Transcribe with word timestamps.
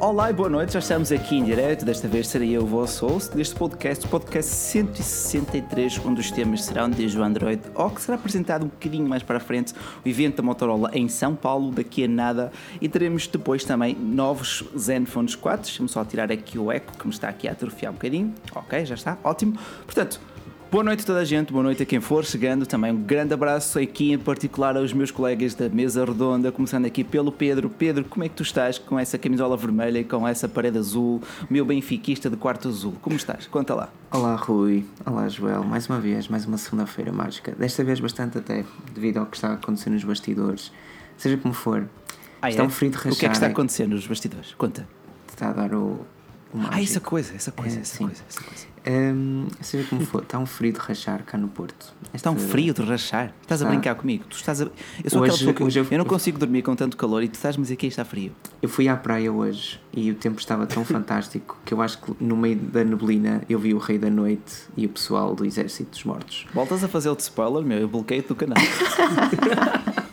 Olá 0.00 0.30
e 0.30 0.32
boa 0.32 0.48
noite, 0.48 0.72
já 0.72 0.78
estamos 0.78 1.12
aqui 1.12 1.36
em 1.36 1.44
direto. 1.44 1.84
Desta 1.84 2.08
vez 2.08 2.26
serei 2.26 2.56
eu 2.56 2.62
o 2.62 2.66
vosso 2.66 3.06
host 3.06 3.36
deste 3.36 3.54
podcast, 3.54 4.08
podcast 4.08 4.50
163, 4.50 6.00
onde 6.06 6.22
os 6.22 6.30
temas 6.30 6.64
serão 6.64 6.88
desde 6.88 7.18
o 7.18 7.22
Android 7.22 7.60
ou 7.74 7.90
que 7.90 8.00
será 8.00 8.16
apresentado 8.16 8.64
um 8.64 8.68
bocadinho 8.68 9.06
mais 9.06 9.22
para 9.22 9.38
frente 9.38 9.74
o 10.02 10.08
evento 10.08 10.38
da 10.38 10.42
Motorola 10.42 10.90
em 10.94 11.06
São 11.06 11.36
Paulo, 11.36 11.70
daqui 11.70 12.04
a 12.04 12.08
nada. 12.08 12.50
E 12.80 12.88
teremos 12.88 13.26
depois 13.26 13.62
também 13.62 13.94
novos 13.94 14.64
Zenfone 14.74 15.36
4. 15.36 15.64
Deixa-me 15.64 15.88
só 15.90 16.02
tirar 16.02 16.32
aqui 16.32 16.58
o 16.58 16.72
eco 16.72 16.96
que 16.96 17.06
me 17.06 17.12
está 17.12 17.28
aqui 17.28 17.46
a 17.46 17.52
atrofiar 17.52 17.92
um 17.92 17.96
bocadinho. 17.96 18.32
Ok, 18.54 18.86
já 18.86 18.94
está, 18.94 19.18
ótimo. 19.22 19.58
Portanto, 19.84 20.18
Boa 20.70 20.84
noite 20.84 21.02
a 21.02 21.06
toda 21.06 21.18
a 21.18 21.24
gente, 21.24 21.52
boa 21.52 21.64
noite 21.64 21.82
a 21.82 21.86
quem 21.86 22.00
for 22.00 22.24
chegando. 22.24 22.64
Também 22.64 22.92
um 22.92 23.02
grande 23.02 23.34
abraço 23.34 23.76
aqui, 23.76 24.12
em 24.12 24.18
particular 24.18 24.76
aos 24.76 24.92
meus 24.92 25.10
colegas 25.10 25.52
da 25.52 25.68
mesa 25.68 26.04
redonda, 26.04 26.52
começando 26.52 26.84
aqui 26.84 27.02
pelo 27.02 27.32
Pedro. 27.32 27.68
Pedro, 27.68 28.04
como 28.04 28.22
é 28.22 28.28
que 28.28 28.36
tu 28.36 28.44
estás 28.44 28.78
com 28.78 28.96
essa 28.96 29.18
camisola 29.18 29.56
vermelha 29.56 29.98
e 29.98 30.04
com 30.04 30.28
essa 30.28 30.48
parede 30.48 30.78
azul, 30.78 31.20
meu 31.50 31.64
benfiquista 31.64 32.30
de 32.30 32.36
quarto 32.36 32.68
azul? 32.68 32.94
Como 33.02 33.16
estás? 33.16 33.48
Conta 33.48 33.74
lá. 33.74 33.88
Olá, 34.12 34.36
Rui. 34.36 34.86
Olá, 35.04 35.28
Joel. 35.28 35.64
Mais 35.64 35.88
uma 35.88 35.98
vez, 35.98 36.28
mais 36.28 36.46
uma 36.46 36.56
segunda-feira 36.56 37.12
mágica. 37.12 37.50
Desta 37.50 37.82
vez 37.82 37.98
bastante 37.98 38.38
até, 38.38 38.64
devido 38.94 39.16
ao 39.16 39.26
que 39.26 39.36
está 39.36 39.54
acontecendo 39.54 39.94
nos 39.94 40.04
bastidores. 40.04 40.70
Seja 41.18 41.36
como 41.36 41.52
for, 41.52 41.88
ah, 42.40 42.48
está 42.48 42.62
é? 42.62 42.66
um 42.66 42.70
frio 42.70 42.92
de 42.92 42.96
rachar. 42.96 43.12
O 43.12 43.16
que 43.16 43.26
é 43.26 43.28
que 43.28 43.34
está 43.34 43.48
acontecendo 43.48 43.90
nos 43.90 44.06
bastidores? 44.06 44.54
Conta. 44.54 44.88
Está 45.28 45.50
a 45.50 45.52
dar 45.52 45.74
o. 45.74 46.06
o 46.54 46.60
ah, 46.70 46.80
essa 46.80 47.00
coisa, 47.00 47.34
essa 47.34 47.50
coisa, 47.50 47.78
é, 47.78 47.80
essa 47.80 47.98
coisa, 47.98 48.22
essa 48.28 48.40
coisa. 48.40 48.69
Um, 48.86 49.46
seja 49.60 49.86
como 49.88 50.04
for, 50.06 50.22
está 50.22 50.38
um 50.38 50.46
frio 50.46 50.72
de 50.72 50.78
rachar 50.78 51.22
cá 51.24 51.36
no 51.36 51.48
Porto. 51.48 51.92
Está 52.14 52.30
um 52.30 52.36
frio 52.36 52.72
de 52.72 52.82
rachar? 52.82 53.34
Estás 53.42 53.60
está. 53.60 53.66
a 53.66 53.70
brincar 53.70 53.94
comigo? 53.94 54.24
Tu 54.28 54.36
estás 54.36 54.62
a... 54.62 54.64
Eu 55.04 55.10
sou 55.10 55.22
hoje, 55.22 55.52
que... 55.52 55.62
hoje 55.62 55.80
eu... 55.80 55.86
eu 55.90 55.98
não 55.98 56.04
consigo 56.04 56.38
dormir 56.38 56.62
com 56.62 56.74
tanto 56.74 56.96
calor 56.96 57.22
e 57.22 57.28
tu 57.28 57.34
estás-me 57.34 57.60
a 57.60 57.64
dizer 57.64 57.76
que 57.76 57.86
está 57.86 58.04
frio. 58.04 58.32
Eu 58.62 58.68
fui 58.68 58.88
à 58.88 58.96
praia 58.96 59.30
hoje 59.30 59.78
e 59.92 60.10
o 60.10 60.14
tempo 60.14 60.40
estava 60.40 60.66
tão 60.66 60.84
fantástico 60.86 61.58
que 61.64 61.74
eu 61.74 61.82
acho 61.82 62.00
que 62.00 62.14
no 62.20 62.36
meio 62.36 62.56
da 62.56 62.82
neblina 62.82 63.42
eu 63.48 63.58
vi 63.58 63.74
o 63.74 63.78
Rei 63.78 63.98
da 63.98 64.08
Noite 64.08 64.64
e 64.76 64.86
o 64.86 64.88
pessoal 64.88 65.34
do 65.34 65.44
Exército 65.44 65.90
dos 65.90 66.04
Mortos. 66.04 66.46
Voltas 66.54 66.82
a 66.82 66.88
fazer 66.88 67.10
o 67.10 67.16
spoiler, 67.18 67.62
meu? 67.62 67.78
Eu 67.78 67.88
bloqueio-te 67.88 68.28
do 68.28 68.34
canal. 68.34 68.56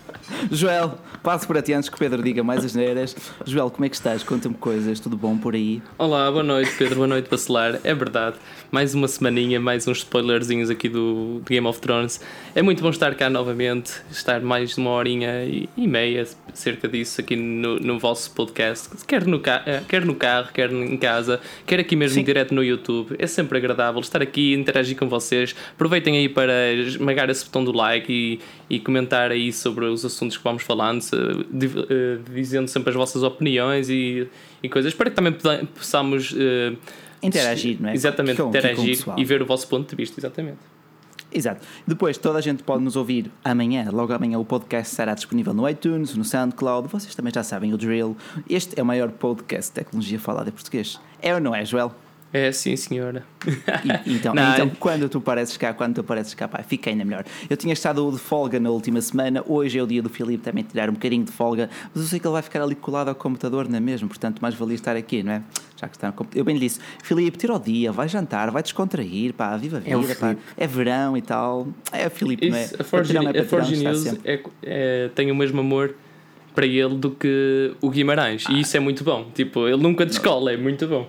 Joel, 0.51 0.97
passo 1.23 1.47
para 1.47 1.61
ti 1.61 1.73
antes 1.73 1.89
que 1.89 1.95
o 1.95 1.99
Pedro 1.99 2.21
diga 2.21 2.43
mais 2.43 2.63
as 2.63 2.75
neiras. 2.75 3.15
Joel, 3.45 3.69
como 3.69 3.85
é 3.85 3.89
que 3.89 3.95
estás? 3.95 4.23
Conta-me 4.23 4.55
coisas, 4.55 4.99
tudo 4.99 5.17
bom 5.17 5.37
por 5.37 5.55
aí? 5.55 5.81
Olá, 5.97 6.31
boa 6.31 6.43
noite, 6.43 6.71
Pedro, 6.77 6.95
boa 6.95 7.07
noite, 7.07 7.29
Bacelar. 7.29 7.79
É 7.83 7.93
verdade, 7.93 8.37
mais 8.71 8.93
uma 8.93 9.07
semaninha, 9.07 9.59
mais 9.59 9.87
uns 9.87 9.99
spoilerzinhos 9.99 10.69
aqui 10.69 10.87
do, 10.87 11.39
do 11.39 11.41
Game 11.45 11.65
of 11.65 11.79
Thrones. 11.79 12.21
É 12.55 12.61
muito 12.61 12.81
bom 12.81 12.89
estar 12.89 13.13
cá 13.15 13.29
novamente, 13.29 13.93
estar 14.11 14.41
mais 14.41 14.71
de 14.71 14.77
uma 14.77 14.91
horinha 14.91 15.43
e, 15.43 15.69
e 15.75 15.87
meia, 15.87 16.25
cerca 16.53 16.87
disso, 16.87 17.21
aqui 17.21 17.35
no, 17.35 17.79
no 17.79 17.99
vosso 17.99 18.31
podcast, 18.31 18.89
quer 19.05 19.25
no, 19.25 19.41
eh, 19.65 19.81
quer 19.87 20.05
no 20.05 20.15
carro, 20.15 20.49
quer 20.53 20.71
em 20.71 20.97
casa, 20.97 21.39
quer 21.65 21.79
aqui 21.79 21.95
mesmo 21.95 22.15
Sim. 22.15 22.23
direto 22.23 22.53
no 22.53 22.63
YouTube. 22.63 23.15
É 23.17 23.27
sempre 23.27 23.57
agradável 23.57 23.99
estar 24.01 24.21
aqui, 24.21 24.53
interagir 24.53 24.97
com 24.97 25.07
vocês. 25.07 25.55
Aproveitem 25.73 26.17
aí 26.17 26.29
para 26.29 26.73
esmagar 26.73 27.29
esse 27.29 27.45
botão 27.45 27.63
do 27.63 27.71
like 27.71 28.11
e, 28.11 28.39
e 28.69 28.79
comentar 28.79 29.31
aí 29.31 29.51
sobre 29.53 29.85
os 29.85 30.03
assuntos 30.03 30.37
que 30.37 30.43
vamos 30.43 30.63
falando, 30.63 31.01
eh, 31.13 32.19
dizendo 32.33 32.67
sempre 32.67 32.89
as 32.89 32.95
vossas 32.95 33.23
opiniões 33.23 33.89
e, 33.89 34.27
e 34.61 34.69
coisas. 34.69 34.91
Espero 34.91 35.09
que 35.09 35.15
também 35.15 35.33
possamos 35.33 36.31
uh, 36.31 36.77
interagir, 37.23 37.77
não 37.79 37.89
é? 37.89 37.93
Exatamente, 37.93 38.41
com, 38.41 38.49
interagir 38.49 38.99
e 39.15 39.23
ver 39.23 39.41
o 39.41 39.45
vosso 39.45 39.67
ponto 39.67 39.89
de 39.89 39.95
vista, 39.95 40.19
exatamente. 40.19 40.57
Exato. 41.31 41.65
Depois, 41.85 42.17
toda 42.17 42.39
a 42.39 42.41
gente 42.41 42.63
pode 42.63 42.83
nos 42.83 42.95
ouvir 42.95 43.29
amanhã. 43.43 43.89
Logo 43.91 44.13
amanhã, 44.13 44.39
o 44.39 44.45
podcast 44.45 44.95
será 44.95 45.13
disponível 45.13 45.53
no 45.53 45.67
iTunes, 45.67 46.15
no 46.15 46.23
SoundCloud. 46.23 46.87
Vocês 46.87 47.13
também 47.15 47.33
já 47.33 47.43
sabem 47.43 47.73
o 47.73 47.77
drill. 47.77 48.15
Este 48.49 48.79
é 48.79 48.83
o 48.83 48.85
maior 48.85 49.11
podcast 49.11 49.71
de 49.71 49.75
tecnologia 49.75 50.19
falada 50.19 50.49
em 50.49 50.53
português. 50.53 50.99
É 51.21 51.33
ou 51.33 51.41
não 51.41 51.53
é, 51.53 51.65
Joel? 51.65 51.93
É, 52.31 52.51
sim, 52.51 52.75
senhora. 52.75 53.23
E, 54.05 54.11
então, 54.15 54.33
não, 54.33 54.53
então 54.53 54.69
quando 54.79 55.07
tu 55.07 55.21
pareces 55.21 55.55
cá, 55.55 55.73
quando 55.73 55.95
tu 55.95 56.03
pareces 56.03 56.33
cá, 56.33 56.47
pá, 56.47 56.61
fica 56.61 56.89
ainda 56.89 57.05
melhor. 57.05 57.23
Eu 57.49 57.55
tinha 57.55 57.73
estado 57.73 58.11
de 58.11 58.17
folga 58.17 58.59
na 58.59 58.69
última 58.69 58.99
semana, 59.01 59.43
hoje 59.47 59.79
é 59.79 59.83
o 59.83 59.87
dia 59.87 60.01
do 60.01 60.09
Filipe 60.09 60.43
também 60.43 60.63
tirar 60.63 60.89
um 60.89 60.93
bocadinho 60.93 61.23
de 61.23 61.31
folga, 61.31 61.69
mas 61.93 62.03
eu 62.03 62.09
sei 62.09 62.19
que 62.19 62.27
ele 62.27 62.33
vai 62.33 62.41
ficar 62.41 62.61
ali 62.61 62.75
colado 62.75 63.09
ao 63.09 63.15
computador, 63.15 63.67
não 63.69 63.77
é 63.77 63.79
mesmo? 63.79 64.07
Portanto, 64.07 64.39
mais 64.41 64.55
valia 64.55 64.75
estar 64.75 64.95
aqui, 64.95 65.23
não 65.23 65.33
é? 65.33 65.43
Já 65.79 65.87
que 65.87 65.95
está 65.95 66.07
no 66.07 66.13
computador. 66.13 66.41
Eu 66.41 66.45
bem 66.45 66.55
lhe 66.55 66.61
disse, 66.61 66.79
Filipe, 67.01 67.37
tira 67.37 67.53
o 67.53 67.59
dia, 67.59 67.91
vai 67.91 68.09
jantar, 68.09 68.51
vai 68.51 68.61
descontrair, 68.61 69.33
pá, 69.33 69.55
viva 69.55 69.77
a 69.77 69.79
vida, 69.79 70.11
é, 70.11 70.15
pá, 70.15 70.35
é 70.57 70.67
verão 70.67 71.15
e 71.15 71.21
tal. 71.21 71.67
É 71.93 72.07
o 72.07 72.11
Filipe, 72.11 72.49
não 72.49 72.57
é? 72.57 72.69
A 72.79 72.83
Forge, 72.83 73.13
não 73.13 73.29
é 73.29 73.39
a 73.39 73.45
Forge 73.45 73.77
News 73.77 74.05
é, 74.25 74.41
é, 74.63 75.09
tem 75.15 75.31
o 75.31 75.35
mesmo 75.35 75.61
amor 75.61 75.95
para 76.53 76.65
ele 76.65 76.95
do 76.95 77.11
que 77.11 77.75
o 77.79 77.89
Guimarães, 77.89 78.45
ah. 78.47 78.51
e 78.51 78.61
isso 78.61 78.75
é 78.75 78.79
muito 78.79 79.03
bom. 79.03 79.29
Tipo, 79.33 79.67
ele 79.67 79.81
nunca 79.81 80.05
descola, 80.05 80.51
é 80.51 80.57
muito 80.57 80.87
bom. 80.87 81.07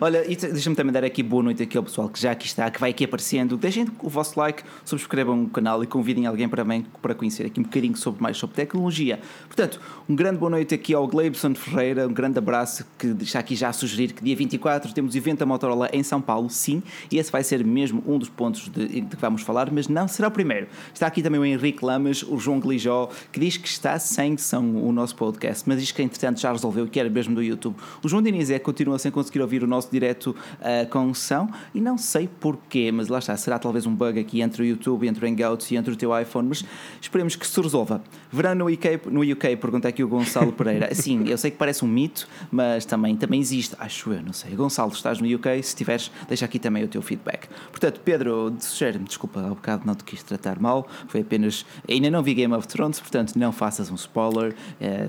Olha, 0.00 0.22
deixa-me 0.24 0.74
também 0.74 0.92
dar 0.92 1.04
aqui 1.04 1.22
boa 1.22 1.42
noite 1.42 1.62
aqui 1.62 1.76
ao 1.76 1.84
pessoal 1.84 2.08
que 2.08 2.18
já 2.18 2.30
aqui 2.30 2.46
está, 2.46 2.70
que 2.70 2.80
vai 2.80 2.90
aqui 2.90 3.04
aparecendo. 3.04 3.56
Deixem 3.56 3.86
o 4.00 4.08
vosso 4.08 4.38
like, 4.38 4.62
subscrevam 4.84 5.44
o 5.44 5.48
canal 5.48 5.82
e 5.84 5.86
convidem 5.86 6.26
alguém 6.26 6.48
para, 6.48 6.64
bem, 6.64 6.86
para 7.02 7.14
conhecer 7.14 7.46
aqui 7.46 7.60
um 7.60 7.64
bocadinho 7.64 7.96
sobre 7.96 8.22
mais 8.22 8.36
sobre 8.36 8.56
tecnologia. 8.56 9.20
Portanto, 9.46 9.80
um 10.08 10.14
grande 10.14 10.38
boa 10.38 10.50
noite 10.50 10.74
aqui 10.74 10.94
ao 10.94 11.06
Gleibson 11.06 11.54
Ferreira, 11.54 12.08
um 12.08 12.12
grande 12.12 12.38
abraço 12.38 12.86
que 12.98 13.08
está 13.20 13.40
aqui 13.40 13.54
já 13.54 13.68
a 13.68 13.72
sugerir 13.72 14.12
que 14.12 14.24
dia 14.24 14.34
24 14.34 14.92
temos 14.92 15.14
evento 15.14 15.40
da 15.40 15.46
Motorola 15.46 15.88
em 15.92 16.02
São 16.02 16.20
Paulo, 16.20 16.48
sim, 16.48 16.82
e 17.10 17.18
esse 17.18 17.30
vai 17.30 17.44
ser 17.44 17.64
mesmo 17.64 18.02
um 18.06 18.18
dos 18.18 18.28
pontos 18.28 18.68
de, 18.70 19.00
de 19.00 19.16
que 19.16 19.20
vamos 19.20 19.42
falar, 19.42 19.70
mas 19.70 19.86
não 19.86 20.08
será 20.08 20.28
o 20.28 20.30
primeiro. 20.30 20.66
Está 20.92 21.06
aqui 21.06 21.22
também 21.22 21.40
o 21.40 21.44
Henrique 21.44 21.84
Lamas, 21.84 22.22
o 22.22 22.38
João 22.38 22.58
Glijó, 22.58 23.10
que 23.30 23.38
diz 23.38 23.56
que 23.56 23.68
está 23.68 23.98
sem 23.98 24.36
são 24.36 24.76
o 24.76 24.92
nosso 24.92 25.14
podcast, 25.14 25.64
mas 25.66 25.80
diz 25.80 25.92
que 25.92 26.02
entretanto 26.02 26.40
já 26.40 26.50
resolveu 26.50 26.86
que 26.86 26.98
era 26.98 27.08
mesmo 27.10 27.34
do 27.34 27.42
YouTube. 27.42 27.76
O 28.02 28.08
João 28.08 28.22
Diniz 28.22 28.50
é 28.50 28.58
continua 28.58 28.93
continua 28.94 28.98
sem 28.98 29.10
conseguir 29.10 29.40
ouvir 29.40 29.62
o 29.62 29.66
nosso 29.66 29.90
direto 29.90 30.34
uh, 30.60 30.88
com 30.88 31.12
som 31.14 31.48
e 31.74 31.80
não 31.80 31.98
sei 31.98 32.28
porquê, 32.28 32.90
mas 32.92 33.08
lá 33.08 33.18
está, 33.18 33.36
será 33.36 33.58
talvez 33.58 33.86
um 33.86 33.94
bug 33.94 34.18
aqui 34.18 34.40
entre 34.40 34.62
o 34.62 34.64
YouTube, 34.64 35.06
entre 35.06 35.24
o 35.24 35.28
Hangouts 35.28 35.70
e 35.70 35.76
entre 35.76 35.92
o 35.92 35.96
teu 35.96 36.18
iPhone, 36.18 36.48
mas 36.48 36.64
esperemos 37.00 37.36
que 37.36 37.46
se 37.46 37.60
resolva. 37.60 38.02
Verão 38.30 38.54
no 38.54 38.66
UK, 38.66 39.00
no 39.10 39.20
UK 39.20 39.56
pergunta 39.56 39.88
aqui 39.88 40.02
o 40.02 40.08
Gonçalo 40.08 40.52
Pereira. 40.52 40.92
Sim, 40.94 41.28
eu 41.28 41.36
sei 41.36 41.50
que 41.50 41.56
parece 41.56 41.84
um 41.84 41.88
mito, 41.88 42.28
mas 42.50 42.84
também, 42.84 43.16
também 43.16 43.40
existe, 43.40 43.74
acho 43.78 44.12
eu, 44.12 44.22
não 44.22 44.32
sei. 44.32 44.54
Gonçalo, 44.54 44.92
estás 44.92 45.20
no 45.20 45.34
UK, 45.34 45.62
se 45.62 45.68
estiveres, 45.68 46.10
deixa 46.28 46.44
aqui 46.44 46.58
também 46.58 46.84
o 46.84 46.88
teu 46.88 47.02
feedback. 47.02 47.48
Portanto, 47.70 48.00
Pedro, 48.04 48.54
sugere-me, 48.60 49.04
desculpa, 49.04 49.40
há 49.40 49.46
um 49.46 49.54
bocado 49.54 49.86
não 49.86 49.94
te 49.94 50.04
quis 50.04 50.22
tratar 50.22 50.58
mal, 50.60 50.86
foi 51.08 51.20
apenas. 51.20 51.66
Ainda 51.88 52.10
não 52.10 52.22
vi 52.22 52.34
Game 52.34 52.54
of 52.54 52.66
Thrones, 52.68 53.00
portanto, 53.00 53.36
não 53.36 53.52
faças 53.52 53.90
um 53.90 53.94
spoiler, 53.94 54.54
é, 54.80 55.08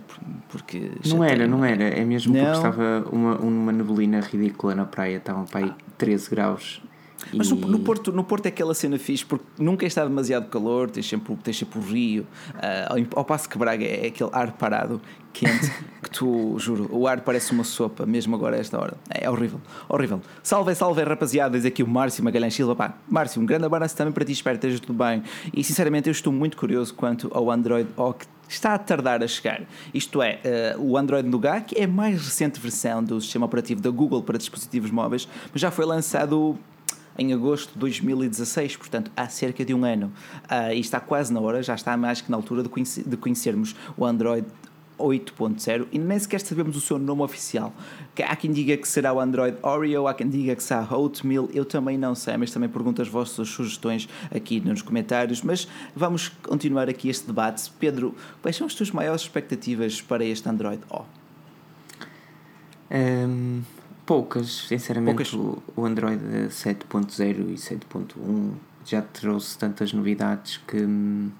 porque. 0.50 0.92
Não 1.06 1.24
era, 1.24 1.48
não 1.48 1.64
era, 1.64 1.84
é 1.84 2.04
mesmo 2.04 2.34
não. 2.34 2.44
porque 2.44 2.58
estava 2.58 3.06
uma, 3.12 3.36
uma 3.38 3.72
neblina 3.76 4.20
ridícula 4.20 4.74
na 4.74 4.86
praia, 4.86 5.18
estavam 5.18 5.46
para 5.46 5.66
aí 5.66 5.74
13 5.98 6.30
graus. 6.30 6.82
Mas 7.34 7.50
e... 7.50 7.56
no, 7.56 7.80
Porto, 7.80 8.12
no 8.12 8.24
Porto 8.24 8.46
é 8.46 8.50
aquela 8.50 8.74
cena 8.74 8.98
fixe 8.98 9.26
porque 9.26 9.46
nunca 9.58 9.86
está 9.86 10.04
demasiado 10.04 10.50
calor, 10.50 10.90
tens 10.90 11.08
sempre, 11.08 11.36
tens 11.38 11.58
sempre 11.58 11.80
o 11.80 11.82
rio, 11.82 12.24
uh, 12.56 13.08
ao, 13.16 13.26
passo 13.26 13.50
que 13.50 13.58
Braga 13.58 13.86
é 13.86 14.08
aquele 14.08 14.30
ar 14.34 14.52
parado, 14.52 15.02
quente, 15.34 15.72
que 16.04 16.10
tu, 16.10 16.56
juro, 16.60 16.88
o 16.92 17.08
ar 17.08 17.22
parece 17.22 17.52
uma 17.52 17.64
sopa, 17.64 18.06
mesmo 18.06 18.36
agora 18.36 18.58
a 18.58 18.60
esta 18.60 18.80
hora. 18.80 18.96
É 19.10 19.30
horrível, 19.30 19.60
horrível. 19.90 20.22
Salve, 20.44 20.76
salve, 20.76 21.04
rapaziada, 21.04 21.58
diz 21.58 21.66
aqui 21.66 21.84
o 21.84 21.88
Márcio 21.88 22.24
Magalhães 22.24 22.54
Silva. 22.54 22.76
Pá, 22.76 22.94
Márcio, 23.10 23.42
um 23.42 23.46
grande 23.46 23.66
abraço 23.66 23.96
também 23.96 24.14
para 24.14 24.26
ti, 24.26 24.34
espero 24.34 24.60
que 24.60 24.68
esteja 24.68 24.86
tudo 24.86 24.98
bem. 25.04 25.24
E 25.54 25.64
sinceramente 25.64 26.10
eu 26.10 26.12
estou 26.12 26.32
muito 26.32 26.58
curioso 26.58 26.94
quanto 26.94 27.30
ao 27.34 27.50
Android 27.50 27.90
Oct 27.98 28.28
está 28.48 28.74
a 28.74 28.78
tardar 28.78 29.24
a 29.24 29.28
chegar. 29.28 29.62
Isto 29.94 30.22
é, 30.22 30.40
uh, 30.78 30.82
o 30.82 30.98
Android 30.98 31.28
Nougat, 31.28 31.74
é 31.76 31.84
a 31.84 31.88
mais 31.88 32.24
recente 32.24 32.60
versão 32.60 33.04
do 33.04 33.20
sistema 33.20 33.46
operativo 33.46 33.82
da 33.82 33.90
Google 33.90 34.22
para 34.24 34.38
dispositivos 34.38 34.92
móveis, 34.92 35.28
mas 35.52 35.62
já 35.62 35.72
foi 35.72 35.86
lançado 35.86 36.58
em 37.18 37.34
agosto 37.34 37.74
de 37.74 37.80
2016, 37.80 38.76
portanto 38.76 39.12
há 39.16 39.28
cerca 39.30 39.64
de 39.64 39.74
um 39.74 39.86
ano. 39.86 40.12
Uh, 40.44 40.74
e 40.74 40.80
está 40.80 41.00
quase 41.00 41.34
na 41.34 41.40
hora, 41.40 41.64
já 41.64 41.76
está 41.76 41.96
mais 41.96 42.22
que 42.22 42.30
na 42.30 42.38
altura 42.38 42.64
de 42.64 43.18
conhecermos 43.18 43.76
o 43.98 44.06
Android 44.06 44.46
8.0 45.00 45.88
e 45.92 46.00
nem 46.00 46.18
sequer 46.18 46.42
sabemos 46.42 46.76
o 46.76 46.82
seu 46.82 46.98
nome 46.98 47.22
oficial. 47.22 47.74
Há 48.24 48.36
quem 48.36 48.52
diga 48.52 48.78
que 48.78 48.88
será 48.88 49.14
o 49.14 49.20
Android 49.20 49.58
Oreo, 49.62 50.08
há 50.08 50.14
quem 50.14 50.30
diga 50.30 50.56
que 50.56 50.64
será 50.64 50.88
Oatmeal, 50.90 51.50
eu 51.54 51.66
também 51.66 51.98
não 51.98 52.16
sei, 52.16 52.38
mas 52.38 52.52
também 52.52 52.70
pergunto 52.70 53.02
as 53.02 53.08
vossas 53.08 53.50
sugestões 53.50 54.08
aqui 54.34 54.60
nos 54.60 54.82
comentários. 54.82 55.42
Mas 55.42 55.68
vamos 55.96 56.30
continuar 56.44 56.90
aqui 56.90 57.10
este 57.10 57.28
debate. 57.28 57.70
Pedro, 57.80 58.16
quais 58.42 58.56
são 58.56 58.68
as 58.68 58.74
tuas 58.74 58.92
maiores 58.92 59.22
expectativas 59.22 60.02
para 60.02 60.24
este 60.24 60.48
Android 60.48 60.82
O? 60.90 61.04
Um, 62.92 63.62
poucas, 64.06 64.68
sinceramente. 64.68 65.32
Poucas. 65.32 65.34
O, 65.34 65.62
o 65.76 65.86
Android 65.86 66.22
7.0 66.50 67.50
e 67.50 67.54
7.1 67.56 68.54
já 68.86 69.02
trouxe 69.02 69.58
tantas 69.58 69.92
novidades 69.92 70.58
que 70.58 70.78
hum, 70.78 71.32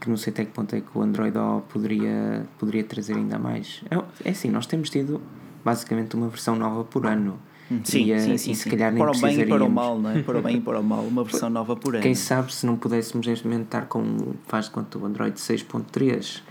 que 0.00 0.08
não 0.08 0.16
sei 0.16 0.32
até 0.32 0.44
que 0.44 0.52
ponto 0.52 0.74
é 0.74 0.80
que 0.80 0.96
o 0.96 1.02
Android 1.02 1.36
O 1.36 1.62
poderia, 1.68 2.46
poderia 2.58 2.84
trazer 2.84 3.14
ainda 3.14 3.38
mais. 3.38 3.82
É, 3.90 4.28
é 4.28 4.30
assim, 4.30 4.50
nós 4.50 4.66
temos 4.66 4.90
tido 4.90 5.20
basicamente 5.64 6.14
uma 6.14 6.28
versão 6.28 6.56
nova 6.56 6.84
por 6.84 7.06
ano. 7.06 7.38
Hum, 7.70 7.80
sim, 7.82 8.12
e, 8.12 8.20
sim, 8.20 8.38
sim, 8.38 8.50
e 8.52 8.54
se 8.54 8.70
calhar 8.70 8.92
nem 8.92 9.02
para 9.02 9.16
o 9.16 9.20
bem 9.20 9.40
e 9.40 9.46
para 9.46 9.64
o 9.64 9.70
mal, 9.70 9.98
não 9.98 10.10
é? 10.10 10.22
Para 10.22 10.38
o 10.38 10.42
bem 10.42 10.56
e 10.56 10.60
para 10.60 10.78
o 10.78 10.84
mal, 10.84 11.02
uma 11.02 11.24
versão 11.24 11.50
nova 11.50 11.74
por 11.74 11.94
ano. 11.94 12.02
Quem 12.02 12.14
sabe 12.14 12.54
se 12.54 12.64
não 12.64 12.76
pudéssemos 12.76 13.26
neste 13.26 13.44
momento 13.46 13.64
estar 13.64 13.86
com, 13.86 14.34
faz 14.46 14.66
de 14.66 14.70
conta, 14.70 14.98
o 14.98 15.04
Android 15.04 15.36
6.3 15.36 16.42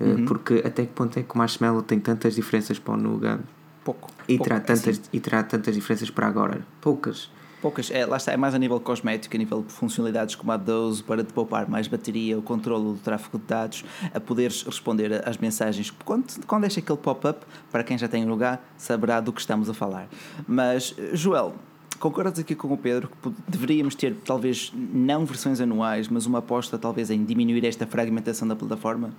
Uhum. 0.00 0.24
Porque 0.26 0.62
até 0.64 0.86
que 0.86 0.92
ponto 0.92 1.18
é 1.18 1.22
que 1.22 1.34
o 1.34 1.38
Marshmallow 1.38 1.82
tem 1.82 1.98
tantas 1.98 2.34
diferenças 2.34 2.78
para 2.78 2.94
o 2.94 2.96
Nougat? 2.96 3.40
Pouco. 3.84 4.10
E, 4.28 4.36
pouco, 4.36 4.44
terá 4.44 4.60
tantas, 4.60 4.88
assim. 4.88 5.02
e 5.12 5.20
terá 5.20 5.42
tantas 5.42 5.74
diferenças 5.74 6.10
para 6.10 6.26
agora? 6.26 6.60
Poucas. 6.80 7.30
Poucas, 7.60 7.90
é, 7.90 8.06
lá 8.06 8.16
está, 8.16 8.32
é 8.32 8.36
mais 8.36 8.54
a 8.54 8.58
nível 8.58 8.78
cosmético, 8.78 9.34
a 9.34 9.38
nível 9.38 9.62
de 9.62 9.72
funcionalidades 9.72 10.36
como 10.36 10.52
a 10.52 10.56
12 10.56 11.02
para 11.02 11.24
te 11.24 11.32
poupar 11.32 11.68
mais 11.68 11.88
bateria, 11.88 12.38
o 12.38 12.42
controle 12.42 12.84
do 12.84 12.94
tráfego 12.94 13.38
de 13.38 13.44
dados, 13.44 13.84
a 14.14 14.20
poderes 14.20 14.62
responder 14.62 15.28
às 15.28 15.36
mensagens. 15.38 15.90
Quando, 16.04 16.44
quando 16.46 16.62
deixa 16.62 16.78
aquele 16.78 16.98
pop-up, 16.98 17.44
para 17.72 17.82
quem 17.82 17.98
já 17.98 18.06
tem 18.06 18.24
lugar, 18.24 18.64
saberá 18.76 19.20
do 19.20 19.32
que 19.32 19.40
estamos 19.40 19.68
a 19.68 19.74
falar. 19.74 20.08
Mas, 20.46 20.94
Joel, 21.12 21.56
concordas 21.98 22.38
aqui 22.38 22.54
com 22.54 22.72
o 22.72 22.78
Pedro 22.78 23.08
que 23.08 23.32
deveríamos 23.48 23.94
ter, 23.94 24.14
talvez, 24.24 24.72
não 24.74 25.24
versões 25.24 25.60
anuais, 25.60 26.08
mas 26.08 26.26
uma 26.26 26.38
aposta, 26.38 26.78
talvez, 26.78 27.10
em 27.10 27.24
diminuir 27.24 27.64
esta 27.64 27.86
fragmentação 27.86 28.46
da 28.46 28.54
plataforma? 28.54 29.10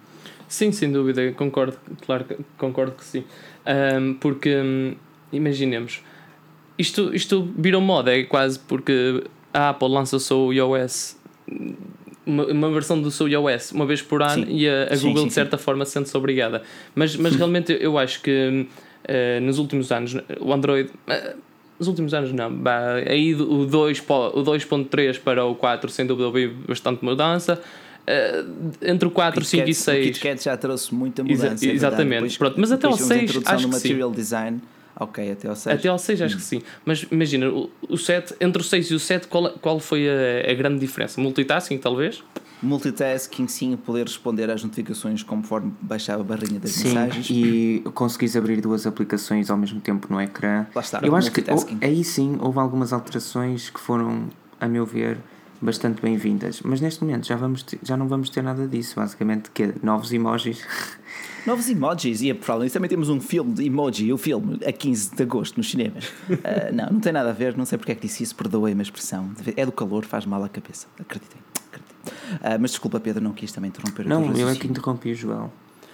Sim, 0.47 0.71
sem 0.71 0.91
dúvida, 0.91 1.31
concordo, 1.33 1.77
claro 2.05 2.25
concordo 2.57 2.93
que 2.93 3.03
sim. 3.03 3.23
Um, 3.67 4.13
porque, 4.13 4.55
um, 4.55 4.95
imaginemos, 5.31 6.01
isto, 6.79 7.13
isto 7.13 7.47
virou 7.57 7.81
moda, 7.81 8.17
é 8.17 8.23
quase 8.23 8.57
porque 8.57 9.23
a 9.53 9.69
Apple 9.69 9.89
lança 9.89 10.15
o 10.15 10.19
seu 10.19 10.53
iOS, 10.53 11.17
uma, 12.25 12.45
uma 12.45 12.71
versão 12.71 13.01
do 13.01 13.11
seu 13.11 13.27
iOS 13.27 13.73
uma 13.73 13.85
vez 13.85 14.01
por 14.01 14.21
ano 14.23 14.45
sim. 14.45 14.55
e 14.55 14.69
a, 14.69 14.85
a 14.85 14.95
sim, 14.95 15.07
Google, 15.07 15.23
sim, 15.23 15.27
de 15.27 15.33
certa 15.33 15.57
forma, 15.57 15.83
sente-se 15.83 16.15
obrigada. 16.15 16.63
Mas, 16.95 17.15
mas 17.17 17.35
realmente 17.35 17.77
eu 17.79 17.97
acho 17.97 18.21
que 18.21 18.65
uh, 19.09 19.41
nos 19.41 19.59
últimos 19.59 19.91
anos 19.91 20.15
o 20.39 20.53
Android. 20.53 20.89
Uh, 20.89 21.49
nos 21.77 21.87
últimos 21.87 22.13
anos 22.13 22.33
não, 22.33 22.51
aí 23.07 23.33
o 23.33 23.65
2.3 23.65 25.17
para 25.21 25.45
o 25.45 25.55
4 25.55 25.89
sem 25.89 26.05
dúvida 26.05 26.27
houve 26.27 26.49
bastante 26.67 27.03
mudança. 27.05 27.61
Uh, 28.01 28.71
entre 28.81 29.07
o 29.07 29.11
4, 29.11 29.41
o 29.41 29.45
5 29.45 29.69
e 29.69 29.73
6. 29.73 30.05
O 30.05 30.11
KitKat 30.11 30.43
já 30.43 30.57
trouxe 30.57 30.93
muita 30.93 31.23
mudança. 31.23 31.53
Exa 31.53 31.71
exatamente, 31.71 32.15
depois, 32.15 32.37
Pronto, 32.37 32.59
mas 32.59 32.71
até 32.73 32.87
o 32.87 32.97
6 32.97 33.39
acho 33.45 33.65
que 33.65 33.71
material 33.71 34.09
sim. 34.09 34.15
design. 34.15 34.61
Ok, 34.99 35.31
até 35.31 35.47
ao 35.47 35.55
6. 35.55 35.79
Até 35.79 35.87
ao 35.87 35.97
6 35.97 36.21
acho 36.21 36.35
hum. 36.35 36.37
que 36.37 36.43
sim. 36.43 36.61
Mas 36.85 37.07
imagina, 37.09 37.49
o, 37.49 37.69
o 37.87 37.97
7, 37.97 38.35
entre 38.41 38.61
o 38.61 38.65
6 38.65 38.91
e 38.91 38.95
o 38.95 38.99
7, 38.99 39.27
qual, 39.27 39.49
qual 39.61 39.79
foi 39.79 40.07
a, 40.09 40.51
a 40.51 40.53
grande 40.53 40.79
diferença? 40.79 41.21
Multitasking, 41.21 41.77
talvez? 41.77 42.23
Multitasking, 42.61 43.47
sim, 43.47 43.77
poder 43.77 44.05
responder 44.05 44.49
às 44.49 44.61
notificações 44.61 45.23
conforme 45.23 45.71
baixava 45.81 46.21
a 46.21 46.25
barrinha 46.25 46.59
das 46.59 46.71
sim, 46.71 46.89
mensagens. 46.89 47.27
E 47.29 47.81
conseguis 47.93 48.35
abrir 48.35 48.59
duas 48.59 48.85
aplicações 48.85 49.49
ao 49.49 49.57
mesmo 49.57 49.79
tempo 49.79 50.07
no 50.11 50.19
ecrã. 50.19 50.65
Lá 50.75 50.81
está, 50.81 50.99
Eu 51.01 51.15
acho 51.15 51.31
que 51.31 51.43
aí 51.81 52.03
sim 52.03 52.37
houve 52.41 52.59
algumas 52.59 52.91
alterações 52.91 53.69
que 53.69 53.79
foram, 53.79 54.27
a 54.59 54.67
meu 54.67 54.85
ver, 54.85 55.17
bastante 55.61 56.01
bem-vindas. 56.01 56.61
Mas 56.63 56.81
neste 56.81 57.03
momento 57.03 57.27
já, 57.27 57.35
vamos 57.35 57.63
ter, 57.63 57.79
já 57.83 57.97
não 57.97 58.07
vamos 58.07 58.29
ter 58.29 58.41
nada 58.41 58.67
disso. 58.67 58.95
Basicamente, 58.95 59.51
que 59.51 59.73
novos 59.83 60.11
emojis. 60.11 60.65
Novos 61.47 61.69
emojis, 61.69 62.21
e 62.21 62.33
por 62.33 62.65
isso 62.65 62.73
também 62.73 62.89
temos 62.89 63.07
um 63.07 63.19
filme 63.19 63.53
de 63.53 63.65
emoji, 63.65 64.11
o 64.11 64.17
filme, 64.17 64.59
a 64.63 64.73
15 64.73 65.15
de 65.15 65.23
agosto 65.23 65.55
nos 65.57 65.71
cinemas. 65.71 66.05
Uh, 66.29 66.35
não, 66.75 66.89
não 66.91 66.99
tem 66.99 67.13
nada 67.13 67.29
a 67.29 67.33
ver, 67.33 67.57
não 67.57 67.65
sei 67.65 67.77
porque 67.77 67.93
é 67.93 67.95
que 67.95 68.01
disse 68.01 68.21
isso, 68.21 68.35
perdoei-me 68.35 68.81
a 68.81 68.83
expressão. 68.83 69.31
É 69.55 69.65
do 69.65 69.71
calor, 69.71 70.03
faz 70.03 70.25
mal 70.25 70.43
à 70.43 70.49
cabeça, 70.49 70.85
acreditem. 70.99 71.39
acreditem. 71.71 72.13
Uh, 72.35 72.59
mas 72.59 72.71
desculpa, 72.71 72.99
Pedro, 72.99 73.23
não 73.23 73.31
quis 73.31 73.53
também 73.53 73.69
interromper 73.69 74.05
o 74.05 74.09
Não, 74.09 74.35
eu 74.35 74.49
é 74.49 74.55
que 74.55 74.67
interrompi 74.67 75.11
o 75.13 75.15
Joel. 75.15 75.51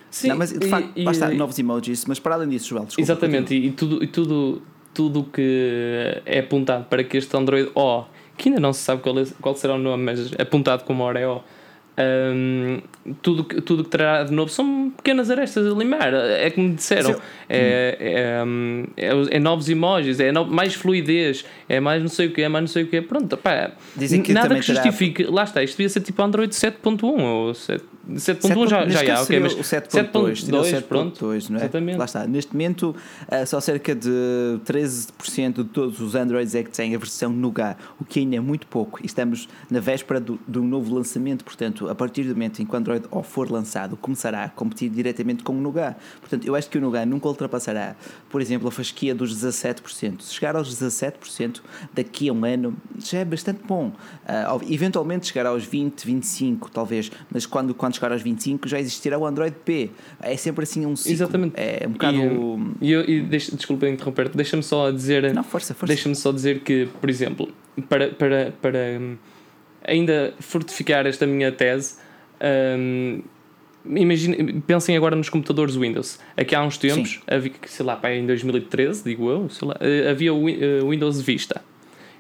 Sim, 0.10 0.30
não, 0.30 0.38
mas 0.38 0.52
de 0.52 0.68
facto, 0.68 0.92
e, 0.96 1.04
basta 1.04 1.32
e, 1.32 1.38
novos 1.38 1.58
emojis, 1.60 2.06
mas 2.06 2.20
para 2.20 2.36
além 2.36 2.50
disso, 2.50 2.70
Joel, 2.70 2.86
desculpa. 2.86 3.06
Exatamente, 3.06 3.54
e, 3.54 3.68
e, 3.68 3.72
tudo 3.72 4.04
e 4.04 4.08
tudo 4.08 4.62
tudo 4.96 5.26
que 5.26 6.22
é 6.26 6.40
apontado 6.40 6.86
para 6.86 7.04
que 7.04 7.18
este 7.18 7.36
Android 7.36 7.70
O, 7.76 8.06
que 8.38 8.50
ainda 8.50 8.60
não 8.60 8.74
se 8.74 8.82
sabe 8.82 9.02
qual, 9.02 9.18
é, 9.20 9.26
qual 9.42 9.56
será 9.56 9.76
o 9.76 9.78
nome, 9.78 10.04
mas 10.04 10.32
apontado 10.40 10.84
como 10.84 11.04
Oreo, 11.04 11.44
um, 11.98 12.82
tudo, 13.22 13.44
tudo 13.62 13.84
que 13.86 13.90
trará 13.90 14.24
de 14.24 14.34
novo 14.34 14.52
são 14.52 14.92
pequenas 14.98 15.32
arestas 15.32 15.66
a 15.66 15.70
limar. 15.76 16.14
É 16.14 16.50
como 16.50 16.74
disseram: 16.74 17.12
é, 17.48 18.44
é, 18.98 19.06
é, 19.06 19.10
é, 19.32 19.40
novos 19.40 19.70
emojis, 19.70 20.20
é 20.20 20.32
no, 20.32 20.46
mais 20.46 20.74
fluidez, 20.74 21.46
é 21.70 21.80
mais 21.80 22.02
não 22.02 22.10
sei 22.10 22.28
o 22.28 22.32
que, 22.32 22.42
é 22.42 22.50
mais 22.50 22.64
não 22.64 22.68
sei 22.68 22.84
o 22.84 22.88
que. 22.88 23.02
Pronto, 23.02 23.38
pá, 23.38 23.72
Dizem 23.96 24.22
que 24.22 24.34
nada 24.34 24.56
que 24.56 24.62
justifique. 24.62 25.24
Terá... 25.24 25.36
Lá 25.36 25.44
está, 25.44 25.64
isto 25.64 25.78
devia 25.78 25.90
ser 25.90 26.02
tipo 26.02 26.22
Android 26.22 26.54
7.1 26.54 27.22
ou 27.22 27.54
7.1 28.10 28.68
já, 28.68 28.88
já 28.88 29.18
há, 29.18 29.22
ok, 29.24 29.40
mas 29.40 29.54
o 29.54 29.58
7.2, 29.58 30.84
pronto. 30.84 31.26
não 31.26 31.34
é? 31.34 31.62
Exatamente. 31.62 31.98
Lá 31.98 32.06
está, 32.06 32.28
neste 32.28 32.54
momento 32.54 32.96
uh, 33.28 33.48
só 33.48 33.60
cerca 33.60 33.96
de 33.96 34.60
13% 34.66 35.54
de 35.54 35.64
todos 35.66 36.00
os 36.00 36.16
Androids 36.16 36.54
é 36.54 36.64
que 36.64 36.70
têm 36.70 36.96
a 36.96 36.98
versão 36.98 37.32
Nougat, 37.32 37.78
o 38.00 38.06
que 38.06 38.20
ainda 38.20 38.36
é 38.36 38.40
muito 38.40 38.68
pouco. 38.68 39.00
Estamos 39.04 39.50
na 39.70 39.80
véspera 39.80 40.20
do, 40.20 40.40
do 40.48 40.64
novo 40.64 40.94
lançamento, 40.94 41.44
portanto, 41.44 41.90
a 41.90 41.96
partir 41.96 42.24
do 42.24 42.30
momento 42.30 42.62
em 42.62 42.66
que 42.66 42.74
o 42.74 42.78
Android 42.78 43.06
O 43.10 43.24
for 43.24 43.50
lançado, 43.50 43.98
começará 43.98 44.44
a 44.44 44.50
competir 44.50 44.90
diretamente 44.90 45.44
com 45.44 45.54
o 45.54 45.62
Nougat. 45.62 45.98
Portanto, 46.20 46.46
eu 46.46 46.56
acho 46.56 46.70
que 46.70 46.78
o 46.78 46.82
Nougat 46.82 47.08
nunca 47.08 47.28
ultrapassará, 47.28 47.96
por 48.30 48.42
exemplo, 48.42 48.68
a 48.68 48.72
fasquia 48.72 49.16
dos 49.16 49.36
17%. 49.36 50.22
Se 50.22 50.34
chegar 50.34 50.56
aos 50.56 50.74
17% 50.76 51.62
daqui 51.94 52.30
a 52.30 52.34
um 52.34 52.46
ano, 52.46 52.76
já 53.00 53.20
é 53.20 53.26
bastante 53.26 53.62
bom. 53.68 53.88
Uh, 53.88 54.72
eventualmente 54.72 55.28
chegar 55.28 55.46
aos 55.48 55.66
20, 55.66 56.06
25, 56.06 56.70
talvez, 56.70 57.12
mas 57.32 57.46
quando, 57.46 57.74
quando 57.74 57.95
chegar 57.96 58.12
aos 58.12 58.22
25 58.22 58.68
já 58.68 58.80
existirá 58.80 59.18
o 59.18 59.26
Android 59.26 59.56
P. 59.64 59.90
É 60.22 60.36
sempre 60.38 60.64
assim 60.64 60.86
um 60.86 60.96
ciclo. 60.96 61.14
Exatamente. 61.14 61.54
É 61.58 61.86
um 61.88 61.92
bocado. 61.92 62.18
E, 62.82 62.94
e, 62.94 62.94
e 62.94 63.22
deixa, 63.22 63.56
desculpa 63.56 63.88
interromper 63.88 64.30
deixa-me 64.30 64.64
só 64.64 64.92
dizer. 64.92 65.34
Não, 65.34 65.44
força, 65.44 65.74
força. 65.74 65.94
Deixa-me 65.94 66.16
só 66.16 66.32
dizer 66.32 66.62
que, 66.62 66.88
por 67.00 67.10
exemplo, 67.10 67.50
para, 67.90 68.10
para, 68.10 68.54
para 68.62 68.80
hum, 69.00 69.18
ainda 69.84 70.34
fortificar 70.40 71.06
esta 71.06 71.26
minha 71.26 71.52
tese. 71.52 71.96
Um, 72.78 73.22
Imagine, 73.88 74.62
pensem 74.66 74.98
agora 74.98 75.16
nos 75.16 75.30
computadores 75.30 75.76
Windows. 75.76 76.20
Aqui 76.36 76.56
há 76.56 76.64
uns 76.64 76.78
tempos, 76.78 77.22
havia, 77.28 77.52
sei 77.68 77.86
lá, 77.86 78.00
em 78.12 78.26
2013, 78.26 79.04
digo 79.04 79.30
eu, 79.30 79.48
lá, 79.62 79.78
eh, 79.80 80.10
havia 80.10 80.34
o 80.34 80.50
eh, 80.50 80.82
Windows 80.84 81.22
Vista, 81.22 81.62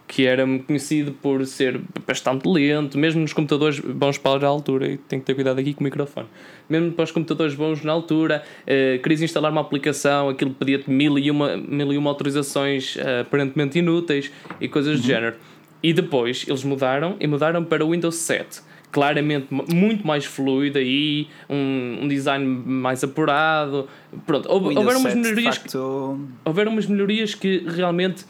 que 0.07 0.25
era 0.25 0.45
conhecido 0.59 1.11
por 1.11 1.45
ser 1.45 1.81
bastante 2.05 2.47
lento, 2.47 2.97
mesmo 2.97 3.21
nos 3.21 3.33
computadores 3.33 3.79
bons 3.79 4.17
para 4.17 4.45
a 4.45 4.49
altura, 4.49 4.87
e 4.87 4.97
tenho 4.97 5.21
que 5.21 5.25
ter 5.25 5.33
cuidado 5.33 5.59
aqui 5.59 5.73
com 5.73 5.81
o 5.81 5.83
microfone. 5.83 6.27
Mesmo 6.69 6.91
para 6.91 7.03
os 7.03 7.11
computadores 7.11 7.55
bons 7.55 7.83
na 7.83 7.91
altura, 7.91 8.43
eh, 8.67 8.99
querias 9.01 9.21
instalar 9.21 9.51
uma 9.51 9.61
aplicação, 9.61 10.29
aquilo 10.29 10.51
pedia-te 10.51 10.89
mil, 10.89 11.17
e 11.17 11.31
uma, 11.31 11.57
mil 11.57 11.91
e 11.91 11.97
uma 11.97 12.09
autorizações 12.09 12.97
eh, 12.97 13.21
aparentemente 13.21 13.79
inúteis 13.79 14.31
e 14.61 14.67
coisas 14.67 14.95
uhum. 14.95 15.01
do 15.01 15.07
género. 15.07 15.35
E 15.81 15.93
depois 15.93 16.45
eles 16.47 16.63
mudaram 16.63 17.15
e 17.19 17.27
mudaram 17.27 17.63
para 17.63 17.85
o 17.85 17.91
Windows 17.91 18.15
7 18.15 18.61
claramente 18.91 19.47
muito 19.51 20.07
mais 20.07 20.23
fluido 20.23 20.77
aí, 20.77 21.27
um, 21.49 21.99
um 22.03 22.07
design 22.07 22.45
mais 22.45 23.03
apurado. 23.03 23.89
Pronto, 24.25 24.49
houve, 24.49 24.77
houveram 24.77 25.01
umas 25.01 25.13
melhorias. 25.13 25.57
Facto... 25.57 26.17
Que, 26.17 26.49
houveram 26.49 26.71
umas 26.71 26.85
melhorias 26.85 27.35
que 27.35 27.65
realmente 27.67 28.23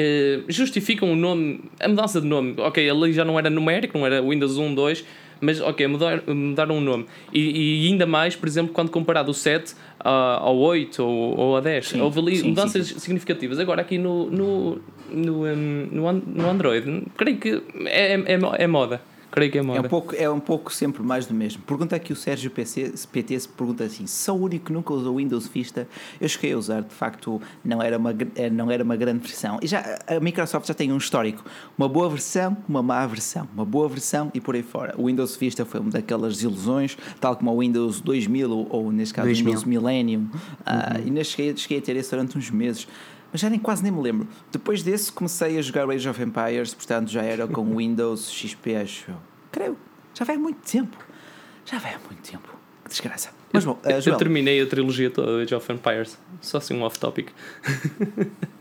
eh, 0.00 0.42
justificam 0.46 1.12
o 1.12 1.16
nome, 1.16 1.60
a 1.80 1.88
mudança 1.88 2.20
de 2.20 2.26
nome. 2.28 2.54
Ok, 2.58 2.88
ali 2.88 3.12
já 3.12 3.24
não 3.24 3.36
era 3.36 3.50
numérico, 3.50 3.98
não 3.98 4.06
era 4.06 4.22
Windows 4.22 4.56
1, 4.56 4.72
2, 4.72 5.04
mas 5.40 5.60
ok, 5.60 5.88
mudar, 5.88 6.22
mudaram 6.28 6.78
o 6.78 6.80
nome. 6.80 7.06
E, 7.32 7.84
e, 7.84 7.88
ainda 7.88 8.06
mais, 8.06 8.36
por 8.36 8.46
exemplo, 8.46 8.72
quando 8.72 8.90
comparado 8.90 9.32
o 9.32 9.34
7 9.34 9.72
uh, 9.72 9.76
ao 10.04 10.56
8 10.56 11.02
ou, 11.02 11.36
ou 11.36 11.56
ao 11.56 11.62
10, 11.62 11.88
sim, 11.88 12.00
houve 12.00 12.20
ali 12.20 12.36
sim, 12.36 12.50
mudanças 12.50 12.86
sim. 12.86 12.98
significativas. 13.00 13.58
Agora 13.58 13.80
aqui 13.80 13.98
no, 13.98 14.30
no, 14.30 14.80
no, 15.10 15.46
um, 15.46 16.22
no 16.26 16.48
Android, 16.48 17.02
creio 17.16 17.38
que 17.38 17.60
é, 17.86 18.12
é, 18.14 18.38
é 18.58 18.66
moda. 18.68 19.00
Creio 19.30 19.52
que 19.52 19.58
é 19.58 19.62
moda. 19.62 19.78
É 19.78 19.82
um 19.82 19.88
pouco, 19.88 20.14
é 20.14 20.30
um 20.30 20.40
pouco 20.40 20.72
sempre 20.72 21.02
mais 21.02 21.26
do 21.26 21.34
mesmo. 21.34 21.62
Pergunta 21.62 21.94
aqui 21.94 22.12
o 22.12 22.16
Sérgio 22.16 22.50
PC, 22.50 22.94
PT 23.12 23.40
se 23.40 23.48
pergunta 23.48 23.84
assim: 23.84 24.06
sou 24.06 24.38
o 24.38 24.44
único 24.44 24.66
que 24.66 24.72
nunca 24.72 24.92
usou 24.92 25.16
Windows 25.16 25.46
Vista? 25.46 25.86
Eu 26.20 26.28
cheguei 26.28 26.52
a 26.52 26.58
usar, 26.58 26.82
de 26.82 26.94
facto, 26.94 27.40
não 27.64 27.82
era 27.82 27.98
uma, 27.98 28.14
eh, 28.36 28.48
não 28.48 28.70
era 28.70 28.82
uma 28.82 28.96
grande 28.96 29.20
versão. 29.20 29.58
E 29.62 29.66
já 29.66 29.98
a 30.06 30.18
Microsoft 30.18 30.66
já 30.66 30.74
tem 30.74 30.92
um 30.92 30.96
histórico: 30.96 31.44
uma 31.76 31.88
boa 31.88 32.08
versão, 32.08 32.56
uma 32.68 32.82
má 32.82 33.06
versão, 33.06 33.46
uma 33.54 33.64
boa 33.64 33.88
versão 33.88 34.30
e 34.32 34.40
por 34.40 34.54
aí 34.54 34.62
fora. 34.62 34.94
O 34.96 35.06
Windows 35.06 35.36
Vista 35.36 35.64
foi 35.64 35.80
uma 35.80 35.90
daquelas 35.90 36.34
desilusões, 36.34 36.96
tal 37.20 37.36
como 37.36 37.52
o 37.52 37.60
Windows 37.60 38.00
2000 38.00 38.50
ou, 38.50 38.66
ou 38.70 38.92
neste 38.92 39.14
caso, 39.14 39.28
o 39.28 39.32
Windows 39.34 39.64
Millennium. 39.64 40.20
Uhum. 40.20 40.26
Uh, 40.26 40.98
e 41.00 41.08
ainda 41.08 41.24
cheguei, 41.24 41.56
cheguei 41.56 41.78
a 41.78 41.82
ter 41.82 41.96
esse 41.96 42.10
durante 42.10 42.38
uns 42.38 42.50
meses 42.50 42.88
mas 43.32 43.40
já 43.40 43.50
nem 43.50 43.58
quase 43.58 43.82
nem 43.82 43.92
me 43.92 44.00
lembro. 44.00 44.28
Depois 44.50 44.82
desse 44.82 45.12
comecei 45.12 45.58
a 45.58 45.62
jogar 45.62 45.88
Age 45.90 46.08
of 46.08 46.22
Empires, 46.22 46.74
portanto 46.74 47.10
já 47.10 47.22
era 47.22 47.46
com 47.46 47.76
Windows 47.76 48.30
XP, 48.30 48.76
acho 48.76 49.10
eu. 49.10 49.16
Creio. 49.50 49.76
Já 50.14 50.24
vai 50.24 50.36
há 50.36 50.38
muito 50.38 50.60
tempo. 50.60 50.96
Já 51.64 51.78
vai 51.78 51.94
há 51.94 51.98
muito 51.98 52.22
tempo. 52.22 52.48
Que 52.84 52.90
desgraça. 52.90 53.30
Mas 53.52 53.64
bom, 53.64 53.78
uh, 53.84 53.90
eu, 53.90 54.12
eu 54.12 54.16
terminei 54.16 54.60
a 54.60 54.66
trilogia 54.66 55.10
toda 55.10 55.36
de 55.38 55.42
Age 55.42 55.54
of 55.54 55.72
Empires. 55.72 56.18
Só 56.40 56.58
assim 56.58 56.74
um 56.74 56.82
off-topic. 56.82 57.28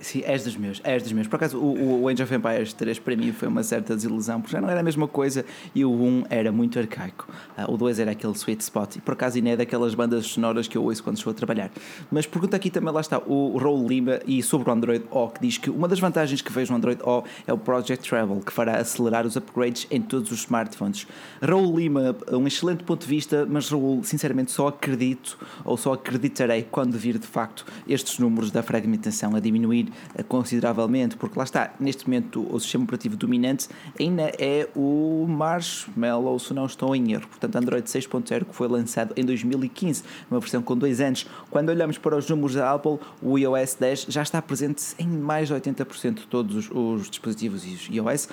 Sim, 0.00 0.22
és 0.24 0.44
dos 0.44 0.56
meus, 0.56 0.80
és 0.82 1.02
dos 1.02 1.12
meus. 1.12 1.28
Por 1.28 1.36
acaso, 1.36 1.58
o, 1.58 2.02
o 2.02 2.08
Age 2.08 2.22
of 2.22 2.34
Empires 2.34 2.72
3 2.72 2.98
para 2.98 3.14
mim 3.14 3.32
foi 3.32 3.48
uma 3.48 3.62
certa 3.62 3.94
desilusão, 3.94 4.40
porque 4.40 4.56
já 4.56 4.60
não 4.60 4.70
era 4.70 4.80
a 4.80 4.82
mesma 4.82 5.06
coisa 5.06 5.44
e 5.74 5.84
o 5.84 5.92
1 5.92 6.24
era 6.30 6.50
muito 6.50 6.78
arcaico. 6.78 7.28
Uh, 7.58 7.70
o 7.70 7.76
2 7.76 7.98
era 7.98 8.12
aquele 8.12 8.32
sweet 8.32 8.62
spot 8.62 8.96
e 8.96 9.00
por 9.00 9.12
acaso 9.12 9.36
ainda 9.36 9.50
é 9.50 9.56
daquelas 9.56 9.94
bandas 9.94 10.26
sonoras 10.26 10.66
que 10.66 10.78
eu 10.78 10.84
ouço 10.84 11.04
quando 11.04 11.18
estou 11.18 11.30
a 11.30 11.34
trabalhar. 11.34 11.70
Mas 12.10 12.26
pergunta 12.26 12.56
aqui 12.56 12.70
também, 12.70 12.92
lá 12.94 13.02
está, 13.02 13.18
o 13.18 13.58
Raul 13.58 13.86
Lima 13.86 14.20
e 14.26 14.42
sobre 14.42 14.70
o 14.70 14.72
Android 14.72 15.04
O, 15.10 15.28
que 15.28 15.40
diz 15.42 15.58
que 15.58 15.68
uma 15.68 15.86
das 15.86 16.00
vantagens 16.00 16.40
que 16.40 16.50
vejo 16.50 16.72
no 16.72 16.78
Android 16.78 17.02
O 17.02 17.22
é 17.46 17.52
o 17.52 17.58
Project 17.58 18.08
Travel, 18.08 18.40
que 18.40 18.52
fará 18.52 18.78
acelerar 18.78 19.26
os 19.26 19.36
upgrades 19.36 19.86
em 19.90 20.00
todos 20.00 20.32
os 20.32 20.40
smartphones. 20.40 21.06
Raul 21.42 21.76
Lima, 21.76 22.16
um 22.32 22.46
excelente 22.46 22.84
ponto 22.84 23.02
de 23.02 23.08
vista, 23.08 23.46
mas 23.46 23.68
Raul, 23.68 24.02
sinceramente, 24.02 24.50
só 24.50 24.68
acredito 24.68 25.36
ou 25.62 25.76
só 25.76 25.92
acreditarei 25.92 26.66
quando 26.70 26.96
vir 26.96 27.18
de 27.18 27.26
facto 27.26 27.66
estes 27.86 28.18
números 28.18 28.50
da 28.50 28.62
fragmentação 28.62 29.36
a 29.36 29.40
diminuir 29.40 29.89
consideravelmente, 30.28 31.16
porque 31.16 31.38
lá 31.38 31.44
está, 31.44 31.72
neste 31.78 32.06
momento 32.06 32.46
o 32.50 32.58
sistema 32.58 32.84
operativo 32.84 33.16
dominante 33.16 33.68
ainda 33.98 34.32
é 34.38 34.68
o 34.74 35.26
Marshmallow, 35.28 36.38
se 36.38 36.54
não 36.54 36.66
estou 36.66 36.94
em 36.94 37.12
erro, 37.12 37.28
portanto 37.28 37.56
Android 37.56 37.86
6.0 37.86 38.44
que 38.44 38.54
foi 38.54 38.68
lançado 38.68 39.12
em 39.16 39.24
2015, 39.24 40.02
uma 40.30 40.40
versão 40.40 40.62
com 40.62 40.76
dois 40.76 41.00
anos. 41.00 41.26
Quando 41.50 41.68
olhamos 41.68 41.98
para 41.98 42.16
os 42.16 42.28
números 42.28 42.54
da 42.54 42.72
Apple, 42.72 42.98
o 43.22 43.38
iOS 43.38 43.74
10 43.74 44.06
já 44.08 44.22
está 44.22 44.40
presente 44.40 44.94
em 44.98 45.06
mais 45.06 45.48
de 45.48 45.54
80% 45.54 46.14
de 46.14 46.26
todos 46.26 46.56
os, 46.56 46.70
os, 46.70 47.10
dispositivos 47.10 47.64
iOS, 47.88 48.28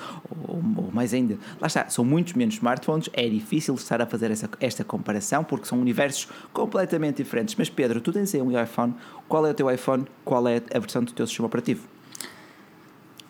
ou, 0.47 0.55
ou, 0.55 0.91
mais 0.91 1.13
ainda. 1.13 1.37
Lá 1.59 1.67
está, 1.67 1.89
são 1.89 2.03
muitos 2.03 2.33
menos 2.33 2.55
smartphones, 2.55 3.09
é 3.13 3.27
difícil 3.27 3.75
estar 3.75 4.01
a 4.01 4.05
fazer 4.05 4.31
essa, 4.31 4.49
esta 4.59 4.83
comparação, 4.83 5.43
porque 5.43 5.65
são 5.65 5.79
universos 5.79 6.27
completamente 6.53 7.17
diferentes. 7.17 7.55
Mas 7.57 7.69
Pedro, 7.69 8.01
tu 8.01 8.11
tens 8.11 8.33
aí 8.33 8.41
um 8.41 8.61
iPhone, 8.61 8.93
qual 9.27 9.45
é 9.45 9.51
o 9.51 9.53
teu 9.53 9.69
iPhone, 9.69 10.05
qual 10.23 10.47
é 10.47 10.61
a 10.73 10.79
versão 10.79 11.03
do 11.03 11.11
teu 11.11 11.25
sistema 11.27 11.46
operativo? 11.47 11.87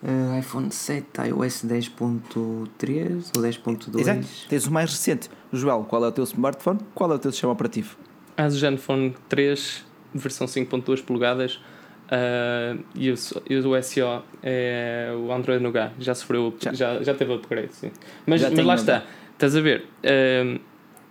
Uh, 0.03 0.37
iPhone 0.37 0.71
7, 0.71 1.05
iOS 1.27 1.65
10.3 1.65 3.31
ou 3.35 3.43
10.2. 3.43 3.99
Exato. 3.99 4.27
Tens 4.47 4.67
o 4.67 4.71
mais 4.71 4.91
recente. 4.91 5.29
Joel, 5.51 5.85
qual 5.85 6.05
é 6.05 6.07
o 6.07 6.11
teu 6.11 6.23
smartphone? 6.23 6.79
Qual 6.93 7.11
é 7.11 7.15
o 7.15 7.19
teu 7.19 7.31
sistema 7.31 7.53
operativo? 7.53 7.97
A 8.35 8.47
Zenfone 8.49 9.15
3, 9.27 9.83
versão 10.13 10.45
5.2 10.45 11.03
polegadas. 11.03 11.59
Uh, 12.07 12.83
e, 12.95 13.11
o, 13.11 13.15
e 13.49 13.57
o 13.57 13.83
SO 13.83 14.23
é 14.43 15.11
o 15.17 15.31
Android 15.31 15.61
Nougat. 15.61 15.93
Já 15.99 16.13
sofreu, 16.13 16.55
já, 16.59 16.73
já, 16.73 17.03
já 17.03 17.13
teve 17.13 17.33
upgrade, 17.33 17.73
sim. 17.73 17.91
Mas, 18.25 18.41
mas 18.43 18.65
lá 18.65 18.75
está. 18.75 19.03
Estás 19.33 19.55
a 19.55 19.61
ver? 19.61 19.85
Uh, 20.03 20.59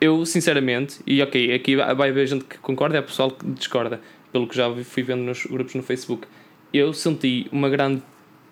eu, 0.01 0.25
sinceramente, 0.27 1.01
e 1.07 1.23
ok, 1.23 1.55
aqui 1.55 1.77
vai 1.77 2.11
haver 2.11 2.27
gente 2.27 2.45
que 2.45 2.59
concorda, 2.59 2.99
é 2.99 3.03
pessoal 3.03 3.31
que 3.31 3.47
discorda, 3.47 4.01
pelo 4.31 4.47
que 4.47 4.57
já 4.57 4.73
fui 4.85 5.03
vendo 5.03 5.23
nos 5.23 5.45
grupos 5.47 5.75
no 5.75 5.83
Facebook. 5.83 6.27
Eu 6.76 6.92
senti 6.92 7.47
uma 7.50 7.68
grande 7.68 8.02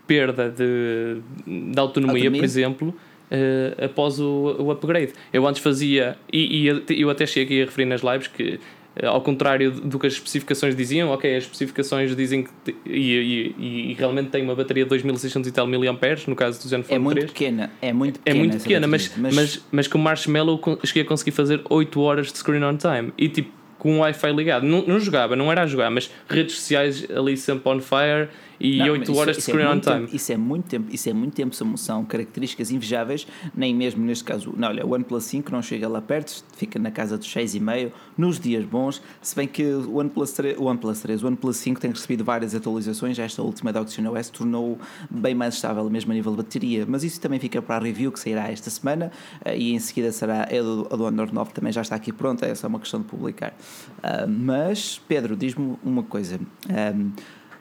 perda 0.06 0.50
de, 0.50 1.20
de 1.46 1.78
autonomia, 1.78 2.24
autonomia? 2.24 2.30
por 2.30 2.44
exemplo, 2.44 2.94
uh, 3.30 3.84
após 3.84 4.20
o, 4.20 4.56
o 4.58 4.70
upgrade. 4.70 5.12
Eu 5.32 5.46
antes 5.46 5.62
fazia, 5.62 6.16
e, 6.32 6.68
e 6.88 7.00
eu 7.00 7.10
até 7.10 7.26
cheguei 7.26 7.62
a 7.62 7.64
referir 7.66 7.86
nas 7.86 8.02
lives 8.02 8.28
que 8.28 8.60
uh, 9.02 9.06
ao 9.06 9.20
contrário 9.20 9.70
do 9.70 9.98
que 9.98 10.06
as 10.06 10.14
especificações 10.14 10.76
diziam, 10.76 11.10
ok, 11.10 11.36
as 11.36 11.44
especificações 11.44 12.14
dizem 12.14 12.44
que 12.44 12.74
e, 12.86 13.54
e, 13.58 13.90
e 13.90 13.94
realmente 13.94 14.30
tem 14.30 14.42
uma 14.42 14.54
bateria 14.54 14.84
de 14.84 14.90
2600 14.90 15.48
e 15.48 15.52
tal 15.52 15.66
miliamperes, 15.66 16.26
no 16.26 16.36
caso 16.36 16.60
do 16.62 16.68
Zenfone 16.68 16.94
é 16.94 16.98
muito 16.98 17.18
3. 17.18 17.30
pequena, 17.30 17.70
é 17.80 17.92
muito 17.92 18.20
pequena, 18.20 18.36
é 18.36 18.38
muito 18.38 18.58
pequena 18.58 18.86
mas, 18.86 19.12
mas, 19.16 19.34
mas, 19.34 19.64
mas 19.70 19.88
com 19.88 19.98
o 19.98 20.00
Marshmallow 20.00 20.60
cheguei 20.84 21.02
a 21.02 21.06
conseguir 21.06 21.32
fazer 21.32 21.62
8 21.68 22.00
horas 22.00 22.32
de 22.32 22.38
screen 22.38 22.62
on 22.62 22.76
time 22.76 23.12
e 23.18 23.28
tipo 23.28 23.63
com 23.84 23.96
o 23.96 23.98
Wi-Fi 23.98 24.32
ligado, 24.32 24.64
não, 24.64 24.80
não 24.86 24.98
jogava, 24.98 25.36
não 25.36 25.52
era 25.52 25.60
a 25.60 25.66
jogar, 25.66 25.90
mas 25.90 26.10
redes 26.26 26.54
sociais 26.54 27.06
ali 27.14 27.36
sempre 27.36 27.70
on 27.70 27.80
fire 27.80 28.30
e 28.58 28.78
não, 28.78 28.90
8 28.90 29.16
horas 29.16 29.37
isso, 29.37 29.46
de 29.46 29.52
screen 29.52 29.66
é 29.66 29.70
on 29.70 29.80
time. 29.80 30.00
Tempo, 30.00 30.16
isso 30.16 30.32
é 30.32 30.37
muito 30.37 30.64
tempo, 30.64 30.94
isso 30.94 31.08
é 31.08 31.12
muito 31.12 31.34
tempo, 31.34 31.54
são, 31.54 31.76
são 31.76 32.04
características 32.04 32.70
invejáveis, 32.70 33.26
nem 33.54 33.75
mesmo 33.75 34.04
neste 34.04 34.25
caso, 34.25 34.54
não, 34.56 34.68
olha, 34.68 34.87
o 34.87 34.92
OnePlus 34.92 35.25
5 35.25 35.52
não 35.52 35.62
chega 35.62 35.88
lá 35.88 36.00
perto, 36.00 36.44
fica 36.56 36.78
na 36.78 36.90
casa 36.90 37.18
dos 37.18 37.28
6,5 37.28 37.92
nos 38.16 38.38
dias 38.38 38.64
bons, 38.64 39.02
se 39.20 39.34
bem 39.34 39.49
que 39.49 39.64
o 39.64 39.96
OnePlus 39.96 40.32
3, 40.32 40.58
o 40.58 40.64
OnePlus 40.64 41.00
3, 41.00 41.23
o 41.23 41.26
OnePlus 41.26 41.56
5 41.56 41.80
tem 41.80 41.90
recebido 41.90 42.25
várias 42.25 42.54
atualizações, 42.54 43.18
esta 43.18 43.42
última 43.42 43.73
da 43.73 43.80
OS 43.80 44.30
tornou 44.30 44.78
bem 45.11 45.34
mais 45.34 45.54
estável 45.54 45.88
mesmo 45.90 46.12
a 46.12 46.14
nível 46.14 46.32
de 46.32 46.38
bateria, 46.38 46.84
mas 46.88 47.04
isso 47.04 47.20
também 47.20 47.38
fica 47.38 47.61
para 47.61 47.76
a 47.76 47.78
review 47.78 48.11
que 48.12 48.18
sairá 48.20 48.50
esta 48.50 48.70
semana 48.70 49.11
eh, 49.44 49.56
e 49.56 49.73
em 49.73 49.78
seguida 49.78 50.12
será 50.12 50.44
a 50.44 50.62
do, 50.62 50.88
a 50.90 50.96
do 50.96 51.04
Honor 51.04 51.32
9 51.32 51.52
também 51.52 51.73
já 51.73 51.82
está 51.82 51.96
aqui 51.96 52.12
pronta, 52.12 52.46
é 52.46 52.54
só 52.54 52.66
uma 52.66 52.78
questão 52.78 53.00
de 53.00 53.06
publicar. 53.06 53.54
Uh, 53.99 54.28
mas, 54.28 55.00
Pedro, 55.06 55.37
diz-me 55.37 55.76
uma 55.82 56.02
coisa. 56.02 56.38
Um, 56.68 57.12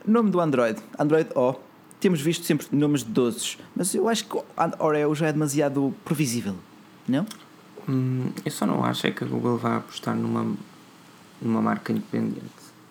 Nome 0.06 0.30
do 0.30 0.40
Android, 0.40 0.80
Android 1.00 1.30
O. 1.36 1.56
Temos 2.00 2.20
visto 2.20 2.46
sempre 2.46 2.68
nomes 2.72 3.04
de 3.04 3.12
doces, 3.12 3.58
mas 3.74 3.96
eu 3.96 4.10
acho 4.10 4.26
que 4.26 4.38
Oreo 4.80 5.16
já 5.16 5.28
é 5.28 5.32
demasiado 5.32 5.94
previsível, 6.04 6.56
não? 7.08 7.26
Hum, 7.88 8.30
eu 8.44 8.52
só 8.52 8.66
não 8.66 8.84
acho 8.84 9.08
é 9.08 9.12
que 9.12 9.24
a 9.24 9.28
Google 9.28 9.58
vai 9.58 9.78
apostar 9.78 10.14
numa, 10.14 10.54
numa 11.42 11.62
marca 11.62 11.94
independente. 11.94 12.42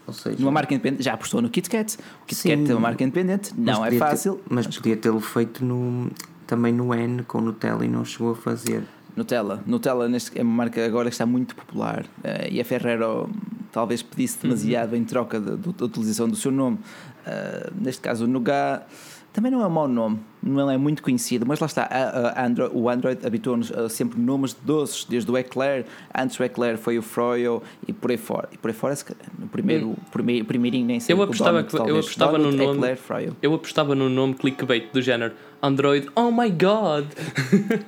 Ou 0.06 0.14
seja, 0.14 0.38
numa 0.38 0.50
marca 0.50 0.72
independente, 0.72 1.02
já 1.02 1.12
apostou 1.12 1.42
no 1.42 1.50
KitKat. 1.50 1.98
O 2.22 2.26
KitKat 2.26 2.70
é 2.70 2.74
uma 2.74 2.80
marca 2.80 3.04
independente, 3.04 3.52
não 3.54 3.84
é 3.84 3.92
fácil. 3.92 4.36
Ter, 4.36 4.42
mas 4.48 4.66
podia 4.66 4.96
tê-lo 4.96 5.20
feito 5.20 5.62
no, 5.62 6.10
também 6.46 6.72
no 6.72 6.94
N 6.94 7.22
com 7.24 7.42
Nutella 7.42 7.84
e 7.84 7.88
não 7.88 8.06
chegou 8.06 8.32
a 8.32 8.36
fazer. 8.36 8.82
Nutella. 9.14 9.62
Nutella 9.66 10.08
neste, 10.08 10.38
é 10.38 10.42
uma 10.42 10.54
marca 10.54 10.84
agora 10.86 11.10
que 11.10 11.14
está 11.14 11.26
muito 11.26 11.54
popular 11.54 12.04
uh, 12.24 12.48
e 12.50 12.60
a 12.60 12.64
Ferrero 12.64 13.28
talvez 13.72 14.02
pedisse 14.02 14.36
uhum. 14.36 14.50
demasiado 14.50 14.94
em 14.94 15.04
troca 15.04 15.40
da 15.40 15.84
utilização 15.84 16.28
do 16.28 16.36
seu 16.36 16.52
nome. 16.52 16.78
Uh, 17.26 17.72
neste 17.80 18.02
caso, 18.02 18.24
o 18.24 18.28
Nougat 18.28 18.84
também 19.32 19.50
não 19.50 19.62
é 19.62 19.66
um 19.66 19.70
mau 19.70 19.88
nome, 19.88 20.20
não 20.42 20.70
é 20.70 20.76
muito 20.76 21.02
conhecido, 21.02 21.46
mas 21.46 21.58
lá 21.58 21.66
está, 21.66 21.84
a, 21.84 22.40
a 22.40 22.46
Android, 22.46 22.76
o 22.76 22.88
Android 22.90 23.26
habitou-nos 23.26 23.72
a 23.72 23.88
sempre 23.88 24.20
nomes 24.20 24.52
doces, 24.52 25.06
desde 25.06 25.30
o 25.30 25.38
Eclair, 25.38 25.86
antes 26.14 26.38
o 26.38 26.44
Eclair 26.44 26.76
foi 26.76 26.98
o 26.98 27.02
Froyo 27.02 27.62
e 27.88 27.94
por 27.94 28.10
aí 28.10 28.18
fora. 28.18 28.48
E 28.52 28.58
por 28.58 28.68
aí 28.68 28.74
fora, 28.74 28.94
no 29.38 29.48
primeiro, 29.48 29.88
hum. 29.88 29.96
primeiro 30.12 30.44
primeirinho 30.44 30.86
nem 30.86 31.00
sei 31.00 31.14
eu 31.14 31.22
apostava, 31.22 31.64
que, 31.64 31.74
eu 31.74 31.98
apostava 31.98 32.36
no 32.36 32.52
nome, 32.52 32.76
Eclair, 32.76 32.98
Froyo. 32.98 33.36
Eu 33.40 33.54
apostava 33.54 33.94
no 33.94 34.10
nome 34.10 34.34
clickbait 34.34 34.92
do 34.92 35.00
género 35.00 35.32
Android, 35.64 36.08
oh 36.16 36.32
my 36.32 36.50
god! 36.50 37.06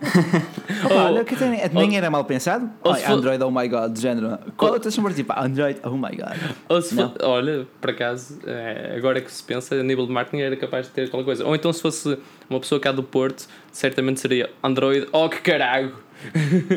Olha, 0.89 1.25
que 1.25 1.35
tem, 1.35 1.51
nem 1.51 1.91
oh, 1.91 1.95
era 1.95 2.09
mal 2.09 2.25
pensado. 2.25 2.71
Oh, 2.85 2.91
Android, 2.91 3.43
oh 3.43 3.51
my 3.51 3.67
god, 3.67 3.93
de 3.93 4.01
género. 4.01 4.39
Qual 4.57 4.71
oh, 4.71 4.75
é 4.77 4.79
o 4.79 4.81
teu 4.81 4.93
chamar 4.93 5.13
tipo 5.13 5.33
Android, 5.37 5.81
oh 5.83 5.97
my 5.97 6.17
god? 6.17 6.37
For, 6.69 7.13
olha, 7.25 7.67
por 7.81 7.91
acaso, 7.91 8.39
é, 8.47 8.95
agora 8.97 9.21
que 9.21 9.33
se 9.33 9.43
pensa, 9.43 9.75
a 9.75 9.83
nível 9.83 10.07
de 10.07 10.13
marketing 10.13 10.43
era 10.43 10.57
capaz 10.57 10.87
de 10.87 10.93
ter 10.93 11.07
aquela 11.07 11.25
coisa. 11.25 11.45
Ou 11.45 11.53
então, 11.53 11.73
se 11.73 11.83
fosse 11.83 12.17
uma 12.49 12.61
pessoa 12.61 12.81
cá 12.81 12.93
do 12.93 13.03
Porto, 13.03 13.49
certamente 13.73 14.21
seria 14.21 14.51
Android, 14.63 15.09
oh 15.11 15.29
que 15.29 15.41
caralho! 15.41 15.97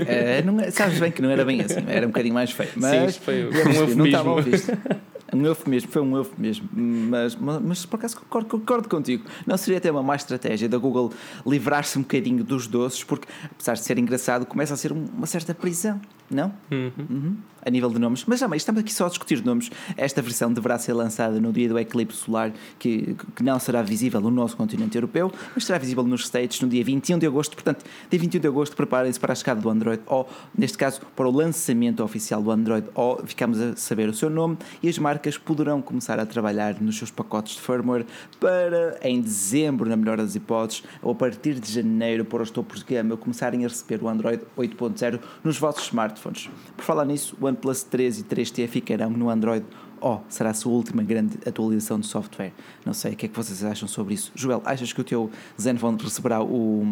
É, 0.08 0.42
não, 0.42 0.60
é, 0.60 0.72
sabes 0.72 1.00
bem 1.00 1.12
que 1.12 1.22
não 1.22 1.30
era 1.30 1.46
bem 1.46 1.62
assim, 1.62 1.86
era 1.88 2.08
um 2.08 2.10
bocadinho 2.10 2.34
mais 2.34 2.50
feio. 2.50 2.72
Mas 2.76 3.14
Sim, 3.14 3.22
foi 3.22 3.46
um 3.46 3.54
eufemismo. 3.54 3.96
Não 3.98 4.06
estava 4.08 4.34
um 5.34 5.46
eufemismo, 5.46 5.92
foi 5.92 6.02
um 6.02 6.18
eufemismo, 6.18 6.70
mas, 6.74 7.36
mas, 7.36 7.62
mas 7.62 7.86
por 7.86 7.98
acaso 7.98 8.18
concordo, 8.18 8.48
concordo 8.48 8.90
contigo. 8.90 9.26
Não 9.46 9.58
seria 9.58 9.78
até 9.78 9.92
uma 9.92 10.04
má 10.04 10.16
estratégia 10.16 10.70
da 10.70 10.78
Google 10.78 11.12
livrar-se 11.46 11.98
um 11.98 12.02
bocadinho 12.02 12.44
dos 12.44 12.68
doces, 12.68 13.04
porque 13.04 13.28
apesar 13.52 13.74
de 13.74 13.82
ser 13.82 13.98
engraçado, 13.98 14.46
começa 14.46 14.74
a 14.74 14.78
ser 14.78 14.92
uma 14.92 15.28
certa 15.28 15.54
prisão, 15.54 16.00
não? 16.30 16.54
Uhum. 16.72 16.92
Uhum 17.10 17.38
a 17.68 17.70
nível 17.70 17.90
de 17.90 18.00
nomes, 18.00 18.24
mas 18.26 18.40
também 18.40 18.56
estamos 18.56 18.80
aqui 18.80 18.94
só 18.94 19.08
a 19.08 19.10
discutir 19.10 19.44
nomes. 19.44 19.70
Esta 19.98 20.22
versão 20.22 20.52
deverá 20.54 20.80
ser 20.80 20.94
lançada 20.94 21.40
no 21.40 21.52
dia 21.52 21.68
do 21.68 21.78
eclipse 21.78 22.18
solar, 22.18 22.54
que, 22.80 23.16
que 23.36 23.44
não 23.44 23.60
será 23.60 23.82
visível 23.82 24.22
no 24.22 24.32
nosso 24.32 24.56
continente 24.56 24.98
europeu, 24.98 25.32
mas 25.54 25.66
será 25.66 25.78
visível 25.78 26.04
nos 26.06 26.24
States 26.24 26.62
no 26.62 26.70
dia 26.70 26.84
21 26.84 27.20
de 27.20 27.28
agosto. 27.28 27.56
Portanto, 27.56 27.84
dia 28.10 28.20
21 28.20 28.40
de 28.40 28.48
agosto, 28.48 28.76
preparem-se 28.76 29.20
para 29.20 29.34
a 29.34 29.36
chegada 29.36 29.60
do 29.60 29.70
Android 29.70 30.02
O, 30.08 30.26
neste 30.58 30.78
caso, 30.78 31.02
para 31.14 31.28
o 31.28 31.32
lançamento 31.32 32.02
oficial 32.02 32.42
do 32.42 32.52
Android 32.52 32.88
O. 32.96 33.18
Ficamos 33.26 33.60
a 33.60 33.76
saber 33.76 34.08
o 34.08 34.14
seu 34.14 34.30
nome 34.30 34.58
e 34.82 34.88
as 34.88 34.98
marcas 34.98 35.38
poderão 35.38 35.82
começar 35.82 36.20
a 36.20 36.26
trabalhar 36.26 36.80
nos 36.80 36.98
seus 36.98 37.12
pacotes 37.12 37.56
de 37.56 37.62
firmware 37.62 38.06
para, 38.40 38.98
em 39.02 39.20
dezembro, 39.20 39.90
na 39.90 39.98
melhor 39.98 40.18
das 40.18 40.36
hipóteses, 40.36 40.84
ou 41.02 41.12
a 41.12 41.16
partir 41.16 41.60
de 41.60 41.70
janeiro, 41.70 42.24
para 42.24 42.42
os 42.42 42.50
topos 42.50 42.80
de 42.80 42.96
gama, 42.96 43.18
começarem 43.18 43.66
a 43.66 43.68
receber 43.68 44.02
o 44.02 44.08
Android 44.08 44.42
8.0 44.58 45.20
nos 45.44 45.58
vossos 45.60 45.84
smartphones. 45.88 46.50
Por 46.76 46.86
falar 46.86 47.04
nisso, 47.04 47.36
o 47.42 47.48
OnePlus 47.58 47.84
3 47.84 48.20
e 48.20 48.24
3T 48.24 48.68
ficarão 48.68 49.10
no 49.10 49.30
Android 49.30 49.66
Oh, 50.00 50.20
será 50.30 50.52
a 50.52 50.54
sua 50.54 50.72
última 50.74 51.02
grande 51.02 51.38
atualização 51.46 52.00
de 52.00 52.06
software. 52.06 52.54
Não 52.86 52.94
sei, 52.94 53.14
o 53.14 53.16
que 53.16 53.26
é 53.26 53.30
que 53.30 53.36
vocês 53.36 53.64
acham 53.64 53.88
sobre 53.88 54.14
isso? 54.14 54.32
Joel, 54.36 54.62
achas 54.64 54.94
que 54.94 55.02
o 55.02 55.04
teu 55.04 55.32
Zenfone 55.60 55.98
receberá 56.00 56.42
o 56.42 56.86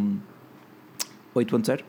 8.0? 1.36 1.82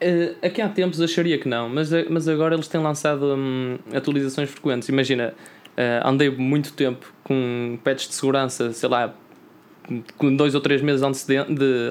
Uh, 0.00 0.46
aqui 0.46 0.62
há 0.62 0.68
tempos 0.68 1.00
acharia 1.00 1.36
que 1.38 1.48
não, 1.48 1.68
mas, 1.68 1.92
eh, 1.92 2.06
mas 2.08 2.28
agora 2.28 2.54
eles 2.54 2.68
têm 2.68 2.80
lançado 2.80 3.34
hum, 3.36 3.78
atualizações 3.92 4.48
frequentes. 4.48 4.88
Imagina, 4.88 5.34
uh, 5.76 6.08
andei 6.08 6.30
muito 6.30 6.72
tempo 6.72 7.12
com 7.24 7.76
patches 7.82 8.08
de 8.08 8.14
segurança, 8.14 8.72
sei 8.72 8.88
lá, 8.88 9.12
com 10.16 10.36
dois 10.36 10.54
ou 10.54 10.60
três 10.60 10.80
meses 10.80 11.02
antecedente, 11.02 11.52
de, 11.52 11.90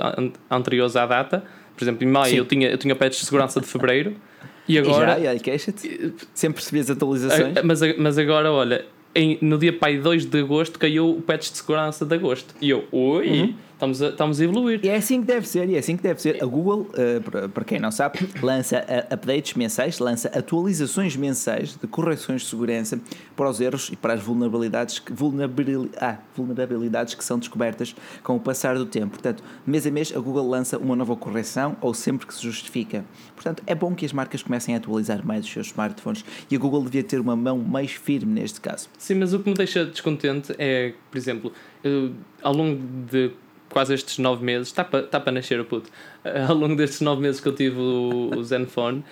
anteriores 0.50 0.96
à 0.96 1.06
data. 1.06 1.44
Por 1.76 1.84
exemplo, 1.84 2.06
em 2.06 2.10
maio 2.10 2.38
eu 2.38 2.46
tinha, 2.46 2.70
eu 2.70 2.78
tinha 2.78 2.96
patches 2.96 3.20
de 3.20 3.26
segurança 3.26 3.60
de 3.60 3.68
fevereiro. 3.68 4.16
E 4.68 4.78
agora. 4.78 5.20
E 5.20 5.24
já, 5.24 5.36
e 5.36 5.40
queixa-te. 5.40 6.14
Sempre 6.34 6.62
recebi 6.62 6.80
as 6.80 6.90
atualizações. 6.90 7.56
Mas, 7.64 7.80
mas 7.98 8.18
agora, 8.18 8.52
olha, 8.52 8.86
em, 9.16 9.38
no 9.42 9.58
dia 9.58 9.74
pai 9.74 9.98
2 9.98 10.26
de 10.26 10.40
agosto 10.40 10.78
caiu 10.78 11.10
o 11.10 11.22
patch 11.22 11.52
de 11.52 11.58
segurança 11.58 12.06
de 12.06 12.14
agosto. 12.14 12.54
E 12.62 12.70
eu, 12.70 12.86
oi, 12.92 13.28
uhum. 13.28 13.54
Estamos, 13.78 14.02
a, 14.02 14.10
estamos 14.10 14.42
a 14.42 14.44
evoluir. 14.44 14.80
E 14.84 14.90
é 14.90 14.96
assim 14.96 15.22
que 15.22 15.28
deve 15.28 15.48
ser, 15.48 15.70
e 15.70 15.76
é 15.76 15.80
assim 15.80 15.96
que 15.96 16.04
deve 16.04 16.22
ser. 16.22 16.44
A 16.44 16.46
Google, 16.46 16.90
uh, 16.90 17.50
para 17.50 17.64
quem 17.64 17.80
não 17.80 17.92
sabe, 17.92 18.20
lança 18.42 18.80
uh, 18.80 19.14
updates 19.14 19.54
mensais, 19.54 20.00
lança 20.00 20.28
atualizações 20.30 21.16
mensais 21.16 21.76
de 21.76 21.88
correções 21.88 22.42
de 22.42 22.48
segurança 22.48 23.00
para 23.36 23.50
os 23.50 23.62
erros 23.62 23.90
e 23.92 23.96
para 23.96 24.14
as 24.14 24.22
vulnerabilidades, 24.22 25.02
vulnerabil, 25.12 25.90
ah, 26.02 26.18
vulnerabilidades 26.36 27.14
que 27.14 27.24
são 27.24 27.38
descobertas 27.38 27.96
com 28.24 28.36
o 28.36 28.40
passar 28.40 28.78
do 28.78 28.86
tempo. 28.86 29.12
Portanto, 29.12 29.44
mês 29.66 29.86
a 29.86 29.92
mês 29.92 30.12
a 30.16 30.20
Google 30.20 30.50
lança 30.50 30.78
uma 30.78 30.96
nova 30.96 31.16
correção 31.16 31.78
ou 31.80 31.94
sempre 31.94 32.26
que 32.26 32.34
se 32.34 32.42
justifica. 32.42 33.06
Portanto, 33.36 33.64
é 33.68 33.76
bom 33.76 33.94
que 33.94 34.06
as 34.06 34.12
marcas 34.12 34.42
comecem 34.42 34.74
a 34.74 34.80
atualizar 34.80 35.26
mais 35.26 35.46
os 35.46 35.52
seus 35.52 35.68
smartphones 35.68 36.26
e 36.50 36.56
a 36.56 36.60
Google 36.60 36.84
devia 36.84 37.04
ter 37.04 37.20
uma 37.20 37.36
mão 37.36 37.60
mais 37.60 37.92
firme 37.92 38.34
neste 38.34 38.60
caso. 38.60 38.90
Sim, 38.98 39.16
mas 39.16 39.34
o 39.34 39.40
que 39.40 39.50
me 39.50 39.56
deixa 39.56 39.86
descontente 39.86 40.54
é, 40.58 40.94
por 41.12 41.18
exemplo, 41.18 41.54
eu, 41.84 42.14
ao 42.42 42.54
longo 42.54 42.82
de 43.10 43.32
quase 43.70 43.94
estes 43.94 44.18
nove 44.18 44.44
meses, 44.44 44.68
está 44.68 44.84
para 44.84 45.04
tá 45.04 45.32
nascer 45.32 45.60
o 45.60 45.66
puto, 45.66 45.90
ao 46.48 46.56
longo 46.56 46.76
destes 46.76 47.02
nove 47.02 47.22
meses 47.22 47.42
que 47.42 47.48
eu 47.48 47.56
tive 47.56 47.80
o, 47.80 48.32
o 48.36 48.44
Zenfone, 48.44 49.04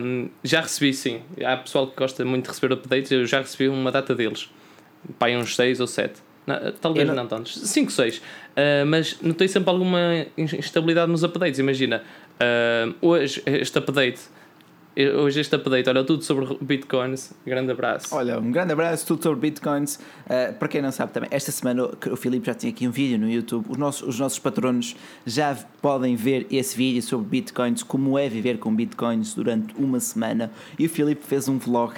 um, 0.00 0.28
já 0.42 0.60
recebi 0.60 0.92
sim. 0.92 1.22
Há 1.44 1.56
pessoal 1.56 1.86
que 1.86 1.96
gosta 1.96 2.24
muito 2.24 2.44
de 2.44 2.50
receber 2.50 2.74
updates, 2.74 3.10
eu 3.10 3.26
já 3.26 3.38
recebi 3.38 3.68
uma 3.68 3.90
data 3.90 4.14
deles, 4.14 4.50
pai 5.18 5.36
uns 5.36 5.54
seis 5.54 5.80
ou 5.80 5.86
sete. 5.86 6.22
Não, 6.46 6.72
talvez 6.80 7.06
não, 7.06 7.14
não 7.14 7.26
tantos, 7.26 7.58
5, 7.58 7.92
6. 7.92 8.16
Uh, 8.16 8.22
mas 8.86 9.20
notei 9.20 9.46
sempre 9.48 9.68
alguma 9.68 10.26
instabilidade 10.38 11.12
nos 11.12 11.22
updates. 11.22 11.58
Imagina, 11.58 12.02
uh, 12.40 12.94
hoje 13.02 13.42
este 13.44 13.78
update 13.78 14.18
hoje 15.06 15.40
este 15.40 15.54
update, 15.54 15.88
olha, 15.88 16.02
tudo 16.02 16.24
sobre 16.24 16.58
bitcoins. 16.60 17.32
Grande 17.46 17.70
abraço. 17.70 18.14
Olha, 18.14 18.38
um 18.40 18.50
grande 18.50 18.72
abraço, 18.72 19.06
tudo 19.06 19.22
sobre 19.22 19.40
bitcoins. 19.50 19.96
Uh, 19.96 20.52
para 20.58 20.68
quem 20.68 20.82
não 20.82 20.90
sabe 20.90 21.12
também, 21.12 21.28
esta 21.32 21.52
semana 21.52 21.88
o 22.10 22.16
Filipe 22.16 22.46
já 22.46 22.54
tinha 22.54 22.72
aqui 22.72 22.88
um 22.88 22.90
vídeo 22.90 23.18
no 23.18 23.30
YouTube. 23.30 23.66
Os 23.68 23.76
nossos, 23.76 24.08
os 24.08 24.18
nossos 24.18 24.38
patronos 24.38 24.96
já 25.24 25.54
podem 25.80 26.16
ver 26.16 26.46
esse 26.50 26.76
vídeo 26.76 27.02
sobre 27.02 27.28
bitcoins, 27.28 27.82
como 27.82 28.18
é 28.18 28.28
viver 28.28 28.58
com 28.58 28.74
bitcoins 28.74 29.34
durante 29.34 29.74
uma 29.76 30.00
semana. 30.00 30.50
E 30.78 30.86
o 30.86 30.88
Filipe 30.88 31.24
fez 31.24 31.48
um 31.48 31.58
vlog. 31.58 31.94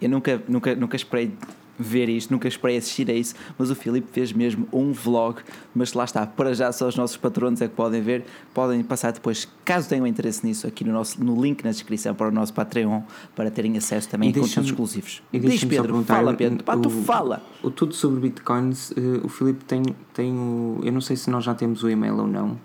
Eu 0.00 0.08
nunca, 0.08 0.42
nunca, 0.48 0.74
nunca 0.74 0.96
esperei 0.96 1.32
ver 1.78 2.08
isto, 2.08 2.30
nunca 2.30 2.48
esperei 2.48 2.76
assistir 2.76 3.10
a 3.10 3.14
isso, 3.14 3.34
mas 3.58 3.70
o 3.70 3.74
Filipe 3.74 4.08
fez 4.12 4.32
mesmo 4.32 4.68
um 4.72 4.92
vlog, 4.92 5.40
mas 5.74 5.92
lá 5.92 6.04
está, 6.04 6.26
para 6.26 6.54
já 6.54 6.72
só 6.72 6.88
os 6.88 6.96
nossos 6.96 7.16
patronos 7.16 7.60
é 7.60 7.68
que 7.68 7.74
podem 7.74 8.00
ver, 8.00 8.24
podem 8.52 8.82
passar 8.82 9.12
depois, 9.12 9.48
caso 9.64 9.88
tenham 9.88 10.06
interesse 10.06 10.46
nisso, 10.46 10.66
aqui 10.66 10.84
no, 10.84 10.92
nosso, 10.92 11.22
no 11.22 11.40
link 11.40 11.64
na 11.64 11.70
descrição 11.70 12.14
para 12.14 12.28
o 12.28 12.30
nosso 12.30 12.52
Patreon, 12.52 13.02
para 13.34 13.50
terem 13.50 13.76
acesso 13.76 14.08
também 14.08 14.30
a 14.30 14.32
conteúdos 14.32 14.70
exclusivos. 14.70 15.22
Diz 15.32 15.64
Pedro, 15.64 16.02
fala 16.04 16.34
Pedro, 16.34 16.62
Pá, 16.64 16.76
tu 16.76 16.90
fala. 16.90 17.42
O, 17.62 17.70
tudo 17.70 17.94
sobre 17.94 18.20
Bitcoins, 18.20 18.90
uh, 18.92 19.24
o 19.24 19.28
Filipe 19.28 19.64
tem, 19.64 19.82
tem 20.12 20.32
o, 20.32 20.80
eu 20.82 20.92
não 20.92 21.00
sei 21.00 21.16
se 21.16 21.30
nós 21.30 21.44
já 21.44 21.54
temos 21.54 21.82
o 21.82 21.90
e-mail 21.90 22.18
ou 22.18 22.26
não, 22.26 22.58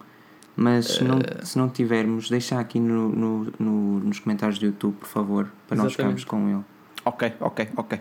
mas 0.55 0.87
se 0.87 1.03
não, 1.03 1.17
uh... 1.17 1.45
se 1.45 1.57
não 1.57 1.69
tivermos, 1.69 2.29
deixa 2.29 2.59
aqui 2.59 2.79
no, 2.79 3.09
no, 3.09 3.53
no, 3.57 3.99
nos 4.01 4.19
comentários 4.19 4.59
do 4.59 4.65
YouTube, 4.65 4.95
por 4.95 5.07
favor, 5.07 5.51
para 5.67 5.75
Exatamente. 5.75 5.83
nós 5.83 5.91
ficarmos 5.93 6.23
com 6.25 6.49
ele. 6.49 6.65
Ok, 7.05 7.33
ok, 7.39 7.69
ok. 7.77 7.99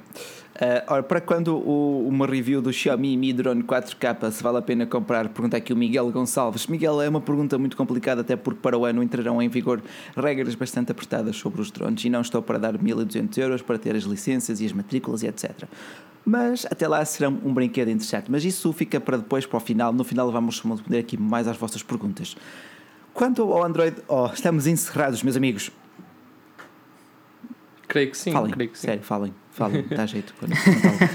Uh, 0.60 0.82
ora, 0.92 1.02
para 1.04 1.20
quando 1.20 1.56
o, 1.56 2.08
uma 2.08 2.26
review 2.26 2.60
do 2.60 2.72
Xiaomi 2.72 3.16
Mi 3.16 3.32
Drone 3.32 3.62
4K 3.62 4.32
se 4.32 4.42
vale 4.42 4.58
a 4.58 4.62
pena 4.62 4.86
comprar, 4.86 5.28
pergunta 5.28 5.56
aqui 5.56 5.72
o 5.72 5.76
Miguel 5.76 6.10
Gonçalves. 6.10 6.66
Miguel, 6.66 7.00
é 7.00 7.08
uma 7.08 7.20
pergunta 7.20 7.56
muito 7.56 7.76
complicada, 7.76 8.22
até 8.22 8.34
porque 8.34 8.58
para 8.60 8.76
o 8.76 8.84
ano 8.84 9.00
entrarão 9.00 9.40
em 9.40 9.48
vigor 9.48 9.80
regras 10.16 10.56
bastante 10.56 10.90
apertadas 10.90 11.36
sobre 11.36 11.60
os 11.60 11.70
drones 11.70 12.04
e 12.04 12.10
não 12.10 12.22
estou 12.22 12.42
para 12.42 12.58
dar 12.58 12.76
1200 12.76 13.38
euros 13.38 13.62
para 13.62 13.78
ter 13.78 13.94
as 13.94 14.02
licenças 14.02 14.60
e 14.60 14.66
as 14.66 14.72
matrículas 14.72 15.22
e 15.22 15.28
etc. 15.28 15.62
Mas 16.24 16.66
até 16.66 16.88
lá 16.88 17.04
será 17.04 17.28
um 17.28 17.54
brinquedo 17.54 17.88
interessante. 17.88 18.28
Mas 18.28 18.44
isso 18.44 18.72
fica 18.72 18.98
para 18.98 19.16
depois, 19.16 19.46
para 19.46 19.58
o 19.58 19.60
final. 19.60 19.92
No 19.92 20.02
final 20.02 20.30
vamos 20.32 20.60
responder 20.60 20.98
aqui 20.98 21.16
mais 21.16 21.46
às 21.46 21.56
vossas 21.56 21.84
perguntas. 21.84 22.36
Quanto 23.14 23.42
ao 23.42 23.62
Android, 23.62 23.96
oh, 24.08 24.26
estamos 24.26 24.66
encerrados, 24.66 25.22
meus 25.22 25.36
amigos. 25.36 25.70
Creio 27.86 28.10
que 28.10 28.18
sim. 28.18 28.32
Falem, 28.32 28.50
creio 28.50 28.70
que 28.70 28.78
sim. 28.78 28.88
sério, 28.88 29.02
falem. 29.04 29.32
Falem, 29.58 29.84
dá 29.90 30.06
jeito. 30.06 30.32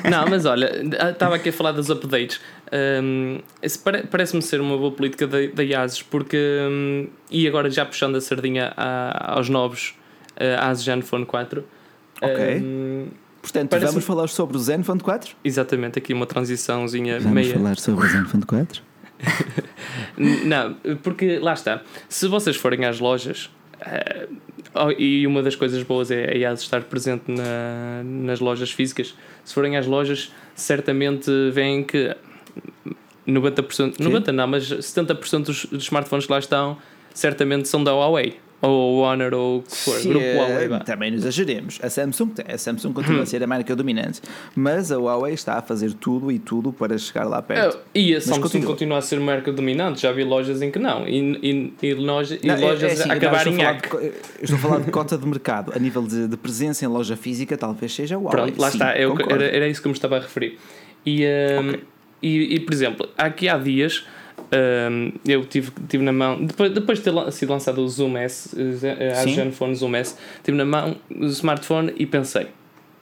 não, 0.10 0.28
mas 0.30 0.46
olha, 0.46 0.70
estava 1.10 1.36
aqui 1.36 1.48
a 1.48 1.54
falar 1.54 1.72
dos 1.72 1.90
updates. 1.90 2.42
Um, 3.02 3.40
Parece-me 4.12 4.42
ser 4.42 4.60
uma 4.60 4.78
boa 4.78 4.92
política 4.92 5.26
da, 5.26 5.38
da 5.48 5.82
ASUS, 5.82 6.04
porque. 6.04 6.38
Um, 6.70 7.08
e 7.32 7.48
agora 7.48 7.70
já 7.70 7.86
puxando 7.86 8.18
a 8.18 8.22
sardinha 8.22 8.74
a, 8.76 9.36
aos 9.36 9.48
novos 9.48 9.96
uh, 10.36 10.60
ASUS 10.60 10.84
Zenfone 10.84 11.26
4. 11.26 11.64
Ok. 12.22 12.62
Um, 12.62 13.08
Portanto, 13.42 13.78
vamos 13.78 14.06
falar 14.06 14.28
sobre 14.30 14.56
o 14.56 14.60
Zenfone 14.60 15.02
4? 15.02 15.36
Exatamente, 15.44 16.00
aqui 16.00 16.14
uma 16.14 16.26
transiçãozinha 16.26 17.20
vamos 17.20 17.34
meia. 17.34 17.54
Vamos 17.54 17.62
falar 17.62 17.78
sobre 17.78 18.06
o 18.06 18.10
Zenfone 18.10 18.44
4? 18.46 18.82
não, 20.46 20.76
porque 21.02 21.40
lá 21.40 21.54
está. 21.54 21.82
Se 22.08 22.28
vocês 22.28 22.56
forem 22.56 22.86
às 22.86 23.00
lojas, 23.00 23.50
Uh, 23.84 24.34
e 24.98 25.26
uma 25.28 25.42
das 25.42 25.56
coisas 25.56 25.82
boas 25.84 26.12
é, 26.12 26.38
é 26.38 26.46
a 26.46 26.54
estar 26.54 26.82
presente 26.84 27.24
na, 27.28 28.04
nas 28.04 28.40
lojas 28.40 28.72
físicas. 28.72 29.16
Se 29.44 29.54
forem 29.54 29.78
às 29.78 29.86
lojas, 29.86 30.32
certamente 30.56 31.30
veem 31.52 31.84
que 31.84 32.16
90%, 33.28 33.96
Sim. 33.98 34.04
90% 34.04 34.32
não, 34.32 34.48
mas 34.48 34.70
70% 34.70 35.46
dos, 35.46 35.66
dos 35.66 35.84
smartphones 35.84 36.26
que 36.26 36.32
lá 36.32 36.40
estão 36.40 36.78
certamente 37.14 37.68
são 37.68 37.84
da 37.84 37.92
Huawei 37.92 38.38
ou 38.64 39.00
Honor 39.00 39.34
ou 39.34 39.58
o 39.58 39.62
que 39.62 39.76
for, 39.76 40.00
Sim, 40.00 40.10
grupo 40.10 40.26
Huawei. 40.26 40.70
Também 40.86 41.12
nos 41.12 41.22
exageremos. 41.22 41.80
A 41.84 41.90
Samsung, 41.90 42.32
a 42.48 42.58
Samsung 42.58 42.94
continua 42.94 43.24
a 43.24 43.26
ser 43.26 43.44
a 43.44 43.48
marca 43.48 43.76
dominante, 43.76 44.22
mas 44.56 44.90
a 44.90 44.98
Huawei 44.98 45.34
está 45.34 45.56
a 45.58 45.62
fazer 45.62 45.94
tudo 45.94 46.32
e 46.32 46.40
tudo 46.40 46.72
para 46.72 46.98
chegar 46.98 47.26
lá 47.26 47.42
perto. 47.42 47.78
É, 47.94 48.00
e 48.00 48.16
a 48.16 48.22
Samsung 48.22 48.42
continua. 48.42 48.68
continua. 48.68 48.98
a 48.98 49.02
ser 49.02 49.20
marca 49.20 49.52
dominante, 49.52 50.02
já 50.02 50.12
vi 50.14 50.24
lojas 50.24 50.62
em 50.62 50.72
que 50.72 50.80
não, 50.80 51.06
e, 51.06 51.20
e, 51.44 51.74
e, 51.88 51.94
loja, 51.94 52.40
e 52.42 52.48
não, 52.48 52.56
é, 52.56 52.58
lojas 52.60 52.84
é 52.84 52.94
assim, 52.94 53.12
acabarem 53.12 53.54
em 53.54 53.62
Eu 53.62 54.14
estou 54.42 54.56
a 54.56 54.60
falar 54.60 54.80
de 54.80 54.92
cota 54.92 55.18
de 55.18 55.28
mercado, 55.28 55.74
a 55.76 55.80
nível 55.80 56.04
de, 56.04 56.28
de, 56.30 56.38
presença 56.38 56.86
em 56.86 56.88
loja 56.88 57.18
física, 57.18 57.58
talvez 57.58 57.94
seja 57.94 58.16
a 58.16 58.18
Huawei. 58.18 58.32
Pronto, 58.32 58.62
lá 58.62 58.72
Sim, 58.72 58.78
está, 58.78 58.98
eu, 58.98 59.18
era, 59.30 59.44
era 59.44 59.68
isso 59.68 59.82
que 59.82 59.88
eu 59.88 59.92
me 59.92 59.98
estava 59.98 60.18
a 60.18 60.20
referir. 60.22 60.58
E, 61.06 61.26
um, 61.26 61.68
okay. 61.68 61.84
e, 62.22 62.56
e, 62.56 62.60
por 62.62 62.74
exemplo, 62.74 63.10
aqui 63.18 63.50
há 63.50 63.58
dias 63.58 64.06
um, 64.54 65.12
eu 65.26 65.46
tive, 65.46 65.72
tive 65.90 66.04
na 66.04 66.14
mão, 66.14 66.46
depois, 66.46 66.72
depois 66.72 67.00
de 67.00 67.06
ter 67.06 67.32
sido 67.32 67.50
lançado 67.50 67.82
o 67.82 67.88
Zoom 67.88 68.18
S, 68.18 68.56
eh, 68.84 69.12
a 69.12 69.24
Zenfone 69.24 69.76
Zoom 69.76 69.96
S, 69.96 70.16
tive 70.44 70.56
na 70.56 70.66
mão 70.66 70.96
o 71.10 71.26
smartphone 71.26 71.92
e 71.98 72.06
pensei. 72.06 72.48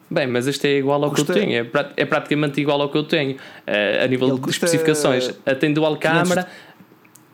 Bem, 0.10 0.28
mas 0.28 0.48
este 0.48 0.68
é 0.68 0.78
igual 0.78 1.04
ao 1.04 1.12
que 1.12 1.22
eu 1.22 1.26
tenho, 1.26 1.52
é, 1.54 1.70
é 1.98 2.06
praticamente 2.06 2.60
igual 2.60 2.82
ao 2.82 2.90
que 2.90 2.98
eu 2.98 3.04
tenho 3.04 3.36
uh, 3.36 4.04
a 4.04 4.08
nível 4.08 4.28
Ele 4.28 4.36
de 4.36 4.42
custa... 4.42 4.66
especificações. 4.66 5.34
Tem 5.60 5.74
dual 5.74 5.96
câmara 5.98 6.48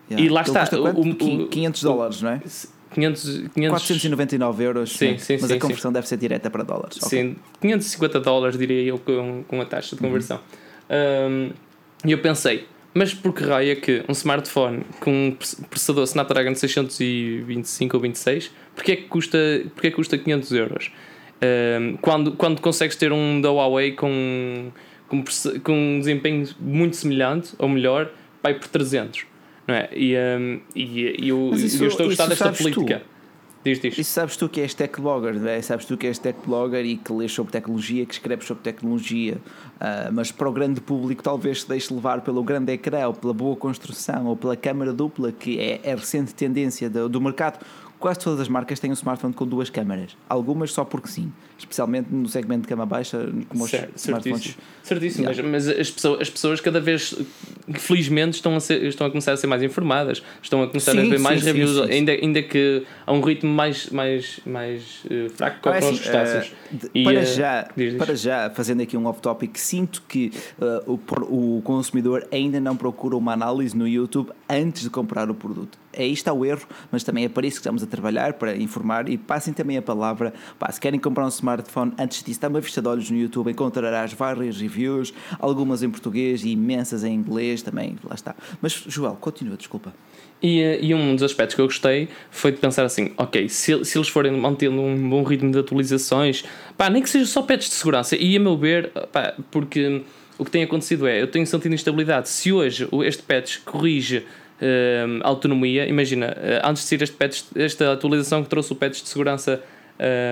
yeah. 0.08 0.24
e 0.24 0.28
lá 0.28 0.42
Ele 0.42 0.58
está. 0.58 0.78
O, 0.78 1.42
o, 1.42 1.48
500 1.48 1.82
dólares, 1.82 2.22
não 2.22 2.30
é? 2.30 2.40
500, 2.94 3.22
500... 3.54 3.70
499 3.70 4.64
euros, 4.64 4.92
sim, 4.92 5.18
sim, 5.18 5.38
mas 5.40 5.50
sim, 5.50 5.56
a 5.56 5.60
conversão 5.60 5.90
sim. 5.90 5.94
deve 5.94 6.08
ser 6.08 6.16
direta 6.18 6.50
para 6.50 6.62
dólares. 6.62 6.98
Sim, 7.02 7.32
okay. 7.32 7.36
550 7.62 8.20
dólares 8.20 8.58
diria 8.58 8.82
eu 8.82 8.98
com, 8.98 9.44
com 9.46 9.60
a 9.60 9.64
taxa 9.64 9.94
de 9.94 10.02
conversão. 10.02 10.40
Uhum. 10.88 11.52
E 12.04 12.08
um, 12.08 12.10
eu 12.10 12.18
pensei, 12.18 12.66
mas 12.98 13.14
por 13.14 13.32
que 13.32 13.44
raio 13.44 13.70
é 13.70 13.76
que 13.76 14.02
um 14.08 14.12
smartphone 14.12 14.82
com 14.98 15.28
um 15.28 15.36
processador 15.70 16.02
Snapdragon 16.02 16.52
625 16.52 17.96
ou 17.96 18.02
26, 18.02 18.50
porque 18.74 18.92
é 18.92 18.96
que 18.96 19.02
custa, 19.04 19.38
porque 19.72 19.86
é 19.86 19.90
que 19.90 19.96
custa 19.96 20.18
500 20.18 20.52
euros? 20.52 20.90
Um, 21.40 21.96
quando, 21.98 22.32
quando 22.32 22.60
consegues 22.60 22.96
ter 22.96 23.12
um 23.12 23.40
da 23.40 23.52
Huawei 23.52 23.92
com, 23.92 24.72
com, 25.06 25.22
com 25.62 25.72
um 25.72 26.00
desempenho 26.00 26.48
muito 26.58 26.96
semelhante 26.96 27.54
ou 27.56 27.68
melhor, 27.68 28.10
vai 28.42 28.54
por 28.54 28.66
300. 28.66 29.26
Não 29.68 29.76
é? 29.76 29.88
E, 29.94 30.16
um, 30.16 30.60
e, 30.74 31.24
e 31.24 31.28
eu, 31.28 31.52
isso, 31.54 31.84
eu 31.84 31.88
estou 31.88 32.06
a 32.06 32.08
gostar 32.08 32.26
desta 32.26 32.50
política. 32.52 32.98
Tu 32.98 33.17
Diz, 33.68 33.80
diz. 33.80 33.98
E 33.98 34.04
sabes 34.04 34.36
tu 34.36 34.48
que 34.48 34.62
és 34.62 34.72
tech 34.72 34.98
blogger, 34.98 35.36
é? 35.46 35.60
sabes 35.60 35.84
tu 35.84 35.96
que 35.96 36.06
és 36.06 36.18
tech 36.18 36.38
blogger 36.46 36.84
e 36.86 36.96
que 36.96 37.12
lês 37.12 37.30
sobre 37.32 37.52
tecnologia, 37.52 38.06
que 38.06 38.14
escreves 38.14 38.46
sobre 38.46 38.62
tecnologia, 38.62 39.36
uh, 39.36 40.10
mas 40.10 40.32
para 40.32 40.48
o 40.48 40.52
grande 40.52 40.80
público 40.80 41.22
talvez 41.22 41.62
se 41.62 41.68
deixe 41.68 41.92
levar 41.92 42.22
pelo 42.22 42.42
grande 42.42 42.72
ecrã 42.72 43.08
ou 43.08 43.12
pela 43.12 43.34
boa 43.34 43.54
construção 43.56 44.26
ou 44.26 44.36
pela 44.36 44.56
câmara 44.56 44.92
dupla, 44.92 45.30
que 45.32 45.60
é 45.60 45.92
a 45.92 45.96
recente 45.96 46.34
tendência 46.34 46.88
do, 46.88 47.10
do 47.10 47.20
mercado 47.20 47.58
quase 47.98 48.20
todas 48.20 48.40
as 48.40 48.48
marcas 48.48 48.78
têm 48.78 48.90
um 48.90 48.94
smartphone 48.94 49.34
com 49.34 49.46
duas 49.46 49.68
câmaras. 49.68 50.16
Algumas 50.28 50.72
só 50.72 50.84
porque 50.84 51.08
sim. 51.08 51.32
Especialmente 51.58 52.08
no 52.12 52.28
segmento 52.28 52.62
de 52.62 52.68
cama 52.68 52.86
baixa, 52.86 53.28
como 53.48 53.66
certo, 53.66 53.96
os 53.96 54.04
smartphones. 54.04 54.56
Certíssimo. 54.82 55.28
Yeah. 55.28 55.48
Mas, 55.48 55.66
as, 55.68 55.90
pessoas, 55.90 56.20
as 56.20 56.30
pessoas 56.30 56.60
cada 56.60 56.80
vez, 56.80 57.14
felizmente, 57.74 58.36
estão 58.36 58.54
a, 58.54 58.60
ser, 58.60 58.84
estão 58.84 59.06
a 59.06 59.10
começar 59.10 59.32
a 59.32 59.36
ser 59.36 59.48
mais 59.48 59.62
informadas. 59.62 60.22
Estão 60.40 60.62
a 60.62 60.68
começar 60.68 60.92
sim, 60.92 61.00
a 61.00 61.10
ver 61.10 61.18
mais 61.18 61.40
sim, 61.40 61.46
reviews, 61.46 61.78
ainda, 61.80 62.12
ainda 62.12 62.42
que 62.42 62.84
a 63.04 63.12
um 63.12 63.20
ritmo 63.20 63.52
mais, 63.52 63.90
mais, 63.90 64.38
mais 64.46 65.04
uh, 65.06 65.28
fraco 65.30 65.68
ah, 65.68 65.74
é 65.74 65.78
assim, 65.78 65.90
os 65.90 66.00
crustáceos. 66.00 66.52
Uh, 66.72 67.04
para, 67.04 67.20
uh, 67.20 67.24
já, 67.24 67.68
para 67.98 68.14
já, 68.14 68.50
fazendo 68.50 68.82
aqui 68.82 68.96
um 68.96 69.06
off-topic, 69.06 69.56
sinto 69.58 70.02
que 70.08 70.32
uh, 70.60 70.92
o, 70.92 71.56
o 71.58 71.62
consumidor 71.62 72.26
ainda 72.30 72.60
não 72.60 72.76
procura 72.76 73.16
uma 73.16 73.32
análise 73.32 73.76
no 73.76 73.86
YouTube 73.88 74.30
antes 74.48 74.82
de 74.82 74.90
comprar 74.90 75.28
o 75.28 75.34
produto 75.34 75.76
aí 75.98 76.12
está 76.12 76.32
o 76.32 76.44
erro, 76.44 76.66
mas 76.90 77.04
também 77.04 77.24
é 77.24 77.28
para 77.28 77.46
isso 77.46 77.56
que 77.56 77.60
estamos 77.60 77.82
a 77.82 77.86
trabalhar, 77.86 78.34
para 78.34 78.56
informar 78.56 79.08
e 79.08 79.18
passem 79.18 79.52
também 79.52 79.76
a 79.76 79.82
palavra. 79.82 80.32
Pá, 80.58 80.70
se 80.70 80.80
querem 80.80 80.98
comprar 80.98 81.24
um 81.24 81.28
smartphone, 81.28 81.92
antes 81.98 82.22
disso, 82.22 82.40
dá 82.40 82.48
uma 82.48 82.60
vista 82.60 82.80
de 82.80 82.88
olhos 82.88 83.10
no 83.10 83.16
YouTube, 83.16 83.50
encontrarás 83.50 84.12
várias 84.12 84.60
reviews, 84.60 85.12
algumas 85.38 85.82
em 85.82 85.90
português 85.90 86.44
e 86.44 86.50
imensas 86.50 87.04
em 87.04 87.14
inglês 87.14 87.62
também, 87.62 87.96
lá 88.04 88.14
está. 88.14 88.34
Mas, 88.60 88.72
Joel, 88.72 89.16
continua, 89.20 89.56
desculpa. 89.56 89.92
E, 90.40 90.60
eh, 90.60 90.78
e, 90.80 90.94
um 90.94 91.14
dos 91.14 91.24
aspectos 91.24 91.56
que 91.56 91.60
eu 91.60 91.66
gostei 91.66 92.08
foi 92.30 92.52
de 92.52 92.58
pensar 92.58 92.84
assim: 92.84 93.12
ok, 93.16 93.48
se, 93.48 93.84
se 93.84 93.98
eles 93.98 94.08
forem 94.08 94.32
mantendo 94.32 94.80
um 94.80 95.08
bom 95.08 95.22
ritmo 95.24 95.50
de 95.50 95.58
atualizações, 95.58 96.44
pá, 96.76 96.88
nem 96.88 97.02
que 97.02 97.10
seja 97.10 97.26
só 97.26 97.42
patches 97.42 97.70
de 97.70 97.74
segurança, 97.74 98.16
e 98.16 98.36
a 98.36 98.40
meu 98.40 98.56
ver, 98.56 98.90
pá, 99.12 99.34
porque 99.50 100.02
o 100.38 100.44
que 100.44 100.50
tem 100.50 100.62
acontecido 100.62 101.06
é, 101.06 101.20
eu 101.20 101.26
tenho 101.26 101.46
sentido 101.46 101.74
instabilidade. 101.74 102.28
Se 102.28 102.52
hoje 102.52 102.88
este 103.04 103.22
patch 103.24 103.58
corrige 103.64 104.24
uh, 104.60 105.20
autonomia, 105.22 105.86
imagina, 105.86 106.28
uh, 106.28 106.68
antes 106.68 106.82
de 106.82 106.88
ser 106.88 107.02
este 107.02 107.16
patch, 107.16 107.42
esta 107.54 107.92
atualização 107.92 108.42
que 108.42 108.48
trouxe 108.48 108.72
o 108.72 108.76
patch 108.76 109.02
de 109.02 109.08
segurança 109.08 109.62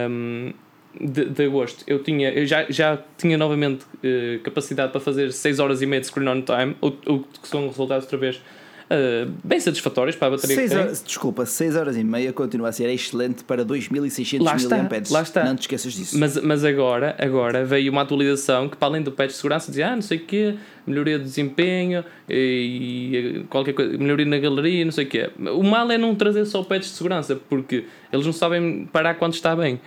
um, 0.09 0.53
de, 1.01 1.27
de 1.27 1.45
agosto, 1.45 1.85
eu, 1.87 2.03
tinha, 2.03 2.31
eu 2.31 2.47
já, 2.47 2.67
já 2.69 2.99
tinha 3.19 3.37
novamente 3.37 3.85
uh, 3.85 4.41
capacidade 4.43 4.93
para 4.93 5.01
fazer 5.01 5.33
6 5.33 5.59
horas 5.59 5.83
e 5.83 5.87
meia 5.87 6.01
de 6.01 6.07
screen 6.07 6.29
on 6.29 6.43
time, 6.43 6.77
o, 6.81 6.89
o 7.15 7.21
que 7.21 7.49
são 7.49 7.67
resultados 7.67 8.05
outra 8.05 8.19
vez 8.19 8.41
uh, 8.90 9.33
bem 9.44 9.61
satisfatórios 9.61 10.16
para 10.16 10.29
a 10.29 10.31
bateria 10.33 10.57
seis 10.57 10.72
horas, 10.72 11.03
Desculpa, 11.05 11.46
6 11.46 11.77
horas 11.77 11.96
e 11.96 12.05
meia 12.05 12.33
continua 12.33 12.68
a 12.68 12.72
ser 12.72 12.88
excelente 12.88 13.44
para 13.44 13.64
2600 13.64 14.44
mAh. 14.44 14.79
Lá 15.11 15.22
está. 15.22 15.44
Não 15.44 15.57
te 15.57 15.62
esqueças 15.62 15.92
disso. 15.92 16.18
Mas, 16.18 16.37
mas 16.42 16.64
agora, 16.64 17.14
agora 17.18 17.64
veio 17.64 17.90
uma 17.92 18.03
atualização 18.03 18.68
que, 18.68 18.77
para 18.77 18.88
além 18.88 19.03
do 19.03 19.12
patch 19.12 19.31
de 19.31 19.37
segurança, 19.37 19.70
dizia 19.70 19.88
ah, 19.88 19.94
não 19.94 20.03
sei 20.03 20.18
o 20.18 20.25
quê, 20.25 20.55
melhoria 20.87 21.18
de 21.18 21.25
desempenho 21.25 22.05
e, 22.29 23.44
qualquer 23.49 23.72
coisa, 23.72 23.96
melhoria 23.99 24.27
na 24.27 24.38
galeria, 24.38 24.85
não 24.85 24.92
sei 24.92 25.05
o 25.05 25.09
quê. 25.09 25.31
O 25.55 25.62
mal 25.62 25.90
é 25.90 25.99
não 25.99 26.14
trazer 26.14 26.44
só 26.46 26.62
patch 26.62 26.83
de 26.83 26.88
segurança, 26.88 27.37
porque 27.49 27.85
eles 28.12 28.25
não 28.25 28.33
sabem 28.33 28.88
parar 28.92 29.14
quando 29.14 29.35
está 29.35 29.55
bem. 29.55 29.81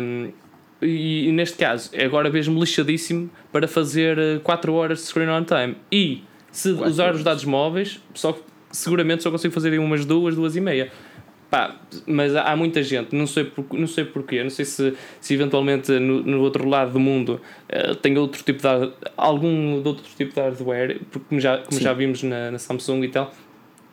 Um, 0.00 0.30
e, 0.80 1.28
e, 1.28 1.32
neste 1.32 1.58
caso, 1.58 1.90
agora 2.00 2.30
vejo-me 2.30 2.60
lixadíssimo 2.60 3.28
para 3.52 3.66
fazer 3.66 4.40
4 4.42 4.72
horas 4.72 4.98
de 4.98 5.04
screen 5.06 5.28
on 5.28 5.44
time. 5.44 5.76
E 5.90 6.22
se 6.50 6.72
Quatro 6.72 6.90
usar 6.90 7.04
horas. 7.04 7.16
os 7.18 7.24
dados 7.24 7.44
móveis, 7.44 8.00
só, 8.14 8.38
seguramente 8.70 9.22
só 9.22 9.30
consigo 9.30 9.52
fazer 9.52 9.72
em 9.72 9.78
umas 9.78 10.04
duas, 10.04 10.34
duas 10.34 10.56
e 10.56 10.60
meia. 10.60 10.90
Pá, 11.50 11.76
mas 12.06 12.36
há, 12.36 12.54
muita 12.56 12.82
gente, 12.82 13.16
não 13.16 13.26
sei, 13.26 13.44
por, 13.44 13.64
não 13.72 13.86
sei 13.86 14.04
porquê, 14.04 14.42
não 14.42 14.50
sei 14.50 14.66
se, 14.66 14.92
se 15.18 15.32
eventualmente 15.32 15.90
no, 15.92 16.22
no 16.22 16.42
outro 16.42 16.68
lado 16.68 16.92
do 16.92 17.00
mundo 17.00 17.40
uh, 17.70 17.94
tem 17.94 18.18
outro 18.18 18.42
tipo 18.42 18.60
de 18.60 18.92
algum 19.16 19.82
outro 19.82 20.04
tipo 20.14 20.34
de 20.34 20.40
hardware, 20.40 21.00
porque 21.10 21.26
como 21.26 21.40
já, 21.40 21.56
como 21.56 21.80
já 21.80 21.94
vimos 21.94 22.22
na, 22.22 22.50
na 22.50 22.58
Samsung 22.58 23.02
e 23.02 23.08
tal, 23.08 23.32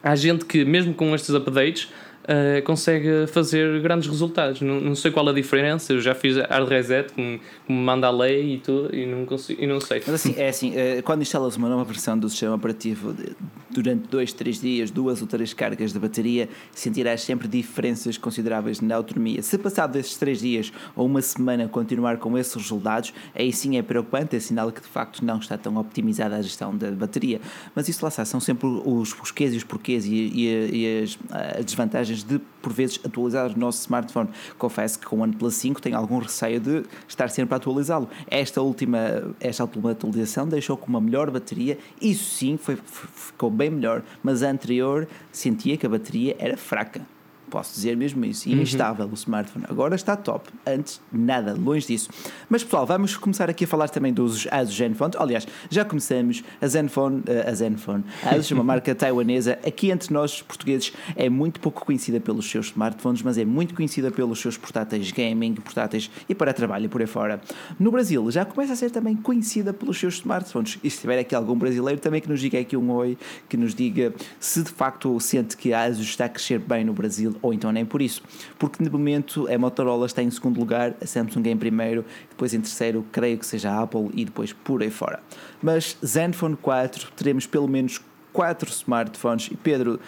há 0.04 0.13
gente 0.18 0.44
que 0.44 0.65
mesmo 0.65 0.94
com 0.94 1.15
estes 1.15 1.34
updates 1.34 1.89
uh, 2.26 2.62
consegue 2.64 3.28
fazer 3.28 3.82
grandes 3.82 4.10
resultados. 4.10 4.62
Não, 4.62 4.80
não 4.80 4.96
sei 4.96 5.12
qual 5.12 5.28
a 5.30 5.34
diferença, 5.34 5.94
eu 5.94 6.02
já 6.02 6.14
fiz 6.14 6.38
hard 6.38 6.68
reset, 6.68 7.14
como, 7.14 7.40
como 7.66 7.80
manda 7.80 8.08
a 8.08 8.12
lei 8.12 8.56
e 8.56 8.60
tudo, 8.60 8.96
e 8.96 9.06
não, 9.06 9.26
consigo, 9.26 9.62
e 9.62 9.68
não 9.68 9.80
sei. 9.80 10.02
Mas 10.06 10.16
assim, 10.16 10.36
é 10.38 10.50
assim, 10.50 10.72
uh, 10.72 11.04
quando 11.04 11.22
instalas 11.22 11.56
uma 11.56 11.70
nova 11.70 11.84
versão 11.84 12.18
do 12.18 12.30
sistema 12.30 12.56
operativo 12.56 13.14
de, 13.14 13.36
durante 13.70 14.08
dois, 14.08 14.34
três 14.34 14.60
dias, 14.60 14.90
duas 14.92 15.22
ou 15.22 15.28
três 15.28 15.54
cargas 15.54 15.92
de 15.92 16.00
bateria, 16.00 16.50
sentirás 16.72 17.22
sempre 17.22 17.48
diferenças 17.48 18.18
consideráveis 18.18 18.82
na 18.82 18.96
autonomia. 18.96 19.42
Se 19.42 19.58
passado 19.58 19.94
desses 19.94 20.16
três 20.18 20.40
dias 20.40 20.72
ou 20.96 21.06
uma 21.06 21.22
semana 21.22 21.68
continuar 21.68 22.18
com 22.18 22.38
esses 22.38 22.56
resultados, 22.56 23.14
aí 23.34 23.52
sim 23.52 23.78
é 23.78 23.82
preocupante, 23.82 24.36
é 24.36 24.40
sinal 24.40 24.72
que 24.72 24.82
de 24.82 24.88
facto 24.88 25.24
não 25.24 25.38
está 25.40 25.58
tão 25.58 25.76
optimizada 25.78 26.36
a 26.36 26.42
gestão 26.42 26.76
da 26.76 26.92
bateria. 26.92 27.42
Mas 27.74 27.90
isso 27.90 28.04
lá 28.04 28.10
está, 28.10 28.24
são 28.24 28.40
sempre 28.40 28.68
os 28.68 29.14
porquês 29.14 29.54
e 29.54 29.58
os 29.58 29.64
porquês 29.64 30.06
e, 30.06 30.14
e, 30.14 30.70
e 30.72 31.04
as, 31.04 31.18
as 31.58 31.66
desvantagens 31.66 32.14
de, 32.23 32.39
por 32.62 32.71
vezes, 32.71 32.99
atualizar 33.04 33.51
o 33.51 33.60
nosso 33.60 33.82
smartphone. 33.82 34.30
Confesso 34.58 34.99
que 34.99 35.06
com 35.06 35.17
o 35.17 35.21
OnePlus 35.21 35.56
5 35.56 35.82
tenho 35.82 35.97
algum 35.97 36.19
receio 36.19 36.60
de 36.60 36.84
estar 37.08 37.30
sempre 37.30 37.54
a 37.54 37.58
atualizá-lo. 37.58 38.10
Esta 38.28 38.62
última, 38.62 38.99
esta 39.39 39.63
última 39.63 39.91
atualização 39.91 40.47
deixou 40.47 40.78
com 40.78 40.88
uma 40.88 41.01
melhor 41.01 41.32
bateria, 41.32 41.78
isso 42.01 42.36
sim 42.36 42.58
foi, 42.58 42.78
ficou 42.86 43.49
bem 43.49 43.69
melhor, 43.69 44.04
mas 44.23 44.43
a 44.43 44.49
anterior 44.49 45.08
sentia 45.32 45.78
que 45.78 45.86
a 45.86 45.89
bateria 45.89 46.36
era 46.39 46.58
fraca 46.58 47.14
posso 47.49 47.73
dizer 47.73 47.95
mesmo 47.95 48.23
isso, 48.25 48.49
uhum. 48.49 48.62
instável 48.62 49.08
o 49.08 49.13
smartphone. 49.13 49.65
Agora 49.69 49.95
está 49.95 50.15
top, 50.15 50.49
antes 50.65 51.01
nada, 51.12 51.53
longe 51.53 51.88
disso. 51.88 52.10
Mas 52.49 52.63
pessoal, 52.63 52.86
vamos 52.86 53.15
começar 53.17 53.49
aqui 53.49 53.65
a 53.65 53.67
falar 53.67 53.89
também 53.89 54.13
dos 54.13 54.47
Asus 54.51 54.75
Zenfone. 54.75 55.13
Aliás, 55.17 55.47
já 55.69 55.86
começamos, 55.86 56.43
a 56.62 56.67
Zenfone, 56.67 57.23
eh, 57.27 57.45
a 57.47 57.53
Zenfone, 57.53 58.03
a 58.23 58.31
Asus 58.31 58.51
é 58.51 58.55
uma 58.55 58.63
marca 58.63 58.93
taiwanesa, 58.95 59.60
aqui 59.65 59.91
entre 59.91 60.13
nós 60.13 60.41
portugueses 60.41 60.93
é 61.15 61.29
muito 61.29 61.60
pouco 61.60 61.86
conhecida 61.86 62.19
pelos 62.19 62.49
seus 62.49 62.67
smartphones, 62.67 63.21
mas 63.21 63.38
é 63.38 63.45
muito 63.45 63.73
conhecida 63.73 64.12
pelos 64.12 64.39
seus 64.39 64.58
portáteis 64.58 65.12
gaming, 65.12 65.55
portáteis 65.55 66.10
e 66.27 66.36
para 66.36 66.53
trabalho 66.53 66.89
por 66.89 67.01
aí 67.01 67.08
fora. 67.08 67.41
No 67.79 67.91
Brasil 67.91 68.29
já 68.31 68.45
começa 68.45 68.73
a 68.73 68.75
ser 68.75 68.91
também 68.91 69.15
conhecida 69.15 69.73
pelos 69.73 69.99
seus 69.99 70.15
smartphones. 70.15 70.79
E 70.84 70.89
se 70.89 71.01
tiver 71.01 71.19
aqui 71.19 71.36
algum 71.36 71.55
brasileiro 71.55 71.99
também 71.99 72.21
que 72.21 72.29
nos 72.29 72.39
diga 72.39 72.60
aqui 72.60 72.75
um 72.75 72.91
oi, 72.91 73.17
que 73.47 73.58
nos 73.58 73.73
diga 73.73 74.13
se 74.39 74.63
de 74.63 74.69
facto 74.71 75.19
sente 75.19 75.58
que 75.58 75.73
a 75.73 75.84
Asus 75.84 76.05
está 76.08 76.25
a 76.25 76.29
crescer 76.29 76.60
bem 76.60 76.84
no 76.84 76.93
Brasil 76.93 77.35
ou 77.41 77.54
então 77.54 77.71
nem 77.71 77.86
por 77.86 78.02
isso. 78.02 78.21
Porque 78.58 78.84
de 78.84 78.89
momento 78.89 79.48
a 79.52 79.58
Motorola 79.58 80.06
está 80.06 80.21
em 80.21 80.30
segundo 80.30 80.60
lugar, 80.60 80.95
a 81.02 81.06
Samsung 81.06 81.48
em 81.48 81.58
primeiro, 81.58 82.06
depois 82.30 82.54
em 82.54 82.62
terceiro, 82.62 83.06
creio 83.12 83.38
que 83.38 83.45
seja 83.45 83.71
a 83.71 83.82
Apple 83.82 84.10
e 84.13 84.26
depois 84.26 84.54
por 84.54 84.82
aí 84.82 84.89
fora. 84.89 85.21
Mas 85.62 85.98
Zenfone 86.06 86.56
4, 86.56 87.12
teremos 87.15 87.45
pelo 87.45 87.67
menos 87.67 88.02
4 88.34 88.69
smartphones. 88.69 89.50
E 89.52 89.56
Pedro, 89.56 90.00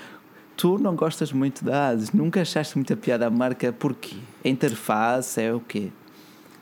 tu 0.56 0.78
não 0.78 0.96
gostas 0.96 1.32
muito 1.32 1.64
da 1.64 1.90
ASUS, 1.90 2.12
nunca 2.12 2.42
achaste 2.42 2.78
muita 2.78 2.96
piada 2.96 3.28
a 3.28 3.30
marca, 3.30 3.72
porquê? 3.72 4.18
A 4.44 4.50
interface 4.50 5.42
é 5.42 5.54
o 5.54 5.60
quê? 5.60 5.92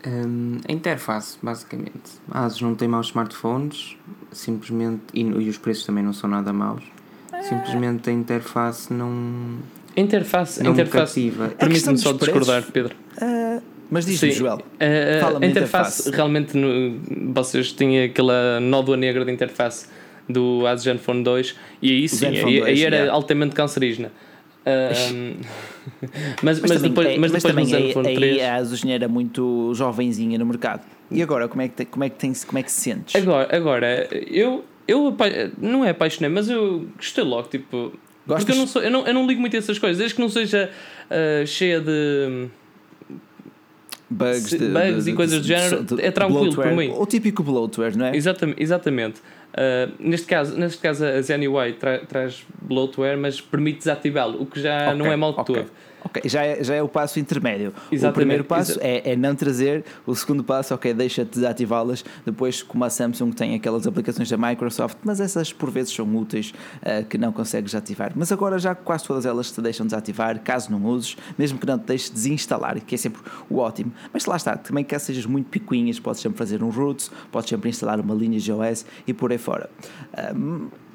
Um, 0.06 0.60
a 0.68 0.72
interface, 0.72 1.38
basicamente. 1.42 2.22
A 2.30 2.46
ASUS 2.46 2.62
não 2.62 2.76
tem 2.76 2.88
maus 2.88 3.08
smartphones, 3.08 3.98
simplesmente, 4.32 5.04
e, 5.14 5.22
e 5.22 5.50
os 5.50 5.58
preços 5.58 5.86
também 5.86 6.04
não 6.04 6.14
são 6.14 6.30
nada 6.30 6.54
maus. 6.54 6.84
Simplesmente 7.42 8.10
a 8.10 8.14
interface 8.14 8.92
não 8.94 9.60
a 9.96 10.02
interface, 10.02 10.62
não 10.62 10.72
a 10.72 10.74
interface 10.74 11.34
permite-me 11.58 11.98
só 11.98 12.12
discordar, 12.14 12.64
Pedro. 12.72 12.96
Uh, 13.22 13.62
mas 13.90 14.06
diz-me, 14.06 14.32
Joel. 14.32 14.58
Uh, 14.58 15.38
a 15.42 15.46
interface, 15.46 16.10
realmente 16.12 16.58
no, 16.58 17.00
vocês 17.34 17.72
têm 17.72 18.04
aquela 18.04 18.60
nódoa 18.60 18.98
negra 18.98 19.24
de 19.24 19.32
interface 19.32 19.88
do 20.28 20.66
Asus 20.68 20.84
Zenfone 20.84 21.24
2 21.24 21.56
e 21.82 21.92
aí 21.92 22.10
sim, 22.10 22.26
aí, 22.26 22.42
2, 22.42 22.64
aí, 22.64 22.84
era 22.84 22.96
yeah. 22.96 23.14
altamente 23.14 23.56
cancerígena. 23.56 24.12
Uh, 24.66 25.38
mas, 26.42 26.60
mas, 26.60 26.62
mas, 26.62 26.72
também, 26.72 26.90
depois, 26.90 27.08
mas, 27.08 27.32
mas 27.32 27.44
depois 27.44 27.70
também 27.70 27.94
no 27.94 28.00
aí, 28.08 28.16
3... 28.16 28.34
aí 28.34 28.42
a 28.42 28.56
Asus 28.56 28.84
era 28.86 29.08
muito 29.08 29.72
jovenzinha 29.76 30.38
no 30.38 30.46
mercado. 30.46 30.82
E 31.12 31.22
agora, 31.22 31.48
como 31.48 31.62
é 31.62 31.68
que, 31.68 31.86
como 31.86 32.04
é 32.04 32.10
que, 32.10 32.18
tem, 32.18 32.34
como 32.34 32.58
é 32.58 32.64
que 32.64 32.72
se 32.72 32.82
sentes? 32.82 33.16
Agora, 33.16 33.56
agora 33.56 34.08
eu, 34.12 34.66
eu 34.88 35.16
não 35.60 35.86
é 35.86 35.92
apaixonei, 35.92 36.30
mas 36.30 36.50
eu 36.50 36.88
gostei 36.98 37.24
logo, 37.24 37.48
tipo 37.48 37.94
Gostas? 38.28 38.44
Porque 38.44 38.52
eu 38.52 38.58
não, 38.58 38.68
sou, 38.68 38.82
eu, 38.82 38.92
não, 38.92 39.08
eu 39.08 39.14
não 39.14 39.28
ligo 39.28 39.40
muito 39.40 39.56
a 39.56 39.60
essas 39.60 39.78
coisas, 39.78 39.98
desde 39.98 40.16
que 40.16 40.22
não 40.22 40.30
seja 40.30 40.70
uh, 41.10 41.46
cheia 41.46 41.80
de 41.80 42.48
bugs, 44.10 44.50
de, 44.50 44.68
bugs 44.68 45.06
de, 45.06 45.12
e 45.12 45.14
coisas 45.14 45.42
do 45.42 45.48
género, 45.48 45.84
de, 45.84 46.02
é 46.02 46.12
tranquilo 46.12 46.56
por 46.56 46.68
mim. 46.68 46.92
O 46.96 47.06
típico 47.06 47.44
bloatware, 47.44 47.96
não 47.98 48.08
é? 48.08 48.16
Exatamente. 48.16 48.62
exatamente. 48.62 49.20
Uh, 49.20 49.92
neste, 50.00 50.28
caso, 50.28 50.58
neste 50.58 50.80
caso, 50.80 51.06
a 51.06 51.22
Zen 51.22 51.48
UI 51.48 51.74
tra 51.74 52.00
traz 52.00 52.44
bloatware, 52.62 53.18
mas 53.18 53.40
permite 53.40 53.80
desativá-lo, 53.80 54.42
o 54.42 54.46
que 54.46 54.60
já 54.60 54.88
okay, 54.88 54.98
não 54.98 55.12
é 55.12 55.16
mal 55.16 55.34
de 55.34 55.40
okay. 55.40 55.56
todo. 55.56 55.72
Ok, 56.06 56.22
já 56.26 56.44
é, 56.44 56.64
já 56.64 56.76
é 56.76 56.84
o 56.84 56.88
passo 56.88 57.20
intermédio. 57.20 57.74
Exatamente. 57.92 58.12
O 58.12 58.14
primeiro 58.14 58.44
passo 58.44 58.78
é, 58.80 59.12
é, 59.12 59.16
não 59.16 59.34
trazer, 59.34 59.84
o 60.06 60.16
segundo 60.16 60.44
passo, 60.44 60.72
ok, 60.76 60.94
deixa-te 60.94 61.32
desativá-las. 61.32 62.06
Depois, 62.24 62.62
como 62.62 62.86
a 62.86 62.92
Samsung 62.92 63.32
tem 63.32 63.56
aquelas 63.56 63.88
aplicações 63.88 64.30
da 64.30 64.38
Microsoft, 64.38 65.00
mas 65.04 65.20
essas 65.20 65.52
por 65.52 65.72
vezes 65.72 65.92
são 65.92 66.06
úteis 66.16 66.54
uh, 66.84 67.04
que 67.06 67.18
não 67.18 67.32
consegues 67.32 67.74
ativar. 67.74 68.12
Mas 68.16 68.32
agora 68.32 68.60
já 68.60 68.76
quase 68.76 69.04
todas 69.04 69.26
elas 69.26 69.52
te 69.52 69.60
deixam 69.62 69.84
desativar, 69.84 70.40
caso 70.42 70.72
não 70.72 70.86
uses, 70.86 71.18
mesmo 71.40 71.58
que 71.58 71.66
não 71.66 71.80
te 71.80 71.86
deixes 71.86 72.12
desinstalar, 72.12 72.80
que 72.82 72.94
é 72.94 72.98
sempre 72.98 73.22
o 73.50 73.58
ótimo. 73.58 73.92
Mas 74.14 74.28
lá 74.28 74.36
está, 74.36 74.56
também 74.56 74.84
caso 74.84 75.06
sejas 75.06 75.26
muito 75.26 75.50
picuinhas, 75.50 76.00
podes 76.00 76.22
sempre 76.22 76.38
fazer 76.38 76.62
um 76.62 76.70
roots, 76.70 77.10
podes 77.32 77.50
sempre 77.50 77.70
instalar 77.70 78.00
uma 78.00 78.14
linha 78.14 78.40
de 78.40 78.52
OS 78.52 78.86
e 79.08 79.14
por 79.14 79.32
aí 79.32 79.40
fora. 79.40 79.70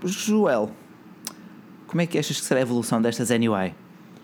Joel, 0.05 0.71
como 1.89 2.01
é 2.01 2.07
que 2.07 2.17
achas 2.17 2.39
que 2.39 2.47
será 2.47 2.61
a 2.61 2.63
evolução 2.63 3.03
destas 3.03 3.31
NUI? 3.31 3.75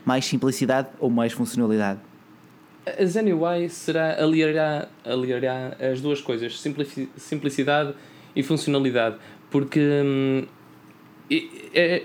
Mais 0.06 0.24
simplicidade 0.24 0.88
ou 0.98 1.10
mais 1.10 1.34
funcionalidade? 1.34 2.00
A 2.86 3.04
Zen 3.04 3.32
UI 3.32 3.68
será 3.68 4.22
aliará, 4.22 4.88
aliará 5.04 5.76
as 5.80 6.00
duas 6.00 6.20
coisas, 6.20 6.58
simplicidade 7.16 7.92
e 8.34 8.42
funcionalidade, 8.42 9.16
porque 9.50 9.80
hum, 9.80 10.46
e, 11.28 11.50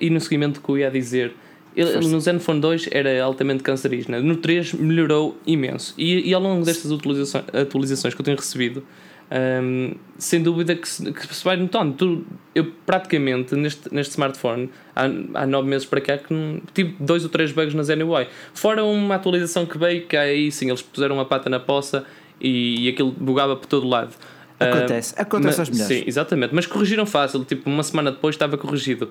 e, 0.02 0.10
no 0.10 0.20
seguimento 0.20 0.60
que 0.60 0.68
eu 0.68 0.80
ia 0.80 0.90
dizer, 0.90 1.36
ele, 1.76 1.96
no 2.08 2.20
Zenfone 2.20 2.60
2 2.60 2.90
era 2.92 3.24
altamente 3.24 3.62
cancerígena, 3.62 4.20
no 4.20 4.36
3 4.36 4.74
melhorou 4.74 5.38
imenso 5.46 5.94
e, 5.98 6.28
e 6.28 6.34
ao 6.34 6.42
longo 6.42 6.66
destas 6.66 6.92
atualizações, 6.92 7.46
atualizações 7.54 8.14
que 8.16 8.22
eu 8.22 8.26
tenho 8.26 8.38
recebido, 8.38 8.84
um, 9.32 9.96
sem 10.18 10.44
dúvida 10.44 10.76
que 10.76 10.88
se, 10.88 11.12
que 11.12 11.34
se 11.34 11.44
vai 11.44 11.56
notando. 11.56 11.94
Tu, 11.94 12.26
eu 12.54 12.72
praticamente 12.86 13.56
neste, 13.56 13.94
neste 13.94 14.12
smartphone 14.12 14.70
há, 14.96 15.06
há 15.42 15.48
nove 15.48 15.70
meses 15.70 15.88
para 15.88 16.02
cá 16.02 16.18
que 16.18 16.62
tive 16.74 16.96
dois 17.00 17.24
ou 17.24 17.30
três 17.30 17.52
bugs 17.52 17.74
na 17.74 17.84
ZenUI. 17.84 18.28
Fora 18.54 18.84
uma 18.84 19.16
atualização 19.16 19.66
que 19.66 19.78
veio, 19.78 20.06
que 20.06 20.18
aí 20.18 20.52
sim 20.52 20.68
eles 20.68 20.82
puseram 20.82 21.16
uma 21.16 21.26
pata 21.26 21.50
na 21.50 21.60
poça 21.60 22.06
e, 22.40 22.86
e 22.86 22.90
aquilo 22.90 23.12
bugava 23.12 23.56
por 23.56 23.68
todo 23.68 23.88
lado. 23.88 24.14
Acontece, 24.60 25.14
uh, 25.16 25.22
acontece 25.22 25.60
mas, 25.60 25.60
aos 25.60 25.70
melhores. 25.70 25.98
Sim, 25.98 26.04
exatamente, 26.06 26.54
mas 26.54 26.68
corrigiram 26.68 27.06
fácil, 27.06 27.44
tipo 27.46 27.68
uma 27.70 27.82
semana 27.82 28.12
depois 28.12 28.36
estava 28.36 28.58
corrigido. 28.58 29.10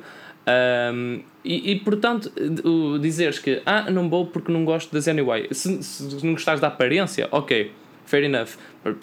Um, 0.95 1.21
e, 1.45 1.73
e, 1.73 1.77
portanto, 1.81 2.33
dizeres 3.01 3.39
que 3.39 3.61
ah, 3.67 3.91
não 3.91 4.09
vou 4.09 4.27
porque 4.27 4.51
não 4.53 4.65
gosto 4.65 4.93
da 4.93 5.01
ZenUI, 5.01 5.49
se, 5.51 5.83
se 5.83 6.25
não 6.25 6.33
gostares 6.33 6.61
da 6.61 6.69
aparência, 6.69 7.29
ok, 7.31 7.73
fair 8.11 8.25
enough. 8.25 8.51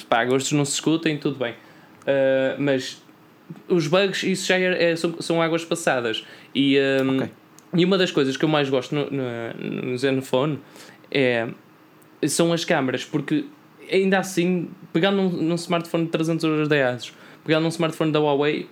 Pá, 0.09 0.25
gostos 0.25 0.51
não 0.51 0.65
se 0.65 0.73
escutem, 0.73 1.17
tudo 1.17 1.39
bem. 1.39 1.53
Uh, 1.53 2.59
mas 2.59 3.01
os 3.67 3.87
bugs, 3.87 4.23
isso 4.23 4.45
já 4.45 4.57
é, 4.59 4.91
é, 4.91 4.95
são, 4.95 5.15
são 5.21 5.41
águas 5.41 5.63
passadas. 5.63 6.25
E, 6.53 6.77
um, 7.03 7.17
okay. 7.17 7.29
e 7.75 7.85
uma 7.85 7.97
das 7.97 8.11
coisas 8.11 8.35
que 8.35 8.43
eu 8.43 8.49
mais 8.49 8.69
gosto 8.69 8.93
no, 8.93 9.09
no, 9.09 9.91
no 9.91 9.97
Zenfone 9.97 10.59
é, 11.09 11.47
são 12.27 12.51
as 12.51 12.65
câmaras, 12.65 13.05
porque 13.05 13.45
ainda 13.91 14.19
assim, 14.19 14.69
pegando 14.91 15.17
num, 15.17 15.29
num 15.29 15.55
smartphone 15.55 16.05
de 16.05 16.11
300 16.11 16.43
euros 16.43 16.67
de 16.67 16.81
ASUS, 16.81 17.13
pegando 17.45 17.63
num 17.63 17.69
smartphone 17.69 18.11
da 18.11 18.19
Huawei, 18.19 18.67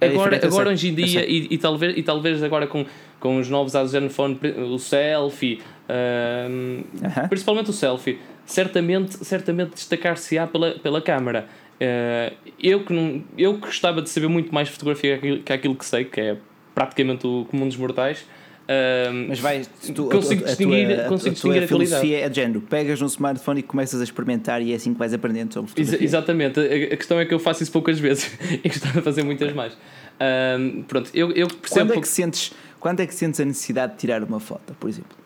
é 0.00 0.08
agora, 0.08 0.36
agora 0.44 0.70
hoje 0.70 0.88
em 0.88 0.94
dia, 0.94 1.28
e, 1.28 1.48
e, 1.50 1.58
talvez, 1.58 1.96
e 1.96 2.02
talvez 2.02 2.42
agora 2.42 2.66
com, 2.66 2.84
com 3.18 3.38
os 3.38 3.48
novos 3.48 3.74
ASUS 3.74 3.92
Zenfone, 3.92 4.38
o 4.70 4.78
selfie, 4.78 5.60
um, 5.88 6.80
uh 6.80 7.08
-huh. 7.08 7.28
principalmente 7.28 7.70
o 7.70 7.72
selfie 7.72 8.18
certamente, 8.46 9.24
certamente 9.24 9.74
destacar-se-á 9.74 10.46
pela, 10.46 10.72
pela 10.78 11.02
câmara. 11.02 11.46
Uh, 11.76 12.34
eu, 12.58 12.84
que 12.84 12.92
não, 12.92 13.22
eu 13.36 13.54
que 13.54 13.60
gostava 13.60 14.00
de 14.00 14.08
saber 14.08 14.28
muito 14.28 14.54
mais 14.54 14.68
fotografia 14.68 15.18
que 15.18 15.52
aquilo 15.52 15.74
que 15.74 15.84
sei, 15.84 16.04
que 16.04 16.20
é 16.20 16.36
praticamente 16.74 17.26
o 17.26 17.44
comum 17.50 17.66
dos 17.66 17.76
mortais. 17.76 18.24
Uh, 18.66 19.28
Mas 19.28 19.38
vai, 19.38 19.62
tu, 19.94 20.06
consigo 20.06 20.42
a, 20.42 20.46
distinguir, 20.48 20.90
a, 20.90 20.94
tua, 20.96 21.04
consigo 21.04 21.30
a, 21.30 21.32
distinguir 21.34 21.62
a, 21.62 21.64
a 21.64 21.68
filosofia 21.68 22.18
é 22.18 22.28
de 22.28 22.36
género, 22.36 22.60
pegas 22.60 23.00
um 23.00 23.06
smartphone 23.06 23.60
e 23.60 23.62
começas 23.62 24.00
a 24.00 24.04
experimentar 24.04 24.60
e 24.60 24.72
é 24.72 24.74
assim 24.74 24.92
que 24.92 24.98
vais 24.98 25.14
aprendendo 25.14 25.54
sobre 25.54 25.70
fotografia. 25.70 25.98
Ex 25.98 26.02
exatamente, 26.02 26.58
a, 26.58 26.96
questão 26.96 27.20
é 27.20 27.24
que 27.24 27.32
eu 27.32 27.38
faço 27.38 27.62
isso 27.62 27.70
poucas 27.70 28.00
vezes 28.00 28.36
e 28.64 28.68
gostava 28.68 28.94
de 28.94 29.02
fazer 29.02 29.22
muitas 29.22 29.52
mais. 29.52 29.74
Uh, 29.74 30.82
pronto, 30.84 31.10
eu, 31.14 31.30
eu 31.32 31.46
percebo. 31.46 31.90
Quando 31.90 31.98
é, 31.98 32.00
que 32.00 32.08
sentes, 32.08 32.52
quando 32.80 33.00
é 33.00 33.06
que 33.06 33.14
sentes 33.14 33.38
a 33.38 33.44
necessidade 33.44 33.92
de 33.92 33.98
tirar 33.98 34.24
uma 34.24 34.40
foto, 34.40 34.74
por 34.80 34.90
exemplo? 34.90 35.25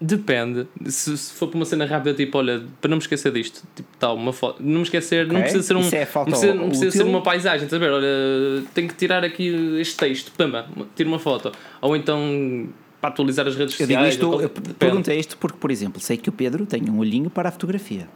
Depende. 0.00 0.66
Se, 0.86 1.16
se, 1.16 1.32
for 1.32 1.48
para 1.48 1.56
uma 1.56 1.64
cena 1.64 1.86
rápida, 1.86 2.14
tipo, 2.14 2.36
olha, 2.36 2.62
para 2.80 2.88
não 2.88 2.96
me 2.96 3.02
esquecer 3.02 3.32
disto, 3.32 3.62
tipo, 3.74 3.88
tal, 3.98 4.16
uma 4.16 4.32
foto. 4.32 4.62
Não 4.62 4.78
me 4.78 4.82
esquecer, 4.82 5.24
okay. 5.24 5.34
não 5.34 5.42
precisa 5.42 5.62
ser 5.62 5.76
um. 5.76 5.80
É 5.80 6.08
não 6.14 6.24
precisa, 6.24 6.54
não 6.54 6.68
precisa 6.68 6.90
ser 6.90 7.02
uma 7.04 7.22
paisagem, 7.22 7.64
estás 7.64 7.82
a 7.82 7.86
ver? 7.86 7.92
Olha, 7.92 8.64
tenho 8.74 8.88
que 8.88 8.94
tirar 8.94 9.24
aqui 9.24 9.78
este 9.80 9.96
texto, 9.96 10.32
pamba, 10.36 10.66
tira 10.96 11.08
uma 11.08 11.18
foto. 11.18 11.52
Ou 11.80 11.96
então 11.96 12.68
para 13.00 13.10
atualizar 13.10 13.46
as 13.46 13.54
redes 13.54 13.74
sociais. 13.74 13.90
Eu, 13.90 13.98
digo 13.98 14.40
isto, 14.40 14.42
eu 14.42 14.74
perguntei 14.74 15.18
isto 15.18 15.36
porque, 15.36 15.58
por 15.58 15.70
exemplo, 15.70 16.00
sei 16.00 16.16
que 16.16 16.30
o 16.30 16.32
Pedro 16.32 16.64
tem 16.64 16.88
um 16.88 16.98
olhinho 16.98 17.28
para 17.28 17.50
a 17.50 17.52
fotografia. 17.52 18.08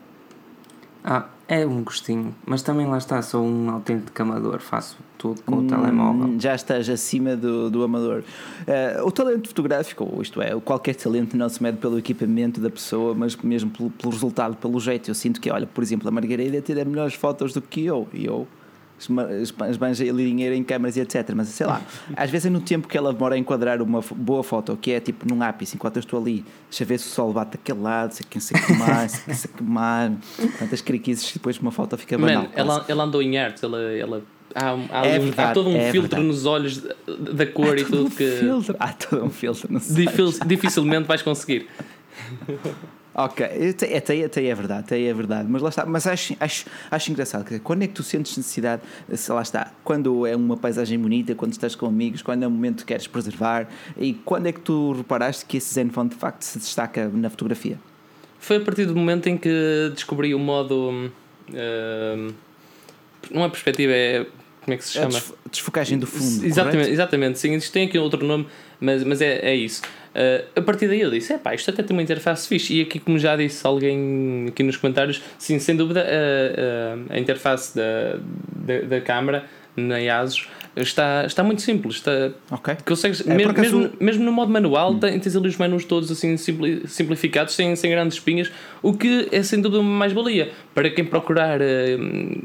Ah, 1.05 1.27
é 1.49 1.67
um 1.67 1.83
gostinho, 1.83 2.35
mas 2.47 2.61
também 2.61 2.87
lá 2.87 2.99
está, 2.99 3.23
sou 3.23 3.43
um 3.43 3.71
autêntico 3.71 4.21
amador, 4.21 4.61
faço 4.61 4.99
tudo 5.17 5.41
com 5.43 5.57
hum, 5.57 5.65
o 5.65 5.67
telemóvel. 5.67 6.39
Já 6.39 6.55
estás 6.55 6.89
acima 6.91 7.35
do, 7.35 7.71
do 7.71 7.83
amador. 7.83 8.23
Uh, 8.61 9.07
o 9.07 9.11
talento 9.11 9.49
fotográfico, 9.49 10.07
isto 10.21 10.43
é, 10.43 10.51
qualquer 10.61 10.95
talento 10.95 11.37
não 11.39 11.49
se 11.49 11.63
mede 11.63 11.79
pelo 11.79 11.99
equipamento 11.99 12.61
da 12.61 12.69
pessoa, 12.69 13.15
mas 13.15 13.35
mesmo 13.35 13.71
pelo, 13.71 13.91
pelo 13.91 14.13
resultado, 14.13 14.57
pelo 14.57 14.79
jeito. 14.79 15.11
Eu 15.11 15.15
sinto 15.15 15.41
que, 15.41 15.51
olha, 15.51 15.67
por 15.67 15.83
exemplo, 15.83 16.07
a 16.07 16.11
Margarida 16.11 16.61
tira 16.61 16.85
melhores 16.85 17.15
fotos 17.15 17.55
do 17.55 17.63
que 17.63 17.83
eu, 17.85 18.07
e 18.13 18.27
eu 18.27 18.47
esbanja 19.71 20.05
ali 20.05 20.27
dinheiro 20.27 20.55
em 20.55 20.65
câmaras 20.65 20.97
e 20.97 21.01
etc. 21.01 21.31
Mas 21.35 21.49
sei 21.49 21.67
lá, 21.67 21.81
às 22.17 22.31
vezes 22.31 22.47
é 22.47 22.51
no 22.51 22.61
tempo 22.61 22.89
que 22.89 22.97
ela 22.97 23.13
demora 23.13 23.35
a 23.35 23.39
enquadrar 23.39 23.81
uma 23.81 24.01
boa 24.15 24.43
foto, 24.43 24.77
que 24.77 24.91
é 24.91 25.01
tipo 25.01 25.27
num 25.29 25.43
ápice, 25.43 25.77
enquanto 25.77 25.97
eu 25.97 26.01
estou 26.01 26.21
ali, 26.21 26.45
deixa 26.69 26.85
ver 26.85 26.99
se 26.99 27.07
o 27.07 27.11
sol 27.11 27.33
bate 27.33 27.57
aquele 27.57 27.81
lado, 27.81 28.13
se 28.13 28.25
quem 28.25 28.41
se 28.41 28.55
queimar, 28.55 29.09
se 29.09 29.25
quem 29.25 29.35
se 29.35 29.49
queimar, 29.49 30.13
tantas 30.59 30.81
criquices, 30.81 31.33
depois 31.33 31.59
uma 31.59 31.71
foto 31.71 31.97
fica 31.97 32.19
banal. 32.19 32.43
Man, 32.45 32.49
ela, 32.55 32.85
ela 32.89 33.05
andou 33.05 33.23
em 33.23 33.39
arte, 33.39 33.65
ela, 33.65 33.81
ela 33.81 34.23
há, 34.55 34.71
há, 34.91 35.07
é 35.07 35.19
verdade, 35.19 35.51
há 35.51 35.55
todo 35.55 35.69
um 35.69 35.77
é 35.77 35.91
filtro 35.93 36.11
verdade. 36.11 36.27
nos 36.27 36.47
olhos 36.47 36.83
da 37.33 37.47
cor 37.47 37.75
há 37.75 37.81
e 37.81 37.85
tudo 37.85 38.07
um 38.07 38.11
que. 38.11 38.31
Filtro. 38.33 38.77
Há 38.79 38.93
todo 38.93 39.25
um 39.25 39.31
filtro 39.31 39.73
nos 39.73 39.89
Dificilmente 40.47 41.07
vais 41.07 41.23
conseguir. 41.23 41.69
Ok, 43.21 43.45
até, 43.71 43.97
até, 43.97 44.45
é 44.45 44.55
verdade, 44.55 44.81
até 44.81 45.03
é 45.03 45.13
verdade, 45.13 45.49
mas 45.51 45.61
lá 45.61 45.71
está, 45.71 45.85
mas 45.85 46.07
acho, 46.07 46.37
acho, 46.39 46.67
acho 46.89 47.11
engraçado, 47.11 47.61
quando 47.63 47.83
é 47.83 47.89
que 47.89 47.93
tu 47.93 48.05
sentes 48.05 48.37
necessidade, 48.37 48.81
se 49.13 49.33
lá 49.33 49.43
está, 49.43 49.73
quando 49.83 50.25
é 50.25 50.37
uma 50.37 50.57
paisagem 50.57 50.97
bonita, 50.97 51.35
quando 51.35 51.51
estás 51.51 51.75
com 51.75 51.87
amigos, 51.87 52.23
quando 52.23 52.45
é 52.45 52.47
um 52.47 52.51
momento 52.53 52.83
que 52.83 52.85
queres 52.85 53.09
preservar, 53.09 53.69
e 53.97 54.15
quando 54.15 54.47
é 54.47 54.53
que 54.53 54.61
tu 54.61 54.93
reparaste 54.93 55.45
que 55.47 55.57
esse 55.57 55.75
Zenfone 55.75 56.11
de 56.11 56.15
facto 56.15 56.43
se 56.43 56.61
destaca 56.61 57.09
na 57.09 57.29
fotografia? 57.29 57.77
Foi 58.39 58.59
a 58.59 58.61
partir 58.61 58.87
do 58.87 58.95
momento 58.95 59.29
em 59.29 59.37
que 59.37 59.91
descobri 59.93 60.33
o 60.33 60.39
modo, 60.39 61.11
uh, 61.51 62.35
não 63.33 63.45
é 63.45 63.49
perspectiva, 63.49 63.95
é 63.95 64.27
como 64.69 64.75
é 64.75 64.77
que 64.77 64.85
se 64.85 64.93
chama? 64.93 65.19
A 65.19 65.49
desfocagem 65.51 65.99
do 65.99 66.07
fundo. 66.07 66.45
Exatamente, 66.45 66.91
exatamente, 66.91 67.39
sim, 67.39 67.55
isto 67.55 67.73
tem 67.73 67.87
aqui 67.87 67.99
outro 67.99 68.25
nome, 68.25 68.47
mas, 68.79 69.03
mas 69.03 69.23
é, 69.23 69.39
é 69.39 69.55
isso. 69.55 69.81
Uh, 70.11 70.47
a 70.57 70.61
partir 70.61 70.89
daí 70.89 71.01
eu 71.01 71.11
disse: 71.11 71.33
é 71.33 71.39
pá, 71.39 71.55
isto 71.55 71.71
até 71.71 71.83
tem 71.83 71.97
uma 71.97 72.03
interface 72.03 72.47
fixe. 72.47 72.75
E 72.75 72.83
aqui, 72.83 72.99
como 72.99 73.19
já 73.19 73.35
disse 73.35 73.67
alguém 73.67 74.47
aqui 74.49 74.63
nos 74.63 74.77
comentários, 74.77 75.23
sim, 75.39 75.59
sem 75.59 75.75
dúvida, 75.75 76.05
a, 76.05 77.13
a, 77.13 77.17
a 77.17 77.19
interface 77.19 77.75
da, 77.75 78.19
da, 78.57 78.81
da 78.81 79.01
câmara 79.01 79.47
na 79.75 79.97
ASUS 80.21 80.49
está, 80.83 81.25
está 81.27 81.43
muito 81.43 81.63
simples. 81.63 81.97
Está, 81.97 82.31
ok. 82.51 82.77
Consegues, 82.87 83.27
é, 83.27 83.35
mesmo, 83.35 83.53
mesmo, 83.53 83.91
mesmo, 84.01 84.25
no 84.25 84.33
modo 84.33 84.53
manual, 84.53 84.93
hum. 84.93 84.99
tens 84.99 85.35
ali 85.37 85.49
os 85.49 85.57
menus 85.57 85.85
todos 85.85 86.11
assim 86.11 86.37
simplificados, 86.37 87.55
sem, 87.55 87.75
sem 87.77 87.91
grandes 87.91 88.17
espinhas, 88.17 88.51
o 88.83 88.93
que 88.93 89.29
é 89.31 89.43
sem 89.43 89.61
dúvida 89.61 89.81
uma 89.81 89.99
mais-valia 89.99 90.53
para 90.75 90.91
quem 90.91 91.05
procurar 91.05 91.61
uh, 91.61 91.65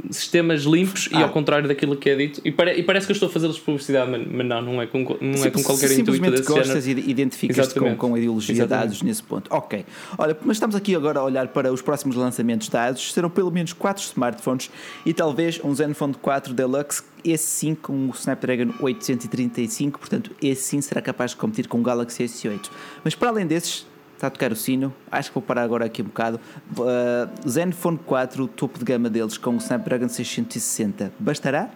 sistemas 0.09 0.63
limpos 0.63 1.09
ah. 1.13 1.19
e 1.19 1.23
ao 1.23 1.29
contrário 1.29 1.67
daquilo 1.67 1.95
que 1.95 2.09
é 2.09 2.15
dito. 2.15 2.41
E, 2.43 2.51
pare, 2.51 2.73
e 2.73 2.83
parece 2.83 3.05
que 3.05 3.11
eu 3.11 3.15
estou 3.15 3.29
a 3.29 3.31
fazer-lhes 3.31 3.59
publicidade, 3.59 4.09
mas, 4.09 4.27
mas, 4.27 4.47
não, 4.47 4.61
não 4.61 4.81
é 4.81 4.87
com, 4.87 4.99
não 5.21 5.37
Sim, 5.37 5.47
é 5.47 5.51
com 5.51 5.63
qualquer 5.63 5.91
intuito 5.91 6.13
Simplesmente 6.13 6.41
gostas 6.43 6.87
e 6.87 6.91
identificas-te 6.91 7.79
com, 7.79 7.95
com 7.95 8.15
a 8.15 8.17
ideologia 8.17 8.55
Exatamente. 8.55 8.81
de 8.81 8.87
dados 8.87 9.01
nesse 9.01 9.23
ponto. 9.23 9.53
Ok. 9.53 9.85
Olha, 10.17 10.37
mas 10.43 10.57
estamos 10.57 10.75
aqui 10.75 10.95
agora 10.95 11.19
a 11.19 11.23
olhar 11.23 11.47
para 11.49 11.71
os 11.71 11.81
próximos 11.81 12.15
lançamentos 12.15 12.67
de 12.67 12.73
dados. 12.73 13.13
Serão 13.13 13.29
pelo 13.29 13.51
menos 13.51 13.73
4 13.73 14.03
smartphones 14.03 14.69
e 15.05 15.13
talvez 15.13 15.59
um 15.63 15.73
Zenfone 15.73 16.13
4 16.15 16.53
Deluxe 16.53 17.03
esse 17.23 17.45
sim 17.45 17.75
com 17.75 18.07
o 18.07 18.11
Snapdragon 18.11 18.73
835, 18.79 19.99
portanto, 19.99 20.31
esse 20.41 20.63
sim 20.63 20.81
será 20.81 21.01
capaz 21.01 21.31
de 21.31 21.37
competir 21.37 21.67
com 21.67 21.79
o 21.79 21.83
Galaxy 21.83 22.23
S8. 22.23 22.69
Mas 23.03 23.15
para 23.15 23.29
além 23.29 23.47
desses, 23.47 23.85
está 24.13 24.27
a 24.27 24.29
tocar 24.29 24.51
o 24.51 24.55
sino, 24.55 24.93
acho 25.11 25.29
que 25.29 25.35
vou 25.35 25.43
parar 25.43 25.63
agora 25.63 25.85
aqui 25.85 26.01
um 26.01 26.05
bocado. 26.05 26.39
Uh, 26.71 27.49
Zenfone 27.49 27.97
4, 27.99 28.43
o 28.43 28.47
topo 28.47 28.79
de 28.79 28.85
gama 28.85 29.09
deles 29.09 29.37
com 29.37 29.51
o 29.51 29.57
Snapdragon 29.57 30.07
660, 30.07 31.13
bastará? 31.19 31.69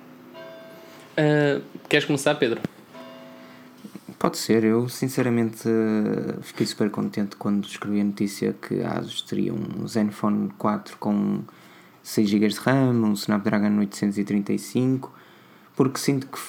Uh, 1.13 1.61
queres 1.89 2.05
começar, 2.05 2.35
Pedro? 2.35 2.61
Pode 4.19 4.37
ser, 4.37 4.63
eu 4.63 4.89
sinceramente 4.89 5.63
fiquei 6.41 6.65
super 6.65 6.89
contente 6.89 7.35
quando 7.35 7.67
escrevi 7.67 8.01
a 8.01 8.03
notícia 8.03 8.53
que 8.53 8.81
a 8.81 8.97
Asus 8.97 9.21
teria 9.21 9.53
um 9.53 9.87
Zenfone 9.87 10.49
4 10.57 10.97
com 10.97 11.41
6 12.01 12.27
GB 12.27 12.47
de 12.47 12.55
RAM, 12.55 12.93
um 12.93 13.13
Snapdragon 13.13 13.77
835 13.77 15.16
porque 15.77 15.99
sinto 15.99 16.25
que 16.27 16.39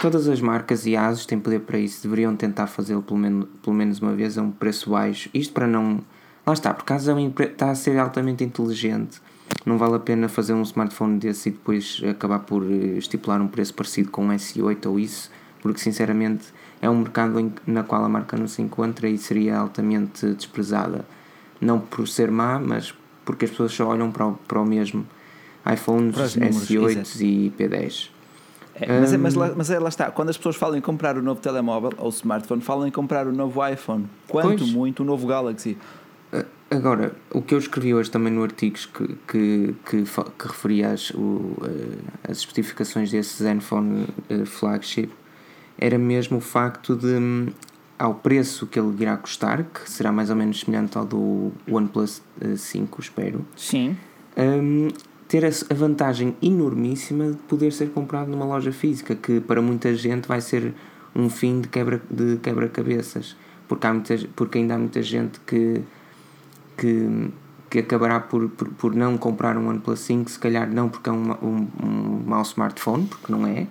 todas 0.00 0.28
as 0.28 0.40
marcas 0.42 0.86
e 0.86 0.94
ASUS 0.94 1.24
têm 1.24 1.40
poder 1.40 1.60
para 1.60 1.78
isso, 1.78 2.02
deveriam 2.02 2.36
tentar 2.36 2.66
fazê-lo 2.66 3.02
pelo 3.02 3.18
menos, 3.18 3.48
pelo 3.62 3.74
menos 3.74 3.98
uma 4.00 4.12
vez 4.12 4.36
a 4.36 4.42
um 4.42 4.52
preço 4.52 4.90
baixo. 4.90 5.30
Isto 5.32 5.54
para 5.54 5.66
não. 5.66 6.00
Lá 6.46 6.52
está, 6.52 6.72
porque 6.72 6.92
a 6.92 6.96
ASUS 6.96 7.08
é 7.08 7.42
está 7.44 7.70
a 7.70 7.74
ser 7.74 7.98
altamente 7.98 8.44
inteligente. 8.44 9.20
Não 9.64 9.78
vale 9.78 9.96
a 9.96 9.98
pena 9.98 10.28
fazer 10.28 10.52
um 10.52 10.62
smartphone 10.62 11.18
desse 11.18 11.48
e 11.48 11.52
depois 11.52 12.02
acabar 12.08 12.40
por 12.40 12.62
eh, 12.62 12.98
estipular 12.98 13.40
um 13.40 13.48
preço 13.48 13.72
parecido 13.72 14.10
com 14.10 14.26
um 14.26 14.28
S8 14.28 14.86
ou 14.86 15.00
isso, 15.00 15.30
porque 15.62 15.80
sinceramente 15.80 16.48
é 16.82 16.90
um 16.90 16.98
mercado 16.98 17.40
em, 17.40 17.50
na 17.66 17.82
qual 17.82 18.04
a 18.04 18.08
marca 18.08 18.36
não 18.36 18.46
se 18.46 18.60
encontra 18.60 19.08
e 19.08 19.16
seria 19.16 19.56
altamente 19.56 20.26
desprezada. 20.34 21.06
Não 21.58 21.80
por 21.80 22.06
ser 22.06 22.30
má, 22.30 22.58
mas 22.58 22.94
porque 23.24 23.46
as 23.46 23.50
pessoas 23.50 23.72
só 23.72 23.88
olham 23.88 24.12
para 24.12 24.26
o, 24.26 24.34
para 24.34 24.60
o 24.60 24.66
mesmo 24.66 25.06
iPhones 25.66 26.16
S8 26.16 27.20
e 27.22 27.52
P10. 27.58 28.17
É, 28.80 29.00
mas, 29.00 29.12
é, 29.12 29.16
mas, 29.16 29.34
lá, 29.34 29.52
mas 29.56 29.70
é, 29.70 29.78
lá 29.78 29.88
está, 29.88 30.10
quando 30.10 30.28
as 30.28 30.36
pessoas 30.36 30.56
falam 30.56 30.76
em 30.76 30.80
comprar 30.80 31.16
o 31.16 31.22
novo 31.22 31.40
telemóvel 31.40 31.92
ou 31.98 32.08
smartphone, 32.10 32.60
falam 32.60 32.86
em 32.86 32.90
comprar 32.90 33.26
o 33.26 33.32
novo 33.32 33.66
iPhone. 33.66 34.06
Quanto 34.28 34.58
pois. 34.58 34.72
muito 34.72 35.02
o 35.02 35.06
novo 35.06 35.26
Galaxy. 35.26 35.76
Agora, 36.70 37.14
o 37.30 37.40
que 37.40 37.54
eu 37.54 37.58
escrevi 37.58 37.94
hoje 37.94 38.10
também 38.10 38.30
no 38.30 38.42
artigo 38.42 38.76
que, 38.76 39.06
que, 39.26 39.74
que, 39.86 40.04
que 40.04 40.46
referia 40.46 40.90
as, 40.90 41.10
o, 41.10 41.56
as 42.28 42.38
especificações 42.38 43.10
desse 43.10 43.42
Zenfone 43.42 44.06
flagship 44.44 45.08
era 45.78 45.96
mesmo 45.96 46.36
o 46.36 46.40
facto 46.40 46.94
de, 46.94 47.06
hum, 47.06 47.46
ao 47.98 48.14
preço 48.14 48.66
que 48.66 48.78
ele 48.78 48.94
irá 49.00 49.16
custar, 49.16 49.64
que 49.64 49.90
será 49.90 50.12
mais 50.12 50.28
ou 50.28 50.36
menos 50.36 50.60
semelhante 50.60 50.98
ao 50.98 51.06
do 51.06 51.52
OnePlus 51.70 52.20
5, 52.56 53.00
espero. 53.00 53.46
Sim. 53.56 53.96
Um, 54.36 54.88
ter 55.28 55.44
a 55.44 55.74
vantagem 55.74 56.34
enormíssima 56.42 57.32
de 57.32 57.36
poder 57.36 57.70
ser 57.72 57.90
comprado 57.90 58.30
numa 58.30 58.46
loja 58.46 58.72
física, 58.72 59.14
que 59.14 59.40
para 59.40 59.60
muita 59.60 59.94
gente 59.94 60.26
vai 60.26 60.40
ser 60.40 60.74
um 61.14 61.28
fim 61.28 61.60
de 61.60 61.68
quebra 61.68 62.00
de 62.10 62.38
quebra-cabeças, 62.38 63.36
porque, 63.68 63.86
há 63.86 63.92
muita, 63.92 64.18
porque 64.34 64.58
ainda 64.58 64.74
há 64.74 64.78
muita 64.78 65.02
gente 65.02 65.38
que, 65.40 65.82
que, 66.78 67.30
que 67.68 67.78
acabará 67.80 68.20
por, 68.20 68.48
por, 68.48 68.68
por 68.70 68.94
não 68.94 69.18
comprar 69.18 69.58
um 69.58 69.68
OnePlus 69.68 70.00
5, 70.00 70.30
se 70.30 70.38
calhar 70.38 70.72
não 70.72 70.88
porque 70.88 71.10
é 71.10 71.12
um, 71.12 71.30
um, 71.42 71.68
um 71.82 72.22
mau 72.26 72.42
smartphone, 72.42 73.06
porque 73.06 73.30
não 73.30 73.46
é, 73.46 73.66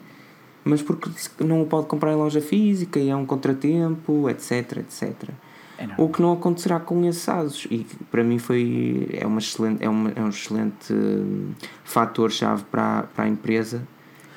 mas 0.64 0.84
porque 0.84 1.10
não 1.40 1.64
o 1.64 1.66
pode 1.66 1.88
comprar 1.88 2.14
em 2.14 2.18
loja 2.18 2.42
física 2.42 3.00
e 3.00 3.10
é 3.10 3.16
um 3.16 3.26
contratempo, 3.26 4.30
etc, 4.30 4.78
etc. 4.78 5.30
É 5.78 5.88
o 5.98 6.10
que 6.10 6.22
não 6.22 6.34
acontecerá 6.34 6.80
com 6.80 7.06
esses 7.06 7.28
ASUS. 7.28 7.68
E 7.70 7.86
para 8.10 8.24
mim 8.24 8.40
foi 8.40 9.10
é, 9.14 9.26
uma 9.26 9.40
excelente, 9.40 9.84
é, 9.84 9.90
uma, 9.90 10.12
é 10.16 10.22
um 10.22 10.30
excelente 10.30 10.92
hum, 10.92 11.52
fator-chave 11.84 12.64
para, 12.72 13.04
para 13.04 13.26
a 13.26 13.28
empresa 13.28 13.82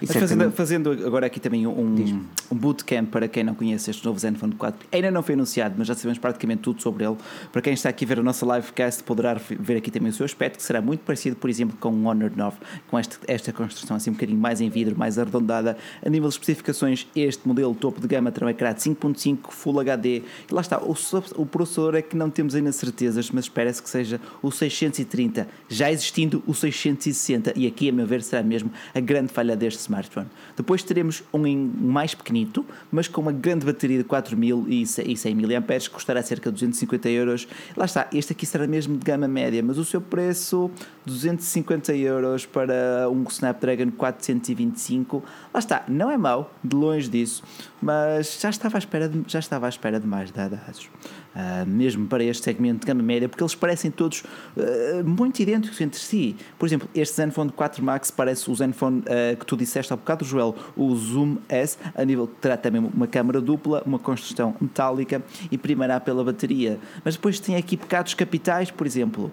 fazendo, 0.06 0.52
fazendo, 0.52 0.90
agora 1.06 1.26
aqui 1.26 1.38
também 1.40 1.66
um, 1.66 2.24
um 2.50 2.56
bootcamp 2.56 3.10
para 3.10 3.28
quem 3.28 3.44
não 3.44 3.54
conhece 3.54 3.90
este 3.90 4.04
novo 4.04 4.18
Zenfone 4.18 4.54
4, 4.54 4.88
ainda 4.92 5.10
não 5.10 5.22
foi 5.22 5.34
anunciado, 5.34 5.74
mas 5.78 5.86
já 5.86 5.94
sabemos 5.94 6.18
praticamente 6.18 6.62
tudo 6.62 6.82
sobre 6.82 7.04
ele. 7.04 7.16
Para 7.52 7.62
quem 7.62 7.72
está 7.72 7.88
aqui 7.88 8.04
a 8.04 8.08
ver 8.08 8.18
a 8.18 8.22
nossa 8.22 8.46
livecast, 8.46 9.02
poderá 9.04 9.34
ver 9.34 9.76
aqui 9.76 9.90
também 9.90 10.10
o 10.10 10.12
seu 10.12 10.24
aspecto, 10.24 10.56
que 10.56 10.62
será 10.62 10.80
muito 10.80 11.00
parecido, 11.00 11.36
por 11.36 11.50
exemplo, 11.50 11.76
com 11.78 11.90
o 11.90 12.04
Honor 12.06 12.32
9, 12.34 12.56
com 12.88 12.98
este, 12.98 13.18
esta 13.26 13.52
construção 13.52 13.96
assim 13.96 14.10
um 14.10 14.14
bocadinho 14.14 14.38
mais 14.38 14.60
em 14.60 14.68
vidro, 14.68 14.98
mais 14.98 15.18
arredondada. 15.18 15.76
A 16.04 16.08
nível 16.08 16.28
de 16.28 16.34
especificações, 16.34 17.06
este 17.14 17.46
modelo 17.46 17.74
topo 17.74 18.00
de 18.00 18.06
gama 18.06 18.30
terá 18.32 18.46
um 18.46 18.50
ecrã 18.50 18.72
de 18.72 18.80
5.5 18.80 19.50
Full 19.50 19.80
HD. 19.80 20.22
E 20.50 20.54
lá 20.54 20.60
está, 20.60 20.78
o, 20.78 20.94
o 21.36 21.46
processador 21.46 21.94
é 21.94 22.02
que 22.02 22.16
não 22.16 22.30
temos 22.30 22.54
ainda 22.54 22.72
certezas, 22.72 23.30
mas 23.30 23.44
espera-se 23.44 23.82
que 23.82 23.90
seja 23.90 24.20
o 24.42 24.50
630, 24.50 25.48
já 25.68 25.90
existindo 25.90 26.42
o 26.46 26.54
660, 26.54 27.52
e 27.56 27.66
aqui, 27.66 27.88
a 27.88 27.92
meu 27.92 28.06
ver, 28.06 28.22
será 28.22 28.42
mesmo 28.42 28.70
a 28.94 29.00
grande 29.00 29.32
falha 29.32 29.56
deste 29.56 29.82
smartphone. 29.90 30.28
Depois 30.56 30.82
teremos 30.82 31.22
um 31.34 31.40
mais 31.80 32.14
pequenito, 32.14 32.64
mas 32.90 33.08
com 33.08 33.20
uma 33.20 33.32
grande 33.32 33.66
bateria 33.66 33.98
de 33.98 34.04
4100 34.04 35.34
mAh, 35.34 35.78
que 35.80 35.90
custará 35.90 36.22
cerca 36.22 36.50
de 36.50 36.54
250 36.54 37.08
euros. 37.10 37.48
Lá 37.76 37.84
está, 37.84 38.08
este 38.12 38.32
aqui 38.32 38.46
será 38.46 38.66
mesmo 38.66 38.96
de 38.96 39.04
gama 39.04 39.26
média, 39.26 39.62
mas 39.62 39.78
o 39.78 39.84
seu 39.84 40.00
preço 40.00 40.70
250 41.10 41.94
euros 41.96 42.46
para 42.46 43.08
um 43.10 43.24
Snapdragon 43.24 43.90
425. 43.90 45.22
Lá 45.52 45.58
está, 45.58 45.84
não 45.88 46.10
é 46.10 46.16
mau, 46.16 46.54
de 46.62 46.76
longe 46.76 47.08
disso, 47.08 47.42
mas 47.82 48.38
já 48.40 48.50
estava 48.50 48.76
à 48.76 48.78
espera 48.78 49.08
de, 49.08 49.22
já 49.26 49.40
estava 49.40 49.66
à 49.66 49.68
espera 49.68 49.98
de 49.98 50.06
mais 50.06 50.30
dados. 50.30 50.88
Uh, 51.30 51.64
mesmo 51.64 52.08
para 52.08 52.24
este 52.24 52.42
segmento 52.42 52.80
de 52.80 52.86
gama 52.86 53.04
média, 53.04 53.28
porque 53.28 53.42
eles 53.42 53.54
parecem 53.54 53.88
todos 53.88 54.24
uh, 54.56 55.04
muito 55.04 55.40
idênticos 55.40 55.80
entre 55.80 55.98
si. 56.00 56.36
Por 56.58 56.66
exemplo, 56.66 56.88
este 56.92 57.14
Zenfone 57.14 57.52
4 57.52 57.84
Max 57.84 58.10
parece 58.10 58.50
o 58.50 58.54
Zenfone 58.54 58.98
uh, 59.00 59.36
que 59.36 59.46
tu 59.46 59.56
disseste 59.56 59.92
há 59.92 59.96
bocado, 59.96 60.24
Joel, 60.24 60.56
o 60.76 60.94
Zoom 60.96 61.38
S, 61.48 61.78
a 61.94 62.04
nível 62.04 62.26
que 62.26 62.34
terá 62.40 62.56
também 62.56 62.82
uma 62.82 63.06
câmara 63.06 63.40
dupla, 63.40 63.80
uma 63.86 63.98
construção 63.98 64.56
metálica 64.60 65.22
e 65.52 65.56
primará 65.56 66.00
pela 66.00 66.24
bateria. 66.24 66.80
Mas 67.04 67.14
depois 67.14 67.38
tem 67.38 67.54
aqui 67.56 67.76
pecados 67.76 68.12
capitais, 68.14 68.70
por 68.72 68.86
exemplo. 68.86 69.30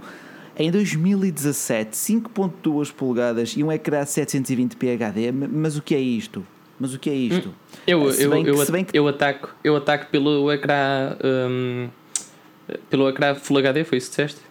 Em 0.59 0.71
2017, 0.71 1.95
5.2 1.95 2.91
polegadas 2.91 3.53
e 3.55 3.63
um 3.63 3.71
ecrã 3.71 4.01
720p 4.01 4.93
HD, 4.93 5.31
mas 5.31 5.77
o 5.77 5.83
que 5.83 5.93
é 5.93 5.99
isto? 5.99 6.43
Mas 6.79 6.95
o 6.95 6.99
que 6.99 7.11
é 7.11 7.13
isto? 7.13 7.49
Hum, 7.49 7.53
eu, 7.85 8.11
eu, 8.11 8.33
eu, 8.45 8.85
que... 8.85 8.97
eu, 8.97 9.07
ataco, 9.07 9.55
eu 9.63 9.75
ataco 9.75 10.07
pelo 10.07 10.51
ecrã. 10.51 11.15
Um, 11.23 11.89
pelo 12.89 13.07
ecrã 13.09 13.35
Full 13.35 13.59
HD, 13.59 13.83
foi 13.83 13.99
isso 13.99 14.09
que 14.09 14.17
disseste? 14.17 14.41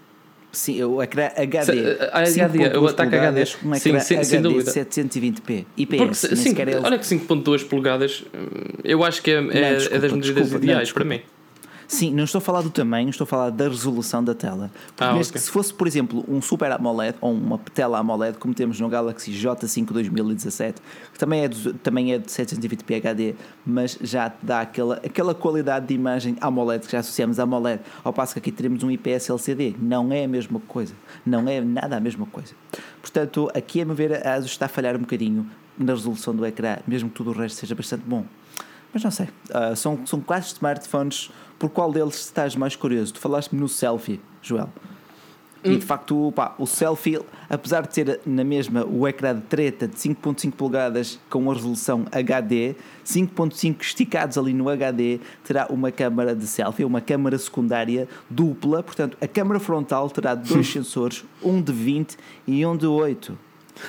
Sim, 0.53 0.83
o 0.85 1.03
ecrã 1.03 1.29
HD. 1.37 1.99
A, 2.13 2.21
HD, 2.21 2.79
o 2.79 2.87
ataque 2.87 3.17
HD. 3.17 3.45
Um 3.65 3.75
ecrã 3.75 4.01
sim, 4.01 4.23
sim, 4.23 4.39
HD 4.39 4.49
720p. 4.49 5.67
IPS. 5.77 5.99
Porque, 5.99 6.15
sim, 6.15 6.55
olha 6.85 6.99
que 6.99 7.05
5.2 7.05 7.69
polegadas, 7.69 8.25
hum, 8.33 8.79
eu 8.85 9.05
acho 9.05 9.23
que 9.23 9.33
é, 9.33 9.41
não, 9.41 9.51
é, 9.51 9.75
desculpa, 9.75 9.97
é 9.97 9.99
das 9.99 10.13
medidas 10.13 10.53
ideais 10.53 10.93
para 10.93 11.05
mim. 11.05 11.21
Sim, 11.89 12.13
não 12.13 12.25
estou 12.25 12.39
a 12.39 12.43
falar 12.43 12.63
do 12.63 12.71
tamanho, 12.71 13.11
estou 13.11 13.25
a 13.25 13.29
falar 13.29 13.51
da 13.51 13.69
resolução 13.69 14.23
da 14.23 14.35
tela. 14.35 14.71
Porque 14.89 15.05
ah, 15.05 15.15
okay. 15.15 15.41
se 15.41 15.51
fosse, 15.51 15.73
por 15.73 15.87
exemplo, 15.87 16.25
um 16.29 16.43
Super 16.43 16.73
AMOLED 16.73 17.17
ou 17.21 17.33
uma 17.33 17.59
tela 17.73 17.99
AMOLED, 17.99 18.39
como 18.39 18.55
temos 18.55 18.81
no 18.81 18.89
Galaxy 18.89 19.31
J5 19.33 19.93
2017, 19.93 20.81
que 21.13 21.19
também 21.19 21.45
é 21.45 21.49
de, 21.49 21.73
também 21.75 22.13
é 22.13 22.19
de 22.19 22.27
720p 22.27 22.97
HD, 22.97 23.35
mas 23.65 23.99
já 24.01 24.33
dá 24.43 24.63
aquela, 24.63 24.97
aquela 24.97 25.35
qualidade 25.35 25.87
de 25.87 25.95
imagem 25.95 26.37
AMOLED 26.41 26.87
que 26.87 26.93
já 26.93 26.99
associamos 26.99 27.39
a 27.39 27.45
AMOLED, 27.45 27.81
ao 28.03 28.13
passo 28.13 28.33
que 28.33 28.39
aqui 28.41 28.53
teremos 28.53 28.83
um 28.83 28.91
IPS 28.91 29.31
LCD. 29.31 29.77
Não 29.79 30.13
é 30.13 30.25
a 30.25 30.29
mesma 30.29 30.61
coisa. 30.61 30.95
Não 31.25 31.49
é 31.49 31.61
nada 31.61 31.97
a 31.97 32.01
mesma 32.01 32.27
coisa. 32.27 32.55
Portanto, 33.01 33.51
aqui 33.55 33.81
a 33.81 33.85
me 33.85 33.95
ver, 33.95 34.27
a 34.27 34.35
ASUS 34.35 34.51
está 34.51 34.67
a 34.67 34.69
falhar 34.69 34.97
um 34.97 35.01
bocadinho 35.01 35.49
na 35.79 35.93
resolução 35.93 36.35
do 36.35 36.45
ecrã, 36.45 36.79
mesmo 36.87 37.09
que 37.09 37.15
tudo 37.17 37.31
o 37.31 37.33
resto 37.33 37.61
seja 37.61 37.75
bastante 37.75 38.03
bom. 38.07 38.25
Mas 38.93 39.03
não 39.05 39.11
sei, 39.11 39.29
uh, 39.51 39.77
são, 39.77 40.07
são 40.07 40.21
quase 40.21 40.47
smartphones 40.49 41.31
por 41.59 41.71
qual 41.71 41.91
deles 41.91 42.17
estás 42.17 42.55
mais 42.55 42.77
curioso? 42.77 43.15
Tu 43.15 43.21
falaste-me 43.21 43.61
no 43.61 43.69
selfie, 43.69 44.21
Joel. 44.43 44.71
E 45.65 45.71
hum. 45.71 45.79
de 45.79 45.85
facto, 45.85 46.33
pá, 46.33 46.55
o 46.59 46.67
selfie, 46.67 47.19
apesar 47.49 47.83
de 47.83 47.89
ter 47.89 48.21
na 48.25 48.45
mesma 48.45 48.85
o 48.85 49.09
ecrã 49.09 49.35
de 49.35 49.41
treta 49.43 49.89
de 49.89 49.97
5.5 49.97 50.53
polegadas 50.53 51.19
com 51.29 51.51
a 51.51 51.55
resolução 51.55 52.07
HD, 52.13 52.77
5.5 53.05 53.77
esticados 53.81 54.39
ali 54.39 54.53
no 54.53 54.69
HD, 54.69 55.19
terá 55.43 55.67
uma 55.71 55.91
câmara 55.91 56.37
de 56.37 56.47
selfie, 56.47 56.85
uma 56.85 57.01
câmara 57.01 57.39
secundária 57.39 58.07
dupla. 58.31 58.83
Portanto, 58.83 59.17
a 59.21 59.27
câmara 59.27 59.59
frontal 59.59 60.09
terá 60.11 60.35
dois 60.37 60.69
sensores, 60.69 61.25
um 61.43 61.61
de 61.61 61.73
20 61.73 62.17
e 62.47 62.65
um 62.65 62.77
de 62.77 62.87
8. 62.87 63.37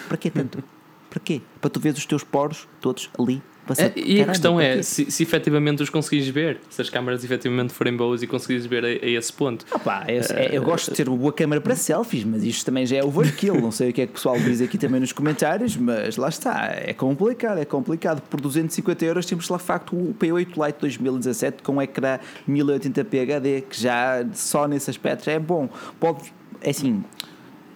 Para 0.07 0.17
quê 0.17 0.31
tanto? 0.31 0.63
Para 1.09 1.19
quê? 1.19 1.41
Para 1.61 1.69
tu 1.69 1.79
veres 1.79 1.99
os 1.99 2.05
teus 2.05 2.23
poros 2.23 2.67
todos 2.81 3.09
ali 3.17 3.41
é, 3.77 3.93
e 3.95 4.21
a 4.21 4.25
questão 4.25 4.59
é, 4.59 4.81
se, 4.81 5.09
se 5.11 5.23
efetivamente 5.23 5.81
os 5.83 5.89
conseguires 5.89 6.27
ver, 6.27 6.59
se 6.69 6.81
as 6.81 6.89
câmaras 6.89 7.23
efetivamente 7.23 7.73
forem 7.73 7.95
boas 7.95 8.21
e 8.21 8.27
conseguires 8.27 8.65
ver 8.65 8.83
a, 8.83 8.87
a 8.87 9.09
esse 9.09 9.31
ponto. 9.33 9.65
Opa, 9.71 10.05
eu, 10.07 10.21
uh, 10.21 10.53
eu 10.53 10.63
gosto 10.63 10.91
de 10.91 10.97
ter 10.97 11.07
uma 11.07 11.17
boa 11.17 11.33
câmara 11.33 11.61
para 11.61 11.75
selfies, 11.75 12.23
mas 12.23 12.43
isto 12.43 12.65
também 12.65 12.85
já 12.85 12.97
é 12.97 13.03
overkill. 13.03 13.59
não 13.59 13.71
sei 13.71 13.89
o 13.89 13.93
que 13.93 14.01
é 14.01 14.05
que 14.05 14.11
o 14.11 14.15
pessoal 14.15 14.39
diz 14.39 14.61
aqui 14.61 14.77
também 14.77 14.99
nos 14.99 15.11
comentários, 15.11 15.75
mas 15.75 16.17
lá 16.17 16.29
está, 16.29 16.73
é 16.73 16.93
complicado, 16.93 17.59
é 17.59 17.65
complicado. 17.65 18.21
Por 18.21 18.39
250 18.41 19.05
euros 19.05 19.25
temos 19.25 19.47
lá 19.49 19.57
de 19.57 19.63
facto 19.63 19.95
o 19.95 20.15
P8 20.19 20.65
Lite 20.65 20.79
2017 20.79 21.63
com 21.63 21.73
um 21.73 21.81
ecrã 21.81 22.19
1080p 22.47 23.21
HD, 23.21 23.61
que 23.61 23.79
já 23.79 24.25
só 24.33 24.67
nesse 24.67 24.89
aspecto 24.89 25.25
já 25.25 25.33
é 25.33 25.39
bom. 25.39 25.69
Pode, 25.99 26.33
é 26.61 26.69
assim, 26.69 27.03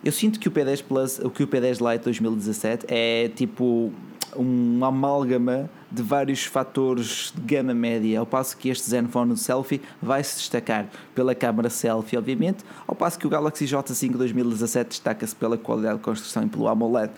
eu 0.04 0.12
sinto 0.12 0.40
que 0.40 0.48
o 0.48 0.52
P10 0.52 0.84
Plus, 0.84 1.20
o 1.20 1.30
que 1.30 1.44
o 1.44 1.48
P10 1.48 1.92
Lite 1.92 2.04
2017 2.06 2.86
é 2.88 3.30
tipo 3.30 3.94
uma 4.36 4.88
amálgama 4.88 5.70
de 5.92 6.02
vários 6.02 6.46
fatores 6.46 7.34
de 7.36 7.42
gama 7.42 7.74
média, 7.74 8.20
ao 8.20 8.26
passo 8.26 8.56
que 8.58 8.70
este 8.70 8.90
Zenfone 8.90 9.36
Selfie 9.36 9.82
vai 10.02 10.24
se 10.24 10.38
destacar 10.38 10.88
pela 11.14 11.36
câmara 11.36 11.70
selfie, 11.70 12.18
obviamente, 12.18 12.64
ao 12.88 12.96
passo 12.96 13.20
que 13.20 13.28
o 13.28 13.30
Galaxy 13.30 13.66
J5 13.66 14.12
2017 14.18 14.90
destaca-se 14.90 15.36
pela 15.36 15.58
qualidade 15.58 15.98
de 15.98 16.04
construção 16.04 16.44
e 16.44 16.48
pelo 16.48 16.68
AMOLED. 16.68 17.12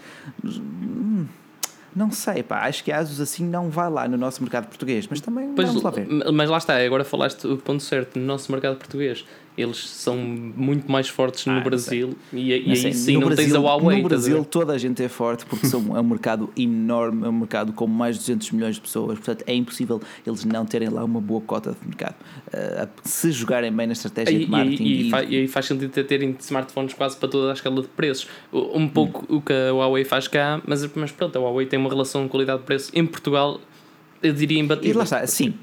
Hum, 0.43 1.26
não 1.95 2.12
sei, 2.12 2.41
pá, 2.41 2.67
acho 2.67 2.84
que 2.84 2.91
a 2.91 2.97
Asus 2.97 3.21
assim 3.21 3.45
não 3.45 3.69
vai 3.69 3.89
lá 3.89 4.08
no 4.08 4.17
nosso 4.17 4.41
mercado 4.41 4.67
português, 4.67 5.08
mas 5.08 5.21
também 5.21 5.54
pois, 5.54 5.67
vamos 5.67 5.84
lá 5.84 5.91
ver. 5.91 6.08
Mas 6.34 6.49
lá 6.49 6.58
está, 6.58 6.76
agora 6.84 7.06
falaste 7.06 7.45
o 7.45 7.58
ponto 7.58 7.84
certo, 7.84 8.17
no 8.17 8.26
nosso 8.26 8.52
mercado 8.52 8.78
português 8.78 9.23
eles 9.58 9.89
são 9.89 10.18
muito 10.18 10.92
mais 10.92 11.08
fortes 11.08 11.46
no 11.46 11.54
ah, 11.54 11.60
Brasil 11.62 12.16
e, 12.32 12.50
e 12.50 12.54
aí 12.54 12.94
sim 12.94 13.13
não 13.13 13.28
Brasil, 13.28 13.46
tens 13.46 13.56
a 13.56 13.60
Huawei. 13.60 14.02
No 14.02 14.10
Brasil 14.10 14.46
toda 14.46 14.74
a 14.74 14.78
gente 14.78 15.04
é 15.04 15.10
forte 15.10 15.46
porque 15.46 15.68
são, 15.68 15.96
é 15.96 16.00
um 16.00 16.04
mercado 16.04 16.52
enorme, 16.58 17.26
é 17.26 17.30
um 17.30 17.39
mercado 17.39 17.74
com 17.74 17.88
mais 17.88 18.16
de 18.16 18.22
200 18.22 18.52
milhões 18.52 18.76
de 18.76 18.82
pessoas, 18.82 19.20
portanto 19.20 19.44
é 19.48 19.54
impossível 19.54 20.02
eles 20.26 20.44
não 20.44 20.66
terem 20.66 20.89
lá 20.89 21.04
uma 21.04 21.22
boa 21.22 21.42
cota 21.42 21.76
de 21.80 21.88
mercado. 21.88 22.16
Uh, 22.48 22.89
se 23.04 23.32
jogarem 23.32 23.72
bem 23.72 23.88
na 23.88 23.94
estratégia 23.94 24.36
e, 24.36 24.46
de 24.46 24.52
marketing. 24.52 24.84
E, 24.84 25.02
e, 25.02 25.10
e, 25.10 25.38
aí 25.39 25.48
faz 25.48 25.66
sentido 25.66 25.92
terem 26.04 26.36
smartphones 26.39 26.94
quase 26.94 27.18
para 27.18 27.30
toda 27.30 27.52
a 27.52 27.54
escala 27.54 27.82
de 27.82 27.88
preços. 27.88 28.28
Um 28.52 28.88
pouco 28.88 29.26
hum. 29.30 29.38
o 29.38 29.42
que 29.42 29.54
a 29.54 29.72
Huawei 29.72 30.04
faz 30.04 30.28
cá, 30.28 30.62
mas, 30.66 30.88
mas 30.96 31.12
pronto, 31.12 31.38
a 31.38 31.42
Huawei 31.42 31.66
tem 31.66 31.80
uma 31.80 31.89
relação 31.89 32.28
qualidade-preço 32.28 32.92
em 32.94 33.06
Portugal, 33.06 33.60
eu 34.22 34.34
diria 34.34 34.60
imbatível. 34.60 34.92
E 34.92 34.98
lá 34.98 35.04
está, 35.04 35.26
sim. 35.28 35.54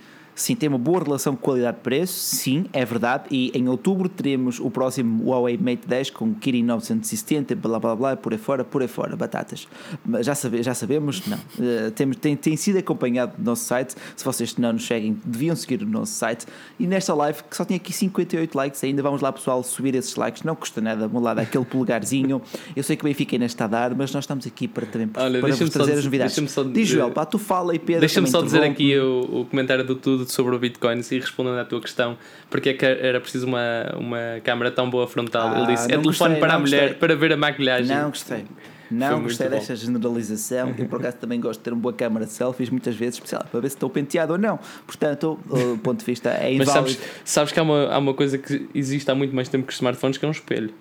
Sim, 0.41 0.55
tem 0.55 0.71
uma 0.71 0.79
boa 0.79 1.05
relação 1.05 1.37
qualidade-preço, 1.37 2.15
sim, 2.15 2.65
é 2.73 2.83
verdade. 2.83 3.25
E 3.31 3.53
em 3.55 3.69
outubro 3.69 4.09
teremos 4.09 4.59
o 4.59 4.71
próximo 4.71 5.29
Huawei 5.29 5.59
Mate 5.59 5.87
10 5.87 6.11
com 6.11 6.33
Kirin 6.35 6.63
970, 6.63 7.55
blá 7.57 7.79
blá 7.79 7.95
blá, 7.95 8.17
por 8.17 8.33
aí 8.33 8.39
fora, 8.39 8.65
por 8.65 8.81
aí 8.81 8.89
fora, 8.89 9.15
batatas. 9.15 9.69
Mas 10.03 10.25
já, 10.25 10.35
sabe, 10.35 10.63
já 10.63 10.73
sabemos? 10.73 11.27
Não. 11.27 11.37
Uh, 11.37 11.91
tem, 11.91 12.11
tem, 12.13 12.37
tem 12.37 12.57
sido 12.57 12.79
acompanhado 12.79 13.35
no 13.37 13.45
nosso 13.45 13.65
site. 13.65 13.95
Se 14.17 14.25
vocês 14.25 14.57
não 14.57 14.73
nos 14.73 14.87
seguem, 14.87 15.21
deviam 15.23 15.55
seguir 15.55 15.83
o 15.83 15.87
nosso 15.87 16.15
site. 16.15 16.47
E 16.79 16.87
nesta 16.87 17.13
live, 17.13 17.43
que 17.43 17.55
só 17.55 17.67
tinha 17.67 17.77
aqui 17.77 17.93
58 17.93 18.55
likes, 18.55 18.83
ainda 18.83 19.03
vamos 19.03 19.21
lá, 19.21 19.31
pessoal, 19.31 19.63
subir 19.63 19.95
esses 19.95 20.17
likes. 20.17 20.43
Não 20.43 20.57
custa 20.57 20.81
nada, 20.81 21.07
vamos 21.07 21.23
lá 21.23 21.33
aquele 21.33 21.67
polegarzinho. 21.67 22.41
Eu 22.75 22.83
sei 22.83 22.97
que 22.97 23.05
o 23.05 23.09
Benfica 23.09 23.37
ainda 23.37 23.45
está 23.45 23.67
a 23.67 23.69
dar, 23.69 23.95
mas 23.95 24.11
nós 24.15 24.25
estamos 24.25 24.47
aqui 24.47 24.67
para 24.67 24.87
também 24.87 25.11
Olha, 25.15 25.39
para 25.39 25.55
vos 25.55 25.69
trazer 25.69 25.93
as 25.99 26.05
novidades. 26.07 26.35
Diz, 26.73 26.89
Joel, 26.89 27.11
pá, 27.11 27.27
tu 27.27 27.39
fala 27.39 27.75
e 27.75 27.79
Pedro. 27.79 28.01
Deixa-me 28.01 28.27
só 28.27 28.41
dizer 28.41 28.63
aqui 28.63 28.99
o, 28.99 29.41
o 29.41 29.45
comentário 29.45 29.85
do 29.85 29.95
tudo 29.95 30.30
sobre 30.33 30.55
o 30.55 30.59
Bitcoin 30.59 31.01
e 31.11 31.19
respondendo 31.19 31.59
à 31.59 31.65
tua 31.65 31.81
questão, 31.81 32.17
porque 32.49 32.71
é 32.71 32.75
que 32.75 32.85
era 32.85 33.21
preciso 33.21 33.47
uma, 33.47 33.95
uma 33.97 34.41
câmara 34.43 34.71
tão 34.71 34.89
boa 34.89 35.07
frontal? 35.07 35.49
Ah, 35.49 35.59
Ele 35.59 35.75
disse: 35.75 35.93
é 35.93 35.99
telefone 35.99 36.37
para 36.37 36.55
a 36.55 36.59
mulher, 36.59 36.81
gostei. 36.81 36.99
para 36.99 37.17
ver 37.17 37.33
a 37.33 37.37
maquilhagem. 37.37 37.97
Não 37.97 38.09
gostei. 38.11 38.45
Não 38.91 39.23
gostei 39.23 39.49
desta 39.49 39.77
generalização. 39.77 40.75
Eu, 40.77 40.87
por 40.87 40.99
acaso, 40.99 41.19
também 41.19 41.41
gosto 41.41 41.61
de 41.61 41.65
ter 41.65 41.73
uma 41.73 41.81
boa 41.81 41.93
câmara 41.93 42.27
de 42.27 42.33
selfies, 42.33 42.71
muitas 42.71 42.97
vezes, 42.97 43.15
especial, 43.15 43.45
para 43.49 43.61
ver 43.61 43.69
se 43.69 43.77
estou 43.77 43.89
penteado 43.89 44.33
ou 44.33 44.39
não. 44.39 44.59
Portanto, 44.85 45.39
o 45.49 45.79
ponto 45.79 46.01
de 46.01 46.05
vista 46.05 46.31
é 46.31 46.53
inválido. 46.53 46.59
Mas 46.67 46.69
sabes, 46.73 46.99
sabes 47.25 47.53
que 47.53 47.61
há 47.61 47.63
uma, 47.63 47.87
há 47.87 47.99
uma 47.99 48.15
coisa 48.15 48.37
que 48.37 48.69
existe 48.75 49.09
há 49.09 49.15
muito 49.15 49.35
mais 49.35 49.49
tempo 49.49 49.65
que 49.65 49.73
os 49.73 49.77
smartphones, 49.77 50.19
que 50.19 50.25
é 50.25 50.29
um 50.29 50.33
espelho. 50.33 50.75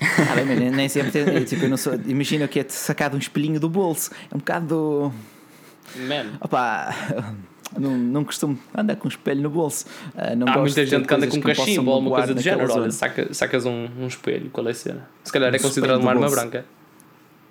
Ah, 0.00 0.34
bem, 0.34 0.44
mas 0.44 0.58
nem 0.72 0.88
sempre 0.88 1.10
tem, 1.10 1.44
tipo, 1.44 1.64
eu 1.64 1.76
sou, 1.78 1.94
imagina 2.06 2.46
que 2.46 2.60
é 2.60 2.64
sacado 2.68 3.16
um 3.16 3.18
espelhinho 3.18 3.58
do 3.58 3.68
bolso. 3.68 4.10
É 4.30 4.34
um 4.34 4.38
bocado. 4.38 5.12
Man. 5.96 6.32
Opa, 6.40 6.94
não, 7.78 7.96
não 7.96 8.24
costumo 8.24 8.58
andar 8.76 8.96
com 8.96 9.06
um 9.06 9.10
espelho 9.10 9.42
no 9.42 9.50
bolso. 9.50 9.86
Uh, 10.14 10.48
Há 10.48 10.58
muita 10.58 10.86
gente 10.86 11.06
que 11.06 11.14
anda 11.14 11.26
com 11.26 11.36
um 11.36 11.40
cachimbo 11.40 11.90
ou 11.90 11.96
alguma 11.96 12.16
coisa 12.16 12.34
do 12.34 12.40
género. 12.40 12.72
Olha, 12.72 12.90
saca, 12.90 13.32
sacas 13.32 13.64
um, 13.64 13.88
um 13.98 14.06
espelho, 14.06 14.50
qual 14.50 14.66
é 14.68 14.70
a 14.70 14.74
cena? 14.74 15.08
Se 15.24 15.32
calhar 15.32 15.54
é 15.54 15.58
considerado 15.58 16.00
uma 16.00 16.10
arma 16.10 16.28
branca. 16.28 16.64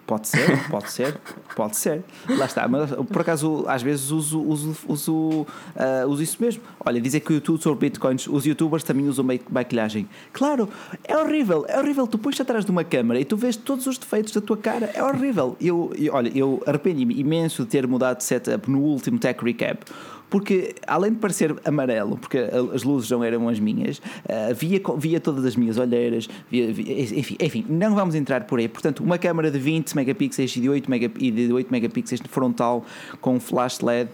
Pode 0.06 0.28
ser, 0.28 0.70
pode 0.70 0.92
ser, 0.92 1.18
pode 1.56 1.78
ser. 1.78 2.04
Lá 2.30 2.46
está. 2.46 2.68
Mas 2.68 2.92
por 2.92 3.22
acaso, 3.22 3.66
às 3.68 3.82
vezes 3.82 4.12
uso, 4.12 4.40
uso, 4.40 4.76
uso, 4.88 5.14
uh, 5.14 6.08
uso 6.08 6.22
isso 6.22 6.38
mesmo. 6.40 6.62
Olha, 6.86 7.02
dizer 7.02 7.22
que 7.22 7.32
o 7.32 7.36
YouTube 7.36 7.62
sobre 7.62 7.90
bitcoins, 7.90 8.28
os 8.28 8.46
youtubers 8.46 8.84
também 8.84 9.08
usam 9.08 9.26
maquilhagem. 9.50 10.08
Claro, 10.32 10.70
é 11.04 11.18
horrível, 11.18 11.66
é 11.68 11.80
horrível. 11.80 12.06
Tu 12.06 12.20
pões 12.20 12.40
atrás 12.40 12.64
de 12.64 12.70
uma 12.70 12.84
câmera 12.84 13.20
e 13.20 13.26
tu 13.26 13.36
vês 13.36 13.56
todos 13.56 13.88
os 13.88 13.98
defeitos 13.98 14.32
da 14.32 14.42
tua 14.42 14.58
cara. 14.58 14.92
É 14.94 15.04
horrível. 15.04 15.58
Eu, 15.60 15.92
eu 15.98 16.14
olha, 16.14 16.32
eu 16.36 16.62
arrependi-me 16.68 17.20
imenso 17.20 17.64
de 17.64 17.70
ter 17.70 17.88
mudado 17.88 18.18
de 18.18 18.26
setup 18.26 18.70
no 18.70 18.80
último 18.80 19.18
Tech 19.18 19.44
Recap 19.44 19.86
porque 20.30 20.76
além 20.88 21.12
de 21.12 21.20
parecer 21.20 21.56
amarelo, 21.64 22.18
porque 22.18 22.38
as 22.74 22.84
luzes 22.84 23.10
não 23.10 23.24
eram 23.24 23.48
as 23.48 23.60
minhas, 23.60 24.00
uh, 24.00 24.54
via, 24.56 24.82
via 24.98 25.20
todas 25.20 25.46
as 25.46 25.56
minhas 25.56 25.78
olheiras, 25.78 26.28
via, 26.50 26.74
via, 26.74 27.04
enfim, 27.20 27.38
enfim, 27.40 27.66
não 27.70 27.96
vamos 27.96 28.16
entrar 28.16 28.46
por 28.46 28.60
aí. 28.60 28.68
Portanto, 28.68 29.04
uma 29.04 29.18
câmera 29.18 29.52
de 29.52 29.60
20 29.60 29.96
megapixels 29.96 30.56
e 30.56 30.62
de 30.62 30.70
8, 30.70 30.90
mega, 30.90 31.12
e 31.20 31.32
de 31.32 31.54
8 31.54 31.72
megapixels 31.72 32.22
frontal 32.30 32.86
com 33.22 33.40
flash 33.40 33.80
LED, 33.80 34.10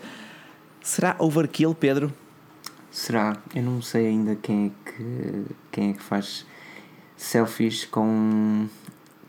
será 0.81 1.15
overkill, 1.19 1.73
Pedro? 1.73 2.11
Será? 2.91 3.37
Eu 3.55 3.63
não 3.63 3.81
sei 3.81 4.07
ainda 4.07 4.35
quem 4.35 4.67
é 4.67 4.91
que, 4.91 5.45
quem 5.71 5.89
é 5.91 5.93
que 5.93 6.03
faz 6.03 6.45
selfies 7.15 7.85
com 7.85 8.67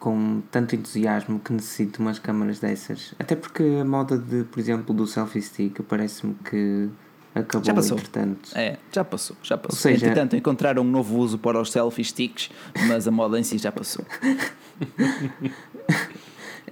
com 0.03 0.42
tanto 0.50 0.74
entusiasmo 0.74 1.38
que 1.38 1.53
necessito 1.53 2.03
umas 2.03 2.18
câmaras 2.18 2.59
dessas. 2.59 3.14
Até 3.20 3.36
porque 3.36 3.62
a 3.80 3.84
moda 3.84 4.18
de, 4.18 4.42
por 4.42 4.59
exemplo, 4.59 4.92
do 4.92 5.07
selfie 5.07 5.40
stick 5.40 5.80
parece-me 5.82 6.34
que 6.44 6.88
acabou 7.32 7.64
já 7.64 7.72
passou. 7.72 7.96
entretanto. 7.96 8.50
É, 8.57 8.78
já 8.90 9.05
passou, 9.05 9.36
já 9.44 9.57
passou. 9.57 9.76
Ou 9.76 9.80
seja, 9.80 10.07
entretanto, 10.07 10.34
encontraram 10.34 10.82
um 10.82 10.90
novo 10.90 11.16
uso 11.18 11.38
para 11.38 11.61
os 11.61 11.70
selfie 11.70 12.03
sticks, 12.03 12.50
mas 12.88 13.07
a 13.07 13.12
moda 13.12 13.38
em 13.38 13.44
si 13.44 13.59
já 13.59 13.70
passou. 13.70 14.05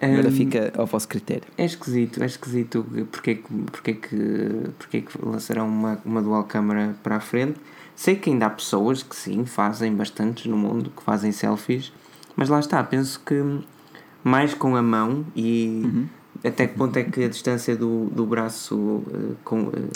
Agora 0.03 0.29
um, 0.29 0.33
fica 0.33 0.73
ao 0.77 0.87
vosso 0.87 1.07
critério. 1.07 1.45
É 1.57 1.65
esquisito, 1.65 2.21
é 2.21 2.27
esquisito 2.27 2.85
porque, 3.13 3.45
porque, 3.71 3.95
porque, 3.95 4.51
porque 4.77 5.03
que 5.03 5.25
lançarão 5.25 5.69
uma, 5.69 6.01
uma 6.05 6.21
dual 6.21 6.43
câmara 6.43 6.97
para 7.01 7.15
a 7.15 7.21
frente. 7.21 7.61
Sei 7.95 8.17
que 8.17 8.29
ainda 8.29 8.47
há 8.47 8.51
pessoas 8.51 9.05
que 9.05 9.15
sim, 9.15 9.45
fazem 9.45 9.95
bastantes 9.95 10.47
no 10.47 10.57
mundo, 10.57 10.91
que 10.91 11.03
fazem 11.03 11.31
selfies, 11.31 11.93
mas 12.41 12.49
lá 12.49 12.59
está, 12.59 12.83
penso 12.83 13.21
que 13.21 13.61
mais 14.25 14.55
com 14.55 14.75
a 14.75 14.81
mão 14.81 15.27
e 15.37 15.83
uhum. 15.85 16.07
até 16.43 16.67
que 16.67 16.75
ponto 16.75 16.99
é 16.99 17.05
que 17.05 17.23
a 17.23 17.29
distância 17.29 17.77
do, 17.77 18.07
do 18.07 18.25
braço 18.25 18.75
uh, 18.75 19.37
com, 19.45 19.65
uh, 19.65 19.91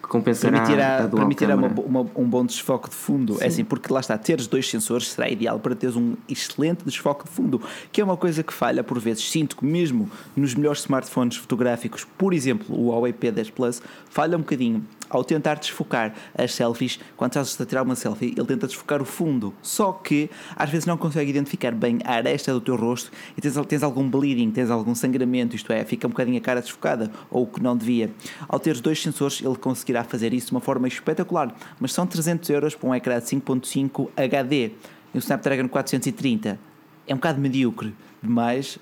compensará 0.00 0.60
permitirá, 0.60 0.98
a 0.98 1.06
dual 1.08 1.18
permitirá 1.22 1.56
uma, 1.56 1.66
uma, 1.66 2.00
um 2.14 2.24
bom 2.24 2.46
desfoque 2.46 2.88
de 2.88 2.94
fundo. 2.94 3.32
É 3.32 3.38
Sim. 3.38 3.42
É 3.42 3.46
assim, 3.48 3.64
porque 3.64 3.92
lá 3.92 3.98
está, 3.98 4.16
teres 4.16 4.46
dois 4.46 4.70
sensores 4.70 5.08
será 5.08 5.28
ideal 5.28 5.58
para 5.58 5.74
teres 5.74 5.96
um 5.96 6.14
excelente 6.28 6.84
desfoque 6.84 7.24
de 7.24 7.30
fundo, 7.30 7.60
que 7.90 8.00
é 8.00 8.04
uma 8.04 8.16
coisa 8.16 8.44
que 8.44 8.54
falha 8.54 8.84
por 8.84 9.00
vezes. 9.00 9.28
Sinto 9.28 9.56
que 9.56 9.64
mesmo 9.64 10.08
nos 10.36 10.54
melhores 10.54 10.82
smartphones 10.82 11.36
fotográficos, 11.36 12.06
por 12.16 12.32
exemplo, 12.32 12.78
o 12.78 12.90
Huawei 12.90 13.12
P10 13.12 13.50
Plus, 13.50 13.82
falha 14.08 14.36
um 14.36 14.40
bocadinho 14.40 14.86
ao 15.08 15.24
tentar 15.24 15.54
desfocar 15.54 16.14
as 16.36 16.54
selfies, 16.54 16.98
quando 17.16 17.32
estás 17.32 17.60
a 17.60 17.66
tirar 17.66 17.82
uma 17.82 17.96
selfie, 17.96 18.34
ele 18.36 18.46
tenta 18.46 18.66
desfocar 18.66 19.00
o 19.00 19.04
fundo. 19.04 19.54
Só 19.62 19.92
que 19.92 20.30
às 20.56 20.70
vezes 20.70 20.86
não 20.86 20.96
consegue 20.96 21.30
identificar 21.30 21.72
bem 21.72 21.98
a 22.04 22.14
aresta 22.14 22.52
do 22.52 22.60
teu 22.60 22.76
rosto 22.76 23.10
e 23.36 23.40
tens, 23.40 23.54
tens 23.66 23.82
algum 23.82 24.08
bleeding, 24.08 24.50
tens 24.50 24.70
algum 24.70 24.94
sangramento, 24.94 25.56
isto 25.56 25.72
é, 25.72 25.84
fica 25.84 26.06
um 26.06 26.10
bocadinho 26.10 26.38
a 26.38 26.40
cara 26.40 26.60
desfocada, 26.60 27.10
ou 27.30 27.44
o 27.44 27.46
que 27.46 27.62
não 27.62 27.76
devia. 27.76 28.10
Ao 28.48 28.58
ter 28.58 28.78
dois 28.80 29.00
sensores, 29.00 29.40
ele 29.42 29.56
conseguirá 29.56 30.04
fazer 30.04 30.32
isso 30.32 30.48
de 30.48 30.52
uma 30.52 30.60
forma 30.60 30.88
espetacular, 30.88 31.54
mas 31.80 31.92
são 31.92 32.06
300 32.06 32.48
euros 32.50 32.74
para 32.74 32.88
um 32.88 32.94
ecrã 32.94 33.18
de 33.18 33.26
5.5 33.26 34.08
HD 34.16 34.72
e 35.14 35.16
o 35.16 35.18
Snapdragon 35.18 35.68
430. 35.68 36.58
É 37.06 37.14
um 37.14 37.16
bocado 37.16 37.40
medíocre 37.40 37.94
mas, 38.22 38.78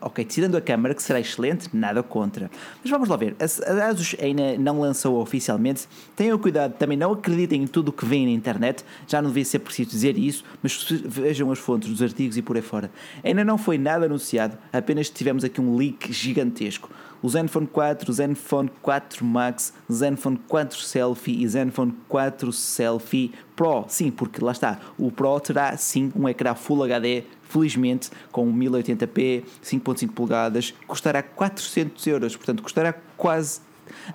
ok, 0.00 0.24
tirando 0.24 0.56
a 0.56 0.60
câmara, 0.60 0.94
que 0.94 1.02
será 1.02 1.20
excelente, 1.20 1.68
nada 1.72 2.02
contra. 2.02 2.50
Mas 2.82 2.90
vamos 2.90 3.08
lá 3.08 3.16
ver, 3.16 3.34
a 3.38 3.86
ASUS 3.86 4.16
ainda 4.20 4.56
não 4.58 4.80
lançou 4.80 5.20
oficialmente, 5.20 5.88
tenham 6.14 6.38
cuidado, 6.38 6.74
também 6.74 6.96
não 6.96 7.12
acreditem 7.12 7.62
em 7.62 7.66
tudo 7.66 7.88
o 7.88 7.92
que 7.92 8.04
vem 8.04 8.26
na 8.26 8.32
internet, 8.32 8.84
já 9.06 9.20
não 9.20 9.30
devia 9.30 9.44
ser 9.44 9.58
preciso 9.60 9.90
dizer 9.90 10.16
isso, 10.18 10.44
mas 10.62 10.86
vejam 11.04 11.50
as 11.50 11.58
fontes 11.58 11.88
dos 11.88 12.02
artigos 12.02 12.36
e 12.36 12.42
por 12.42 12.56
aí 12.56 12.62
fora. 12.62 12.90
Ainda 13.24 13.44
não 13.44 13.58
foi 13.58 13.78
nada 13.78 14.06
anunciado, 14.06 14.56
apenas 14.72 15.10
tivemos 15.10 15.44
aqui 15.44 15.60
um 15.60 15.76
leak 15.76 16.12
gigantesco. 16.12 16.90
O 17.22 17.28
Zenfone 17.28 17.66
4, 17.66 18.10
o 18.10 18.12
Zenfone 18.12 18.70
4 18.82 19.24
Max, 19.24 19.72
Zenfone 19.90 20.38
4 20.46 20.78
Selfie 20.78 21.42
e 21.42 21.48
Zenfone 21.48 21.94
4 22.08 22.52
Selfie 22.52 23.32
Pro. 23.56 23.86
Sim, 23.88 24.10
porque 24.10 24.44
lá 24.44 24.52
está, 24.52 24.78
o 24.98 25.10
Pro 25.10 25.40
terá 25.40 25.76
sim 25.76 26.12
um 26.14 26.28
ecrã 26.28 26.54
Full 26.54 26.84
HD 26.84 27.24
felizmente 27.48 28.10
com 28.30 28.52
1080p, 28.52 29.44
5.5 29.64 30.12
polegadas, 30.12 30.74
custará 30.86 31.22
400 31.22 32.06
euros, 32.06 32.36
portanto 32.36 32.62
custará 32.62 32.94
quase 33.16 33.60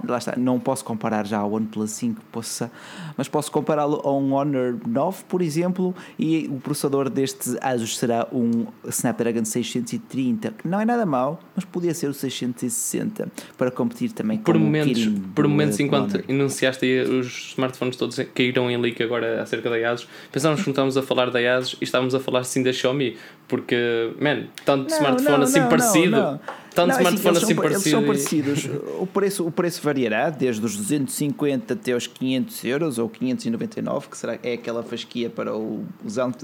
lá 0.08 0.18
está, 0.18 0.36
não 0.38 0.60
posso 0.60 0.84
comparar 0.84 1.26
já 1.26 1.40
ao 1.40 1.52
OnePlus 1.52 1.92
5, 1.92 2.22
possa, 2.32 2.72
mas 3.18 3.28
posso 3.28 3.52
compará-lo 3.52 4.02
a 4.04 4.12
um 4.14 4.34
Honor 4.34 4.78
9, 4.86 5.24
por 5.28 5.42
exemplo, 5.42 5.96
e 6.18 6.48
o 6.52 6.60
processador 6.60 7.10
deste 7.10 7.58
ASUS 7.62 7.98
será 7.98 8.28
um 8.32 8.68
Snapdragon 8.88 9.46
630, 9.46 10.52
que 10.52 10.68
não 10.68 10.80
é 10.80 10.86
nada 10.86 11.06
mau, 11.06 11.40
mas 11.56 11.66
podia 11.66 11.94
ser 11.94 12.08
o 12.08 12.14
660 12.14 13.30
para 13.58 13.72
competir 13.72 14.12
também 14.12 14.38
por 14.38 14.54
com 14.54 14.60
momentos, 14.60 15.06
o 15.06 15.12
Por 15.34 15.48
momentos, 15.48 15.80
enquanto 15.80 16.16
Honor. 16.16 16.26
enunciaste 16.28 16.86
os 17.02 17.52
smartphones 17.52 17.96
todos 17.96 18.18
caíram 18.34 18.70
em 18.70 18.78
leak 18.78 19.02
agora 19.02 19.42
acerca 19.42 19.70
da 19.70 19.92
ASUS, 19.92 20.08
pensávamos 20.32 20.62
que 20.62 20.68
não 20.68 20.72
estávamos 20.72 20.98
a 20.98 21.02
falar 21.02 21.30
da 21.30 21.40
ASUS 21.58 21.78
e 21.82 21.84
estávamos 21.84 22.16
a 22.16 22.20
falar 22.20 22.44
sim 22.44 22.64
da 22.64 22.72
Xiaomi, 22.72 23.18
porque, 23.48 24.14
man, 24.20 24.46
tanto 24.66 24.90
não, 24.90 24.98
smartphone 24.98 25.38
não, 25.38 25.44
assim 25.44 25.60
não, 25.60 25.70
parecido. 25.70 26.40
Tanto 26.74 26.88
não, 26.90 26.98
smartphone 26.98 27.38
assim, 27.38 27.46
assim 27.46 27.56
parecido. 27.56 27.88
Eles 27.88 27.92
são 27.92 28.04
parecidos. 28.06 28.70
o, 29.00 29.08
preço, 29.08 29.48
o 29.48 29.52
preço 29.52 29.82
variará 29.82 30.30
desde 30.30 30.66
os 30.66 30.76
250 30.78 31.74
até 31.74 31.96
os 31.96 32.08
500 32.08 32.64
euros 32.64 32.98
ou 32.98 33.10
599, 33.10 34.08
que 34.10 34.18
será, 34.18 34.40
é 34.42 34.54
aquela 34.54 34.82
fasquia 34.82 35.30
para 35.30 35.56
o 35.56 35.84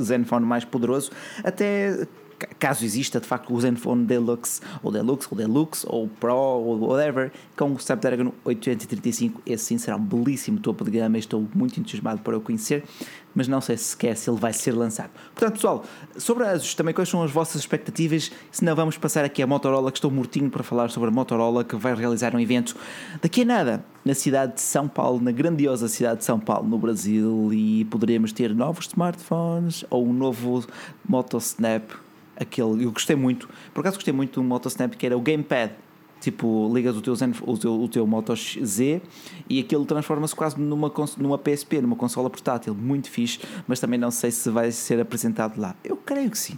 Zenfone 0.02 0.46
mais 0.46 0.66
poderoso, 0.66 1.12
até 1.44 2.08
caso 2.60 2.86
exista 2.86 3.20
de 3.20 3.28
facto 3.28 3.54
o 3.54 3.60
Zenfone 3.60 4.06
Deluxe 4.06 4.62
ou 4.84 4.92
Deluxe 4.92 5.28
ou 5.32 5.38
Deluxe 5.38 5.86
ou 5.90 6.08
Pro 6.08 6.36
ou 6.36 6.80
whatever 6.80 7.32
com 7.56 7.72
o 7.72 7.76
Snapdragon 7.76 8.32
835 8.46 9.42
esse 9.46 9.66
sim 9.66 9.78
será 9.78 9.98
um 9.98 10.04
belíssimo 10.04 10.60
topo 10.60 10.84
de 10.84 10.92
gama. 10.92 11.18
Estou 11.18 11.48
muito 11.54 11.80
entusiasmado 11.80 12.22
para 12.22 12.38
o 12.38 12.42
conhecer 12.42 12.84
mas 13.38 13.48
não 13.48 13.62
sei 13.62 13.78
sequer 13.78 14.18
se 14.18 14.28
ele 14.28 14.40
vai 14.40 14.52
ser 14.52 14.72
lançado. 14.72 15.12
Portanto 15.36 15.54
pessoal, 15.54 15.86
sobre 16.18 16.44
a 16.44 16.52
ASUS 16.52 16.74
também 16.74 16.92
quais 16.92 17.08
são 17.08 17.22
as 17.22 17.30
vossas 17.30 17.62
expectativas 17.62 18.32
se 18.52 18.66
não 18.66 18.76
vamos 18.76 18.98
passar 18.98 19.24
aqui 19.24 19.44
a 19.44 19.48
Motorola 19.48 19.92
que 19.92 19.98
estou 19.98 20.10
mortinho 20.10 20.50
para 20.50 20.64
falar 20.64 20.90
sobre 20.90 21.10
a 21.10 21.12
Motorola 21.12 21.64
que 21.64 21.76
vai 21.76 21.94
realizar 21.94 22.36
um 22.36 22.40
evento 22.40 22.76
daqui 23.22 23.44
a 23.44 23.46
nada 23.46 23.86
na 24.04 24.16
cidade 24.16 24.56
de 24.56 24.62
São 24.62 24.88
Paulo, 24.88 25.22
na 25.22 25.32
grandiosa 25.32 25.88
cidade 25.88 26.20
de 26.20 26.26
São 26.26 26.40
Paulo, 26.40 26.68
no 26.68 26.78
Brasil, 26.78 27.50
e 27.52 27.84
poderemos 27.86 28.32
ter 28.32 28.56
novos 28.56 28.88
smartphones 28.88 29.84
ou 29.90 30.08
um 30.08 30.14
novo 30.14 30.66
Moto 31.08 31.38
Snap 31.38 31.92
aquele. 32.40 32.86
Eu 32.86 32.92
gostei 32.92 33.16
muito, 33.16 33.50
por 33.74 33.82
acaso 33.82 33.98
gostei 33.98 34.14
muito 34.14 34.40
do 34.40 34.44
Motosnap 34.44 34.96
que 34.96 35.06
era 35.06 35.18
o 35.18 35.22
Gamepad. 35.22 35.72
Tipo, 36.20 36.72
ligas 36.74 36.98
o 36.98 37.02
teu, 37.02 37.16
Zen, 37.16 37.32
o 37.42 37.58
teu, 37.58 37.80
o 37.80 37.88
teu 37.88 38.08
Moto 38.08 38.34
Z 38.36 39.02
e 39.48 39.60
aquilo 39.60 39.86
transforma-se 39.86 40.36
quase 40.36 40.60
numa, 40.60 40.92
numa 41.18 41.38
PSP, 41.38 41.82
numa 41.82 41.96
consola 41.96 42.30
portátil. 42.30 42.74
Muito 42.74 43.10
fixe, 43.10 43.40
mas 43.68 43.80
também 43.80 44.00
não 44.00 44.10
sei 44.10 44.32
se 44.32 44.50
vai 44.50 44.72
ser 44.72 45.00
apresentado 45.00 45.60
lá. 45.60 45.76
Eu 45.84 45.96
creio 45.96 46.32
que 46.32 46.38
sim. 46.38 46.58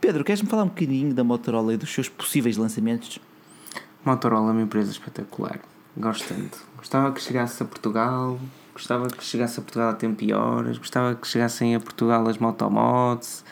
Pedro, 0.00 0.22
queres-me 0.22 0.48
falar 0.48 0.64
um 0.64 0.68
bocadinho 0.68 1.14
da 1.14 1.24
Motorola 1.24 1.72
e 1.72 1.76
dos 1.76 1.90
seus 1.90 2.08
possíveis 2.08 2.56
lançamentos? 2.58 3.18
Motorola 4.04 4.50
é 4.50 4.52
uma 4.52 4.62
empresa 4.62 4.90
espetacular. 4.90 5.60
Gosto 5.96 6.28
tanto. 6.28 6.58
Gostava 6.76 7.12
que 7.12 7.20
chegasse 7.20 7.62
a 7.62 7.66
Portugal, 7.66 8.38
gostava 8.74 9.08
que 9.08 9.24
chegasse 9.24 9.60
a 9.60 9.62
Portugal 9.62 9.90
a 9.90 9.94
tempo 9.94 10.22
e 10.22 10.32
horas, 10.32 10.78
gostava 10.78 11.14
que 11.14 11.26
chegassem 11.26 11.74
a 11.74 11.80
Portugal 11.80 12.26
as 12.28 12.38
Motomods 12.38 13.44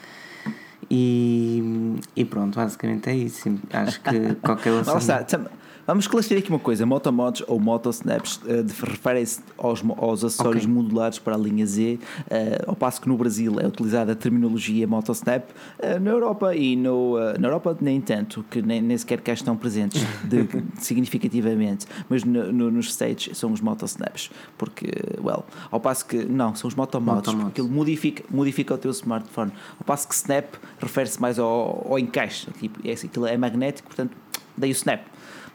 e, 0.91 1.97
e 2.16 2.24
pronto, 2.24 2.57
basicamente 2.57 3.11
é 3.11 3.14
isso. 3.14 3.55
Acho 3.72 4.01
que 4.01 4.34
qualquer 4.36 4.70
lançamento. 4.70 5.51
Vamos 5.89 6.05
esclarecer 6.05 6.36
aqui 6.36 6.51
uma 6.51 6.59
coisa: 6.59 6.84
Motomods 6.84 7.43
ou 7.47 7.59
Motosnaps 7.59 8.36
uh, 8.45 8.86
referem-se 8.86 9.41
aos, 9.57 9.82
aos 9.97 10.22
acessórios 10.22 10.64
okay. 10.64 10.74
modulares 10.74 11.18
para 11.18 11.34
a 11.34 11.39
linha 11.39 11.64
Z, 11.64 11.99
uh, 11.99 12.28
ao 12.66 12.76
passo 12.76 13.01
que 13.01 13.09
no 13.09 13.16
Brasil 13.16 13.59
é 13.59 13.66
utilizada 13.66 14.12
a 14.12 14.14
terminologia 14.14 14.86
Motosnap, 14.86 15.49
uh, 15.49 15.99
na 15.99 16.11
Europa 16.11 16.55
e 16.55 16.76
no, 16.76 17.16
uh, 17.16 17.41
na 17.41 17.49
Europa 17.49 17.74
nem 17.80 18.03
tanto, 18.03 18.45
que 18.51 18.61
nem, 18.61 18.82
nem 18.82 18.99
sequer 18.99 19.22
cá 19.22 19.32
estão 19.32 19.57
presentes 19.57 20.05
de, 20.24 20.47
significativamente, 20.78 21.86
mas 22.07 22.22
no, 22.22 22.53
no, 22.53 22.70
nos 22.70 22.91
States 22.91 23.39
são 23.39 23.51
os 23.51 23.62
Motosnaps, 23.62 24.30
porque, 24.59 24.91
well, 25.24 25.43
ao 25.70 25.80
passo 25.80 26.05
que, 26.05 26.22
não, 26.22 26.55
são 26.55 26.68
os 26.68 26.74
Motomods, 26.74 27.32
porque 27.32 27.49
aquilo 27.49 27.68
modifica, 27.70 28.22
modifica 28.28 28.74
o 28.74 28.78
teu 28.78 28.91
smartphone, 28.91 29.53
ao 29.78 29.86
passo 29.86 30.07
que 30.07 30.14
Snap 30.14 30.55
refere-se 30.78 31.18
mais 31.18 31.39
ao, 31.39 31.86
ao 31.89 31.99
encaixe, 31.99 32.51
tipo, 32.59 32.78
é, 32.86 32.93
aquilo 32.93 33.24
é 33.24 33.39
magnético, 33.39 33.89
portanto, 33.89 34.14
daí 34.55 34.70
o 34.70 34.72
Snap. 34.72 35.01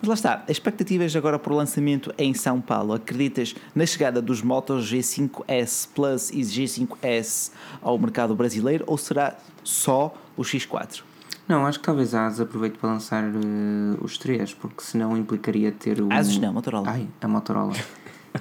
Mas 0.04 0.10
lá 0.10 0.16
está, 0.16 0.44
expectativas 0.50 1.16
agora 1.16 1.40
para 1.40 1.54
o 1.54 1.56
lançamento 1.56 2.14
em 2.18 2.34
São 2.34 2.60
Paulo. 2.60 2.92
Acreditas 2.92 3.56
na 3.74 3.86
chegada 3.86 4.22
dos 4.22 4.42
motos 4.42 4.92
G5S 4.92 5.88
Plus 5.96 6.30
e 6.30 6.42
G5S 6.42 7.54
ao 7.82 7.98
mercado 7.98 8.36
brasileiro 8.36 8.84
ou 8.86 8.98
será 8.98 9.38
só 9.64 10.14
o 10.36 10.42
X4? 10.42 11.04
Não, 11.48 11.66
acho 11.66 11.80
que 11.80 11.86
talvez 11.86 12.14
a 12.14 12.26
ASA 12.26 12.44
aproveite 12.44 12.78
para 12.78 12.90
lançar 12.90 13.24
uh, 13.24 14.04
os 14.04 14.18
três, 14.18 14.54
porque 14.54 14.84
senão 14.84 15.16
implicaria 15.16 15.72
ter 15.72 16.02
um. 16.02 16.12
ASUS 16.12 16.38
não, 16.38 16.52
Motorola. 16.52 16.90
Ai, 16.90 17.08
a 17.22 17.28
Motorola. 17.30 17.74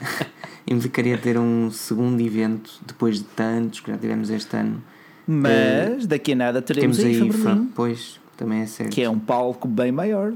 implicaria 0.67 1.17
ter 1.17 1.39
um 1.39 1.71
segundo 1.71 2.21
evento 2.21 2.73
depois 2.85 3.19
de 3.19 3.25
tantos 3.25 3.79
que 3.79 3.89
já 3.89 3.97
tivemos 3.97 4.31
este 4.31 4.57
ano. 4.57 4.83
Mas 5.29 6.07
uh, 6.07 6.09
daqui 6.09 6.33
a 6.33 6.35
nada 6.35 6.61
teremos 6.61 6.97
temos 6.97 7.23
a 7.23 7.25
IFA, 7.25 7.67
pois, 7.73 8.21
também 8.37 8.63
é 8.63 8.67
certo. 8.67 8.91
Que 8.91 9.03
é 9.05 9.09
um 9.09 9.21
palco 9.21 9.69
bem 9.69 9.93
maior 9.93 10.33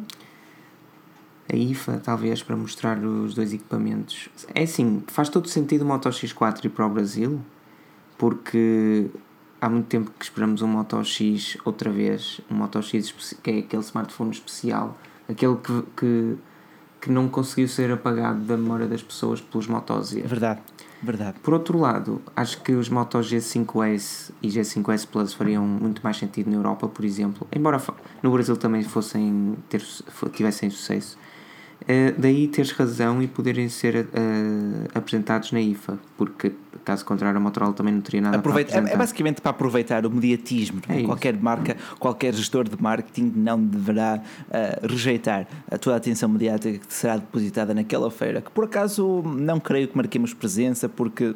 a 1.53 1.57
IFA, 1.57 2.01
talvez, 2.03 2.43
para 2.43 2.57
mostrar 2.57 2.99
os 2.99 3.35
dois 3.35 3.53
equipamentos. 3.53 4.29
É 4.55 4.65
assim, 4.65 5.03
faz 5.07 5.29
todo 5.29 5.49
sentido 5.49 5.83
o 5.83 5.85
Moto 5.85 6.09
X4 6.09 6.65
ir 6.65 6.69
para 6.71 6.87
o 6.87 6.91
Brasil, 6.91 7.41
porque 8.19 9.09
há 9.61 9.69
muito 9.69 9.87
tempo 9.87 10.11
que 10.19 10.25
esperamos 10.25 10.63
um 10.63 10.67
Moto 10.67 11.03
X 11.05 11.57
outra 11.65 11.91
vez, 11.91 12.41
um 12.51 12.55
Moto 12.55 12.83
X 12.83 13.37
que 13.43 13.51
é 13.51 13.59
aquele 13.59 13.83
smartphone 13.83 14.31
especial, 14.31 14.99
aquele 15.29 15.57
que, 15.57 15.83
que, 15.97 16.37
que 17.01 17.11
não 17.11 17.29
conseguiu 17.29 17.69
ser 17.69 17.93
apagado 17.93 18.41
da 18.41 18.57
memória 18.57 18.87
das 18.87 19.03
pessoas 19.03 19.41
pelos 19.41 19.69
Moto 19.69 20.03
Z. 20.03 20.21
É 20.21 20.27
verdade, 20.27 20.61
verdade. 21.01 21.39
Por 21.41 21.55
outro 21.55 21.79
lado, 21.79 22.21
acho 22.35 22.61
que 22.63 22.73
os 22.73 22.89
Moto 22.89 23.19
G5S 23.19 24.33
e 24.43 24.49
G5S 24.49 25.07
Plus 25.07 25.33
fariam 25.33 25.65
muito 25.65 26.03
mais 26.03 26.17
sentido 26.17 26.51
na 26.51 26.57
Europa, 26.57 26.89
por 26.89 27.05
exemplo, 27.05 27.47
embora 27.53 27.81
no 28.21 28.33
Brasil 28.33 28.57
também 28.57 28.83
fossem 28.83 29.57
ter, 29.69 29.83
tivessem 30.33 30.71
sucesso 30.71 31.17
Uh, 31.83 32.19
daí 32.19 32.49
teres 32.49 32.73
razão 32.73 33.23
e 33.23 33.29
poderem 33.29 33.69
ser 33.69 34.07
uh, 34.07 34.89
apresentados 34.95 35.53
na 35.53 35.61
IFA, 35.61 35.99
porque 36.17 36.53
caso 36.87 37.05
contrário 37.05 37.37
a 37.37 37.41
Motorola 37.41 37.73
também 37.73 37.93
não 37.93 38.01
teria 38.01 38.21
nada 38.21 38.39
Aproveita, 38.39 38.71
para 38.71 38.79
apresentar. 38.79 38.93
É, 38.93 39.03
é 39.03 39.05
basicamente 39.05 39.41
para 39.41 39.51
aproveitar 39.51 40.07
o 40.07 40.11
mediatismo. 40.11 40.81
É? 40.89 41.01
É 41.01 41.05
qualquer 41.05 41.37
marca, 41.37 41.77
qualquer 41.99 42.33
gestor 42.33 42.69
de 42.69 42.81
marketing 42.81 43.33
não 43.35 43.61
deverá 43.61 44.21
uh, 44.49 44.87
rejeitar 44.87 45.47
a 45.71 45.77
toda 45.77 45.97
a 45.97 45.99
atenção 45.99 46.29
mediática 46.29 46.79
que 46.79 46.95
será 46.95 47.17
depositada 47.17 47.75
naquela 47.75 48.11
feira, 48.11 48.41
que 48.41 48.51
por 48.51 48.65
acaso 48.65 49.23
não 49.23 49.59
creio 49.59 49.89
que 49.89 49.97
marquemos 49.97 50.33
presença, 50.33 50.89
porque 50.89 51.35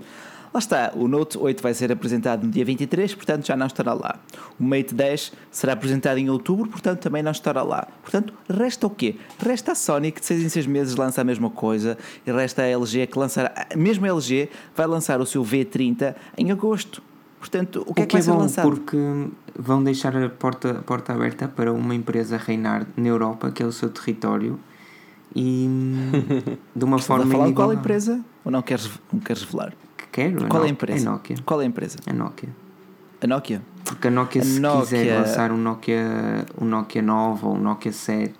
Lá 0.53 0.59
está, 0.59 0.93
o 0.97 1.07
Note 1.07 1.39
8 1.39 1.63
vai 1.63 1.73
ser 1.73 1.93
apresentado 1.93 2.45
no 2.45 2.51
dia 2.51 2.65
23, 2.65 3.15
portanto 3.15 3.47
já 3.47 3.57
não 3.57 3.67
estará 3.67 3.93
lá. 3.93 4.19
O 4.59 4.65
Mate 4.65 4.93
10 4.93 5.33
será 5.49 5.75
apresentado 5.75 6.19
em 6.19 6.29
outubro, 6.29 6.69
portanto 6.69 7.01
também 7.01 7.23
não 7.23 7.31
estará 7.31 7.63
lá. 7.63 7.87
Portanto, 8.03 8.35
resta 8.49 8.87
o 8.87 8.91
quê? 8.91 9.15
Resta 9.39 9.73
a 9.73 9.75
Sony 9.77 10.11
que 10.11 10.21
de 10.21 10.27
6 10.27 10.43
em 10.43 10.49
6 10.49 10.67
meses 10.67 10.97
lança 10.97 11.21
a 11.21 11.25
mesma 11.25 11.51
coisa 11.51 11.97
e 12.27 12.33
resta 12.33 12.63
a 12.63 12.67
LG 12.67 13.07
que 13.07 13.19
lançará, 13.19 13.69
mesmo 13.77 14.05
a 14.07 14.09
LG 14.09 14.49
vai 14.75 14.89
lançar 14.89 15.21
o 15.21 15.27
seu 15.27 15.45
V30 15.45 16.17
em 16.37 16.51
agosto. 16.51 17.01
Portanto, 17.39 17.85
o 17.87 17.95
que 17.95 18.03
o 18.03 18.03
é 18.03 18.07
que, 18.07 18.13
vai 18.13 18.21
é 18.21 18.25
ser 18.25 18.33
lançado? 18.33 18.69
Porque 18.69 18.99
vão 19.57 19.83
deixar 19.83 20.15
a 20.17 20.29
porta, 20.29 20.73
a 20.73 20.83
porta 20.83 21.13
aberta 21.13 21.47
para 21.47 21.73
uma 21.73 21.95
empresa 21.95 22.37
reinar 22.37 22.87
na 22.97 23.09
Europa, 23.09 23.51
que 23.53 23.63
é 23.63 23.67
o 23.67 23.73
seu 23.73 23.89
território, 23.89 24.59
e 25.35 25.69
de 26.75 26.85
uma 26.85 26.99
forma. 26.99 27.25
A 27.25 27.29
falar 27.29 27.53
qual 27.53 27.73
empresa? 27.73 28.21
Ou 28.45 28.51
não 28.51 28.63
queres, 28.63 28.91
não 29.13 29.21
queres 29.21 29.43
revelar? 29.43 29.73
Quero. 30.13 30.49
Qual 30.49 30.65
é 30.65 30.67
a 30.67 30.71
empresa? 30.71 31.09
É 31.09 31.11
Nokia. 31.11 31.37
Qual 31.45 31.61
é 31.61 31.65
a 31.65 31.67
empresa? 31.67 31.99
É 32.07 32.13
Nokia. 32.13 32.49
A 33.23 33.27
Nokia? 33.27 33.63
Porque 33.85 34.09
a 34.09 34.11
Nokia, 34.11 34.43
a 34.43 34.45
se 34.45 34.61
Nokia... 34.61 34.81
quiser 34.81 35.19
lançar 35.19 35.53
um 35.53 35.57
Nokia, 35.57 36.47
um 36.61 36.65
Nokia 36.65 37.03
9 37.03 37.47
ou 37.47 37.55
um 37.55 37.59
Nokia 37.59 37.93
7. 37.93 38.33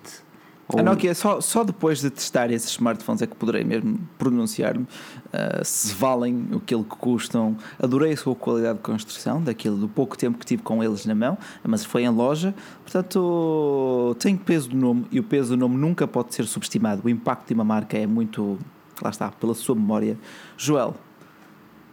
A 0.77 0.81
Nokia, 0.81 1.13
só, 1.13 1.41
só 1.41 1.63
depois 1.63 1.99
de 1.99 2.09
testar 2.09 2.49
esses 2.49 2.71
smartphones 2.71 3.21
é 3.21 3.27
que 3.27 3.35
poderei 3.35 3.63
mesmo 3.63 3.99
pronunciar-me 4.17 4.83
uh, 4.83 5.63
se 5.63 5.93
valem 5.93 6.47
aquilo 6.55 6.83
que 6.83 6.95
custam. 6.95 7.57
Adorei 7.77 8.13
a 8.13 8.17
sua 8.17 8.35
qualidade 8.35 8.77
de 8.77 8.83
construção, 8.83 9.41
daquilo 9.41 9.75
do 9.75 9.89
pouco 9.89 10.17
tempo 10.17 10.37
que 10.37 10.45
tive 10.45 10.63
com 10.63 10.81
eles 10.81 11.05
na 11.05 11.13
mão, 11.13 11.37
mas 11.63 11.83
foi 11.83 12.03
em 12.03 12.09
loja. 12.09 12.55
Portanto, 12.83 14.15
tem 14.19 14.37
peso 14.37 14.69
do 14.69 14.77
nome 14.77 15.05
e 15.11 15.19
o 15.19 15.23
peso 15.23 15.49
do 15.49 15.57
nome 15.57 15.75
nunca 15.75 16.07
pode 16.07 16.33
ser 16.33 16.45
subestimado. 16.45 17.01
O 17.03 17.09
impacto 17.09 17.49
de 17.49 17.53
uma 17.53 17.65
marca 17.65 17.97
é 17.97 18.07
muito, 18.07 18.57
lá 19.01 19.09
está, 19.09 19.29
pela 19.29 19.53
sua 19.53 19.75
memória. 19.75 20.17
Joel, 20.57 20.95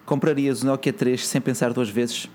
comprarias 0.09 0.63
o 0.63 0.67
Nokia 0.67 0.93
3 0.93 1.25
sem 1.25 1.41
pensar 1.41 1.73
duas 1.73 1.91
vezes? 1.91 2.29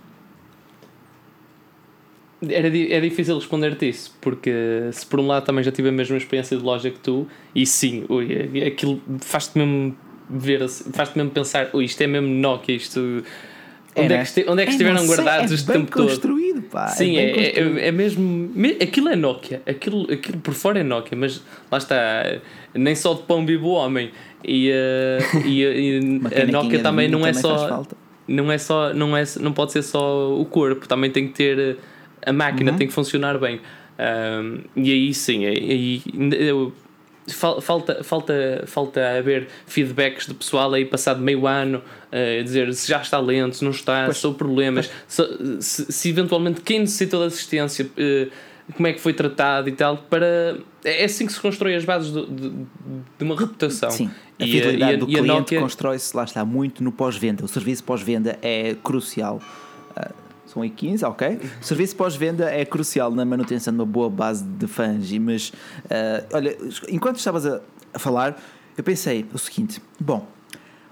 Era, 2.48 2.68
é 2.68 3.00
difícil 3.00 3.36
responder-te 3.36 3.88
isso, 3.88 4.18
porque 4.22 4.52
se 4.92 5.06
por 5.06 5.20
um 5.20 5.28
lado 5.28 5.46
também 5.46 5.64
já 5.64 5.72
tive 5.72 5.90
a 5.90 5.92
mesma 5.92 6.18
experiência 6.18 6.58
de 6.58 6.64
loja 6.64 6.92
que 6.92 7.00
tu, 7.00 7.28
e 7.56 7.66
sim, 7.66 8.06
ui, 8.10 8.66
aquilo 8.66 9.02
faz-te 9.22 9.58
mesmo 9.58 9.96
ver, 10.30 10.68
faz-te 10.68 11.18
mesmo 11.18 11.32
pensar, 11.32 11.70
ui, 11.74 11.86
isto 11.86 12.02
é 12.02 12.08
mesmo 12.08 12.28
Nokia, 12.28 12.76
isto. 12.76 13.24
Onde, 13.96 14.14
é, 14.14 14.24
que, 14.24 14.46
onde 14.50 14.62
é 14.64 14.66
que 14.66 14.72
é, 14.72 14.74
estiveram 14.74 15.06
guardados 15.06 15.52
é 15.52 15.56
este 15.56 15.72
tempo 15.72 15.92
construído, 15.92 16.62
todo? 16.62 16.72
Pá, 16.72 16.88
Sim, 16.88 17.16
é, 17.16 17.30
é, 17.30 17.60
é, 17.60 17.88
é, 17.88 17.92
mesmo. 17.92 18.52
Aquilo 18.82 19.10
é 19.10 19.16
Nokia, 19.16 19.62
aquilo, 19.68 20.12
aquilo 20.12 20.40
por 20.40 20.54
fora 20.54 20.80
é 20.80 20.84
Nokia, 20.84 21.16
mas 21.16 21.42
lá 21.72 21.78
está, 21.78 21.96
nem 22.74 22.96
só 22.96 23.14
de 23.14 23.24
pão 23.24 23.46
vivo 23.46 23.68
o 23.68 23.72
homem. 23.72 24.12
E, 24.44 24.72
uh, 24.72 25.40
e, 25.46 25.64
e 25.64 26.42
a 26.42 26.46
Nokia 26.52 26.80
também 26.80 27.08
não 27.08 27.26
é 27.26 27.32
também 27.32 27.42
só. 27.42 27.86
Não 28.28 28.52
é 28.52 28.58
só. 28.58 28.94
Não, 28.94 29.16
é, 29.16 29.24
não 29.40 29.54
pode 29.54 29.72
ser 29.72 29.84
só 29.84 30.34
o 30.34 30.46
corpo, 30.46 30.88
também 30.88 31.12
tem 31.12 31.28
que 31.28 31.34
ter. 31.34 31.78
A 32.26 32.32
máquina 32.32 32.72
uhum. 32.72 32.78
tem 32.78 32.88
que 32.88 32.94
funcionar 32.94 33.38
bem. 33.38 33.60
Um, 34.00 34.62
e 34.76 34.92
aí 34.92 35.14
sim, 35.14 35.46
aí, 35.46 36.02
eu, 36.32 36.74
falta, 37.62 38.04
falta, 38.04 38.64
falta 38.66 39.18
haver 39.18 39.48
feedbacks 39.68 40.26
de 40.26 40.34
pessoal 40.34 40.74
aí 40.74 40.84
passado 40.84 41.22
meio 41.22 41.46
ano 41.46 41.78
uh, 41.78 42.44
dizer 42.44 42.74
se 42.74 42.88
já 42.90 43.02
está 43.02 43.20
lento, 43.20 43.56
se 43.56 43.64
não 43.64 43.72
está, 43.72 44.06
pois, 44.06 44.18
se 44.18 44.26
houve 44.26 44.40
problemas, 44.40 44.90
se, 45.08 45.24
se, 45.62 45.92
se, 45.92 46.10
eventualmente 46.10 46.62
quem 46.62 46.80
necessita 46.80 47.18
de 47.18 47.26
assistência. 47.26 47.86
Uh, 47.86 48.32
como 48.72 48.88
é 48.88 48.94
que 48.94 49.02
foi 49.02 49.14
tratado 49.14 49.68
e 49.68 49.72
tal, 49.74 49.98
para. 49.98 50.58
É 50.84 51.04
assim 51.04 51.26
que 51.26 51.34
se 51.34 51.40
constrói 51.40 51.76
as 51.76 51.84
bases 51.84 52.12
de, 52.14 52.26
de, 52.26 52.50
de 52.50 53.24
uma 53.24 53.38
reputação. 53.38 53.92
Sim, 53.92 54.10
a 54.40 54.44
fidelidade 54.44 54.92
e 54.92 54.96
a, 54.96 54.98
do 54.98 55.06
cliente 55.06 55.28
Nokia... 55.28 55.60
constrói-se, 55.60 56.16
lá 56.16 56.24
está, 56.24 56.46
muito 56.46 56.84
no 56.84 56.92
pós-venda. 56.92 57.44
O 57.44 57.48
serviço 57.48 57.84
pós-venda 57.84 58.38
é 58.42 58.76
crucial. 58.82 59.42
Uh, 59.92 60.14
são 60.46 60.62
aí 60.62 60.70
15, 60.70 61.06
ok? 61.06 61.40
O 61.62 61.64
serviço 61.64 61.96
pós-venda 61.96 62.50
é 62.50 62.64
crucial 62.64 63.12
na 63.12 63.26
manutenção 63.26 63.74
de 63.74 63.80
uma 63.80 63.86
boa 63.86 64.10
base 64.10 64.44
de 64.44 64.68
fãs. 64.68 65.12
Mas, 65.14 65.50
uh, 65.50 66.28
olha, 66.34 66.58
enquanto 66.90 67.18
estavas 67.18 67.46
a, 67.46 67.62
a 67.94 68.00
falar, 68.00 68.42
eu 68.78 68.84
pensei 68.84 69.26
o 69.34 69.38
seguinte: 69.38 69.82
bom, 70.00 70.28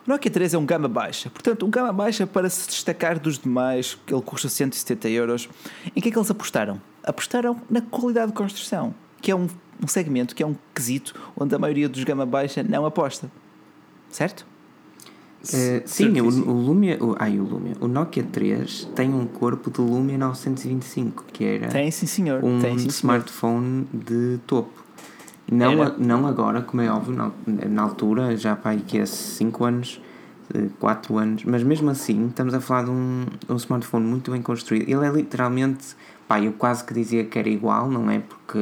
o 0.05 0.09
Nokia 0.09 0.31
3 0.31 0.53
é 0.53 0.57
um 0.57 0.65
gama 0.65 0.87
baixa, 0.87 1.29
portanto, 1.29 1.65
um 1.65 1.69
gama 1.69 1.93
baixa 1.93 2.27
para 2.27 2.49
se 2.49 2.67
destacar 2.67 3.19
dos 3.19 3.39
demais, 3.39 3.97
ele 4.07 4.21
custa 4.21 4.49
170 4.49 5.09
euros. 5.09 5.49
Em 5.95 6.01
que 6.01 6.09
é 6.09 6.11
que 6.11 6.17
eles 6.17 6.31
apostaram? 6.31 6.81
Apostaram 7.03 7.59
na 7.69 7.81
qualidade 7.81 8.27
de 8.31 8.37
construção, 8.37 8.93
que 9.21 9.31
é 9.31 9.35
um, 9.35 9.47
um 9.83 9.87
segmento, 9.87 10.35
que 10.35 10.43
é 10.43 10.45
um 10.45 10.55
quesito 10.73 11.13
onde 11.35 11.53
a 11.55 11.59
maioria 11.59 11.89
dos 11.89 12.03
gama 12.03 12.25
baixa 12.25 12.63
não 12.63 12.85
aposta. 12.85 13.31
Certo? 14.09 14.45
Uh, 15.41 15.81
sim, 15.85 16.21
o, 16.21 16.27
o, 16.27 16.53
Lumia, 16.53 17.03
o, 17.03 17.15
ai, 17.17 17.39
o 17.39 17.43
Lumia, 17.43 17.73
o 17.79 17.87
Nokia 17.87 18.23
3 18.23 18.89
tem 18.95 19.11
um 19.11 19.25
corpo 19.25 19.71
de 19.71 19.81
Lumia 19.81 20.15
925, 20.15 21.25
que 21.33 21.43
era 21.43 21.67
tem, 21.67 21.89
sim, 21.89 22.05
senhor. 22.05 22.43
um 22.43 22.59
tem, 22.59 22.77
sim, 22.77 22.87
smartphone 22.89 23.87
senhor. 23.89 24.03
de 24.05 24.37
topo. 24.45 24.83
Não, 25.51 25.81
a, 25.81 25.89
não 25.97 26.27
agora, 26.27 26.61
como 26.61 26.83
é 26.83 26.91
óbvio, 26.91 27.15
na, 27.15 27.31
na 27.45 27.81
altura, 27.81 28.37
já 28.37 28.55
para 28.55 28.71
aí 28.71 28.81
que 28.81 28.99
é 28.99 29.05
5 29.05 29.65
anos, 29.65 29.99
4 30.79 31.17
anos, 31.17 31.43
mas 31.43 31.63
mesmo 31.63 31.89
assim 31.89 32.27
estamos 32.27 32.53
a 32.53 32.61
falar 32.61 32.83
de 32.83 32.91
um, 32.91 33.25
um 33.49 33.55
smartphone 33.55 34.05
muito 34.05 34.31
bem 34.31 34.41
construído. 34.43 34.83
Ele 34.83 35.05
é 35.05 35.09
literalmente, 35.09 35.95
pá, 36.31 36.39
eu 36.39 36.53
quase 36.53 36.85
que 36.85 36.93
dizia 36.93 37.25
que 37.25 37.37
era 37.37 37.49
igual, 37.49 37.89
não 37.89 38.09
é? 38.09 38.19
Porque 38.19 38.57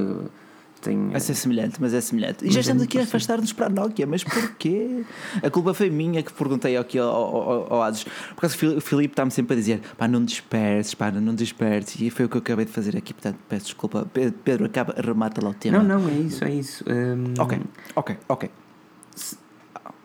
Tem, 0.82 1.10
Vai 1.10 1.20
ser 1.20 1.36
semelhante, 1.36 1.76
mas 1.80 1.94
é 1.94 2.02
semelhante. 2.02 2.44
E 2.48 2.50
já 2.50 2.62
estamos 2.62 2.82
aqui 2.82 2.98
a 2.98 3.04
afastar-nos 3.04 3.54
para 3.54 3.68
a 3.68 3.70
Nokia, 3.70 4.08
mas 4.08 4.24
porquê? 4.24 5.04
A 5.44 5.50
culpa 5.52 5.74
foi 5.76 5.90
minha 5.90 6.24
que 6.24 6.34
perguntei 6.34 6.76
aqui 6.78 6.98
ao, 6.98 7.10
ao, 7.10 7.74
ao 7.74 7.84
Ades. 7.84 8.06
Por 8.06 8.42
causa 8.42 8.56
o 8.56 8.82
Filipe 8.82 9.12
está-me 9.12 9.30
sempre 9.30 9.54
a 9.54 9.60
dizer: 9.60 9.82
pá, 9.98 10.08
não 10.08 10.26
disperses, 10.26 10.96
pá, 10.96 11.12
não 11.12 11.36
disperses. 11.36 12.02
E 12.02 12.10
foi 12.10 12.26
o 12.26 12.30
que 12.30 12.38
eu 12.38 12.40
acabei 12.40 12.66
de 12.66 12.72
fazer 12.72 12.98
aqui, 12.98 13.14
portanto, 13.14 13.38
peço 13.48 13.66
desculpa. 13.66 14.08
Pedro, 14.44 14.66
acaba, 14.66 14.96
remata 14.98 15.44
lá 15.44 15.52
o 15.52 15.54
tema. 15.54 15.78
Não, 15.84 16.00
não, 16.00 16.10
é 16.10 16.14
isso, 16.14 16.44
é 16.44 16.52
isso. 16.52 16.84
Um... 16.90 17.40
Ok, 17.40 17.60
ok, 17.96 18.18
ok 18.28 18.50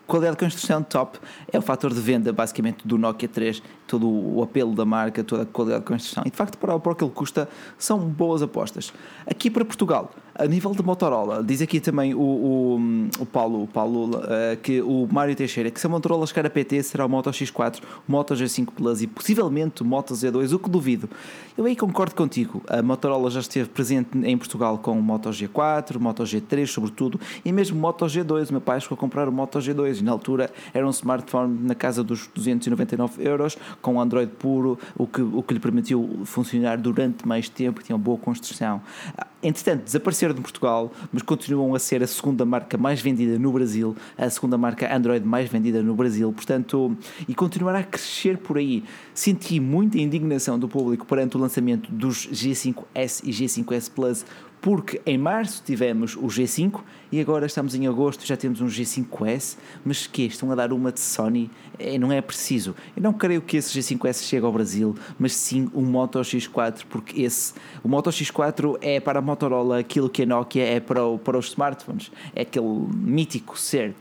qualidade 0.07 0.37
de 0.37 0.45
construção 0.45 0.83
top 0.83 1.19
é 1.53 1.59
o 1.59 1.63
fator 1.63 1.93
de 1.93 2.01
venda 2.01 2.33
basicamente 2.33 2.87
do 2.87 2.99
Nokia 2.99 3.29
3, 3.29 3.63
todo 3.87 4.09
o 4.09 4.43
apelo 4.43 4.75
da 4.75 4.85
marca, 4.85 5.23
toda 5.25 5.43
a 5.43 5.47
qualidade 5.47 5.83
de 5.83 5.89
construção. 5.89 6.23
E 6.27 6.31
de 6.31 6.37
facto, 6.37 6.59
para, 6.59 6.75
o 6.75 6.95
que 6.95 7.05
ele 7.05 7.13
custa, 7.13 7.49
são 7.79 7.99
boas 7.99 8.43
apostas. 8.43 8.93
Aqui 9.27 9.51
para 9.51 9.65
Portugal, 9.65 10.11
a 10.37 10.47
nível 10.47 10.73
de 10.73 10.83
Motorola, 10.83 11.43
diz 11.45 11.63
aqui 11.63 11.81
também 11.81 12.13
o, 12.13 12.21
o, 12.21 12.81
o 13.21 13.27
Paulo, 13.27 13.63
o 13.63 13.67
Paulo 13.67 14.17
uh, 14.17 14.57
que 14.63 14.83
o 14.83 15.07
Mário 15.11 15.35
Teixeira, 15.37 15.71
que 15.71 15.81
se 15.81 15.87
a 15.87 15.91
Motorola 15.91 16.27
chegar 16.27 16.45
a 16.47 16.51
PT 16.51 16.83
será 16.83 17.07
o 17.07 17.09
Moto 17.09 17.31
X4, 17.31 17.81
o 18.09 18.13
Moto 18.13 18.35
G5 18.35 18.69
Plus 18.75 19.03
e 19.03 19.07
possivelmente 19.07 19.83
o 19.83 19.85
Moto 19.85 20.13
Z2, 20.13 20.53
o 20.53 20.59
que 20.59 20.69
duvido. 20.69 21.09
Eu 21.57 21.67
aí 21.67 21.77
concordo 21.77 22.17
contigo. 22.17 22.63
A 22.69 22.83
Motorola 22.83 23.31
já 23.31 23.39
esteve 23.39 23.69
presente 23.69 24.19
em 24.19 24.37
Portugal 24.37 24.79
com 24.79 24.99
o 24.99 25.03
Moto 25.03 25.31
G4, 25.31 25.97
o 25.97 26.01
Moto 26.01 26.25
G3, 26.25 26.67
sobretudo, 26.67 27.21
e 27.45 27.53
mesmo 27.53 27.79
o 27.79 27.81
Moto 27.81 28.05
G2. 28.07 28.51
O 28.51 28.53
meu 28.55 28.61
pai 28.61 28.81
chegou 28.81 28.97
a 28.97 28.99
comprar 28.99 29.29
o 29.29 29.33
Moto 29.33 29.61
G2 29.61 30.01
e 30.01 30.03
na 30.03 30.11
altura 30.11 30.51
era 30.73 30.85
um 30.85 30.91
smartphone 30.91 31.57
na 31.63 31.77
casa 31.77 32.03
dos 32.03 32.27
299 32.35 33.23
euros, 33.25 33.57
com 33.81 34.01
Android 34.01 34.33
puro, 34.33 34.77
o 34.97 35.07
que, 35.07 35.23
o 35.23 35.43
que 35.45 35.55
lhe 35.55 35.61
permitiu 35.61 36.23
funcionar 36.25 36.77
durante 36.79 37.27
mais 37.27 37.49
tempo, 37.49 37.83
tinha 37.83 37.95
uma 37.95 38.03
boa 38.03 38.19
construção. 38.19 38.81
Entretanto, 39.45 39.85
desapareceram 39.85 40.35
de 40.35 40.41
Portugal, 40.41 40.91
mas 41.13 41.23
continuam 41.23 41.75
a 41.75 41.79
ser 41.79 42.03
a 42.03 42.07
segunda 42.07 42.47
marca 42.47 42.79
mais 42.79 43.03
vendida 43.03 43.39
no 43.39 43.53
Brasil, 43.53 43.95
a 44.17 44.31
segunda 44.31 44.57
marca 44.57 44.91
Android 44.97 45.27
mais 45.27 45.51
vendida 45.51 45.83
no 45.83 45.95
Brasil, 45.95 46.33
portanto, 46.33 46.97
e 47.29 47.35
continuará 47.35 47.81
a 47.81 47.85
crescer 47.85 48.39
por 48.39 48.57
aí. 48.57 48.83
Senti 49.13 49.61
muita 49.61 49.99
indignação 49.99 50.59
do 50.59 50.67
público 50.67 51.05
perante 51.05 51.37
o 51.37 51.41
lançamento 51.41 51.93
dos 51.93 52.27
G5S 52.29 53.21
e 53.23 53.31
G5S 53.31 53.91
Plus 53.95 54.25
porque 54.65 54.99
em 55.05 55.19
março 55.19 55.63
tivemos 55.63 56.17
o 56.17 56.23
G5 56.23 56.81
e 57.13 57.21
agora 57.21 57.45
estamos 57.45 57.75
em 57.75 57.87
agosto 57.87 58.25
já 58.25 58.35
temos 58.35 58.63
um 58.63 58.67
G5S, 58.67 59.59
mas 59.85 60.07
que 60.07 60.23
estão 60.23 60.51
a 60.51 60.55
dar 60.55 60.73
uma 60.73 60.91
de 60.91 61.01
Sony, 61.01 61.51
é, 61.79 61.99
não 61.99 62.11
é 62.11 62.23
preciso. 62.23 62.75
Eu 62.97 63.03
não 63.03 63.13
creio 63.13 63.43
que 63.43 63.59
esse 63.59 63.79
G5S 63.79 64.23
chegue 64.23 64.47
ao 64.47 64.51
Brasil, 64.51 64.97
mas 65.19 65.35
sim 65.35 65.71
um 65.75 65.83
Moto 65.83 66.19
X4, 66.19 66.87
porque 66.89 67.21
esse, 67.21 67.53
o 67.83 67.89
Moto 67.91 68.09
X4 68.09 68.79
é 68.81 68.99
para 69.01 69.19
a 69.19 69.23
Motorola 69.23 69.81
aquilo 69.81 70.09
que 70.09 70.23
a 70.23 70.27
Nokia 70.27 70.65
é 70.65 70.81
para, 70.81 71.05
o, 71.05 71.19
para 71.19 71.37
os 71.37 71.49
smartphones, 71.49 72.11
é 72.35 72.41
aquele 72.41 72.89
mítico 72.95 73.59
ser. 73.59 73.95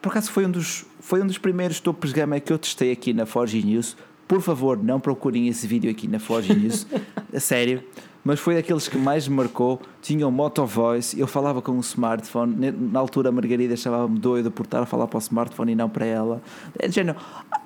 Por 0.00 0.10
acaso 0.10 0.30
foi 0.30 0.46
um 0.46 0.50
dos, 0.52 0.86
foi 1.00 1.20
um 1.20 1.26
dos 1.26 1.38
primeiros 1.38 1.80
topos 1.80 2.10
de 2.10 2.20
gama 2.20 2.38
que 2.38 2.52
eu 2.52 2.58
testei 2.60 2.92
aqui 2.92 3.12
na 3.12 3.26
Forge 3.26 3.60
News. 3.66 3.96
Por 4.28 4.40
favor, 4.42 4.80
não 4.80 5.00
procurem 5.00 5.48
esse 5.48 5.66
vídeo 5.66 5.90
aqui 5.90 6.06
na 6.06 6.20
Forge 6.20 6.54
News, 6.54 6.86
a 7.34 7.40
sério 7.40 7.82
mas 8.28 8.38
foi 8.38 8.56
daqueles 8.56 8.86
que 8.86 8.98
mais 8.98 9.26
me 9.26 9.36
marcou. 9.36 9.80
Tinha 10.02 10.28
o 10.28 10.30
Moto 10.30 10.66
Voice, 10.66 11.18
eu 11.18 11.26
falava 11.26 11.62
com 11.62 11.72
um 11.72 11.80
smartphone. 11.80 12.70
Na 12.72 13.00
altura, 13.00 13.30
a 13.30 13.32
Margarida 13.32 13.74
chamava-me 13.74 14.18
doido 14.18 14.50
por 14.50 14.66
estar 14.66 14.82
a 14.82 14.84
falar 14.84 15.06
para 15.06 15.16
o 15.16 15.18
smartphone 15.18 15.72
e 15.72 15.74
não 15.74 15.88
para 15.88 16.04
ela. 16.04 16.42
É 16.78 16.86
de 16.86 16.94
género, 16.94 17.18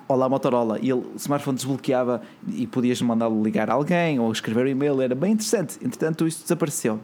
olá 0.07 0.29
Motorola. 0.29 0.79
E 0.81 0.89
ele, 0.89 1.01
o 1.01 1.17
smartphone 1.17 1.57
desbloqueava 1.57 2.21
e 2.47 2.65
podias 2.65 3.01
mandá-lo 3.01 3.43
ligar 3.43 3.69
a 3.69 3.73
alguém 3.73 4.21
ou 4.21 4.31
escrever 4.31 4.65
um 4.65 4.69
e-mail. 4.69 5.01
Era 5.01 5.13
bem 5.13 5.33
interessante. 5.33 5.77
Entretanto, 5.83 6.25
isso 6.25 6.43
desapareceu. 6.43 6.97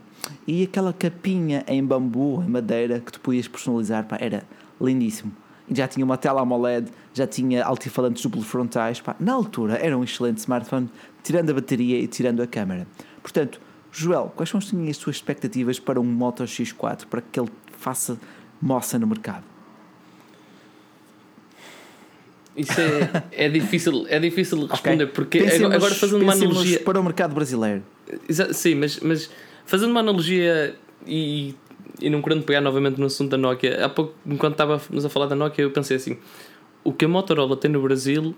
E 0.47 0.63
aquela 0.63 0.93
capinha 0.93 1.65
em 1.67 1.83
bambu, 1.83 2.41
em 2.41 2.49
madeira, 2.49 3.01
que 3.01 3.11
tu 3.11 3.19
podias 3.19 3.49
personalizar, 3.49 4.07
pá, 4.07 4.15
era 4.21 4.45
lindíssimo 4.79 5.33
já 5.71 5.87
tinha 5.87 6.03
uma 6.03 6.17
tela 6.17 6.41
AMOLED, 6.41 6.89
já 7.13 7.27
tinha 7.27 7.63
altifalantes 7.63 8.23
duplos 8.23 8.47
frontais. 8.47 8.99
Pá, 8.99 9.15
na 9.19 9.33
altura 9.33 9.77
era 9.77 9.97
um 9.97 10.03
excelente 10.03 10.37
smartphone, 10.37 10.89
tirando 11.23 11.51
a 11.51 11.53
bateria 11.53 11.99
e 11.99 12.07
tirando 12.07 12.41
a 12.41 12.47
câmera. 12.47 12.87
Portanto, 13.21 13.59
Joel, 13.91 14.31
quais 14.35 14.49
são 14.49 14.59
as 14.59 14.97
tuas 14.97 15.15
expectativas 15.15 15.79
para 15.79 15.99
um 15.99 16.03
Moto 16.03 16.43
X4 16.43 17.05
para 17.05 17.21
que 17.21 17.39
ele 17.39 17.49
faça 17.77 18.17
moça 18.61 18.99
no 18.99 19.07
mercado? 19.07 19.43
Isso 22.55 22.79
é, 22.79 23.45
é 23.45 23.49
difícil, 23.49 24.05
é 24.09 24.19
difícil 24.19 24.65
responder 24.65 25.05
okay. 25.05 25.15
porque 25.15 25.39
pensemos, 25.39 25.73
agora 25.73 25.95
fazendo 25.95 26.21
uma 26.21 26.33
analogia 26.33 26.79
para 26.81 26.99
o 26.99 27.03
mercado 27.03 27.33
brasileiro. 27.33 27.83
Sim, 28.51 28.75
mas, 28.75 28.99
mas 28.99 29.29
fazendo 29.65 29.91
uma 29.91 30.01
analogia 30.01 30.75
e, 31.07 31.55
e 32.01 32.09
não 32.09 32.21
querendo 32.21 32.43
pegar 32.43 32.59
novamente 32.59 32.99
no 32.99 33.05
assunto 33.05 33.29
da 33.29 33.37
Nokia, 33.37 33.85
há 33.85 33.87
pouco, 33.87 34.13
enquanto 34.25 34.53
estávamos 34.53 35.05
a 35.05 35.09
falar 35.09 35.27
da 35.27 35.35
Nokia, 35.35 35.63
eu 35.63 35.71
pensei 35.71 35.95
assim: 35.95 36.17
o 36.83 36.91
que 36.91 37.05
a 37.05 37.07
Motorola 37.07 37.55
tem 37.55 37.71
no 37.71 37.81
Brasil 37.81 38.35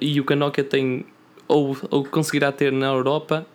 e 0.00 0.20
o 0.20 0.24
que 0.24 0.32
a 0.34 0.36
Nokia 0.36 0.64
tem 0.64 1.06
ou, 1.48 1.76
ou 1.90 2.04
conseguirá 2.04 2.50
ter 2.52 2.72
na 2.72 2.86
Europa, 2.86 3.46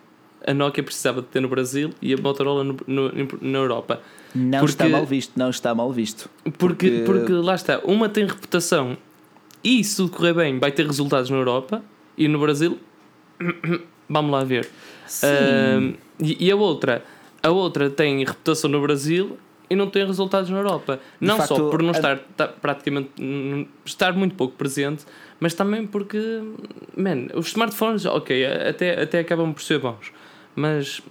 a 0.46 0.54
Nokia 0.54 0.82
precisava 0.82 1.20
de 1.20 1.28
ter 1.28 1.40
no 1.40 1.48
Brasil 1.48 1.90
e 2.00 2.14
a 2.14 2.16
Motorola 2.16 2.64
no, 2.64 2.76
no, 2.86 3.10
na 3.40 3.58
Europa. 3.58 4.00
Não 4.34 4.60
porque, 4.60 4.72
está 4.72 4.88
mal 4.88 5.06
visto, 5.06 5.32
não 5.36 5.50
está 5.50 5.74
mal 5.74 5.92
visto. 5.92 6.30
Porque, 6.42 6.52
porque, 6.58 7.02
porque 7.04 7.32
lá 7.32 7.54
está, 7.54 7.80
uma 7.84 8.08
tem 8.08 8.26
reputação 8.26 8.96
e 9.62 9.82
se 9.82 9.96
tudo 9.96 10.10
correr 10.10 10.34
bem 10.34 10.58
vai 10.58 10.70
ter 10.70 10.86
resultados 10.86 11.30
na 11.30 11.36
Europa 11.36 11.82
e 12.16 12.28
no 12.28 12.38
Brasil 12.38 12.78
vamos 14.08 14.30
lá 14.30 14.44
ver. 14.44 14.68
Uh, 15.22 15.96
e, 16.20 16.46
e, 16.46 16.50
a 16.50 16.56
outra, 16.56 17.04
a 17.42 17.50
outra 17.50 17.88
tem 17.88 18.24
reputação 18.24 18.70
no 18.70 18.80
Brasil 18.80 19.38
e 19.70 19.76
não 19.76 19.88
tem 19.88 20.06
resultados 20.06 20.50
na 20.50 20.58
Europa. 20.58 21.00
De 21.20 21.26
não 21.26 21.36
facto, 21.36 21.56
só 21.56 21.70
por 21.70 21.82
não 21.82 21.90
a... 21.90 21.92
estar 21.92 22.18
tá, 22.36 22.48
praticamente 22.48 23.10
estar 23.84 24.12
muito 24.12 24.34
pouco 24.34 24.56
presente, 24.56 25.04
mas 25.40 25.54
também 25.54 25.86
porque, 25.86 26.18
man, 26.96 27.26
os 27.34 27.48
smartphones, 27.48 28.04
ok, 28.06 28.44
até, 28.46 29.02
até 29.02 29.20
acabam 29.20 29.52
por 29.52 29.62
ser 29.62 29.78
bons, 29.78 30.12
mas 30.54 31.02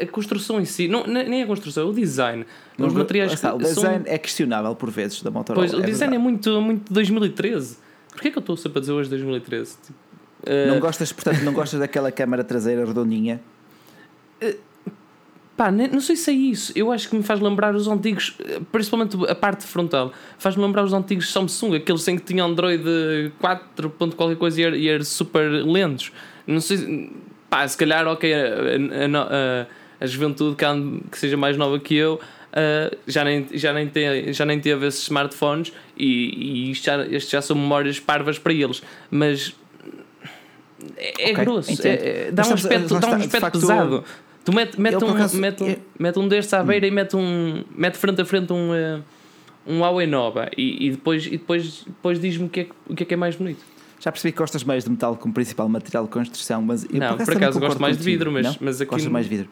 a 0.00 0.06
construção 0.06 0.60
em 0.60 0.64
si, 0.64 0.88
não, 0.88 1.06
nem 1.06 1.42
a 1.42 1.46
construção, 1.46 1.88
o 1.88 1.92
design. 1.92 2.46
Os 2.78 2.92
materiais 2.94 3.32
está, 3.32 3.54
O 3.54 3.58
design 3.58 4.04
são... 4.04 4.14
é 4.14 4.18
questionável 4.18 4.74
por 4.74 4.90
vezes 4.90 5.22
da 5.22 5.30
Motorola. 5.30 5.66
Pois, 5.66 5.78
o 5.78 5.82
é 5.82 5.86
design 5.86 6.16
verdade. 6.16 6.16
é 6.16 6.18
muito, 6.18 6.60
muito 6.60 6.92
2013. 6.92 7.76
Porquê 8.12 8.30
que 8.30 8.38
eu 8.38 8.40
estou 8.40 8.56
sempre 8.56 8.78
a 8.78 8.80
dizer 8.80 8.92
hoje 8.92 9.10
2013? 9.10 9.76
Tipo, 9.76 9.98
não 10.68 10.78
uh... 10.78 10.80
gostas, 10.80 11.12
portanto, 11.12 11.42
não 11.42 11.52
gostas 11.52 11.80
daquela 11.80 12.10
câmara 12.10 12.42
traseira 12.42 12.84
redondinha? 12.84 13.40
Pá, 15.60 15.70
não 15.70 16.00
sei 16.00 16.16
se 16.16 16.30
é 16.30 16.32
isso. 16.32 16.72
Eu 16.74 16.90
acho 16.90 17.06
que 17.10 17.14
me 17.14 17.22
faz 17.22 17.38
lembrar 17.38 17.74
os 17.74 17.86
antigos, 17.86 18.34
principalmente 18.72 19.14
a 19.28 19.34
parte 19.34 19.66
frontal, 19.66 20.10
faz-me 20.38 20.64
lembrar 20.64 20.82
os 20.84 20.94
antigos 20.94 21.30
Samsung, 21.30 21.74
aqueles 21.74 22.08
em 22.08 22.16
que 22.16 22.24
tinham 22.24 22.48
Android 22.48 23.30
4. 23.38 23.90
qualquer 24.16 24.38
coisa 24.38 24.58
e 24.58 24.64
eram 24.64 24.78
era 24.78 25.04
super 25.04 25.50
lentos. 25.50 26.12
Não 26.46 26.62
sei, 26.62 27.12
pá, 27.50 27.68
se 27.68 27.76
calhar, 27.76 28.06
ok, 28.06 28.32
a, 28.32 28.38
a, 28.38 29.60
a, 29.60 29.66
a 30.00 30.06
juventude 30.06 30.56
que, 30.56 30.64
que 31.10 31.18
seja 31.18 31.36
mais 31.36 31.58
nova 31.58 31.78
que 31.78 31.94
eu. 31.94 32.14
Uh, 32.14 32.96
já, 33.06 33.22
nem, 33.22 33.46
já, 33.52 33.74
nem 33.74 33.86
tem, 33.86 34.32
já 34.32 34.46
nem 34.46 34.58
teve 34.58 34.86
esses 34.86 35.02
smartphones 35.02 35.74
e, 35.94 36.06
e 36.06 36.70
isto 36.70 36.86
já, 36.86 37.04
estes 37.04 37.30
já 37.30 37.42
são 37.42 37.54
memórias 37.54 38.00
parvas 38.00 38.38
para 38.38 38.54
eles, 38.54 38.82
mas 39.10 39.54
é, 40.96 41.28
é 41.28 41.32
okay, 41.32 41.44
grosso, 41.44 41.86
é, 41.86 42.28
é, 42.28 42.30
dá, 42.32 42.46
um 42.46 42.54
aspecto, 42.54 42.98
dá 42.98 43.08
um 43.08 43.14
aspecto 43.14 43.40
facto, 43.40 43.60
pesado. 43.60 44.04
Tu 44.44 44.52
mete, 44.52 44.80
mete, 44.80 45.04
um, 45.04 45.10
acaso, 45.10 45.38
mete, 45.38 45.62
um, 45.62 45.68
é... 45.68 45.78
mete 45.98 46.18
um 46.18 46.26
destes 46.26 46.54
à 46.54 46.62
beira 46.62 46.86
hum. 46.86 46.88
e 46.88 46.92
mete, 46.92 47.16
um, 47.16 47.64
mete 47.74 47.96
frente 47.96 48.20
a 48.20 48.24
frente 48.24 48.52
um, 48.52 48.70
uh, 48.70 49.02
um 49.66 49.80
Huawei 49.80 50.06
Nova 50.06 50.50
e, 50.56 50.86
e 50.86 50.90
depois, 50.92 51.26
e 51.26 51.30
depois, 51.30 51.84
depois 51.86 52.20
diz-me 52.20 52.46
o 52.46 52.48
que, 52.48 52.60
é, 52.60 52.66
o 52.88 52.94
que 52.94 53.02
é 53.02 53.06
que 53.06 53.14
é 53.14 53.16
mais 53.16 53.36
bonito. 53.36 53.62
Já 54.00 54.10
percebi 54.10 54.32
que 54.32 54.38
gostas 54.38 54.64
mais 54.64 54.84
de 54.84 54.90
metal 54.90 55.14
como 55.14 55.34
principal 55.34 55.68
material 55.68 56.04
de 56.04 56.10
construção, 56.10 56.62
mas 56.62 56.84
eu 56.84 56.98
não, 56.98 57.08
por 57.08 57.22
acaso, 57.22 57.24
por 57.24 57.36
acaso 57.36 57.60
gosto 57.60 57.80
mais 57.82 57.98
de 57.98 58.02
vidro, 58.02 58.32
mas, 58.32 58.56
mas 58.58 58.80
aqui. 58.80 58.90
Gostas 58.90 59.12
mais 59.12 59.26
de 59.28 59.36
vidro. 59.36 59.50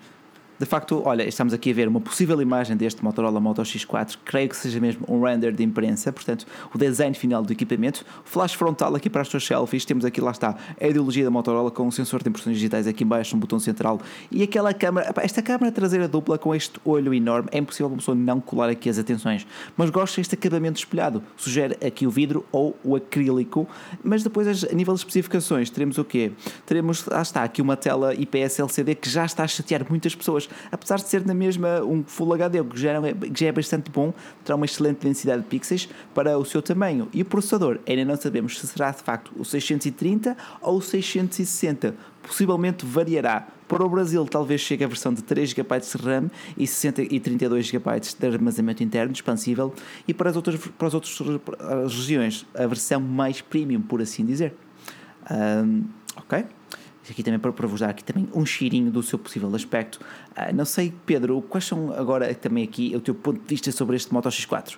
De 0.59 0.67
facto, 0.67 1.01
olha, 1.05 1.23
estamos 1.23 1.55
aqui 1.55 1.71
a 1.71 1.75
ver 1.75 1.87
uma 1.87 2.01
possível 2.01 2.43
imagem 2.43 2.77
deste 2.77 3.05
Motorola 3.05 3.39
Moto 3.39 3.63
X4, 3.63 4.19
creio 4.25 4.49
que 4.49 4.57
seja 4.57 4.81
mesmo 4.81 5.07
um 5.09 5.23
render 5.23 5.53
de 5.53 5.63
imprensa, 5.63 6.13
portanto, 6.13 6.45
o 6.75 6.79
design 6.79 7.15
final 7.15 7.45
do 7.45 7.53
equipamento, 7.53 8.05
flash 8.25 8.55
frontal 8.55 8.97
aqui 8.97 9.09
para 9.09 9.23
as 9.23 9.29
suas 9.29 9.47
selfies, 9.47 9.85
temos 9.85 10.05
aqui, 10.05 10.21
lá 10.21 10.33
está, 10.33 10.57
a 10.81 10.89
ideologia 10.89 11.23
da 11.23 11.31
Motorola 11.31 11.71
com 11.71 11.87
um 11.87 11.93
sensor 11.93 12.25
de 12.25 12.29
impressões 12.29 12.57
digitais 12.57 12.89
aqui 12.89 13.05
embaixo, 13.05 13.37
um 13.37 13.39
botão 13.39 13.61
central. 13.61 14.01
E 14.33 14.43
aquela 14.43 14.75
câmera, 14.75 15.15
esta 15.19 15.41
câmera 15.41 15.71
traseira 15.71 16.09
dupla 16.09 16.37
com 16.37 16.53
este 16.53 16.81
olho 16.85 17.15
enorme, 17.15 17.49
é 17.53 17.59
impossível 17.59 17.87
uma 17.87 17.99
pessoa 17.99 18.17
não 18.17 18.41
colar 18.41 18.69
aqui 18.69 18.91
as 18.91 18.99
atenções, 18.99 19.47
mas 19.77 19.91
gosto 19.91 20.17
deste 20.17 20.35
acabamento 20.35 20.81
espelhado, 20.81 21.23
sugere 21.37 21.79
aqui 21.87 22.05
o 22.05 22.11
vidro 22.11 22.45
ou 22.51 22.77
o 22.83 22.97
acrílico, 22.97 23.69
mas 24.03 24.25
depois 24.25 24.65
a 24.65 24.75
nível 24.75 24.95
de 24.95 25.01
especificações 25.01 25.71
teremos 25.71 25.99
o 25.99 26.05
quê? 26.05 26.33
Teremos, 26.67 27.07
lá 27.07 27.23
está, 27.23 27.45
aqui 27.45 27.63
uma 27.63 27.77
tela 27.77 28.13
IPS 28.13 28.59
LCD 28.59 28.97
que 28.97 29.09
já 29.09 29.25
está 29.25 29.45
a 29.45 29.49
chatear 29.49 29.87
muitas 29.89 30.17
pessoas, 30.17 30.48
apesar 30.71 30.97
de 30.97 31.09
ser 31.09 31.25
na 31.25 31.35
mesma 31.35 31.83
um 31.83 32.03
Full 32.05 32.35
HD, 32.35 32.63
que 32.65 32.81
já, 32.81 32.93
é, 32.93 33.13
que 33.13 33.41
já 33.41 33.47
é 33.47 33.53
bastante 33.53 33.91
bom, 33.91 34.13
terá 34.45 34.57
uma 34.57 34.65
excelente 34.65 34.99
densidade 35.07 35.43
de 35.43 35.49
pixels 35.49 35.89
para 36.15 36.39
o 36.39 36.45
seu 36.45 36.63
tamanho. 36.63 37.09
E 37.13 37.23
o 37.23 37.25
processador, 37.25 37.79
ainda 37.87 38.05
não 38.05 38.17
sabemos 38.17 38.59
se 38.59 38.67
será 38.67 38.91
de 38.91 39.03
facto 39.03 39.33
o 39.37 39.45
630 39.45 40.37
ou 40.61 40.79
o 40.79 40.83
660, 40.83 41.95
possivelmente 42.23 42.85
variará. 42.85 43.47
Para 43.67 43.85
o 43.85 43.89
Brasil, 43.89 44.25
talvez 44.25 44.63
chegue 44.63 44.85
a 44.85 44.87
versão 44.87 45.13
de 45.13 45.23
3 45.23 45.51
GB 45.51 45.81
de 45.81 45.99
RAM 45.99 46.31
e, 46.57 46.67
60 46.67 47.03
e 47.03 47.21
32 47.21 47.67
GB 47.67 48.01
de 48.01 48.27
armazenamento 48.27 48.83
interno 48.83 49.13
expansível, 49.13 49.75
e 50.07 50.15
para 50.15 50.31
as 50.31 50.37
outras, 50.37 50.57
para 50.57 50.89
as 50.89 50.95
outras 50.95 51.19
regiões, 51.95 52.47
a 52.55 52.67
versão 52.67 53.01
mais 53.01 53.43
premium, 53.43 53.83
por 53.83 54.01
assim 54.01 54.25
dizer. 54.25 54.55
Um, 55.31 55.85
ok? 56.17 56.47
Aqui 57.11 57.23
também 57.23 57.39
para, 57.39 57.53
para 57.53 57.67
vos 57.67 57.81
dar 57.81 57.91
aqui 57.91 58.05
também 58.05 58.29
um 58.35 58.45
cheirinho 58.45 58.91
do 58.91 59.03
seu 59.03 59.19
possível 59.19 59.55
aspecto. 59.55 60.01
Uh, 60.33 60.55
não 60.55 60.65
sei, 60.65 60.93
Pedro, 61.07 61.41
quais 61.43 61.65
são 61.65 61.93
agora 61.93 62.35
também 62.35 62.65
aqui 62.65 62.95
o 62.95 63.01
teu 63.01 63.15
ponto 63.15 63.41
de 63.41 63.47
vista 63.47 63.73
sobre 63.73 63.97
este 63.97 64.13
Moto 64.13 64.29
X4? 64.29 64.77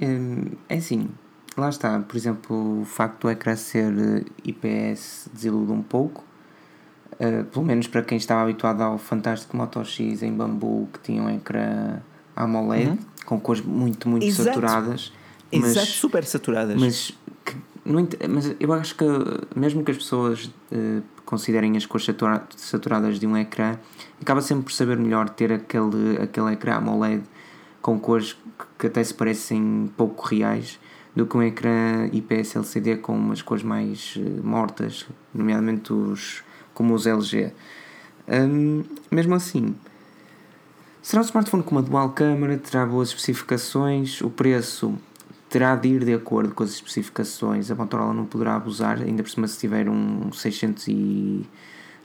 Hum, 0.00 0.52
é 0.68 0.76
assim, 0.76 1.08
lá 1.56 1.68
está, 1.68 1.98
por 2.00 2.16
exemplo, 2.16 2.82
o 2.82 2.84
facto 2.84 3.22
do 3.22 3.30
ecrã 3.30 3.56
ser 3.56 3.92
eh, 3.98 4.24
IPS 4.44 5.28
desilude 5.32 5.72
um 5.72 5.82
pouco, 5.82 6.24
uh, 7.14 7.44
pelo 7.44 7.64
menos 7.64 7.88
para 7.88 8.02
quem 8.02 8.18
estava 8.18 8.42
habituado 8.42 8.82
ao 8.82 8.98
fantástico 8.98 9.56
Moto 9.56 9.82
X 9.84 10.22
em 10.22 10.32
bambu 10.32 10.88
que 10.92 11.00
tinha 11.00 11.22
um 11.22 11.30
ecrã 11.30 12.00
AMOLED 12.36 12.90
uhum. 12.90 12.98
com 13.26 13.40
cores 13.40 13.62
muito, 13.62 14.08
muito 14.08 14.24
Exato. 14.24 14.48
saturadas. 14.48 15.12
Mas, 15.50 15.64
Exato, 15.64 15.86
super 15.86 16.24
saturadas. 16.24 16.80
Mas, 16.80 17.12
que, 17.44 17.56
no, 17.88 18.06
mas 18.28 18.54
eu 18.60 18.72
acho 18.74 18.94
que 18.94 19.04
mesmo 19.56 19.82
que 19.82 19.90
as 19.90 19.96
pessoas 19.96 20.44
uh, 20.70 21.02
considerem 21.24 21.76
as 21.76 21.86
cores 21.86 22.06
saturadas 22.56 23.18
de 23.18 23.26
um 23.26 23.36
ecrã, 23.36 23.78
acaba 24.20 24.42
sempre 24.42 24.64
por 24.64 24.72
saber 24.72 24.98
melhor 24.98 25.28
ter 25.30 25.50
aquele, 25.52 26.18
aquele 26.22 26.52
ecrã 26.52 26.76
AMOLED 26.76 27.22
com 27.80 27.98
cores 27.98 28.36
que 28.78 28.86
até 28.88 29.02
se 29.02 29.14
parecem 29.14 29.90
pouco 29.96 30.26
reais 30.26 30.78
do 31.16 31.26
que 31.26 31.36
um 31.36 31.42
ecrã 31.42 32.08
IPS 32.12 32.56
LCD 32.56 32.96
com 32.98 33.16
umas 33.16 33.40
cores 33.40 33.64
mais 33.64 34.16
uh, 34.16 34.46
mortas, 34.46 35.06
nomeadamente 35.34 35.92
os, 35.92 36.44
como 36.74 36.94
os 36.94 37.06
LG. 37.06 37.52
Um, 38.28 38.84
mesmo 39.10 39.34
assim, 39.34 39.74
será 41.00 41.22
um 41.22 41.24
smartphone 41.24 41.62
com 41.62 41.70
uma 41.70 41.82
dual 41.82 42.10
câmera, 42.10 42.58
terá 42.58 42.84
boas 42.84 43.08
especificações, 43.08 44.20
o 44.20 44.28
preço 44.28 44.94
terá 45.48 45.74
de 45.76 45.88
ir 45.88 46.04
de 46.04 46.14
acordo 46.14 46.54
com 46.54 46.62
as 46.62 46.70
especificações, 46.70 47.70
a 47.70 47.74
Motorola 47.74 48.12
não 48.12 48.26
poderá 48.26 48.56
abusar, 48.56 49.00
ainda 49.00 49.22
por 49.22 49.30
cima 49.30 49.48
se 49.48 49.58
tiver 49.58 49.88
um 49.88 50.32
600 50.32 50.88
e... 50.88 51.46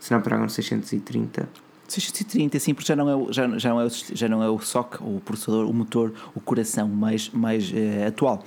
Snapdragon 0.00 0.48
630 0.48 1.48
630, 1.88 2.58
sim, 2.58 2.74
porque 2.74 2.88
já 2.88 2.96
não 2.96 3.08
é, 3.08 3.16
o, 3.16 3.32
já, 3.32 3.58
já 3.58 3.70
não 3.70 3.80
é, 3.80 3.84
o, 3.84 3.90
já 3.90 4.28
não 4.28 4.42
é 4.42 4.48
o 4.48 4.58
SOC, 4.58 5.00
o 5.00 5.20
processador, 5.20 5.68
o 5.68 5.72
motor, 5.72 6.12
o 6.34 6.40
coração 6.40 6.88
mais, 6.88 7.28
mais 7.30 7.70
eh, 7.74 8.06
atual. 8.06 8.42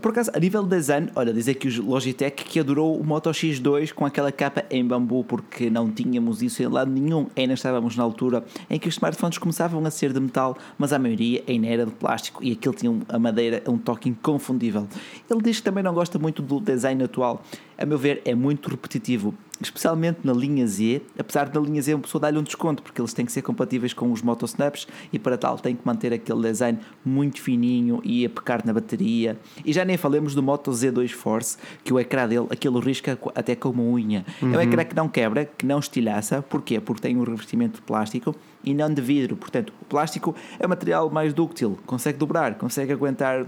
Por 0.00 0.10
acaso, 0.10 0.30
a 0.34 0.40
nível 0.40 0.62
de 0.64 0.70
design, 0.70 1.08
olha, 1.14 1.32
dizer 1.32 1.54
que 1.54 1.68
o 1.68 1.90
Logitech 1.90 2.44
que 2.44 2.58
adorou 2.58 2.98
o 2.98 3.04
Moto 3.04 3.30
X2 3.30 3.92
com 3.92 4.04
aquela 4.04 4.32
capa 4.32 4.64
em 4.68 4.84
bambu, 4.84 5.22
porque 5.22 5.70
não 5.70 5.90
tínhamos 5.90 6.42
isso 6.42 6.62
em 6.62 6.66
lado 6.66 6.90
nenhum. 6.90 7.28
Ainda 7.36 7.54
estávamos 7.54 7.96
na 7.96 8.02
altura 8.02 8.44
em 8.68 8.78
que 8.78 8.88
os 8.88 8.94
smartphones 8.94 9.38
começavam 9.38 9.84
a 9.84 9.90
ser 9.90 10.12
de 10.12 10.18
metal, 10.18 10.56
mas 10.76 10.92
a 10.92 10.98
maioria 10.98 11.44
ainda 11.46 11.66
era 11.68 11.86
de 11.86 11.92
plástico 11.92 12.42
e 12.42 12.52
aquele 12.52 12.74
tinha 12.74 13.00
a 13.08 13.18
madeira, 13.18 13.62
um 13.68 13.78
toque 13.78 14.08
inconfundível. 14.08 14.88
Ele 15.30 15.42
diz 15.42 15.58
que 15.58 15.62
também 15.62 15.84
não 15.84 15.94
gosta 15.94 16.18
muito 16.18 16.42
do 16.42 16.58
design 16.60 17.02
atual. 17.04 17.42
A 17.78 17.86
meu 17.86 17.98
ver, 17.98 18.20
é 18.24 18.34
muito 18.34 18.68
repetitivo 18.68 19.32
especialmente 19.64 20.20
na 20.24 20.32
linha 20.32 20.66
Z, 20.66 21.02
apesar 21.18 21.48
de 21.48 21.58
na 21.58 21.64
linha 21.64 21.82
Z 21.82 21.94
uma 21.94 22.02
pessoa 22.02 22.20
dar-lhe 22.20 22.38
um 22.38 22.42
desconto, 22.42 22.82
porque 22.82 23.00
eles 23.00 23.12
têm 23.12 23.24
que 23.26 23.32
ser 23.32 23.42
compatíveis 23.42 23.92
com 23.92 24.10
os 24.12 24.22
Motosnaps 24.22 24.86
e 25.12 25.18
para 25.18 25.36
tal 25.36 25.58
tem 25.58 25.74
que 25.74 25.86
manter 25.86 26.12
aquele 26.12 26.42
design 26.42 26.78
muito 27.04 27.40
fininho 27.40 28.00
e 28.04 28.24
a 28.24 28.30
pecar 28.30 28.64
na 28.64 28.72
bateria. 28.72 29.38
E 29.64 29.72
já 29.72 29.84
nem 29.84 29.96
falemos 29.96 30.34
do 30.34 30.42
Moto 30.42 30.70
Z2 30.70 31.10
Force, 31.10 31.56
que 31.82 31.92
o 31.92 31.98
ecrã 31.98 32.28
dele, 32.28 32.46
aquele 32.50 32.78
risca 32.80 33.18
até 33.34 33.54
com 33.54 33.70
uma 33.70 33.82
unha. 33.82 34.24
Uhum. 34.40 34.48
É 34.48 34.52
um 34.52 34.54
uhum. 34.56 34.62
ecrã 34.62 34.84
que 34.84 34.96
não 34.96 35.08
quebra, 35.08 35.44
que 35.44 35.66
não 35.66 35.78
estilhaça, 35.78 36.42
porquê? 36.42 36.80
Porque 36.80 37.02
tem 37.02 37.16
um 37.16 37.24
revestimento 37.24 37.76
de 37.76 37.82
plástico 37.82 38.34
e 38.62 38.72
não 38.72 38.92
de 38.92 39.02
vidro, 39.02 39.36
portanto 39.36 39.72
o 39.80 39.84
plástico 39.84 40.34
é 40.58 40.66
um 40.66 40.68
material 40.68 41.10
mais 41.10 41.34
dúctil, 41.34 41.78
consegue 41.86 42.18
dobrar, 42.18 42.54
consegue 42.54 42.92
aguentar 42.92 43.44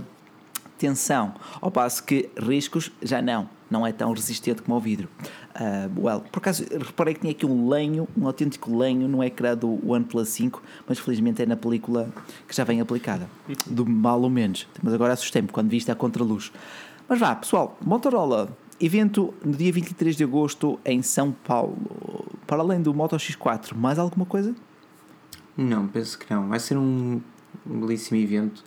tensão, 0.78 1.34
ao 1.60 1.70
passo 1.70 2.04
que 2.04 2.28
riscos 2.38 2.92
já 3.02 3.22
não, 3.22 3.48
não 3.70 3.86
é 3.86 3.92
tão 3.92 4.12
resistente 4.12 4.62
como 4.62 4.76
o 4.76 4.80
vidro. 4.80 5.08
Uh, 5.54 6.06
well, 6.06 6.20
por 6.20 6.38
acaso 6.38 6.64
reparei 6.70 7.14
que 7.14 7.20
tinha 7.20 7.32
aqui 7.32 7.46
um 7.46 7.68
lenho, 7.68 8.08
um 8.16 8.26
autêntico 8.26 8.76
lenho 8.76 9.08
no 9.08 9.22
ecrã 9.22 9.56
do 9.56 9.80
OnePlus 9.88 10.28
5, 10.30 10.62
mas 10.86 10.98
felizmente 10.98 11.42
é 11.42 11.46
na 11.46 11.56
película 11.56 12.08
que 12.46 12.54
já 12.54 12.64
vem 12.64 12.80
aplicada, 12.80 13.28
do 13.66 13.86
mal 13.86 14.20
ou 14.20 14.30
menos. 14.30 14.66
Mas 14.82 14.94
agora 14.94 15.12
assustei-me 15.12 15.48
quando 15.48 15.68
vi 15.68 15.78
isto 15.78 15.90
à 15.90 15.94
contraluz. 15.94 16.52
Mas 17.08 17.18
vá, 17.18 17.34
pessoal, 17.34 17.76
Motorola, 17.84 18.48
evento 18.80 19.32
no 19.44 19.52
dia 19.52 19.72
23 19.72 20.16
de 20.16 20.24
agosto 20.24 20.78
em 20.84 21.02
São 21.02 21.32
Paulo. 21.32 21.76
Para 22.46 22.62
além 22.62 22.80
do 22.80 22.92
Moto 22.92 23.16
X4, 23.16 23.74
mais 23.74 23.98
alguma 23.98 24.26
coisa? 24.26 24.54
Não, 25.56 25.88
penso 25.88 26.18
que 26.18 26.32
não. 26.32 26.48
Vai 26.48 26.60
ser 26.60 26.76
um 26.76 27.20
belíssimo 27.64 28.18
evento 28.18 28.62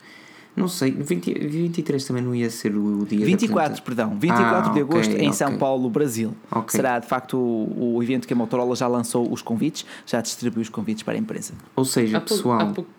não 0.56 0.68
sei, 0.68 0.92
20, 0.92 1.34
23 1.34 2.04
também 2.04 2.24
não 2.24 2.36
ia 2.36 2.50
ser 2.50 2.76
o 2.76 3.06
dia 3.06 3.26
24, 3.26 3.82
perdão, 3.82 4.18
24 4.20 4.72
ah, 4.72 4.74
de 4.74 4.82
agosto 4.82 5.12
okay, 5.12 5.24
em 5.24 5.28
okay. 5.28 5.34
São 5.34 5.58
Paulo, 5.58 5.90
Brasil. 5.90 6.36
Okay. 6.52 6.70
Será 6.70 7.00
de 7.00 7.08
facto 7.08 7.38
o, 7.38 7.96
o, 7.96 8.04
evento 8.04 8.28
que 8.28 8.34
a 8.34 8.36
Motorola 8.36 8.76
já 8.76 8.88
lançou 8.88 9.32
os 9.32 9.42
convites, 9.42 9.86
já 10.06 10.20
distribuiu 10.22 10.62
os 10.62 10.70
convites 10.70 11.04
para 11.04 11.14
a 11.14 11.18
imprensa. 11.18 11.54
Ou 11.76 11.86
seja, 11.86 12.18
há 12.18 12.22
pessoal. 12.22 12.60
Pouco, 12.74 12.74
pouco, 12.76 12.90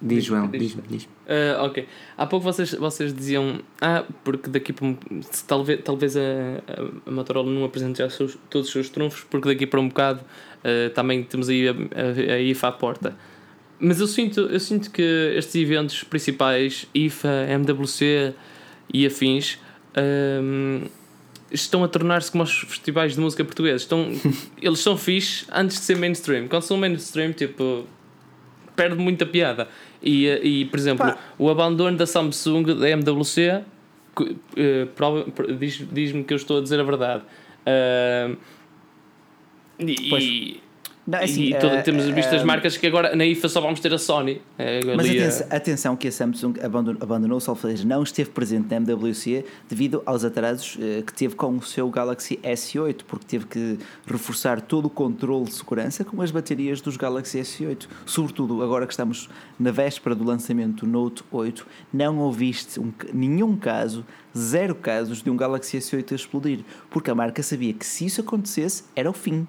diz, 0.00 0.24
João, 0.24 0.48
diz-me. 0.48 0.82
Diz, 0.82 0.90
diz. 0.90 1.04
Uh, 1.04 1.64
ok. 1.64 1.88
Há 2.16 2.26
pouco 2.26 2.44
vocês, 2.44 2.72
vocês 2.74 3.12
diziam, 3.12 3.60
ah, 3.80 4.04
porque 4.22 4.48
daqui 4.48 4.72
para 4.72 4.86
um, 4.86 4.96
talvez, 5.46 5.80
talvez 5.82 6.16
a, 6.16 6.20
a, 7.06 7.10
Motorola 7.10 7.50
não 7.50 7.64
apresente 7.64 7.98
já 7.98 8.08
seus, 8.08 8.38
todos 8.48 8.68
os 8.68 8.72
seus 8.72 8.88
trunfos, 8.88 9.24
porque 9.28 9.48
daqui 9.48 9.66
para 9.66 9.80
um 9.80 9.88
bocado 9.88 10.20
uh, 10.20 10.90
também 10.94 11.24
temos 11.24 11.48
aí 11.48 11.68
a, 11.68 11.72
a, 11.72 12.34
a 12.34 12.40
IFA 12.40 12.68
à 12.68 12.72
porta. 12.72 13.16
Mas 13.78 14.00
eu 14.00 14.06
sinto, 14.06 14.40
eu 14.40 14.60
sinto 14.60 14.90
que 14.90 15.02
estes 15.36 15.54
eventos 15.54 16.02
principais, 16.02 16.86
IFA, 16.94 17.46
MWC 17.50 18.34
e 18.92 19.06
afins, 19.06 19.58
um, 20.42 20.82
estão 21.50 21.84
a 21.84 21.88
tornar-se 21.88 22.30
como 22.30 22.42
os 22.42 22.58
festivais 22.60 23.14
de 23.14 23.20
música 23.20 23.44
portugueses. 23.44 23.82
Estão, 23.82 24.08
eles 24.60 24.80
são 24.80 24.96
fixe 24.96 25.46
antes 25.52 25.78
de 25.78 25.84
ser 25.84 25.96
mainstream. 25.96 26.48
Quando 26.48 26.62
são 26.62 26.76
mainstream, 26.76 27.32
tipo, 27.32 27.86
perde 28.74 28.96
muita 28.96 29.26
piada. 29.26 29.68
E, 30.02 30.26
e 30.26 30.64
por 30.66 30.78
exemplo, 30.78 31.06
Pá. 31.06 31.18
o 31.38 31.50
abandono 31.50 31.96
da 31.96 32.06
Samsung, 32.06 32.78
da 32.78 32.88
MWC, 32.88 33.62
uh, 34.20 35.54
diz-me 35.58 35.86
diz 35.92 36.26
que 36.26 36.32
eu 36.32 36.36
estou 36.36 36.58
a 36.58 36.62
dizer 36.62 36.80
a 36.80 36.84
verdade. 36.84 37.24
Uh, 37.66 38.36
e, 39.78 40.60
não, 41.06 41.20
assim, 41.20 41.44
e 41.44 41.54
todo, 41.58 41.76
uh, 41.76 41.82
temos 41.84 42.04
visto 42.06 42.32
uh, 42.32 42.36
as 42.36 42.42
marcas 42.42 42.76
que 42.76 42.84
agora 42.84 43.14
na 43.14 43.24
IFA 43.24 43.48
só 43.48 43.60
vamos 43.60 43.78
ter 43.78 43.94
a 43.94 43.98
Sony. 43.98 44.42
É, 44.58 44.80
mas 44.96 45.08
atenção, 45.08 45.46
atenção, 45.50 45.96
que 45.96 46.08
a 46.08 46.12
Samsung 46.12 46.54
abandonou, 46.60 47.00
abandonou 47.00 47.38
o 47.38 47.56
seja, 47.56 47.86
não 47.86 48.02
esteve 48.02 48.30
presente 48.30 48.68
na 48.68 48.76
MWC 48.76 49.44
devido 49.68 50.02
aos 50.04 50.24
atrasos 50.24 50.74
uh, 50.74 51.04
que 51.04 51.12
teve 51.12 51.36
com 51.36 51.56
o 51.56 51.62
seu 51.62 51.88
Galaxy 51.90 52.38
S8, 52.42 53.02
porque 53.06 53.24
teve 53.24 53.46
que 53.46 53.78
reforçar 54.04 54.60
todo 54.60 54.86
o 54.86 54.90
controle 54.90 55.44
de 55.44 55.52
segurança 55.52 56.04
com 56.04 56.20
as 56.20 56.32
baterias 56.32 56.80
dos 56.80 56.96
Galaxy 56.96 57.38
S8. 57.38 57.86
Sobretudo 58.04 58.60
agora 58.62 58.84
que 58.84 58.92
estamos 58.92 59.28
na 59.60 59.70
véspera 59.70 60.14
do 60.14 60.24
lançamento 60.24 60.84
do 60.84 60.90
Note 60.90 61.22
8, 61.30 61.64
não 61.92 62.18
ouviste 62.18 62.80
um, 62.80 62.92
nenhum 63.12 63.56
caso, 63.56 64.04
zero 64.36 64.74
casos 64.74 65.22
de 65.22 65.30
um 65.30 65.36
Galaxy 65.36 65.78
S8 65.78 66.10
a 66.10 66.14
explodir, 66.16 66.60
porque 66.90 67.12
a 67.12 67.14
marca 67.14 67.44
sabia 67.44 67.72
que 67.72 67.86
se 67.86 68.06
isso 68.06 68.20
acontecesse 68.20 68.82
era 68.96 69.08
o 69.08 69.12
fim 69.12 69.46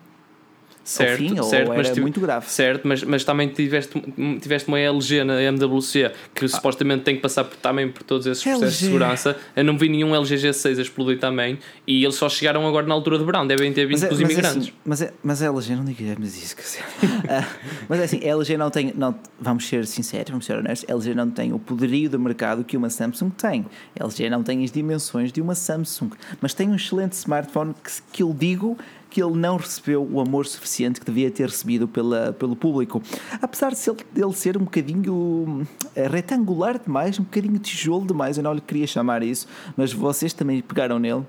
certo, 0.88 1.18
fim, 1.18 1.44
certo, 1.44 1.74
mas 1.76 1.90
tive, 1.90 2.02
muito 2.02 2.22
grave. 2.22 2.50
Certo, 2.50 2.88
mas, 2.88 3.04
mas 3.04 3.24
também 3.26 3.50
tiveste, 3.50 4.02
tiveste 4.42 4.70
uma 4.70 4.80
LG 4.80 5.24
na 5.26 5.42
MWC 5.42 6.12
que 6.34 6.46
ah. 6.46 6.48
supostamente 6.48 7.04
tem 7.04 7.16
que 7.16 7.22
passar 7.22 7.44
por, 7.44 7.58
também 7.58 7.92
por 7.92 8.04
todos 8.04 8.26
esses 8.26 8.42
processos 8.42 8.64
LG. 8.64 8.78
de 8.78 8.86
segurança. 8.86 9.38
Eu 9.54 9.66
não 9.66 9.78
vi 9.78 9.90
nenhum 9.90 10.16
LG 10.16 10.36
G6 10.36 10.80
a 10.80 10.82
explodir 10.82 11.20
também 11.20 11.60
e 11.86 12.04
eles 12.04 12.16
só 12.16 12.30
chegaram 12.30 12.66
agora 12.66 12.88
na 12.88 12.94
altura 12.94 13.20
de 13.20 13.26
verão, 13.26 13.46
devem 13.46 13.74
ter 13.74 13.86
vindo 13.86 14.04
é, 14.04 14.08
com 14.08 14.14
os 14.14 14.22
imigrantes. 14.22 14.68
Assim, 14.68 14.74
mas, 14.86 15.02
é, 15.02 15.14
mas 15.22 15.42
a 15.42 15.48
LG, 15.48 15.76
não 15.76 15.84
digamos 15.84 16.38
isso, 16.38 16.56
uh, 16.56 17.46
mas 17.90 18.00
é 18.00 18.04
assim, 18.04 18.20
a 18.24 18.28
LG 18.28 18.58
não 18.58 18.70
tem, 18.70 18.94
não, 18.96 19.14
vamos 19.40 19.68
ser 19.68 19.86
sinceros, 19.86 20.30
vamos 20.30 20.46
ser 20.46 20.58
honestos, 20.58 20.90
a 20.90 20.94
LG 20.94 21.14
não 21.14 21.30
tem 21.30 21.52
o 21.52 21.60
poderio 21.60 22.10
do 22.10 22.20
mercado 22.20 22.64
que 22.64 22.78
uma 22.78 22.90
Samsung 22.90 23.30
tem. 23.32 23.66
A 24.00 24.04
LG 24.06 24.30
não 24.30 24.42
tem 24.42 24.64
as 24.64 24.72
dimensões 24.72 25.34
de 25.34 25.42
uma 25.42 25.54
Samsung, 25.54 26.12
mas 26.40 26.54
tem 26.54 26.70
um 26.70 26.76
excelente 26.76 27.14
smartphone 27.14 27.74
que, 27.74 27.92
que 28.14 28.24
eu 28.24 28.34
digo 28.34 28.78
que 29.18 29.24
ele 29.24 29.36
não 29.36 29.58
recebeu 29.58 30.08
o 30.08 30.22
amor 30.22 30.46
suficiente 30.46 31.00
que 31.00 31.06
devia 31.08 31.32
ter 31.32 31.48
recebido 31.48 31.88
pela, 31.88 32.34
pelo 32.34 32.56
público. 32.56 33.02
Apesar 33.42 33.72
de 33.72 33.80
ele 34.16 34.34
ser 34.34 34.56
um 34.56 34.64
bocadinho 34.64 35.68
eh, 35.96 36.08
retangular 36.08 36.78
demais, 36.78 37.18
um 37.18 37.24
bocadinho 37.24 37.58
tijolo 37.58 38.06
demais, 38.06 38.38
eu 38.38 38.44
não 38.44 38.54
lhe 38.54 38.62
queria 38.62 38.86
chamar 38.86 39.24
isso, 39.24 39.48
mas 39.76 39.92
vocês 39.92 40.34
também 40.34 40.62
pegaram 40.62 41.00
nele. 41.00 41.26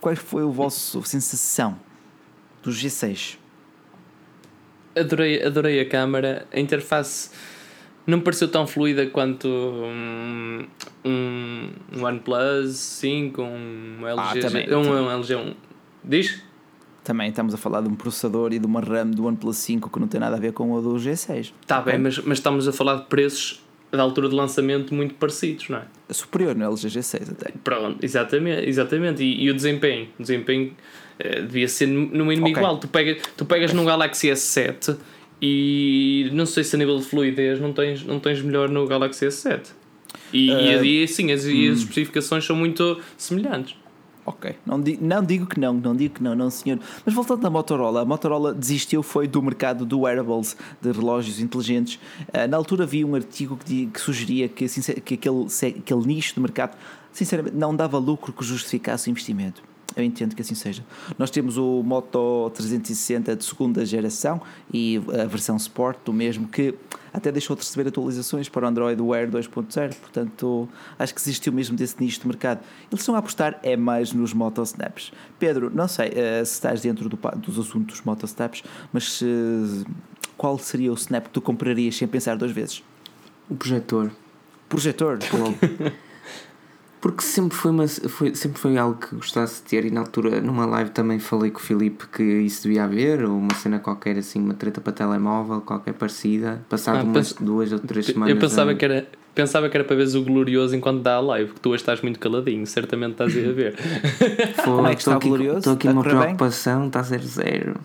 Qual 0.00 0.16
foi 0.16 0.42
o 0.42 0.50
vosso 0.50 1.02
sensação 1.02 1.76
do 2.62 2.70
G6? 2.70 3.36
adorei, 4.98 5.44
adorei 5.44 5.80
a 5.80 5.84
câmera. 5.86 6.46
A 6.50 6.58
interface 6.58 7.30
não 8.06 8.16
me 8.16 8.24
pareceu 8.24 8.48
tão 8.48 8.66
fluida 8.66 9.06
quanto 9.08 9.46
um, 9.46 10.66
um, 11.04 11.68
um 11.94 12.04
OnePlus 12.04 12.74
5, 12.74 13.42
um 13.42 14.06
LG, 14.06 14.18
ah, 14.18 14.40
também, 14.40 14.74
um, 14.74 14.80
um 14.80 15.10
LG 15.10 15.36
1. 15.36 15.54
Diz? 16.02 16.47
Também 17.08 17.30
estamos 17.30 17.54
a 17.54 17.56
falar 17.56 17.80
de 17.80 17.88
um 17.88 17.94
processador 17.94 18.52
e 18.52 18.58
de 18.58 18.66
uma 18.66 18.82
RAM 18.82 19.06
do 19.06 19.24
OnePlus 19.24 19.56
5 19.56 19.88
que 19.88 19.98
não 19.98 20.06
tem 20.06 20.20
nada 20.20 20.36
a 20.36 20.38
ver 20.38 20.52
com 20.52 20.70
o 20.70 20.82
do 20.82 20.96
G6. 20.96 21.54
Está 21.62 21.80
bem, 21.80 21.96
mas, 21.96 22.18
mas 22.18 22.36
estamos 22.36 22.68
a 22.68 22.72
falar 22.72 22.96
de 22.96 23.06
preços 23.06 23.64
da 23.90 24.02
altura 24.02 24.28
de 24.28 24.34
lançamento 24.34 24.94
muito 24.94 25.14
parecidos, 25.14 25.70
não 25.70 25.78
é? 25.78 25.84
Superior 26.10 26.54
no 26.54 26.66
LG 26.66 26.88
G6 26.88 27.30
até. 27.30 27.50
Pronto, 27.64 28.04
exatamente. 28.04 28.68
exatamente. 28.68 29.22
E, 29.22 29.42
e 29.42 29.50
o 29.50 29.54
desempenho? 29.54 30.06
O 30.18 30.22
desempenho 30.22 30.76
eh, 31.18 31.40
devia 31.40 31.66
ser 31.66 31.86
no 31.86 32.26
mínimo 32.26 32.46
okay. 32.46 32.62
igual. 32.62 32.76
Tu, 32.76 32.88
pega, 32.88 33.16
tu 33.34 33.46
pegas 33.46 33.72
num 33.72 33.86
Galaxy 33.86 34.28
S7 34.28 34.98
e 35.40 36.28
não 36.34 36.44
sei 36.44 36.62
se 36.62 36.76
a 36.76 36.78
nível 36.78 36.98
de 36.98 37.04
fluidez 37.04 37.58
não 37.58 37.72
tens, 37.72 38.04
não 38.04 38.20
tens 38.20 38.42
melhor 38.42 38.68
no 38.68 38.86
Galaxy 38.86 39.24
S7. 39.24 39.62
E, 40.30 40.50
uh, 40.50 40.84
e, 40.84 41.04
e 41.04 41.08
sim, 41.08 41.32
as, 41.32 41.46
hum. 41.46 41.72
as 41.72 41.78
especificações 41.78 42.44
são 42.44 42.54
muito 42.54 43.00
semelhantes. 43.16 43.74
Ok, 44.28 44.56
não, 44.66 44.78
di 44.78 44.98
não 45.00 45.24
digo 45.24 45.46
que 45.46 45.58
não, 45.58 45.72
não 45.72 45.96
digo 45.96 46.16
que 46.16 46.22
não, 46.22 46.34
não 46.34 46.50
senhor. 46.50 46.78
Mas 47.02 47.14
voltando 47.14 47.46
à 47.46 47.48
Motorola, 47.48 48.02
a 48.02 48.04
Motorola 48.04 48.52
desistiu 48.52 49.02
foi 49.02 49.26
do 49.26 49.42
mercado 49.42 49.86
do 49.86 50.00
wearables, 50.00 50.54
de 50.82 50.92
relógios 50.92 51.40
inteligentes. 51.40 51.98
Uh, 52.28 52.46
na 52.46 52.58
altura 52.58 52.84
vi 52.84 53.06
um 53.06 53.14
artigo 53.14 53.56
que, 53.56 53.86
que 53.86 53.98
sugeria 53.98 54.46
que, 54.46 54.66
que 55.00 55.14
aquele, 55.14 55.46
aquele 55.78 56.06
nicho 56.06 56.34
de 56.34 56.40
mercado, 56.40 56.76
sinceramente, 57.10 57.56
não 57.56 57.74
dava 57.74 57.96
lucro 57.96 58.30
que 58.30 58.44
justificasse 58.44 59.08
o 59.08 59.10
investimento 59.10 59.67
eu 59.96 60.04
entendo 60.04 60.34
que 60.34 60.42
assim 60.42 60.54
seja. 60.54 60.84
Nós 61.18 61.30
temos 61.30 61.56
o 61.56 61.82
Moto 61.82 62.50
360 62.54 63.36
de 63.36 63.44
segunda 63.44 63.84
geração 63.84 64.40
e 64.72 65.00
a 65.20 65.24
versão 65.24 65.56
Sport 65.56 65.98
do 66.04 66.12
mesmo 66.12 66.46
que 66.46 66.74
até 67.12 67.32
deixou 67.32 67.56
de 67.56 67.62
receber 67.62 67.88
atualizações 67.88 68.48
para 68.48 68.66
o 68.66 68.68
Android 68.68 69.00
Wear 69.00 69.28
2.0, 69.28 69.94
portanto 69.96 70.68
acho 70.98 71.14
que 71.14 71.20
existiu 71.20 71.52
mesmo 71.52 71.76
desse 71.76 71.96
nicho 72.00 72.20
de 72.20 72.28
mercado. 72.28 72.60
Eles 72.90 73.00
estão 73.00 73.14
a 73.14 73.18
apostar 73.18 73.58
é 73.62 73.76
mais 73.76 74.12
nos 74.12 74.32
Moto 74.32 74.62
Snaps. 74.62 75.12
Pedro, 75.38 75.70
não 75.74 75.88
sei 75.88 76.08
uh, 76.08 76.44
se 76.44 76.52
estás 76.52 76.80
dentro 76.80 77.08
do, 77.08 77.18
dos 77.36 77.58
assuntos 77.58 78.02
Moto 78.02 78.24
Snaps, 78.26 78.62
mas 78.92 79.20
uh, 79.22 79.86
qual 80.36 80.58
seria 80.58 80.92
o 80.92 80.94
snap 80.94 81.24
que 81.24 81.30
tu 81.30 81.40
comprarias 81.40 81.96
sem 81.96 82.06
pensar 82.06 82.36
duas 82.36 82.52
vezes? 82.52 82.82
O 83.48 83.56
projetor. 83.56 84.12
Projetor? 84.68 85.18
Porquê? 85.18 85.92
Porque 87.00 87.22
sempre 87.22 87.56
foi, 87.56 87.70
uma, 87.70 87.86
foi, 87.86 88.34
sempre 88.34 88.58
foi 88.58 88.76
algo 88.76 88.98
que 88.98 89.14
gostasse 89.14 89.62
de 89.62 89.68
ter 89.68 89.84
e 89.84 89.90
na 89.90 90.00
altura 90.00 90.40
numa 90.40 90.66
live 90.66 90.90
também 90.90 91.18
falei 91.18 91.50
com 91.50 91.58
o 91.58 91.62
Filipe 91.62 92.06
que 92.08 92.22
isso 92.22 92.64
devia 92.64 92.84
haver, 92.84 93.24
ou 93.24 93.38
uma 93.38 93.54
cena 93.54 93.78
qualquer 93.78 94.18
assim, 94.18 94.40
uma 94.40 94.54
treta 94.54 94.80
para 94.80 94.92
telemóvel, 94.92 95.60
qualquer 95.60 95.94
parecida, 95.94 96.60
passado 96.68 96.98
ah, 96.98 97.02
umas 97.04 97.32
duas 97.34 97.72
ou 97.72 97.78
três 97.78 98.06
semanas. 98.06 98.34
Eu 98.34 98.40
pensava, 98.40 98.72
a... 98.72 98.74
que 98.74 98.84
era, 98.84 99.06
pensava 99.32 99.68
que 99.68 99.76
era 99.76 99.84
para 99.84 99.94
ver 99.94 100.16
o 100.16 100.24
glorioso 100.24 100.74
enquanto 100.74 101.00
dá 101.00 101.14
a 101.14 101.20
live, 101.20 101.52
que 101.52 101.60
tu 101.60 101.70
hoje 101.70 101.82
estás 101.82 102.00
muito 102.02 102.18
caladinho, 102.18 102.66
certamente 102.66 103.12
estás 103.12 103.36
a 103.36 103.52
ver. 103.52 103.76
Como 104.64 104.86
é 104.86 104.94
que 104.94 105.00
está 105.00 105.16
o 105.16 105.20
glorioso? 105.20 105.58
Estou 105.58 105.74
aqui 105.74 105.88
uma 105.88 106.02
preocupação, 106.02 106.88
está 106.88 107.02
zero 107.02 107.26
zero. 107.26 107.76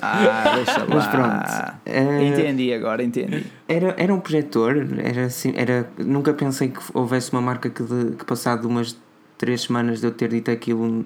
Ah, 0.00 0.54
deixa 0.56 0.78
lá. 0.78 0.86
Mas 0.88 1.06
pronto. 1.06 1.78
Uh, 1.86 2.22
entendi 2.22 2.72
agora, 2.72 3.02
entendi. 3.02 3.44
Era, 3.66 3.94
era 3.98 4.14
um 4.14 4.20
projetor, 4.20 4.86
era 4.98 5.26
assim, 5.26 5.52
era, 5.56 5.88
nunca 5.98 6.32
pensei 6.32 6.68
que 6.68 6.80
houvesse 6.94 7.32
uma 7.32 7.40
marca 7.40 7.68
que, 7.68 7.82
de, 7.82 8.16
que 8.16 8.24
passado 8.24 8.66
umas 8.66 8.96
três 9.36 9.62
semanas 9.62 10.00
de 10.00 10.06
eu 10.06 10.10
ter 10.10 10.28
dito 10.28 10.50
aquilo 10.50 10.84
uh, 10.84 11.04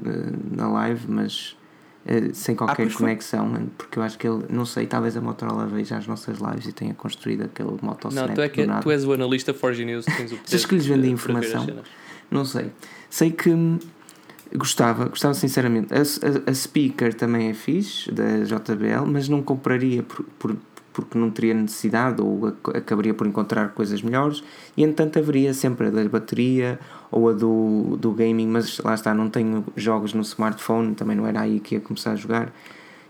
na 0.51 0.69
live, 0.69 1.05
mas 1.09 1.57
uh, 2.07 2.35
sem 2.35 2.55
qualquer 2.55 2.87
ah, 2.87 2.97
conexão, 2.97 3.47
mano, 3.47 3.71
porque 3.77 3.99
eu 3.99 4.03
acho 4.03 4.19
que 4.19 4.27
ele, 4.27 4.45
não 4.49 4.65
sei, 4.65 4.87
talvez 4.87 5.17
a 5.17 5.21
Motorola 5.21 5.67
veja 5.67 5.97
as 5.97 6.07
nossas 6.07 6.39
lives 6.39 6.67
e 6.67 6.73
tenha 6.73 6.95
construído 6.95 7.45
aquele 7.45 7.77
motosnap. 7.81 8.29
Não, 8.29 8.35
tu, 8.35 8.41
é 8.41 8.49
que, 8.49 8.67
tu 8.83 8.91
és 8.91 9.05
o 9.05 9.13
analista 9.13 9.55
Forge 9.55 9.85
News, 9.85 10.05
tens 10.05 10.33
o 10.33 10.39
Vocês 10.45 10.65
que 10.65 10.75
lhes 10.75 10.87
vendem 10.87 11.13
informação? 11.13 11.67
Não 12.31 12.45
sei. 12.47 12.73
Sei 13.11 13.31
que 13.31 13.51
Gostava, 14.55 15.07
gostava 15.07 15.35
sinceramente. 15.35 15.95
A, 15.95 15.99
a, 15.99 16.51
a, 16.51 16.55
speaker 16.55 17.15
também 17.15 17.49
é 17.49 17.55
fixe, 17.55 18.11
da 18.13 18.41
JBL, 18.45 19.07
mas 19.07 19.29
não 19.29 19.43
compraria 19.43 20.03
por, 20.03 20.25
por, 20.39 20.57
porque 20.93 21.17
não 21.17 21.31
teria 21.31 21.55
necessidade 21.55 22.21
ou 22.21 22.49
acabaria 22.75 23.15
por 23.15 23.27
encontrar 23.27 23.71
coisas 23.71 24.03
melhores. 24.03 24.45
E 24.77 24.83
entanto 24.83 25.19
haveria 25.19 25.55
sempre 25.55 25.87
a 25.87 25.91
da 25.91 26.05
bateria 26.09 26.79
ou 27.11 27.31
a 27.31 27.33
do, 27.33 27.97
do 27.97 28.13
gaming, 28.13 28.49
mas 28.49 28.79
lá 28.79 28.95
está, 28.95 29.15
não 29.15 29.31
tenho 29.31 29.65
jogos 29.77 30.13
no 30.13 30.23
smartphone, 30.23 30.95
também 30.95 31.17
não 31.17 31.27
era 31.27 31.41
aí 31.41 31.59
que 31.59 31.77
ia 31.77 31.81
começar 31.81 32.13
a 32.13 32.17
jogar. 32.17 32.53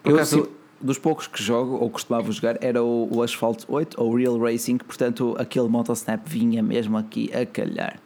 Por 0.02 0.10
Eu, 0.10 0.16
acaso, 0.16 0.48
dos 0.80 0.98
poucos 0.98 1.26
que 1.26 1.42
jogo 1.42 1.76
ou 1.76 1.90
costumava 1.90 2.30
jogar 2.30 2.58
era 2.60 2.82
o, 2.82 3.08
o 3.10 3.22
Asphalt 3.22 3.64
8 3.68 4.00
ou 4.00 4.14
Real 4.14 4.38
Racing, 4.38 4.78
portanto 4.78 5.34
aquele 5.38 5.68
Motosnap 5.68 6.26
vinha 6.26 6.62
mesmo 6.62 6.96
aqui 6.96 7.30
a 7.34 7.44
calhar. 7.46 7.98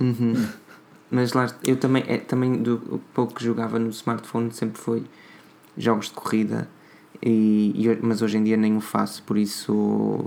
Uhum. 0.00 0.34
Mas 1.10 1.32
lá, 1.32 1.46
eu 1.64 1.76
também, 1.76 2.04
é, 2.06 2.18
também 2.18 2.52
do 2.54 3.00
pouco 3.14 3.34
que 3.34 3.44
jogava 3.44 3.78
no 3.78 3.88
smartphone 3.90 4.52
sempre 4.52 4.78
foi 4.78 5.04
jogos 5.76 6.06
de 6.06 6.12
corrida, 6.12 6.68
e, 7.22 7.72
e 7.74 7.98
mas 8.02 8.20
hoje 8.20 8.36
em 8.36 8.44
dia 8.44 8.56
nem 8.56 8.76
o 8.76 8.80
faço, 8.80 9.22
por 9.22 9.38
isso. 9.38 10.26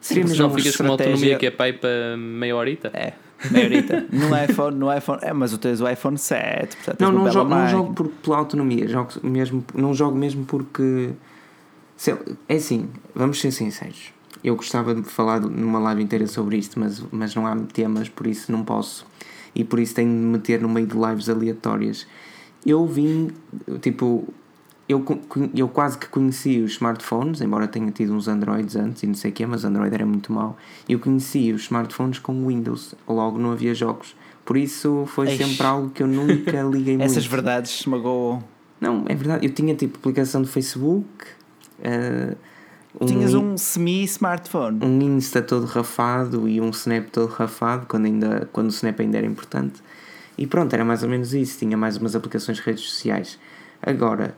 Seria 0.00 0.26
Sim, 0.26 0.38
não 0.38 0.50
ficas 0.50 0.76
com 0.76 0.82
uma 0.84 0.92
autonomia 0.92 1.38
que 1.38 1.46
é 1.46 1.50
pai 1.50 1.72
para 1.72 2.16
meia 2.16 2.56
horita? 2.56 2.90
É, 2.92 3.14
meia 3.50 3.66
horita. 3.66 4.06
no 4.12 4.36
iPhone, 4.36 4.76
no 4.76 4.96
iPhone, 4.96 5.18
é, 5.22 5.32
mas 5.32 5.50
tu 5.50 5.58
tens 5.58 5.80
o 5.80 5.88
iPhone 5.88 6.16
7, 6.16 6.76
portanto, 6.76 7.00
não, 7.00 7.12
não 7.12 7.30
jogo, 7.30 7.50
não 7.50 7.68
jogo 7.68 7.94
por, 7.94 8.08
pela 8.08 8.38
autonomia, 8.38 8.88
jogo 8.88 9.12
mesmo, 9.22 9.64
não 9.74 9.92
jogo 9.92 10.16
mesmo 10.16 10.44
porque. 10.44 11.10
É 12.48 12.56
assim, 12.56 12.88
vamos 13.14 13.40
ser 13.40 13.52
sinceros. 13.52 14.12
Eu 14.42 14.56
gostava 14.56 14.94
de 14.94 15.02
falar 15.02 15.40
numa 15.40 15.78
live 15.78 16.02
inteira 16.02 16.26
sobre 16.26 16.58
isto, 16.58 16.78
mas, 16.78 17.02
mas 17.10 17.34
não 17.34 17.46
há 17.46 17.56
temas, 17.56 18.08
por 18.08 18.26
isso 18.26 18.52
não 18.52 18.62
posso 18.62 19.06
e 19.54 19.64
por 19.64 19.78
isso 19.78 19.94
tenho 19.94 20.10
de 20.10 20.16
me 20.16 20.32
meter 20.32 20.60
no 20.60 20.68
meio 20.68 20.86
de 20.86 20.96
lives 20.96 21.28
aleatórias. 21.28 22.06
Eu 22.64 22.86
vim, 22.86 23.30
tipo, 23.80 24.26
eu, 24.88 25.04
eu 25.54 25.68
quase 25.68 25.96
que 25.96 26.08
conheci 26.08 26.60
os 26.60 26.72
smartphones, 26.72 27.40
embora 27.40 27.66
tenha 27.66 27.90
tido 27.90 28.14
uns 28.14 28.28
Androids 28.28 28.76
antes 28.76 29.02
e 29.02 29.06
não 29.06 29.14
sei 29.14 29.30
o 29.30 29.34
que, 29.34 29.46
mas 29.46 29.64
Android 29.64 29.94
era 29.94 30.04
muito 30.04 30.32
mau. 30.32 30.56
Eu 30.88 30.98
conheci 30.98 31.52
os 31.52 31.62
smartphones 31.62 32.18
com 32.18 32.46
Windows, 32.46 32.94
logo 33.08 33.38
não 33.38 33.52
havia 33.52 33.74
jogos. 33.74 34.14
Por 34.44 34.56
isso 34.56 35.04
foi 35.06 35.28
Eish. 35.28 35.38
sempre 35.38 35.66
algo 35.66 35.90
que 35.90 36.02
eu 36.02 36.06
nunca 36.06 36.60
liguei 36.70 36.96
muito. 36.96 37.02
Essas 37.02 37.26
verdades 37.26 37.80
esmagou. 37.80 38.42
Não, 38.80 39.04
é 39.08 39.14
verdade. 39.14 39.46
Eu 39.46 39.52
tinha 39.52 39.74
tipo 39.74 39.98
aplicação 39.98 40.42
do 40.42 40.48
Facebook. 40.48 41.06
Uh, 41.78 42.36
um 43.00 43.06
Tinhas 43.06 43.34
um 43.34 43.56
semi-smartphone. 43.56 44.84
Um 44.84 45.00
Insta 45.16 45.42
todo 45.42 45.66
rafado 45.66 46.48
e 46.48 46.60
um 46.60 46.70
Snap 46.70 47.08
todo 47.10 47.28
rafado, 47.30 47.86
quando, 47.86 48.06
ainda, 48.06 48.48
quando 48.52 48.66
o 48.66 48.70
Snap 48.70 49.00
ainda 49.00 49.18
era 49.18 49.26
importante. 49.26 49.82
E 50.38 50.46
pronto, 50.46 50.72
era 50.72 50.84
mais 50.84 51.02
ou 51.02 51.08
menos 51.08 51.34
isso. 51.34 51.58
Tinha 51.58 51.76
mais 51.76 51.96
umas 51.96 52.14
aplicações 52.14 52.58
de 52.58 52.62
redes 52.62 52.84
sociais. 52.84 53.38
Agora, 53.82 54.36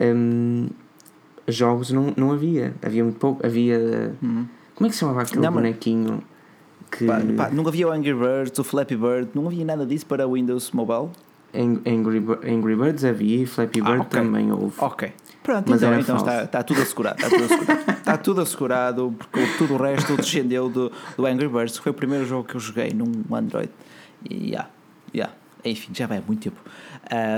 hum, 0.00 0.68
jogos 1.46 1.90
não, 1.90 2.12
não 2.16 2.32
havia. 2.32 2.74
Havia 2.82 3.04
muito 3.04 3.18
pouco. 3.18 3.44
Havia. 3.46 4.14
Hum. 4.22 4.46
Como 4.74 4.86
é 4.86 4.90
que 4.90 4.94
se 4.94 5.00
chamava 5.00 5.22
aquele 5.22 5.42
não, 5.42 5.52
bonequinho? 5.52 6.22
Que... 6.90 7.04
Pá, 7.04 7.20
pá, 7.36 7.50
não 7.50 7.66
havia 7.66 7.86
o 7.88 7.90
Angry 7.90 8.14
Birds, 8.14 8.58
o 8.58 8.64
Flappy 8.64 8.96
Bird, 8.96 9.30
não 9.34 9.46
havia 9.46 9.64
nada 9.64 9.84
disso 9.84 10.06
para 10.06 10.26
Windows 10.26 10.70
Mobile? 10.70 11.10
Angry, 11.54 12.24
Angry 12.46 12.76
Birds 12.76 13.04
havia 13.04 13.42
e 13.42 13.46
Flappy 13.46 13.80
ah, 13.80 13.84
Bird 13.84 13.98
ah, 13.98 14.02
okay. 14.02 14.20
também 14.20 14.52
houve. 14.52 14.74
Ok. 14.78 15.12
Pronto, 15.48 15.70
Mas 15.70 15.82
então, 15.82 15.98
então 15.98 16.16
está, 16.18 16.44
está 16.44 16.62
tudo 16.62 16.82
assegurado. 16.82 17.22
Está 17.22 17.30
tudo 17.30 17.44
assegurado, 17.46 17.90
está 17.90 18.18
tudo 18.18 18.40
assegurado 18.42 19.14
porque 19.16 19.46
tudo 19.56 19.74
o 19.76 19.76
resto 19.78 20.14
descendeu 20.14 20.68
do, 20.68 20.92
do 21.16 21.24
Angry 21.24 21.48
Birds, 21.48 21.78
que 21.78 21.84
foi 21.84 21.90
o 21.90 21.94
primeiro 21.94 22.26
jogo 22.26 22.46
que 22.46 22.54
eu 22.54 22.60
joguei 22.60 22.90
num 22.90 23.10
Android. 23.34 23.70
E 24.28 24.50
yeah, 24.50 24.68
yeah. 25.14 25.32
Enfim, 25.64 25.94
já 25.94 26.06
vai 26.06 26.18
há 26.18 26.20
muito 26.20 26.42
tempo. 26.42 26.60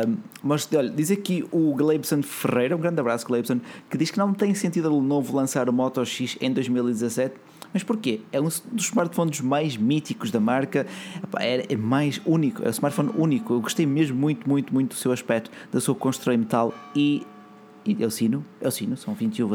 Um, 0.08 0.16
mas 0.42 0.68
olha, 0.74 0.90
diz 0.90 1.12
aqui 1.12 1.46
o 1.52 1.72
Glebson 1.76 2.20
Ferreira, 2.24 2.74
um 2.74 2.80
grande 2.80 2.98
abraço, 2.98 3.24
Glebson, 3.24 3.60
que 3.88 3.96
diz 3.96 4.10
que 4.10 4.18
não 4.18 4.34
tem 4.34 4.54
sentido 4.54 4.88
a 4.88 4.92
Lenovo 4.92 5.36
lançar 5.36 5.68
o 5.68 5.72
Moto 5.72 6.04
X 6.04 6.36
em 6.40 6.52
2017. 6.52 7.36
Mas 7.72 7.84
porquê? 7.84 8.22
É 8.32 8.40
um 8.40 8.48
dos 8.72 8.86
smartphones 8.86 9.40
mais 9.40 9.76
míticos 9.76 10.32
da 10.32 10.40
marca, 10.40 10.84
é, 11.38 11.76
mais 11.76 12.20
único, 12.26 12.64
é 12.64 12.66
um 12.66 12.70
smartphone 12.70 13.12
único. 13.16 13.54
Eu 13.54 13.60
gostei 13.60 13.86
mesmo 13.86 14.18
muito, 14.18 14.48
muito, 14.48 14.74
muito 14.74 14.88
do 14.88 14.96
seu 14.96 15.12
aspecto, 15.12 15.48
da 15.70 15.80
sua 15.80 15.94
construção 15.94 16.34
em 16.34 16.38
metal 16.38 16.74
e 16.92 17.24
e 17.84 17.96
eu 17.98 18.10
sino, 18.10 18.44
eu 18.60 18.70
sino, 18.70 18.96
são 18.96 19.14
21, 19.14 19.48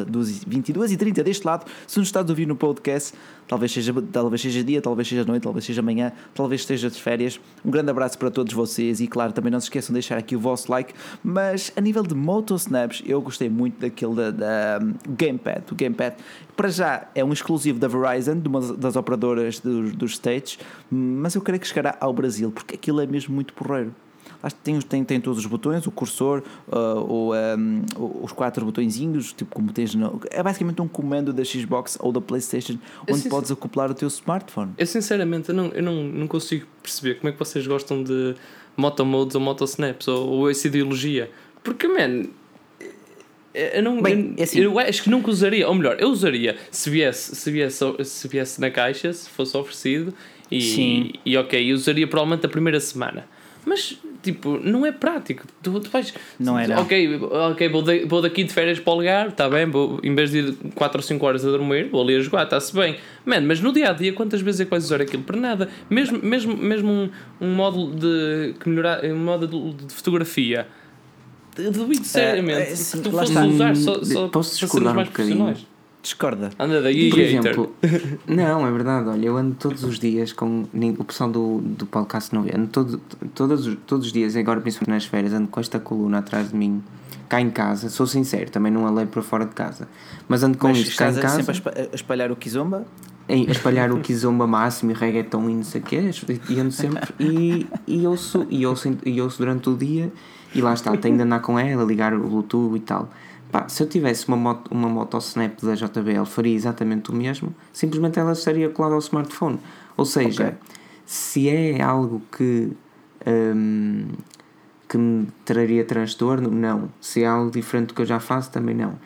22 0.48 0.92
e 0.92 0.98
30 0.98 1.24
deste 1.24 1.46
lado. 1.46 1.66
Se 1.88 2.00
nos 2.00 2.08
estás 2.08 2.26
a 2.26 2.30
ouvir 2.30 2.48
no 2.48 2.56
podcast, 2.56 3.14
talvez 3.48 3.72
seja, 3.72 3.94
talvez 4.12 4.42
seja 4.42 4.64
dia, 4.64 4.82
talvez 4.82 5.08
seja 5.08 5.24
noite, 5.24 5.44
talvez 5.44 5.66
seja 5.66 5.82
manhã, 5.82 6.12
talvez 6.34 6.62
esteja 6.62 6.90
de 6.90 7.00
férias. 7.02 7.40
Um 7.64 7.70
grande 7.70 7.92
abraço 7.92 8.18
para 8.18 8.32
todos 8.32 8.54
vocês 8.54 9.00
e, 9.00 9.08
claro, 9.08 9.32
também 9.32 9.52
não 9.52 9.60
se 9.60 9.68
esqueçam 9.68 9.94
de 9.94 10.00
deixar 10.00 10.18
aqui 10.18 10.36
o 10.36 10.40
vosso 10.40 10.72
like. 10.72 10.94
Mas 11.24 11.72
a 11.76 11.82
nível 11.82 12.04
de 12.04 12.16
Moto 12.16 12.56
Snaps, 12.56 13.04
eu 13.06 13.22
gostei 13.22 13.50
muito 13.50 13.80
daquele 13.80 14.16
da, 14.16 14.32
da 14.32 14.80
um, 14.82 14.94
Gamepad. 15.16 15.64
O 15.72 15.76
Gamepad, 15.76 16.16
para 16.56 16.70
já, 16.70 17.08
é 17.14 17.24
um 17.24 17.32
exclusivo 17.32 17.80
da 17.80 17.88
Verizon, 17.88 18.40
de 18.40 18.48
uma 18.48 18.62
das 18.74 18.96
operadoras 18.96 19.60
dos, 19.60 19.96
dos 19.96 20.12
States, 20.14 20.58
mas 20.90 21.36
eu 21.36 21.42
creio 21.42 21.60
que 21.60 21.68
chegará 21.68 21.96
ao 22.00 22.14
Brasil, 22.14 22.52
porque 22.52 22.76
aquilo 22.76 23.02
é 23.02 23.06
mesmo 23.06 23.36
muito 23.36 23.54
porreiro. 23.54 23.94
Acho 24.46 24.56
que 24.58 24.62
tem, 24.62 24.80
tem, 24.80 25.04
tem 25.04 25.20
todos 25.20 25.40
os 25.40 25.46
botões, 25.48 25.88
o 25.88 25.92
cursor, 25.92 26.44
uh, 26.68 27.00
o, 27.00 27.34
um, 27.34 27.82
os 28.22 28.32
quatro 28.32 28.64
botõezinhos, 28.64 29.34
tipo 29.34 29.56
como 29.56 29.74
tens 29.74 29.96
no, 29.96 30.22
é 30.30 30.44
basicamente 30.44 30.80
um 30.84 30.88
comando 30.88 31.34
da 31.34 31.44
Xbox 31.44 31.98
ou 32.00 32.12
da 32.12 32.22
Playstation 32.22 32.78
onde 33.10 33.28
podes 33.28 33.50
acoplar 33.50 33.90
o 33.90 33.96
teu 33.96 34.08
smartphone. 34.08 34.74
Eu 34.78 34.86
sinceramente 34.86 35.50
eu 35.50 35.56
não, 35.56 35.66
eu 35.70 35.82
não, 35.82 36.04
não 36.04 36.28
consigo 36.28 36.68
perceber 36.84 37.16
como 37.16 37.30
é 37.30 37.32
que 37.32 37.40
vocês 37.40 37.66
gostam 37.66 38.04
de 38.04 38.36
motomodes 38.78 39.34
ou 39.34 39.42
motosnaps 39.42 40.08
ou, 40.08 40.28
ou 40.28 40.50
essa 40.52 40.68
ideologia. 40.68 41.32
Porque, 41.64 41.88
man, 41.88 42.28
eu 43.52 43.82
não 43.82 44.00
Bem, 44.00 44.36
eu, 44.38 44.42
é 44.42 44.44
assim. 44.44 44.60
eu 44.60 44.78
acho 44.78 45.02
que 45.02 45.10
nunca 45.10 45.32
usaria, 45.32 45.68
ou 45.68 45.74
melhor, 45.74 45.98
eu 46.00 46.10
usaria 46.10 46.56
se 46.70 46.88
viesse, 46.92 47.36
se 47.36 47.50
viesse, 47.50 47.84
se 48.04 48.28
viesse 48.28 48.62
na 48.62 48.70
caixa, 48.70 49.12
se 49.12 49.28
fosse 49.28 49.58
oferecido, 49.58 50.14
e, 50.52 50.62
Sim. 50.62 51.14
e 51.26 51.36
ok, 51.36 51.72
eu 51.72 51.74
usaria 51.74 52.06
provavelmente 52.06 52.46
a 52.46 52.50
primeira 52.50 52.80
semana. 52.80 53.28
Mas, 53.66 53.98
tipo, 54.26 54.60
não 54.60 54.86
é 54.86 54.92
prático. 54.92 55.44
Tu, 55.62 55.80
tu 55.80 55.90
vais. 55.90 56.14
Não 56.40 56.58
é, 56.58 56.68
não. 56.68 56.82
Ok, 56.82 57.20
okay 57.52 57.70
vou, 57.70 57.82
de, 57.82 58.06
vou 58.06 58.22
daqui 58.22 58.44
de 58.44 58.52
férias 58.52 58.80
para 58.80 58.94
o 58.94 58.96
lugar, 58.98 59.28
está 59.30 59.48
bem, 59.48 59.66
vou, 59.66 60.00
em 60.04 60.14
vez 60.14 60.32
de 60.32 60.40
ir 60.40 60.56
4 60.74 60.98
ou 60.98 61.04
5 61.04 61.26
horas 61.26 61.46
a 61.46 61.50
dormir, 61.50 61.90
vou 61.90 62.02
ali 62.02 62.16
a 62.16 62.20
jogar, 62.20 62.44
está-se 62.44 62.74
bem. 62.74 62.98
Man, 63.26 63.42
mas 63.42 63.62
no 63.62 63.72
dia 63.72 63.90
a 63.90 63.94
dia, 63.94 64.14
quantas 64.14 64.42
vezes 64.42 64.62
é 64.62 64.66
que 64.66 64.72
vais 64.72 64.84
usar 64.84 65.02
aquilo? 65.02 65.24
Para 65.24 65.38
nada. 65.38 65.70
Mesmo, 65.90 66.20
mesmo, 66.22 66.58
mesmo 66.58 66.92
um, 66.92 67.10
um 67.40 67.54
módulo 67.54 67.96
de. 67.96 68.56
Que 68.60 68.68
melhorar, 68.70 69.06
um 69.06 69.18
módulo 69.18 69.74
de 69.74 69.94
fotografia 69.94 70.68
Duvido 71.56 72.04
seriamente. 72.04 72.72
É, 72.72 72.76
sim, 72.76 73.02
tu 73.02 73.12
fosses 73.12 73.36
usar 73.36 73.76
só, 73.76 74.04
só 74.04 74.28
Posso 74.28 74.60
discordar 74.60 74.94
mais 74.94 75.08
um 75.08 75.12
profissionais. 75.12 75.66
Discorda. 76.06 76.52
Anda 76.60 76.84
daí, 76.84 77.10
Por 77.10 77.18
exemplo, 77.18 77.76
não, 78.30 78.68
é 78.68 78.72
verdade. 78.72 79.10
Olha, 79.10 79.26
eu 79.26 79.36
ando 79.36 79.56
todos 79.56 79.84
os 79.84 79.98
dias 79.98 80.32
com. 80.32 80.66
O 81.00 81.04
pessoal 81.04 81.32
do, 81.32 81.58
do 81.62 81.88
podcast 81.88 82.32
não 82.32 82.44
vê. 82.44 82.56
Ando 82.56 82.68
todo, 82.68 83.02
todos, 83.34 83.76
todos 83.88 84.06
os 84.06 84.14
dias, 84.14 84.36
agora 84.36 84.62
principalmente 84.62 85.02
nas 85.02 85.06
férias, 85.06 85.34
ando 85.34 85.48
com 85.48 85.60
esta 85.60 85.80
coluna 85.80 86.20
atrás 86.20 86.52
de 86.52 86.56
mim, 86.56 86.84
cá 87.28 87.42
em 87.42 87.50
casa. 87.50 87.90
Sou 87.90 88.06
sincero, 88.06 88.52
também 88.52 88.72
não 88.72 88.86
a 88.86 88.92
leio 88.92 89.08
para 89.08 89.24
fora 89.24 89.48
de 89.48 89.56
casa. 89.56 89.88
Mas 90.28 90.44
ando 90.44 90.60
com 90.60 90.68
Mas 90.68 90.78
isto 90.78 90.96
cá 90.96 91.10
em 91.10 91.16
casa. 91.16 91.42
sempre 91.42 91.72
a 91.92 91.96
espalhar 91.96 92.32
o 92.32 92.36
kizomba? 92.36 92.86
Em, 93.28 93.48
a 93.48 93.52
espalhar 93.52 93.92
o 93.92 94.00
kizomba 94.00 94.46
máximo 94.46 94.92
e 94.92 94.94
reggaeton 94.94 95.50
e 95.50 95.56
não 95.56 95.64
sei 95.64 95.82
o 95.82 95.84
quê. 95.84 96.12
E 96.48 96.60
ando 96.60 96.72
sempre. 96.72 97.02
E, 97.20 97.66
e, 97.88 98.06
ouço, 98.06 98.46
e, 98.52 98.64
ouço, 98.64 98.96
e 99.04 99.20
ouço 99.20 99.40
durante 99.40 99.68
o 99.72 99.76
dia 99.76 100.12
e 100.54 100.62
lá 100.62 100.74
está, 100.76 100.96
tenho 100.96 101.18
de 101.18 101.24
andar 101.24 101.40
com 101.42 101.58
ela, 101.58 101.84
ligar 101.84 102.14
o 102.14 102.20
Bluetooth 102.20 102.78
e 102.78 102.80
tal. 102.80 103.10
Pá, 103.56 103.70
se 103.70 103.82
eu 103.82 103.88
tivesse 103.88 104.28
uma 104.28 104.36
moto, 104.36 104.70
uma 104.70 104.90
moto 104.90 105.18
Snap 105.18 105.62
da 105.64 105.76
JBL, 105.76 106.26
faria 106.26 106.54
exatamente 106.54 107.10
o 107.10 107.16
mesmo, 107.16 107.56
simplesmente 107.72 108.20
ela 108.20 108.34
estaria 108.34 108.70
colada 108.70 108.96
ao 108.96 109.00
smartphone. 109.00 109.58
Ou 109.96 110.04
seja, 110.04 110.48
okay. 110.48 110.58
se 111.06 111.48
é 111.48 111.82
algo 111.82 112.22
que, 112.38 112.74
um, 113.26 114.08
que 114.90 114.98
me 114.98 115.28
traria 115.46 115.86
transtorno, 115.86 116.52
não. 116.52 116.90
Se 117.00 117.24
é 117.24 117.28
algo 117.28 117.50
diferente 117.50 117.88
do 117.88 117.94
que 117.94 118.02
eu 118.02 118.06
já 118.06 118.20
faço, 118.20 118.52
também 118.52 118.76
não. 118.76 119.00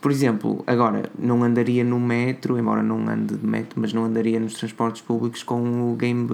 Por 0.00 0.12
exemplo, 0.12 0.62
agora, 0.64 1.10
não 1.18 1.42
andaria 1.42 1.82
no 1.82 1.98
metro, 1.98 2.56
embora 2.56 2.84
não 2.84 3.08
ande 3.08 3.36
de 3.36 3.44
metro, 3.44 3.80
mas 3.80 3.92
não 3.92 4.04
andaria 4.04 4.38
nos 4.38 4.54
transportes 4.54 5.02
públicos 5.02 5.42
com 5.42 5.90
o 5.92 5.96
game, 5.96 6.28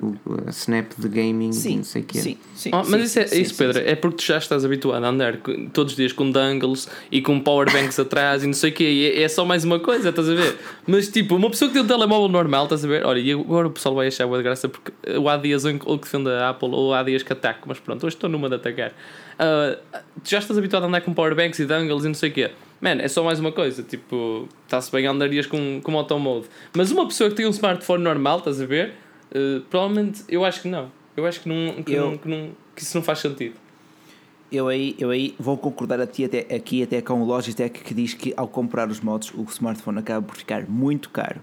o, 0.00 0.48
snap 0.48 0.92
de 0.96 1.06
gaming, 1.06 1.52
sim, 1.52 1.76
não 1.76 1.84
sei 1.84 2.00
o 2.00 2.04
quê. 2.06 2.18
Sim, 2.18 2.38
sim. 2.54 2.70
Oh, 2.72 2.82
sim 2.82 2.90
mas 2.90 3.02
isso, 3.02 3.18
é, 3.18 3.26
sim, 3.26 3.42
isso 3.42 3.54
Pedro, 3.56 3.78
é 3.78 3.94
porque 3.94 4.16
tu 4.16 4.24
já 4.24 4.38
estás 4.38 4.64
habituado 4.64 5.04
a 5.04 5.08
andar 5.08 5.36
todos 5.70 5.92
os 5.92 5.96
dias 5.98 6.14
com 6.14 6.30
dangles 6.30 6.88
e 7.12 7.20
com 7.20 7.38
powerbanks 7.38 8.00
atrás 8.00 8.42
e 8.42 8.46
não 8.46 8.54
sei 8.54 8.70
o 8.70 8.72
quê, 8.72 9.12
é, 9.14 9.22
é 9.22 9.28
só 9.28 9.44
mais 9.44 9.64
uma 9.64 9.78
coisa, 9.78 10.08
estás 10.08 10.26
a 10.26 10.34
ver? 10.34 10.56
Mas 10.86 11.08
tipo, 11.08 11.36
uma 11.36 11.50
pessoa 11.50 11.68
que 11.68 11.74
tem 11.74 11.82
um 11.82 11.86
telemóvel 11.86 12.28
normal, 12.28 12.64
estás 12.64 12.86
a 12.86 12.88
ver? 12.88 13.04
Olha, 13.04 13.20
e 13.20 13.32
agora 13.32 13.68
o 13.68 13.70
pessoal 13.70 13.94
vai 13.94 14.06
achar 14.06 14.26
boa 14.26 14.38
de 14.38 14.44
graça 14.44 14.66
porque 14.66 14.92
ou 15.14 15.28
há 15.28 15.36
dias 15.36 15.66
ou 15.66 15.98
que 15.98 16.04
defende 16.04 16.30
a 16.30 16.48
Apple 16.48 16.70
ou 16.70 16.94
há 16.94 17.02
dias 17.02 17.22
que 17.22 17.34
ataco, 17.34 17.68
mas 17.68 17.78
pronto, 17.78 18.06
hoje 18.06 18.16
estou 18.16 18.30
numa 18.30 18.48
de 18.48 18.54
atacar. 18.54 18.92
Uh, 18.92 19.76
tu 20.22 20.30
já 20.30 20.38
estás 20.38 20.58
habituado 20.58 20.84
a 20.84 20.86
andar 20.86 21.02
com 21.02 21.12
powerbanks 21.12 21.58
e 21.58 21.66
dangles 21.66 22.04
e 22.04 22.06
não 22.06 22.14
sei 22.14 22.30
o 22.30 22.32
quê. 22.32 22.50
Man, 22.80 23.02
é 23.02 23.08
só 23.08 23.22
mais 23.22 23.38
uma 23.38 23.52
coisa, 23.52 23.82
tipo, 23.82 24.48
está-se 24.64 24.90
bem 24.90 25.06
andarias 25.06 25.46
com, 25.46 25.80
com 25.82 25.96
auto 25.96 26.18
mode. 26.18 26.46
Mas 26.74 26.90
uma 26.90 27.06
pessoa 27.06 27.28
que 27.28 27.36
tem 27.36 27.46
um 27.46 27.50
smartphone 27.50 28.02
normal, 28.02 28.38
estás 28.38 28.60
a 28.60 28.64
ver? 28.64 28.94
Uh, 29.30 29.60
provavelmente, 29.68 30.24
eu 30.28 30.44
acho 30.44 30.62
que 30.62 30.68
não. 30.68 30.90
Eu 31.14 31.26
acho 31.26 31.40
que, 31.40 31.48
não, 31.48 31.82
que, 31.82 31.92
eu, 31.92 32.10
não, 32.10 32.18
que, 32.18 32.28
não, 32.28 32.50
que 32.74 32.82
isso 32.82 32.96
não 32.96 33.04
faz 33.04 33.18
sentido. 33.18 33.54
Eu 34.50 34.66
aí, 34.66 34.96
eu 34.98 35.10
aí 35.10 35.34
vou 35.38 35.56
concordar 35.58 36.00
aqui 36.00 36.24
até, 36.24 36.40
aqui 36.54 36.82
até 36.82 37.02
com 37.02 37.20
o 37.20 37.24
Logitech 37.24 37.80
que 37.80 37.94
diz 37.94 38.14
que 38.14 38.32
ao 38.36 38.48
comprar 38.48 38.88
os 38.88 39.00
modos 39.00 39.30
o 39.34 39.44
smartphone 39.44 39.98
acaba 39.98 40.26
por 40.26 40.36
ficar 40.36 40.68
muito 40.68 41.10
caro. 41.10 41.40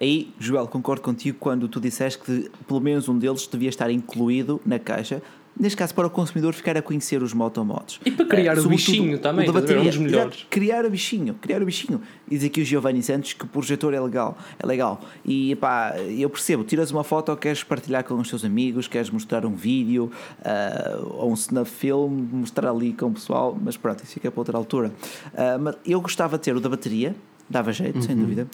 Aí, 0.00 0.32
Joel, 0.38 0.66
concordo 0.66 1.02
contigo 1.02 1.38
quando 1.40 1.66
tu 1.66 1.80
disseste 1.80 2.18
que 2.18 2.50
pelo 2.66 2.80
menos 2.80 3.08
um 3.08 3.18
deles 3.18 3.46
devia 3.46 3.68
estar 3.68 3.90
incluído 3.90 4.60
na 4.66 4.78
caixa, 4.78 5.22
neste 5.58 5.76
caso 5.76 5.94
para 5.94 6.06
o 6.06 6.10
consumidor 6.10 6.52
ficar 6.54 6.76
a 6.76 6.82
conhecer 6.82 7.22
os 7.22 7.32
motomods. 7.32 8.00
E 8.04 8.10
para 8.10 8.26
criar 8.26 8.58
uh, 8.58 8.64
o 8.64 8.68
bichinho 8.68 9.18
também, 9.18 9.48
o 9.48 9.52
da 9.52 9.60
bateria, 9.60 9.82
um 9.82 9.84
dos 9.84 9.96
melhores. 9.96 10.46
Criar 10.50 10.84
o 10.84 10.90
bichinho, 10.90 11.34
criar 11.34 11.62
o 11.62 11.64
bichinho. 11.64 12.00
E 12.28 12.36
diz 12.36 12.44
aqui 12.44 12.60
o 12.60 12.64
Giovanni 12.64 13.02
Santos 13.02 13.32
que 13.32 13.44
o 13.44 13.48
projetor 13.48 13.94
é 13.94 14.00
legal, 14.00 14.36
é 14.58 14.66
legal. 14.66 15.00
E 15.24 15.54
pá, 15.56 15.94
eu 15.98 16.28
percebo, 16.28 16.64
tiras 16.64 16.90
uma 16.90 17.04
foto, 17.04 17.36
queres 17.36 17.62
partilhar 17.62 18.04
com 18.04 18.14
os 18.14 18.28
teus 18.28 18.44
amigos, 18.44 18.88
queres 18.88 19.10
mostrar 19.10 19.46
um 19.46 19.54
vídeo 19.54 20.10
uh, 20.40 21.06
ou 21.18 21.30
um 21.30 21.34
snuff 21.34 21.70
film, 21.70 22.26
mostrar 22.32 22.70
ali 22.70 22.92
com 22.92 23.06
o 23.06 23.12
pessoal, 23.12 23.56
mas 23.60 23.76
pronto, 23.76 24.02
isso 24.02 24.14
fica 24.14 24.30
para 24.30 24.40
outra 24.40 24.56
altura. 24.56 24.92
Uh, 25.32 25.58
mas 25.60 25.76
eu 25.86 26.00
gostava 26.00 26.36
de 26.36 26.44
ter 26.44 26.56
o 26.56 26.60
da 26.60 26.68
bateria, 26.68 27.14
dava 27.48 27.72
jeito, 27.72 27.96
uhum. 27.96 28.02
sem 28.02 28.16
dúvida. 28.16 28.48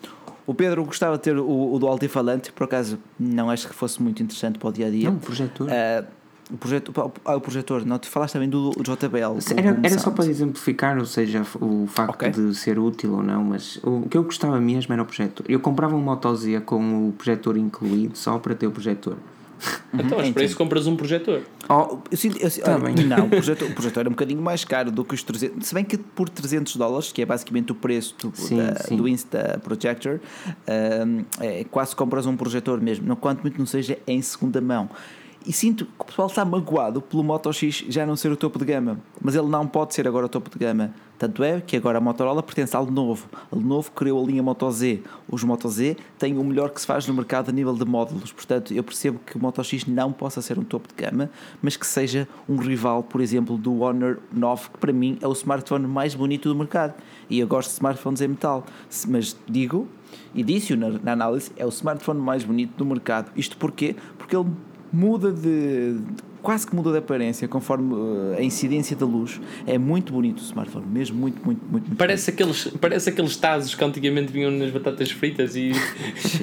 O 0.46 0.55
Pedro 0.55 0.84
gostava 0.84 1.16
de 1.16 1.22
ter 1.22 1.38
o, 1.38 1.72
o 1.72 1.78
do 1.78 1.86
altifalante, 1.86 2.51
por 2.53 2.64
acaso 2.64 2.98
não 3.18 3.48
acho 3.51 3.68
que 3.68 3.74
fosse 3.74 4.03
muito 4.03 4.22
interessante 4.22 4.59
para 4.59 4.68
o 4.68 4.72
dia 4.72 4.86
a 4.86 4.90
dia. 4.90 5.11
Não, 5.11 5.18
projetor. 5.18 5.68
Uh, 5.68 6.19
o, 6.53 6.57
projeto, 6.57 6.92
o 7.24 7.40
projetor, 7.40 7.86
não, 7.86 7.98
tu 7.98 8.09
falaste 8.09 8.32
também 8.32 8.48
do, 8.48 8.70
do 8.70 8.82
JBL. 8.82 9.38
Era, 9.57 9.80
era 9.82 9.98
só 9.98 10.11
para 10.11 10.26
exemplificar, 10.26 10.98
ou 10.98 11.07
seja, 11.07 11.42
o 11.61 11.86
facto 11.86 12.14
okay. 12.14 12.30
de 12.30 12.55
ser 12.55 12.78
útil 12.78 13.14
ou 13.14 13.22
não, 13.22 13.44
mas 13.44 13.78
o 13.82 14.03
que 14.09 14.16
eu 14.16 14.24
gostava 14.24 14.61
mesmo 14.61 14.92
era 14.92 15.03
o 15.03 15.07
projetor. 15.07 15.46
Eu 15.48 15.61
comprava 15.61 15.94
um 15.94 16.01
Moto 16.01 16.34
Z 16.34 16.61
com 16.61 17.09
o 17.09 17.12
projetor 17.12 17.57
incluído 17.57 18.16
só 18.16 18.38
para 18.38 18.55
ter 18.55 18.66
o 18.66 18.70
projetor. 18.70 19.16
Então, 19.92 20.18
mas 20.18 20.30
para 20.30 20.44
isso 20.44 20.57
compras 20.57 20.86
um 20.86 20.96
projetor. 20.96 21.42
Oh, 21.68 21.98
eu, 22.11 22.18
eu, 22.22 22.32
eu, 22.40 22.62
tá 22.62 22.78
não, 22.78 23.26
o 23.26 23.28
projetor, 23.28 23.68
o 23.68 23.74
projetor 23.74 24.07
é 24.07 24.09
um 24.09 24.12
bocadinho 24.12 24.40
mais 24.40 24.64
caro 24.64 24.90
do 24.90 25.05
que 25.05 25.14
os 25.14 25.22
300. 25.22 25.66
Se 25.66 25.74
bem 25.74 25.84
que 25.84 25.98
por 25.98 26.28
300 26.28 26.76
dólares, 26.76 27.12
que 27.12 27.20
é 27.20 27.26
basicamente 27.26 27.72
o 27.72 27.74
preço 27.74 28.14
do, 28.20 28.32
sim, 28.34 28.57
da, 28.57 28.76
sim. 28.76 28.96
do 28.96 29.09
Insta 29.09 29.61
Projector, 29.62 30.20
um, 31.07 31.24
é, 31.40 31.64
quase 31.64 31.94
compras 31.94 32.24
um 32.26 32.36
projetor 32.36 32.80
mesmo. 32.80 33.07
Não, 33.07 33.16
quanto 33.16 33.42
muito 33.42 33.59
não 33.59 33.66
seja 33.66 33.98
em 34.07 34.22
segunda 34.22 34.61
mão. 34.61 34.88
E 35.47 35.53
sinto 35.53 35.86
que 35.86 35.93
o 36.01 36.05
pessoal 36.05 36.28
está 36.28 36.45
magoado 36.45 37.01
pelo 37.01 37.24
Moto 37.24 37.51
X 37.51 37.84
já 37.88 38.05
não 38.05 38.14
ser 38.14 38.30
o 38.30 38.36
topo 38.36 38.59
de 38.59 38.64
gama. 38.66 39.01
Mas 39.20 39.34
ele 39.34 39.49
não 39.49 39.66
pode 39.66 39.95
ser 39.95 40.07
agora 40.07 40.26
o 40.26 40.28
topo 40.28 40.51
de 40.51 40.59
gama. 40.59 40.93
Tanto 41.18 41.43
é 41.43 41.61
que 41.61 41.76
agora 41.76 41.99
a 41.99 42.01
Motorola 42.01 42.43
pertence 42.43 42.76
ao 42.76 42.84
Lenovo. 42.84 43.28
A 43.51 43.57
Lenovo 43.57 43.91
criou 43.93 44.22
a 44.22 44.26
linha 44.26 44.43
Moto 44.43 44.70
Z. 44.70 45.03
Os 45.28 45.43
Moto 45.43 45.68
Z 45.68 45.97
têm 46.18 46.36
o 46.36 46.45
melhor 46.45 46.70
que 46.70 46.80
se 46.80 46.86
faz 46.86 47.07
no 47.07 47.14
mercado 47.14 47.49
a 47.49 47.53
nível 47.53 47.74
de 47.74 47.84
módulos. 47.86 48.32
Portanto, 48.32 48.74
eu 48.74 48.82
percebo 48.82 49.18
que 49.18 49.36
o 49.36 49.41
Moto 49.41 49.62
X 49.64 49.86
não 49.86 50.12
possa 50.12 50.43
ser 50.43 50.59
um 50.59 50.64
topo 50.64 50.88
de 50.88 50.95
gama, 50.95 51.30
mas 51.62 51.76
que 51.76 51.86
seja 51.86 52.28
um 52.49 52.57
rival, 52.57 53.03
por 53.03 53.20
exemplo, 53.20 53.57
do 53.57 53.80
Honor 53.80 54.18
9, 54.32 54.70
que 54.70 54.78
para 54.78 54.93
mim 54.93 55.18
é 55.22 55.28
o 55.28 55.32
smartphone 55.32 55.86
mais 55.86 56.14
bonito 56.14 56.49
do 56.49 56.55
mercado. 56.55 56.95
E 57.28 57.38
eu 57.38 57.47
gosto 57.47 57.68
de 57.68 57.74
smartphones 57.74 58.20
em 58.20 58.28
metal. 58.28 58.64
Mas 59.09 59.36
digo, 59.47 59.88
e 60.34 60.43
disse-o 60.43 60.76
na, 60.76 61.12
análise, 61.12 61.51
é 61.57 61.64
o 61.64 61.70
smartphone 61.70 62.20
mais 62.20 62.45
bonito 62.45 62.76
do 62.76 62.84
mercado. 62.84 63.30
Isto 63.36 63.57
porquê? 63.57 63.97
Porque 64.18 64.36
ele 64.36 64.49
muda 64.93 65.32
de, 65.32 65.97
quase 66.43 66.66
que 66.66 66.74
muda 66.74 66.91
de 66.91 66.99
aparência 66.99 67.47
conforme 67.47 67.95
uh, 67.95 68.36
a 68.38 68.43
incidência 68.43 68.97
da 68.97 69.07
luz. 69.07 69.41
É 69.66 69.78
muito 69.78 70.12
bonito 70.12 70.38
o 70.38 70.43
smartphone, 70.43 70.86
mesmo 70.86 71.16
muito, 71.16 71.45
muito, 71.45 71.61
muito. 71.66 71.86
muito 71.86 71.97
parece, 71.97 72.30
aqueles, 72.30 72.68
parece 72.80 73.11
aqueles 73.11 73.36
tazos 73.36 73.74
que 73.74 73.84
antigamente 73.84 74.32
vinham 74.32 74.51
nas 74.51 74.70
batatas 74.70 75.11
fritas 75.11 75.55
e, 75.57 75.72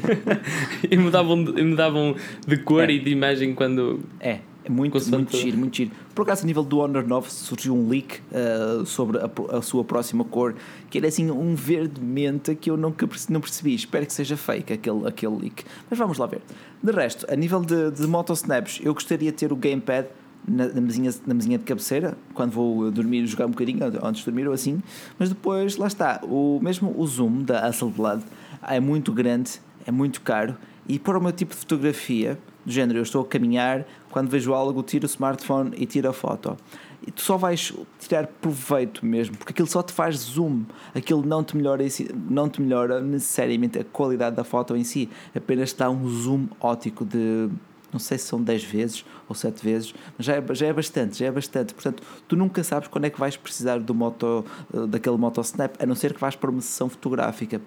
e, 0.90 0.98
mudavam, 0.98 1.40
e 1.58 1.64
mudavam 1.64 2.16
de 2.46 2.58
cor 2.58 2.90
é. 2.90 2.94
e 2.94 3.00
de 3.00 3.10
imagem 3.10 3.54
quando. 3.54 4.00
É. 4.20 4.40
É 4.68 4.70
muito, 4.70 5.00
muito 5.10 5.38
giro, 5.38 5.58
muito 5.58 5.78
giro. 5.78 5.92
Por 6.14 6.24
acaso, 6.24 6.44
a 6.44 6.46
nível 6.46 6.62
do 6.62 6.80
Honor 6.80 7.08
9, 7.08 7.32
surgiu 7.32 7.74
um 7.74 7.88
leak 7.88 8.20
uh, 8.20 8.86
sobre 8.86 9.18
a, 9.18 9.30
a, 9.58 9.62
sua 9.62 9.82
próxima 9.82 10.26
cor, 10.26 10.56
que 10.90 10.98
era 10.98 11.08
assim 11.08 11.32
um 11.32 11.56
verde 11.56 12.02
menta 12.02 12.54
que 12.54 12.70
eu 12.70 12.76
nunca 12.76 13.08
não 13.30 13.40
percebi. 13.40 13.74
Espero 13.74 14.06
que 14.06 14.12
seja 14.12 14.36
fake 14.36 14.74
aquele, 14.74 15.08
aquele 15.08 15.38
leak. 15.38 15.64
Mas 15.90 15.98
vamos 15.98 16.18
lá 16.18 16.26
ver. 16.26 16.42
De 16.84 16.92
resto, 16.92 17.26
a 17.32 17.36
nível 17.38 17.62
de, 17.62 17.92
de 17.92 18.06
motosnaps, 18.06 18.82
eu 18.84 18.94
gostaria 18.94 19.32
de 19.32 19.38
ter 19.38 19.54
o 19.54 19.56
gamepad 19.56 20.08
na, 20.46 20.68
na, 20.68 20.82
mesinha, 20.82 21.12
na 21.26 21.34
mesinha 21.34 21.58
de 21.58 21.64
cabeceira, 21.64 22.18
quando 22.34 22.52
vou 22.52 22.92
dormir, 22.92 23.26
jogar 23.26 23.46
um 23.46 23.52
bocadinho, 23.52 23.80
antes 24.04 24.20
de 24.20 24.26
dormir 24.26 24.50
ou 24.50 24.54
assim. 24.54 24.84
Mas 25.18 25.30
depois, 25.30 25.78
lá 25.78 25.88
está, 25.88 26.20
o, 26.24 26.60
mesmo 26.62 26.94
o 26.98 27.08
zoom 27.08 27.42
da 27.42 27.66
Hasselblad 27.66 28.22
é 28.62 28.82
muito 28.82 29.14
grande, 29.14 29.62
é 29.86 29.92
muito 29.92 30.20
caro. 30.20 30.58
E 30.90 31.00
para 31.00 31.18
o 31.18 31.22
meu 31.22 31.32
tipo 31.32 31.54
de 31.54 31.60
fotografia, 31.62 32.38
do 32.68 32.72
género, 32.72 33.00
eu 33.00 33.04
estou 33.04 33.22
a 33.22 33.26
caminhar, 33.26 33.86
quando 34.18 34.30
vejo 34.30 34.52
algo, 34.52 34.82
tiro 34.82 35.06
o 35.06 35.06
smartphone 35.06 35.74
e 35.78 35.86
tiro 35.86 36.10
a 36.10 36.12
foto. 36.12 36.58
E 37.06 37.12
tu 37.12 37.22
só 37.22 37.38
vais 37.38 37.72
tirar 38.00 38.26
proveito 38.26 39.06
mesmo, 39.06 39.38
porque 39.38 39.52
aquilo 39.52 39.68
só 39.68 39.84
te 39.84 39.94
faz 39.94 40.16
zoom, 40.16 40.64
aquilo 40.96 41.24
não 41.24 41.44
te 41.44 41.56
melhora, 41.56 41.84
não 42.28 42.50
te 42.50 42.60
melhora 42.60 43.00
necessariamente 43.00 43.78
a 43.78 43.84
qualidade 43.84 44.36
da 44.36 44.44
foto 44.44 44.76
em 44.76 44.84
si, 44.84 45.08
apenas 45.36 45.72
dá 45.72 45.88
um 45.92 46.10
zoom 46.10 46.48
ótico 46.60 47.06
de 47.06 47.48
não 47.94 48.00
sei 48.00 48.18
se 48.18 48.26
são 48.26 48.42
10 48.42 48.64
vezes 48.64 49.06
ou 49.30 49.36
7 49.36 49.64
vezes, 49.64 49.94
mas 50.18 50.26
já 50.26 50.38
é, 50.38 50.44
já 50.56 50.66
é 50.66 50.74
bastante, 50.74 51.20
já 51.20 51.28
é 51.28 51.32
bastante. 51.32 51.76
Portanto, 51.76 52.02
tu 52.28 52.36
nunca 52.36 52.64
sabes 52.64 52.88
quando 52.88 53.06
é 53.06 53.12
que 53.12 53.20
vais 53.20 53.38
precisar 53.38 53.80
do 53.80 53.94
moto, 53.94 54.44
eh, 54.74 54.88
daquele 54.88 55.18
moto 55.18 55.42
snap, 55.42 55.76
a 55.80 55.86
não 55.86 55.94
ser 55.94 56.16
que 56.16 56.20
vais 56.20 56.36
para 56.36 56.50
uma 56.50 56.62
sessão 56.62 56.90
fotográfica. 56.90 57.62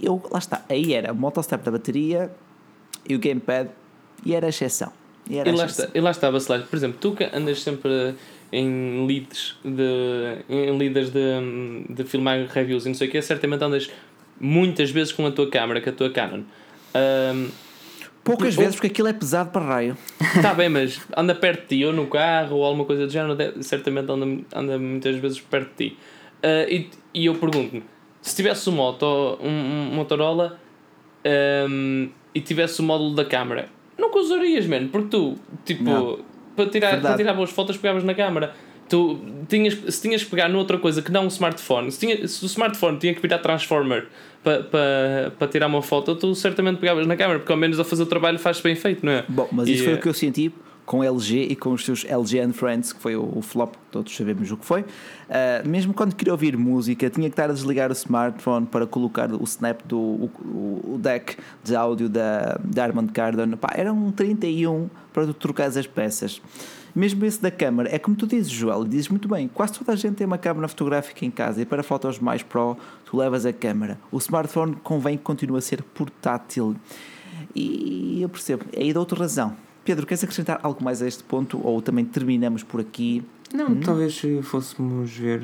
Eu, 0.00 0.22
lá 0.30 0.38
está, 0.38 0.64
aí 0.68 0.94
era 0.94 1.12
o 1.12 1.16
moto 1.16 1.40
snap 1.40 1.64
da 1.64 1.72
bateria 1.72 2.32
e 3.08 3.16
o 3.16 3.18
gamepad 3.18 3.70
e 4.24 4.36
era 4.36 4.46
a 4.46 4.50
exceção. 4.50 4.99
E, 5.30 5.36
e, 5.36 5.52
lá, 5.52 5.64
exceção. 5.64 5.84
Está, 5.86 5.98
e 5.98 6.00
lá 6.00 6.10
estava, 6.10 6.36
Slash. 6.38 6.66
Por 6.66 6.76
exemplo, 6.76 6.98
tu 7.00 7.12
que 7.12 7.24
andas 7.32 7.62
sempre 7.62 8.14
em 8.52 9.06
leads 9.06 9.56
de, 9.64 10.44
em 10.48 10.76
leads 10.76 11.10
de, 11.10 11.94
de 11.94 12.04
filmar 12.04 12.46
reviews 12.46 12.84
e 12.84 12.88
não 12.88 12.94
sei 12.96 13.06
o 13.06 13.10
que, 13.10 13.22
certamente 13.22 13.62
andas 13.62 13.90
muitas 14.40 14.90
vezes 14.90 15.12
com 15.12 15.24
a 15.24 15.30
tua 15.30 15.48
câmera, 15.48 15.80
com 15.80 15.90
a 15.90 15.92
tua 15.92 16.10
Canon. 16.10 16.42
Um, 16.94 17.48
Poucas 18.22 18.54
vezes, 18.54 18.74
porque 18.74 18.88
aquilo 18.88 19.08
é 19.08 19.12
pesado 19.12 19.50
para 19.50 19.64
raio. 19.64 19.96
Está 20.36 20.52
bem, 20.52 20.68
mas 20.68 21.00
anda 21.16 21.34
perto 21.34 21.62
de 21.62 21.78
ti, 21.78 21.84
ou 21.84 21.92
no 21.92 22.06
carro, 22.06 22.56
ou 22.56 22.64
alguma 22.64 22.84
coisa 22.84 23.06
do 23.06 23.12
género, 23.12 23.62
certamente 23.62 24.10
anda, 24.10 24.44
anda 24.54 24.78
muitas 24.78 25.16
vezes 25.16 25.40
perto 25.40 25.70
de 25.70 25.88
ti. 25.88 25.98
Uh, 26.42 26.70
e, 26.70 26.90
e 27.14 27.26
eu 27.26 27.34
pergunto-me: 27.34 27.82
se 28.20 28.36
tivesse 28.36 28.68
um, 28.68 28.74
moto, 28.74 29.38
um, 29.40 29.48
um 29.48 29.94
Motorola 29.94 30.58
um, 31.68 32.10
e 32.34 32.40
tivesse 32.40 32.80
o 32.80 32.82
módulo 32.82 33.14
da 33.14 33.24
câmera, 33.24 33.68
nunca 34.00 34.18
usarias, 34.18 34.66
mano, 34.66 34.88
porque 34.88 35.08
tu, 35.08 35.36
tipo, 35.64 36.18
para 36.56 36.66
tirar, 36.66 37.00
para 37.00 37.16
tirar 37.16 37.34
boas 37.34 37.50
fotos, 37.50 37.76
pegavas 37.76 38.04
na 38.04 38.14
câmera 38.14 38.54
tu 38.90 39.20
tinhas, 39.48 39.78
se 39.88 40.02
tinhas 40.02 40.24
que 40.24 40.30
pegar 40.30 40.48
noutra 40.48 40.76
coisa 40.76 41.00
que 41.00 41.12
não 41.12 41.24
um 41.24 41.28
smartphone, 41.28 41.90
se, 41.92 42.00
tinha, 42.00 42.26
se 42.26 42.44
o 42.44 42.46
smartphone 42.46 42.98
tinha 42.98 43.14
que 43.14 43.22
virar 43.22 43.38
Transformer 43.38 44.08
para 44.42 44.64
pa, 44.64 44.78
pa 45.38 45.46
tirar 45.46 45.68
uma 45.68 45.80
foto, 45.80 46.16
tu 46.16 46.34
certamente 46.34 46.78
pegavas 46.78 47.06
na 47.06 47.16
câmera, 47.16 47.38
porque 47.38 47.52
ao 47.52 47.56
menos 47.56 47.78
a 47.78 47.84
fazer 47.84 48.02
o 48.02 48.06
trabalho 48.06 48.38
faz 48.38 48.60
bem 48.60 48.74
feito, 48.74 49.06
não 49.06 49.12
é? 49.12 49.24
Bom, 49.28 49.48
mas 49.52 49.68
isso 49.68 49.84
foi 49.84 49.94
o 49.94 49.98
que 49.98 50.08
eu 50.08 50.14
senti 50.14 50.52
com 50.90 51.04
LG 51.04 51.46
e 51.48 51.54
com 51.54 51.72
os 51.72 51.84
seus 51.84 52.04
LG 52.04 52.40
and 52.40 52.52
Friends, 52.52 52.92
que 52.92 53.00
foi 53.00 53.14
o, 53.14 53.38
o 53.38 53.40
flop, 53.40 53.76
todos 53.92 54.12
sabemos 54.16 54.50
o 54.50 54.56
que 54.56 54.66
foi. 54.66 54.80
Uh, 54.80 55.68
mesmo 55.68 55.94
quando 55.94 56.16
queria 56.16 56.32
ouvir 56.32 56.56
música, 56.56 57.08
tinha 57.08 57.28
que 57.28 57.32
estar 57.32 57.48
a 57.48 57.52
desligar 57.52 57.90
o 57.90 57.92
smartphone 57.92 58.66
para 58.66 58.84
colocar 58.88 59.32
o 59.32 59.44
snap 59.44 59.82
do 59.86 59.96
o, 59.96 60.94
o 60.94 60.98
deck 60.98 61.36
de 61.62 61.76
áudio 61.76 62.08
da, 62.08 62.58
da 62.64 62.82
Armand 62.82 63.06
Cardon. 63.06 63.56
Pá, 63.56 63.68
era 63.76 63.92
um 63.92 64.10
31 64.10 64.90
para 65.12 65.26
tu 65.26 65.34
trocar 65.34 65.66
as 65.66 65.86
peças. 65.86 66.42
Mesmo 66.92 67.24
esse 67.24 67.40
da 67.40 67.52
câmara, 67.52 67.88
é 67.94 67.96
como 67.96 68.16
tu 68.16 68.26
dizes, 68.26 68.50
Joel, 68.50 68.84
dizes 68.84 69.08
muito 69.10 69.28
bem, 69.28 69.46
quase 69.46 69.74
toda 69.74 69.92
a 69.92 69.96
gente 69.96 70.16
tem 70.16 70.26
uma 70.26 70.38
câmara 70.38 70.66
fotográfica 70.66 71.24
em 71.24 71.30
casa 71.30 71.62
e 71.62 71.64
para 71.64 71.84
fotos 71.84 72.18
mais 72.18 72.42
pro, 72.42 72.76
tu 73.04 73.16
levas 73.16 73.46
a 73.46 73.52
câmara. 73.52 73.96
O 74.10 74.18
smartphone 74.18 74.74
convém 74.82 75.16
que 75.16 75.22
continue 75.22 75.58
a 75.58 75.60
ser 75.60 75.84
portátil. 75.84 76.74
E 77.54 78.18
eu 78.20 78.28
percebo, 78.28 78.64
é 78.72 78.80
aí 78.80 78.92
da 78.92 78.98
outra 78.98 79.20
razão. 79.20 79.69
Pedro, 79.90 80.06
queres 80.06 80.22
acrescentar 80.22 80.60
algo 80.62 80.84
mais 80.84 81.02
a 81.02 81.08
este 81.08 81.24
ponto 81.24 81.60
ou 81.66 81.82
também 81.82 82.04
terminamos 82.04 82.62
por 82.62 82.80
aqui? 82.80 83.24
Não, 83.52 83.66
hum? 83.66 83.80
talvez 83.80 84.22
fôssemos 84.44 85.10
ver 85.10 85.40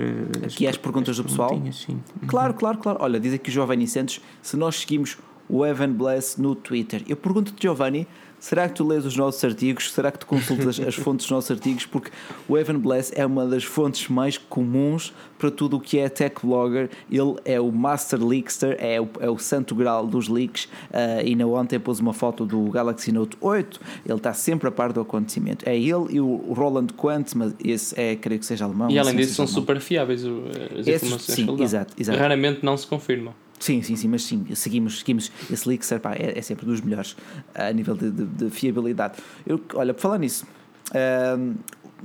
as, 0.47 0.53
aqui 0.53 0.69
as 0.69 0.77
perguntas 0.77 1.11
as 1.11 1.17
do 1.17 1.25
pessoal. 1.29 1.61
Sim. 1.73 1.99
Claro, 2.29 2.55
claro, 2.55 2.79
claro. 2.79 2.99
Olha, 3.03 3.19
diz 3.19 3.35
aqui 3.35 3.51
o 3.51 3.53
Giovanni 3.53 3.89
Santos 3.89 4.21
se 4.41 4.57
nós 4.57 4.77
seguimos 4.77 5.19
o 5.49 5.67
Evan 5.67 5.93
Bless 5.93 6.41
no 6.41 6.55
Twitter. 6.55 7.03
Eu 7.09 7.17
pergunto-te, 7.17 7.61
Giovanni, 7.61 8.07
Será 8.39 8.69
que 8.69 8.75
tu 8.75 8.87
lês 8.87 9.05
os 9.05 9.17
nossos 9.17 9.43
artigos? 9.43 9.93
Será 9.93 10.11
que 10.11 10.19
tu 10.19 10.27
consultas 10.27 10.79
as 10.79 10.95
fontes 10.95 11.27
dos 11.27 11.31
nossos 11.31 11.51
artigos? 11.51 11.87
Porque 11.87 12.11
o 12.49 12.57
Evan 12.57 12.79
Bless 12.79 13.13
é 13.15 13.25
uma 13.25 13.47
das 13.47 13.65
fontes 13.65 14.09
mais 14.09 14.39
comuns 14.39 15.13
para 15.39 15.51
tudo 15.51 15.77
o 15.77 15.81
que 15.81 15.99
é 15.99 16.09
tech 16.09 16.35
blogger. 16.45 16.91
Ele 17.11 17.37
é 17.45 17.61
o 17.61 17.71
master 17.73 18.23
leakster, 18.25 18.77
é 18.79 19.01
o, 19.01 19.09
é 19.21 19.29
o 19.29 19.39
santo 19.39 19.75
grau 19.75 20.07
dos 20.07 20.29
leaks. 20.29 20.65
Uh, 20.65 21.25
e 21.25 21.35
na 21.35 21.47
ontem 21.47 21.79
pôs 21.79 21.99
uma 21.99 22.13
foto 22.13 22.45
do 22.45 22.71
Galaxy 22.71 23.11
Note 23.11 23.37
8. 23.41 23.81
Ele 24.05 24.15
está 24.15 24.33
sempre 24.33 24.69
a 24.69 24.73
par 24.73 24.93
do 24.93 25.01
acontecimento. 25.01 25.69
É 25.69 25.77
ele 25.77 26.07
e 26.11 26.21
o 26.21 26.53
Roland 26.53 26.89
Quant, 26.97 27.35
mas 27.35 27.55
esse 27.65 27.99
é, 27.99 28.17
creio 28.17 28.39
que 28.39 28.47
seja 28.47 28.65
alemão. 28.65 28.91
E 28.91 28.99
além 28.99 29.17
disso, 29.17 29.35
são 29.35 29.45
alemão. 29.45 29.61
super 29.61 29.81
fiáveis 29.81 30.25
as 30.25 30.87
Esses, 30.87 31.03
informações 31.03 31.37
sim, 31.37 31.45
que 31.45 31.51
ele 31.51 31.59
dá. 31.59 31.65
Exato, 31.65 31.95
exato. 31.99 32.19
Raramente 32.19 32.65
não 32.65 32.77
se 32.77 32.87
confirmam. 32.87 33.35
Sim, 33.59 33.83
sim, 33.83 33.97
sim, 33.97 34.09
mas 34.09 34.23
sim, 34.23 34.47
seguimos, 34.55 34.99
seguimos 34.99 35.33
esse 35.51 35.69
Elixir, 35.69 35.99
pá, 35.99 36.15
é, 36.15 36.39
é 36.39 36.43
sempre 36.43 36.67
dos 36.67 36.81
melhores 36.81 37.17
a 37.55 37.73
nível 37.73 37.97
de, 37.97 38.11
de, 38.11 38.25
de 38.25 38.51
fiabilidade. 38.51 39.15
Eu, 39.47 39.61
olha, 39.75 39.95
por 39.95 40.01
falar 40.01 40.19
nisso, 40.19 40.47
uh, 40.91 41.55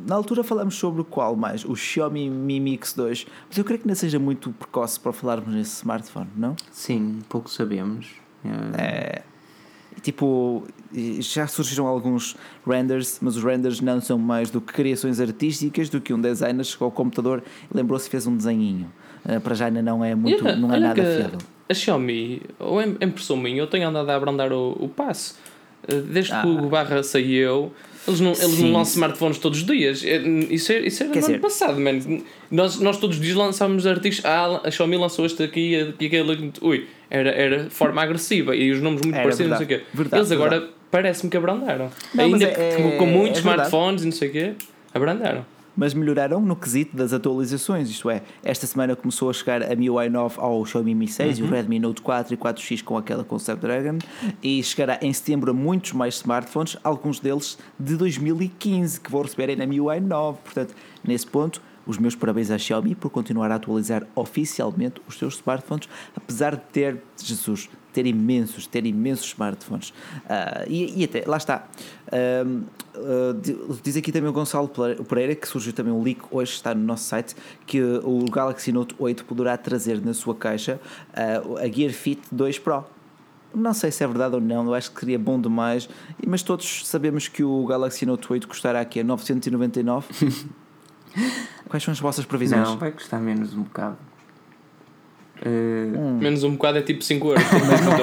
na 0.08 0.16
altura 0.16 0.44
falamos 0.44 0.76
sobre 0.76 1.02
o 1.02 1.06
qual 1.06 1.36
mais? 1.36 1.66
O 1.66 1.76
Xiaomi 1.76 2.30
Mi 2.30 2.60
Mix 2.60 2.94
2, 2.94 3.28
mas 3.50 3.58
eu 3.58 3.64
creio 3.64 3.82
que 3.82 3.88
não 3.88 3.96
seja 3.96 4.18
muito 4.18 4.52
precoce 4.52 5.00
para 5.00 5.12
falarmos 5.12 5.54
nesse 5.54 5.78
smartphone, 5.78 6.30
não? 6.36 6.56
Sim, 6.72 7.20
pouco 7.28 7.50
sabemos. 7.50 8.08
É, 8.78 9.22
tipo, 10.02 10.66
já 11.20 11.48
surgiram 11.48 11.86
alguns 11.86 12.36
renders, 12.66 13.20
mas 13.22 13.36
os 13.36 13.44
renders 13.44 13.82
não 13.82 14.02
são 14.02 14.18
mais 14.18 14.50
do 14.50 14.60
que 14.60 14.74
criações 14.74 15.20
artísticas, 15.20 15.90
do 15.90 16.02
que 16.02 16.14
um 16.14 16.20
designer 16.20 16.64
chegou 16.64 16.86
ao 16.86 16.92
computador 16.92 17.44
e 17.70 17.78
lembrou-se 17.78 18.08
e 18.08 18.12
fez 18.12 18.26
um 18.26 18.36
desenhinho. 18.36 18.92
Uh, 19.26 19.40
para 19.40 19.56
já 19.56 19.68
ainda 19.68 19.82
não 19.82 20.04
é 20.04 20.16
muito, 20.16 20.44
olha, 20.44 20.56
não 20.56 20.74
é 20.74 20.80
nada 20.80 21.04
fiável. 21.04 21.40
A 21.70 21.74
Xiaomi, 21.74 22.42
ou 22.60 22.82
em 22.82 22.98
impressão 23.02 23.38
minha, 23.38 23.60
eu 23.60 23.68
tenho 23.68 23.88
andado 23.88 24.10
a 24.10 24.16
abrandar 24.16 24.52
o, 24.52 24.76
o 24.80 24.90
passo. 24.90 25.38
Uh, 25.88 26.02
desde 26.02 26.34
ah. 26.34 26.42
que 26.42 26.48
o 26.48 26.70
Barra 26.70 27.04
saiu, 27.04 27.72
eles 28.08 28.20
não, 28.20 28.32
eles 28.32 28.60
não 28.60 28.72
lançam 28.74 28.94
smartphones 28.94 29.38
todos 29.38 29.60
os 29.60 29.66
dias. 29.66 30.04
É, 30.04 30.18
isso, 30.18 30.72
é, 30.72 30.80
isso 30.80 31.04
era 31.04 31.14
no 31.14 31.20
dizer, 31.20 31.34
ano 31.34 31.42
passado, 31.42 31.80
man. 31.80 32.00
Nós, 32.50 32.80
nós 32.80 32.98
todos 32.98 33.18
os 33.18 33.22
dias 33.22 33.36
lançávamos 33.36 33.86
artigos. 33.86 34.22
Ah, 34.26 34.62
a 34.64 34.72
Xiaomi 34.72 34.98
lançou 34.98 35.26
este 35.26 35.44
aqui 35.44 35.94
e 36.00 36.06
aquele. 36.06 36.52
Ui, 36.62 36.88
era, 37.10 37.30
era 37.30 37.70
forma 37.70 38.02
agressiva 38.02 38.56
e 38.56 38.72
os 38.72 38.82
nomes 38.82 39.02
muito 39.02 39.16
parecidos, 39.16 39.38
verdade, 39.38 39.62
não 39.62 39.68
sei 39.68 39.78
o 39.78 39.80
quê. 39.80 39.86
Verdade, 39.94 40.22
eles 40.22 40.32
agora 40.32 40.70
parece-me 40.90 41.30
que 41.30 41.38
abrandaram. 41.38 41.92
Não, 42.14 42.24
Ainda 42.24 42.46
é, 42.46 42.76
que, 42.76 42.98
com 42.98 43.06
muitos 43.06 43.38
é 43.38 43.40
smartphones 43.42 44.02
e 44.02 44.06
não 44.06 44.12
sei 44.12 44.30
o 44.30 44.32
quê, 44.32 44.54
abrandaram 44.94 45.46
mas 45.76 45.94
melhoraram 45.94 46.42
no 46.42 46.56
quesito 46.56 46.96
das 46.96 47.14
atualizações. 47.14 47.90
Isto 47.90 48.10
é, 48.10 48.22
esta 48.44 48.68
semana 48.68 48.96
começou 48.96 49.30
a 49.30 49.34
chegar 49.34 49.64
a 49.64 49.76
MIUI 49.76 50.10
9 50.10 50.36
ao 50.40 50.66
Xiaomi 50.66 50.96
Mi 50.96 51.08
6 51.08 51.40
uhum. 51.40 51.46
e 51.46 51.48
o 51.48 51.52
Redmi 51.52 51.80
Note 51.80 52.02
4 52.02 52.34
e 52.34 52.38
4X 52.38 52.84
com 52.84 52.98
aquela 52.98 53.24
com 53.24 53.36
Snapdragon 53.38 53.98
e 54.42 54.62
chegará 54.64 55.00
em 55.02 55.12
setembro 55.14 55.52
a 55.52 55.54
muitos 55.54 55.94
mais 55.94 56.16
smartphones, 56.16 56.78
alguns 56.84 57.20
deles 57.20 57.58
de 57.80 57.96
2015 57.96 59.00
que 59.00 59.12
vão 59.12 59.22
receber 59.22 59.56
na 59.56 59.66
MIUI 59.66 60.00
9. 60.00 60.40
Portanto, 60.44 60.76
nesse 61.04 61.28
ponto, 61.28 61.62
os 61.86 61.98
meus 61.98 62.16
parabéns 62.16 62.52
à 62.52 62.58
Xiaomi 62.58 62.96
por 62.96 63.10
continuar 63.10 63.52
a 63.52 63.56
atualizar 63.56 64.06
oficialmente 64.16 65.02
os 65.08 65.18
seus 65.18 65.36
smartphones, 65.36 65.90
apesar 66.16 66.56
de 66.56 66.62
ter, 66.72 67.02
Jesus, 67.22 67.70
ter 67.92 68.06
imensos, 68.06 68.68
ter 68.68 68.86
imensos 68.86 69.28
smartphones. 69.28 69.90
Uh, 69.90 70.68
e, 70.68 71.02
e, 71.02 71.04
até, 71.04 71.24
lá 71.26 71.38
está. 71.38 71.68
Uh, 72.08 72.64
uh, 72.96 73.80
diz 73.84 73.98
aqui 73.98 74.12
também 74.12 74.30
o 74.30 74.34
Gonçalo 74.34 74.70
Pereira, 75.08 75.36
que 75.36 75.48
surgiu 75.48 75.74
também 75.74 75.94
um 75.94 76.02
leak 76.02 76.22
hoje, 76.32 76.54
está 76.54 76.74
no 76.74 76.84
nosso 76.84 77.04
site, 77.04 77.36
que 77.66 77.82
o 77.82 78.26
Galaxy 78.30 78.72
Note 78.72 78.96
8 78.98 79.26
poderá 79.26 79.58
trazer 79.58 80.04
na 80.04 80.14
sua 80.14 80.36
caixa 80.36 80.80
a 81.14 81.68
Gear 81.68 81.92
Fit 81.92 82.22
2 82.32 82.60
Pro. 82.60 82.84
Não 83.54 83.74
sei 83.74 83.92
se 83.92 84.04
é 84.04 84.08
verdade 84.08 84.36
ou 84.36 84.42
não, 84.42 84.66
eu 84.66 84.74
acho 84.74 84.92
que 84.92 85.00
seria 85.02 85.20
bom 85.20 85.40
demais, 85.40 85.90
mas 86.26 86.42
todos 86.42 86.88
sabemos 86.88 87.28
que 87.28 87.44
o 87.44 87.66
Galaxy 87.66 88.06
Note 88.06 88.32
8 88.32 88.48
custará 88.48 88.80
aqui 88.80 89.02
a 89.02 89.04
999. 89.04 90.08
Quais 91.68 91.84
são 91.84 91.92
as 91.92 92.00
vossas 92.00 92.26
previsões? 92.26 92.68
Não, 92.68 92.78
vai 92.78 92.92
custar 92.92 93.20
menos 93.20 93.54
um 93.54 93.64
bocado. 93.64 93.98
Uh... 95.46 96.20
Menos 96.20 96.44
um 96.44 96.52
bocado 96.52 96.78
é 96.78 96.82
tipo 96.82 97.04
5 97.04 97.28
euros. 97.28 97.44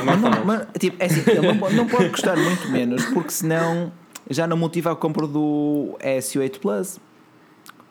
mas 0.05 0.21
não, 0.21 0.31
não, 0.31 0.45
mas, 0.45 0.67
tipo, 0.79 0.97
é 1.03 1.07
assim, 1.07 1.23
ele 1.27 1.53
não, 1.53 1.71
não 1.71 1.87
pode 1.87 2.11
custar 2.11 2.37
muito 2.37 2.69
menos, 2.69 3.05
porque 3.07 3.31
senão 3.31 3.93
já 4.29 4.47
não 4.47 4.57
motiva 4.57 4.93
a 4.93 4.97
compra 4.97 5.27
do 5.27 5.97
S8 6.01 6.59
Plus. 6.59 6.99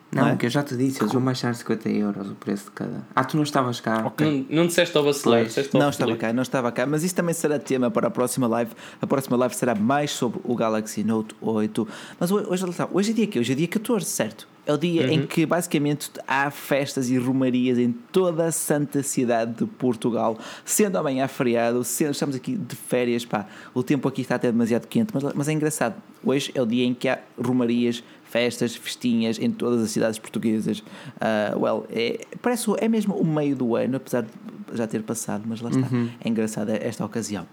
Não, 0.09 0.23
não 0.23 0.29
é? 0.31 0.35
que 0.37 0.45
eu 0.45 0.49
já 0.49 0.63
te 0.63 0.75
disse, 0.75 1.01
eles 1.01 1.11
vão 1.11 1.21
baixar 1.21 1.53
50 1.53 1.89
euros 1.89 2.31
o 2.31 2.35
preço 2.35 2.65
de 2.65 2.71
cada. 2.71 3.05
Ah, 3.13 3.25
tu 3.25 3.35
não 3.35 3.43
estavas 3.43 3.81
cá. 3.81 4.05
Okay. 4.07 4.47
Não, 4.49 4.57
não 4.57 4.67
disseste 4.67 4.95
ao 4.97 5.03
vacilar, 5.03 5.45
Não 5.73 5.89
estava 5.89 6.15
cá, 6.15 6.33
não 6.33 6.43
estava 6.43 6.71
cá, 6.71 6.85
mas 6.85 7.03
isso 7.03 7.13
também 7.13 7.33
será 7.33 7.59
tema 7.59 7.91
para 7.91 8.07
a 8.07 8.11
próxima 8.11 8.47
live. 8.47 8.71
A 9.01 9.07
próxima 9.07 9.35
live 9.35 9.53
será 9.55 9.75
mais 9.75 10.11
sobre 10.11 10.39
o 10.43 10.55
Galaxy 10.55 11.03
Note 11.03 11.35
8. 11.41 11.87
Mas 12.19 12.31
hoje, 12.31 12.47
hoje, 12.49 12.65
hoje 12.91 13.11
é 13.11 13.13
dia 13.13 13.27
que 13.27 13.39
Hoje 13.39 13.51
é 13.51 13.55
dia 13.55 13.67
14, 13.67 14.05
certo? 14.05 14.47
É 14.67 14.73
o 14.73 14.77
dia 14.77 15.03
uhum. 15.03 15.13
em 15.13 15.25
que 15.25 15.45
basicamente 15.45 16.11
há 16.27 16.51
festas 16.51 17.09
e 17.09 17.17
romarias 17.17 17.79
em 17.79 17.93
toda 18.11 18.45
a 18.45 18.51
santa 18.51 19.01
cidade 19.01 19.53
de 19.53 19.65
Portugal, 19.65 20.37
sendo 20.65 20.97
amanhã 20.97 21.25
feriado, 21.29 21.85
sendo, 21.85 22.11
estamos 22.11 22.35
aqui 22.35 22.57
de 22.57 22.75
férias, 22.75 23.23
pá, 23.23 23.47
o 23.73 23.81
tempo 23.81 24.05
aqui 24.09 24.19
está 24.19 24.35
até 24.35 24.51
demasiado 24.51 24.85
quente, 24.85 25.11
mas, 25.13 25.23
mas 25.33 25.47
é 25.47 25.53
engraçado. 25.53 25.95
Hoje 26.21 26.51
é 26.53 26.61
o 26.61 26.65
dia 26.65 26.83
em 26.83 26.93
que 26.93 27.07
há 27.07 27.17
romarias, 27.41 28.03
festas, 28.25 28.75
festinhas 28.75 29.39
em 29.39 29.51
todas 29.51 29.81
as 29.81 29.89
cidades 29.89 30.19
portuguesas. 30.19 30.79
Uh, 30.79 31.57
well, 31.57 31.85
é, 31.89 32.19
parece 32.41 32.69
é 32.79 32.89
mesmo 32.89 33.15
o 33.15 33.25
meio 33.25 33.55
do 33.55 33.73
ano, 33.73 33.95
apesar 33.95 34.23
de 34.23 34.29
já 34.73 34.85
ter 34.85 35.01
passado, 35.01 35.43
mas 35.47 35.61
lá 35.61 35.69
está. 35.69 35.87
Uhum. 35.87 36.09
É 36.19 36.27
engraçada 36.27 36.75
esta 36.75 37.05
ocasião. 37.05 37.47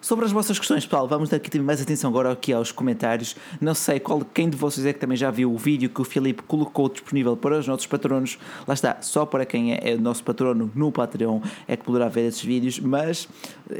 Sobre 0.00 0.24
as 0.24 0.30
vossas 0.30 0.58
questões, 0.58 0.84
pessoal, 0.84 1.08
vamos 1.08 1.28
dar 1.28 1.38
aqui 1.38 1.58
mais 1.58 1.82
atenção 1.82 2.08
agora 2.08 2.30
aqui 2.30 2.52
aos 2.52 2.70
comentários. 2.70 3.34
Não 3.60 3.74
sei 3.74 3.98
qual, 3.98 4.22
quem 4.32 4.48
de 4.48 4.56
vocês 4.56 4.86
é 4.86 4.92
que 4.92 5.00
também 5.00 5.16
já 5.16 5.28
viu 5.28 5.52
o 5.52 5.58
vídeo 5.58 5.90
que 5.90 6.00
o 6.00 6.04
Filipe 6.04 6.40
colocou 6.44 6.88
disponível 6.88 7.36
para 7.36 7.58
os 7.58 7.66
nossos 7.66 7.84
patronos. 7.86 8.38
Lá 8.66 8.74
está, 8.74 8.98
só 9.00 9.26
para 9.26 9.44
quem 9.44 9.74
é, 9.74 9.92
é 9.92 9.94
o 9.96 10.00
nosso 10.00 10.22
patrono 10.22 10.70
no 10.72 10.92
Patreon 10.92 11.40
é 11.66 11.76
que 11.76 11.84
poderá 11.84 12.08
ver 12.08 12.28
esses 12.28 12.42
vídeos, 12.44 12.78
mas 12.78 13.28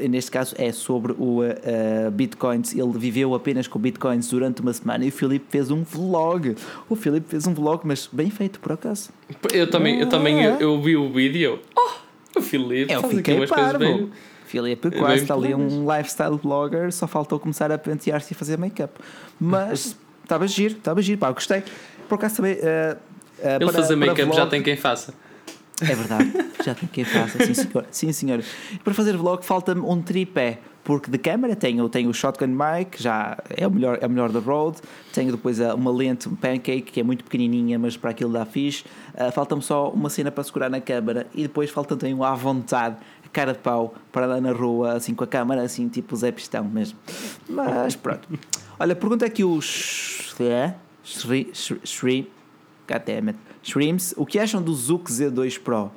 neste 0.09 0.29
caso 0.29 0.55
é 0.57 0.73
sobre 0.73 1.13
o 1.13 1.41
uh, 1.41 2.11
Bitcoins. 2.11 2.75
Ele 2.75 2.91
viveu 2.97 3.33
apenas 3.33 3.67
com 3.67 3.79
Bitcoins 3.79 4.29
durante 4.29 4.61
uma 4.61 4.73
semana 4.73 5.05
e 5.05 5.09
o 5.09 5.11
Filipe 5.13 5.45
fez 5.49 5.71
um 5.71 5.83
vlog. 5.83 6.53
O 6.89 6.97
Filipe 6.97 7.29
fez 7.29 7.47
um 7.47 7.53
vlog, 7.53 7.87
mas 7.87 8.09
bem 8.11 8.29
feito 8.29 8.59
por 8.59 8.73
acaso. 8.73 9.09
Eu 9.53 9.69
também, 9.69 10.01
eu, 10.01 10.09
também 10.09 10.43
eu, 10.43 10.55
eu 10.59 10.81
vi 10.81 10.97
o 10.97 11.09
vídeo. 11.09 11.59
Oh, 11.77 12.39
o 12.39 12.41
Filipe 12.41 12.91
eu 12.91 13.37
umas 13.37 13.49
parvo. 13.49 14.09
Filipe 14.49 14.87
é 14.87 14.91
quase 14.91 15.21
está 15.21 15.35
ali 15.35 15.53
um 15.53 15.85
lifestyle 15.95 16.37
blogger, 16.37 16.91
só 16.91 17.07
faltou 17.07 17.39
começar 17.39 17.71
a 17.71 17.77
pentear-se 17.77 18.33
e 18.33 18.35
fazer 18.35 18.57
make-up. 18.57 18.93
Mas 19.39 19.95
estava 20.23 20.47
giro, 20.47 20.77
estava 20.77 21.01
giro, 21.01 21.19
pá, 21.19 21.31
gostei. 21.31 21.63
Por 22.07 22.15
acaso 22.15 22.37
também. 22.37 22.55
Uh, 22.55 22.57
uh, 22.57 23.47
Ele 23.47 23.65
para, 23.65 23.73
fazer 23.73 23.95
make-up 23.95 24.35
já 24.35 24.47
tem 24.47 24.63
quem 24.63 24.75
faça. 24.75 25.13
É 25.81 25.95
verdade, 25.95 26.33
já 26.65 26.75
tem 26.75 26.89
quem 26.91 27.05
faça, 27.05 27.45
sim 27.45 27.53
senhor. 27.53 27.85
Sim, 27.89 28.11
senhor. 28.11 28.43
Para 28.83 28.93
fazer 28.93 29.15
vlog 29.15 29.45
falta-me 29.45 29.79
um 29.79 30.01
tripé, 30.01 30.59
porque 30.83 31.09
de 31.09 31.17
câmera 31.17 31.55
tenho, 31.55 31.87
tenho 31.87 32.09
o 32.09 32.13
shotgun 32.13 32.47
mic, 32.47 33.01
já 33.01 33.37
é 33.55 33.65
o 33.65 33.71
melhor, 33.71 33.97
é 34.01 34.07
o 34.07 34.09
melhor 34.09 34.29
da 34.29 34.39
road, 34.39 34.79
tenho 35.13 35.31
depois 35.31 35.59
uma 35.59 35.91
lente 35.91 36.27
um 36.27 36.35
pancake 36.35 36.81
que 36.81 36.99
é 36.99 37.03
muito 37.03 37.23
pequenininha, 37.23 37.79
mas 37.79 37.95
para 37.95 38.09
aquilo 38.09 38.33
dá 38.33 38.45
fixe. 38.45 38.83
Uh, 39.13 39.31
falta-me 39.31 39.61
só 39.61 39.89
uma 39.89 40.09
cena 40.09 40.31
para 40.31 40.43
segurar 40.43 40.69
na 40.69 40.81
câmera 40.81 41.27
e 41.33 41.43
depois 41.43 41.69
falta 41.69 41.95
também 41.95 42.13
um 42.13 42.23
à 42.23 42.33
vontade 42.33 42.97
cara 43.31 43.53
de 43.53 43.59
pau 43.59 43.95
para 44.11 44.25
andar 44.25 44.41
na 44.41 44.51
rua 44.51 44.93
assim 44.93 45.13
com 45.13 45.23
a 45.23 45.27
câmara, 45.27 45.61
assim 45.61 45.87
tipo 45.87 46.15
Zé 46.15 46.31
Pistão 46.31 46.63
mesmo. 46.63 46.97
Mas 47.47 47.95
pronto. 47.95 48.27
Olha, 48.79 48.95
pergunta 48.95 49.25
aqui. 49.25 49.43
É? 50.39 50.73
Shreem. 51.03 52.27
Goddammit. 52.87 53.37
Shreems. 53.61 54.13
O 54.17 54.25
que 54.25 54.39
acham 54.39 54.61
do 54.61 54.73
Zook 54.73 55.11
Z2 55.11 55.59
Pro? 55.59 55.91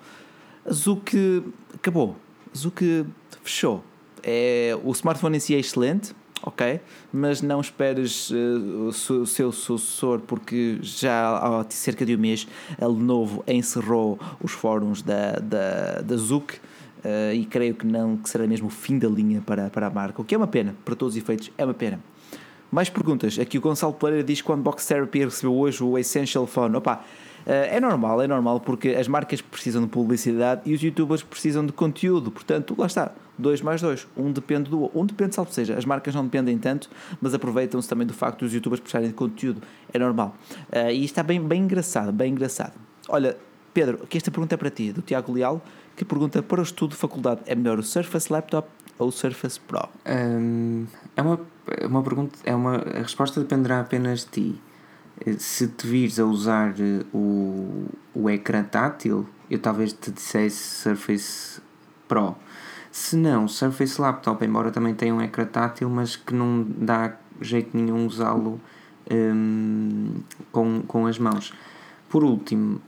Zook 0.71 1.45
acabou. 1.75 2.17
Zook 2.57 3.07
fechou. 3.43 3.83
É, 4.23 4.77
o 4.85 4.93
smartphone 4.93 5.37
em 5.37 5.41
si 5.41 5.55
é 5.55 5.59
excelente, 5.59 6.15
ok? 6.43 6.81
Mas 7.13 7.43
não 7.43 7.61
esperes 7.61 8.31
uh, 8.31 8.89
o 8.89 8.93
seu 9.27 9.51
sucessor, 9.53 10.21
porque 10.21 10.79
já 10.81 11.39
há 11.39 11.65
cerca 11.71 12.07
de 12.07 12.15
um 12.15 12.19
mês 12.19 12.47
a 12.81 12.87
Lenovo 12.87 13.43
encerrou 13.49 14.19
os 14.41 14.53
fóruns 14.53 15.03
da, 15.03 15.33
da, 15.33 16.03
da 16.03 16.17
Zook 16.17 16.61
Uh, 17.05 17.35
e 17.35 17.45
creio 17.45 17.75
que 17.75 17.85
não 17.85 18.17
que 18.17 18.31
será 18.31 18.47
mesmo 18.47 18.69
o 18.69 18.71
fim 18.71 18.97
da 18.97 19.09
linha 19.09 19.43
para, 19.45 19.69
para 19.71 19.89
a 19.89 19.91
marca, 19.91 20.23
o 20.23 20.25
que 20.25 20.37
é 20.37 20.39
uma 20.39 20.47
pena, 20.47 20.75
para 20.85 20.95
todos 20.95 21.17
os 21.17 21.21
efeitos, 21.21 21.51
é 21.59 21.65
uma 21.65 21.75
pena. 21.75 21.99
Mais 22.71 22.89
perguntas. 22.89 23.39
Aqui 23.39 23.59
o 23.59 23.61
Gonçalo 23.61 23.93
Pereira 23.93 24.25
diz 24.25 24.41
que 24.41 24.51
o 24.51 24.55
Unbox 24.55 24.87
Therapy 24.87 25.25
recebeu 25.25 25.55
hoje 25.55 25.83
o 25.83 25.99
Essential 25.99 26.47
Phone. 26.47 26.77
Opa, 26.77 27.05
uh, 27.45 27.51
é 27.51 27.81
normal, 27.81 28.23
é 28.23 28.29
normal, 28.29 28.61
porque 28.61 28.91
as 28.91 29.09
marcas 29.09 29.43
precisam 29.43 29.83
de 29.83 29.89
publicidade 29.89 30.63
e 30.65 30.73
os 30.73 30.81
youtubers 30.81 31.23
precisam 31.23 31.67
de 31.67 31.73
conteúdo. 31.73 32.31
Portanto, 32.31 32.75
lá 32.79 32.87
está. 32.87 33.13
2 33.39 33.63
mais 33.63 33.81
2. 33.83 34.07
Um 34.17 34.31
depende 34.31 34.71
do 34.71 34.83
outro. 34.83 35.01
Um 35.01 35.05
depende, 35.05 35.35
salvo 35.35 35.53
seja. 35.53 35.77
As 35.77 35.85
marcas 35.85 36.15
não 36.15 36.25
dependem 36.25 36.57
tanto, 36.57 36.89
mas 37.21 37.35
aproveitam-se 37.35 37.89
também 37.89 38.07
do 38.07 38.15
facto 38.15 38.41
dos 38.41 38.55
youtubers 38.55 38.81
precisarem 38.81 39.09
de 39.09 39.15
conteúdo. 39.15 39.61
É 39.93 39.99
normal. 39.99 40.37
Uh, 40.71 40.91
e 40.91 41.05
está 41.05 41.23
bem, 41.23 41.41
bem 41.41 41.63
engraçado, 41.63 42.13
bem 42.13 42.33
engraçado. 42.33 42.75
Olha, 43.09 43.37
Pedro, 43.75 44.01
aqui 44.03 44.17
esta 44.17 44.31
pergunta 44.31 44.55
é 44.55 44.59
para 44.59 44.71
ti, 44.71 44.93
do 44.93 45.03
Tiago 45.03 45.33
Leal 45.33 45.63
que 46.03 46.09
pergunta 46.09 46.43
para 46.43 46.61
o 46.61 46.63
estudo 46.63 46.91
de 46.91 46.97
faculdade: 46.97 47.43
é 47.47 47.55
melhor 47.55 47.79
o 47.79 47.83
Surface 47.83 48.33
Laptop 48.33 48.69
ou 48.99 49.09
o 49.09 49.13
Surface 49.13 49.61
Pro? 49.61 49.89
É, 50.05 51.23
uma, 51.23 51.41
é 51.67 51.87
uma 51.87 52.03
pergunta, 52.03 52.39
é 52.45 52.55
uma, 52.55 52.77
a 52.77 52.99
resposta 52.99 53.41
dependerá 53.41 53.81
apenas 53.81 54.21
de 54.21 54.27
ti. 54.27 54.61
Se 55.39 55.69
te 55.69 55.87
vires 55.87 56.19
a 56.19 56.25
usar 56.25 56.75
eh, 56.81 57.05
o, 57.15 57.87
o 58.13 58.29
ecrã 58.29 58.65
tátil, 58.65 59.29
eu 59.49 59.59
talvez 59.59 59.93
te 59.93 60.11
dissesse 60.11 60.83
Surface 60.83 61.61
Pro. 62.09 62.35
Se 62.91 63.15
não, 63.15 63.47
Surface 63.47 64.01
Laptop, 64.01 64.45
embora 64.45 64.71
também 64.73 64.95
tenha 64.95 65.15
um 65.15 65.23
ecrã 65.23 65.45
tátil, 65.45 65.89
mas 65.89 66.17
que 66.17 66.35
não 66.35 66.67
dá 66.69 67.17
jeito 67.41 67.77
nenhum 67.77 68.07
usá-lo 68.07 68.61
com, 70.51 70.83
com 70.87 71.07
as 71.07 71.19
mãos. 71.19 71.53
Por 72.09 72.25
último, 72.25 72.81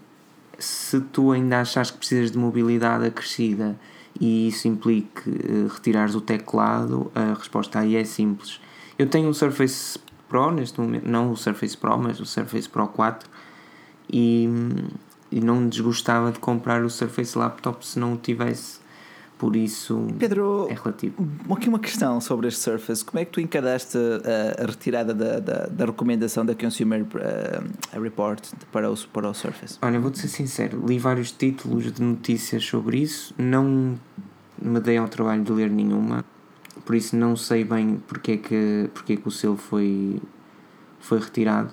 se 0.58 1.00
tu 1.00 1.32
ainda 1.32 1.60
achas 1.60 1.90
que 1.90 1.98
precisas 1.98 2.30
de 2.30 2.38
mobilidade 2.38 3.06
acrescida 3.06 3.78
e 4.20 4.48
isso 4.48 4.68
implique 4.68 5.28
uh, 5.28 5.68
retirares 5.68 6.14
o 6.14 6.20
teclado, 6.20 7.10
a 7.14 7.34
resposta 7.34 7.80
aí 7.80 7.96
é 7.96 8.04
simples. 8.04 8.60
Eu 8.98 9.08
tenho 9.08 9.28
um 9.28 9.34
Surface 9.34 9.98
Pro 10.28 10.50
neste 10.50 10.80
momento, 10.80 11.08
não 11.08 11.30
o 11.30 11.36
Surface 11.36 11.76
Pro, 11.76 11.98
mas 11.98 12.20
o 12.20 12.26
Surface 12.26 12.68
Pro 12.68 12.86
4 12.86 13.28
e, 14.10 14.48
e 15.30 15.40
não 15.40 15.68
desgostava 15.68 16.30
de 16.30 16.38
comprar 16.38 16.84
o 16.84 16.90
Surface 16.90 17.36
Laptop 17.36 17.86
se 17.86 17.98
não 17.98 18.14
o 18.14 18.16
tivesse 18.16 18.83
por 19.44 19.56
isso 19.56 20.06
Pedro, 20.18 20.66
é 20.70 20.74
relativo. 20.74 21.28
Aqui 21.50 21.68
uma 21.68 21.78
questão 21.78 22.18
sobre 22.18 22.48
este 22.48 22.60
Surface. 22.60 23.04
Como 23.04 23.20
é 23.20 23.26
que 23.26 23.30
tu 23.30 23.40
encaraste 23.42 23.98
a, 23.98 24.62
a 24.62 24.66
retirada 24.66 25.12
da, 25.12 25.38
da, 25.38 25.66
da, 25.66 25.84
recomendação 25.84 26.46
da 26.46 26.54
Consumer 26.54 27.02
uh, 27.02 28.00
Report 28.00 28.42
para 28.72 28.90
o, 28.90 28.96
para 29.08 29.28
o 29.28 29.34
Surface? 29.34 29.76
Olha, 29.82 30.00
vou-te 30.00 30.18
ser 30.18 30.28
sincero, 30.28 30.82
li 30.86 30.98
vários 30.98 31.30
títulos 31.30 31.92
de 31.92 32.02
notícias 32.02 32.64
sobre 32.64 33.00
isso, 33.00 33.34
não 33.36 33.98
me 34.62 34.80
dei 34.80 34.96
ao 34.96 35.08
trabalho 35.08 35.44
de 35.44 35.52
ler 35.52 35.68
nenhuma, 35.68 36.24
por 36.86 36.96
isso 36.96 37.14
não 37.14 37.36
sei 37.36 37.64
bem 37.64 38.02
porque 38.08 38.32
é 38.32 38.36
que, 38.38 38.90
porque 38.94 39.12
é 39.12 39.16
que 39.16 39.28
o 39.28 39.30
selo 39.30 39.58
foi, 39.58 40.22
foi 41.00 41.18
retirado. 41.18 41.70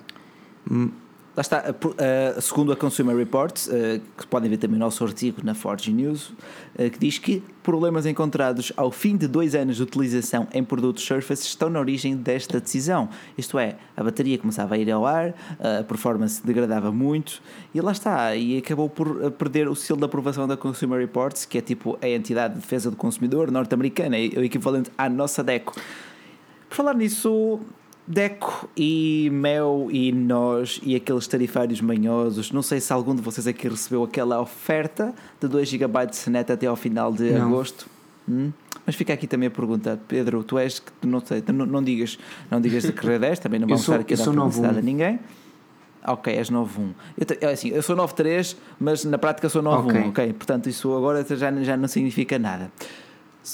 Lá 1.34 1.40
está, 1.40 1.64
uh, 1.70 2.42
segundo 2.42 2.72
a 2.72 2.76
Consumer 2.76 3.16
Reports, 3.16 3.66
uh, 3.66 3.98
que 4.18 4.26
podem 4.26 4.50
ver 4.50 4.58
também 4.58 4.76
o 4.76 4.78
nosso 4.78 5.02
artigo 5.02 5.40
na 5.42 5.54
Forge 5.54 5.90
News, 5.90 6.28
uh, 6.28 6.90
que 6.92 6.98
diz 6.98 7.16
que 7.16 7.42
problemas 7.62 8.04
encontrados 8.04 8.70
ao 8.76 8.90
fim 8.90 9.16
de 9.16 9.26
dois 9.26 9.54
anos 9.54 9.76
de 9.76 9.82
utilização 9.82 10.46
em 10.52 10.62
produtos 10.62 11.02
Surface 11.02 11.46
estão 11.46 11.70
na 11.70 11.80
origem 11.80 12.14
desta 12.14 12.60
decisão. 12.60 13.08
Isto 13.38 13.58
é, 13.58 13.76
a 13.96 14.04
bateria 14.04 14.36
começava 14.36 14.74
a 14.74 14.78
ir 14.78 14.90
ao 14.90 15.06
ar, 15.06 15.32
a 15.58 15.82
performance 15.84 16.44
degradava 16.44 16.92
muito 16.92 17.40
e 17.74 17.80
lá 17.80 17.92
está, 17.92 18.36
e 18.36 18.58
acabou 18.58 18.90
por 18.90 19.30
perder 19.32 19.68
o 19.68 19.74
selo 19.74 20.00
de 20.00 20.04
aprovação 20.04 20.46
da 20.46 20.56
Consumer 20.56 21.00
Reports, 21.00 21.46
que 21.46 21.56
é 21.56 21.62
tipo 21.62 21.96
a 22.02 22.08
entidade 22.08 22.54
de 22.56 22.60
defesa 22.60 22.90
do 22.90 22.96
consumidor 22.96 23.50
norte-americana, 23.50 24.18
é 24.18 24.38
o 24.38 24.44
equivalente 24.44 24.90
à 24.98 25.08
nossa 25.08 25.42
DECO. 25.42 25.72
Por 26.68 26.76
falar 26.76 26.94
nisso, 26.94 27.60
Deco 28.06 28.68
e 28.76 29.30
Mel 29.32 29.88
e 29.90 30.10
nós 30.10 30.80
e 30.82 30.96
aqueles 30.96 31.26
tarifários 31.26 31.80
manhosos. 31.80 32.50
Não 32.50 32.62
sei 32.62 32.80
se 32.80 32.92
algum 32.92 33.14
de 33.14 33.22
vocês 33.22 33.46
aqui 33.46 33.68
recebeu 33.68 34.02
aquela 34.02 34.40
oferta 34.40 35.14
de 35.40 35.46
2 35.46 35.68
GB 35.68 36.06
de 36.06 36.30
net 36.30 36.50
até 36.50 36.66
ao 36.66 36.76
final 36.76 37.12
de 37.12 37.30
não. 37.30 37.46
agosto. 37.46 37.88
Hum? 38.28 38.52
Mas 38.84 38.96
fica 38.96 39.12
aqui 39.12 39.26
também 39.26 39.46
a 39.46 39.50
pergunta, 39.50 40.00
Pedro, 40.08 40.42
tu 40.42 40.58
és 40.58 40.80
que 40.80 41.06
não 41.06 41.20
sei, 41.24 41.42
não, 41.52 41.66
não 41.66 41.82
digas, 41.82 42.18
não 42.50 42.60
digas 42.60 42.82
de 42.82 42.92
que 42.92 43.06
rede 43.06 43.26
és, 43.26 43.38
também 43.38 43.60
não 43.60 43.68
vamos 43.68 43.82
estar 43.82 44.00
aqui 44.00 44.14
a 44.14 44.16
dar 44.16 44.24
publicidade 44.24 44.78
a 44.78 44.82
ninguém. 44.82 45.20
Ok, 46.04 46.34
és 46.34 46.50
9.1. 46.50 46.90
Eu, 47.40 47.48
assim, 47.48 47.68
eu 47.68 47.80
sou 47.80 47.94
9.3, 47.94 48.56
mas 48.80 49.04
na 49.04 49.18
prática 49.18 49.48
sou 49.48 49.62
9.1, 49.62 49.86
ok. 49.86 50.00
okay? 50.08 50.32
Portanto, 50.32 50.68
isso 50.68 50.92
agora 50.96 51.24
já, 51.24 51.52
já 51.62 51.76
não 51.76 51.86
significa 51.86 52.40
nada. 52.40 52.72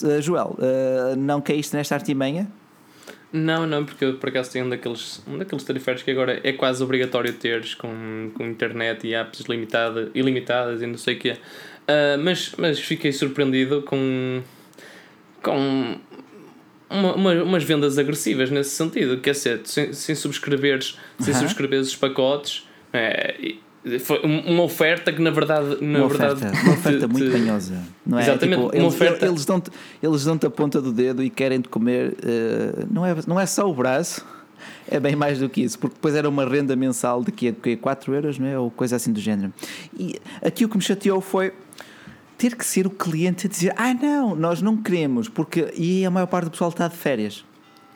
Uh, 0.02 0.22
Joel, 0.22 0.56
uh, 0.58 1.16
não 1.16 1.42
caíste 1.42 1.76
nesta 1.76 1.94
artimanha? 1.94 2.48
Não, 3.30 3.66
não, 3.66 3.84
porque 3.84 4.04
eu 4.04 4.14
por 4.14 4.30
acaso 4.30 4.50
tenho 4.50 4.64
um 4.64 4.70
daqueles, 4.70 5.22
um 5.26 5.36
daqueles 5.36 5.62
tarifários 5.62 6.02
que 6.02 6.10
agora 6.10 6.40
é 6.42 6.52
quase 6.52 6.82
obrigatório 6.82 7.32
teres 7.34 7.74
com, 7.74 8.30
com 8.34 8.46
internet 8.46 9.06
e 9.06 9.14
apps 9.14 9.40
limitada, 9.42 10.10
ilimitadas 10.14 10.80
e 10.80 10.86
não 10.86 10.96
sei 10.96 11.14
o 11.14 11.18
quê. 11.18 11.32
Uh, 11.32 12.18
mas, 12.22 12.54
mas 12.56 12.78
fiquei 12.80 13.12
surpreendido 13.12 13.82
com, 13.82 14.42
com 15.42 15.98
uma, 16.88 17.14
uma, 17.14 17.42
umas 17.42 17.64
vendas 17.64 17.98
agressivas 17.98 18.50
nesse 18.50 18.70
sentido. 18.70 19.18
Quer 19.20 19.32
dizer, 19.32 19.60
sem, 19.64 19.92
sem 19.92 20.14
subscreveres, 20.14 20.98
sem 21.18 21.34
subscreveres 21.34 21.88
os 21.88 21.96
pacotes. 21.96 22.66
É, 22.92 23.34
foi 24.00 24.20
uma 24.22 24.62
oferta 24.62 25.12
que 25.12 25.22
na 25.22 25.30
verdade 25.30 25.78
na 25.80 25.98
uma 26.00 26.08
verdade 26.08 26.44
oferta, 26.44 26.62
uma 26.62 26.72
oferta 26.72 27.08
muito 27.08 27.30
canhosa 27.30 27.74
não 28.04 28.18
é 28.18 28.22
exatamente 28.22 28.60
tipo, 28.60 28.76
eles, 28.76 28.86
oferta... 28.86 29.26
eles 29.26 29.44
dão-te 29.44 29.70
eles 30.02 30.24
dão 30.24 30.38
a 30.42 30.50
ponta 30.50 30.80
do 30.80 30.92
dedo 30.92 31.22
e 31.22 31.30
querem 31.30 31.60
te 31.60 31.68
comer 31.68 32.10
uh, 32.12 32.88
não 32.90 33.06
é 33.06 33.14
não 33.26 33.38
é 33.38 33.46
só 33.46 33.68
o 33.68 33.74
braço 33.74 34.24
é 34.88 34.98
bem 34.98 35.14
mais 35.14 35.38
do 35.38 35.48
que 35.48 35.62
isso, 35.62 35.78
porque 35.78 35.94
depois 35.94 36.14
era 36.14 36.28
uma 36.28 36.44
renda 36.44 36.74
mensal 36.74 37.22
de 37.22 37.30
que, 37.30 37.52
de 37.52 37.76
4 37.76 38.14
euros, 38.14 38.38
não 38.38 38.46
é? 38.46 38.58
ou 38.58 38.70
coisa 38.70 38.96
assim 38.96 39.12
do 39.12 39.20
género. 39.20 39.52
E 39.96 40.18
aqui 40.42 40.64
o 40.64 40.68
que 40.68 40.76
me 40.76 40.82
chateou 40.82 41.20
foi 41.20 41.52
ter 42.38 42.54
que 42.56 42.64
ser 42.64 42.86
o 42.86 42.90
cliente 42.90 43.46
a 43.46 43.50
dizer: 43.50 43.74
Ah, 43.76 43.92
não, 43.92 44.34
nós 44.34 44.62
não 44.62 44.76
queremos, 44.76 45.28
porque. 45.28 45.72
E 45.76 46.06
a 46.06 46.10
maior 46.10 46.26
parte 46.26 46.44
do 46.44 46.50
pessoal 46.52 46.70
está 46.70 46.88
de 46.88 46.96
férias. 46.96 47.44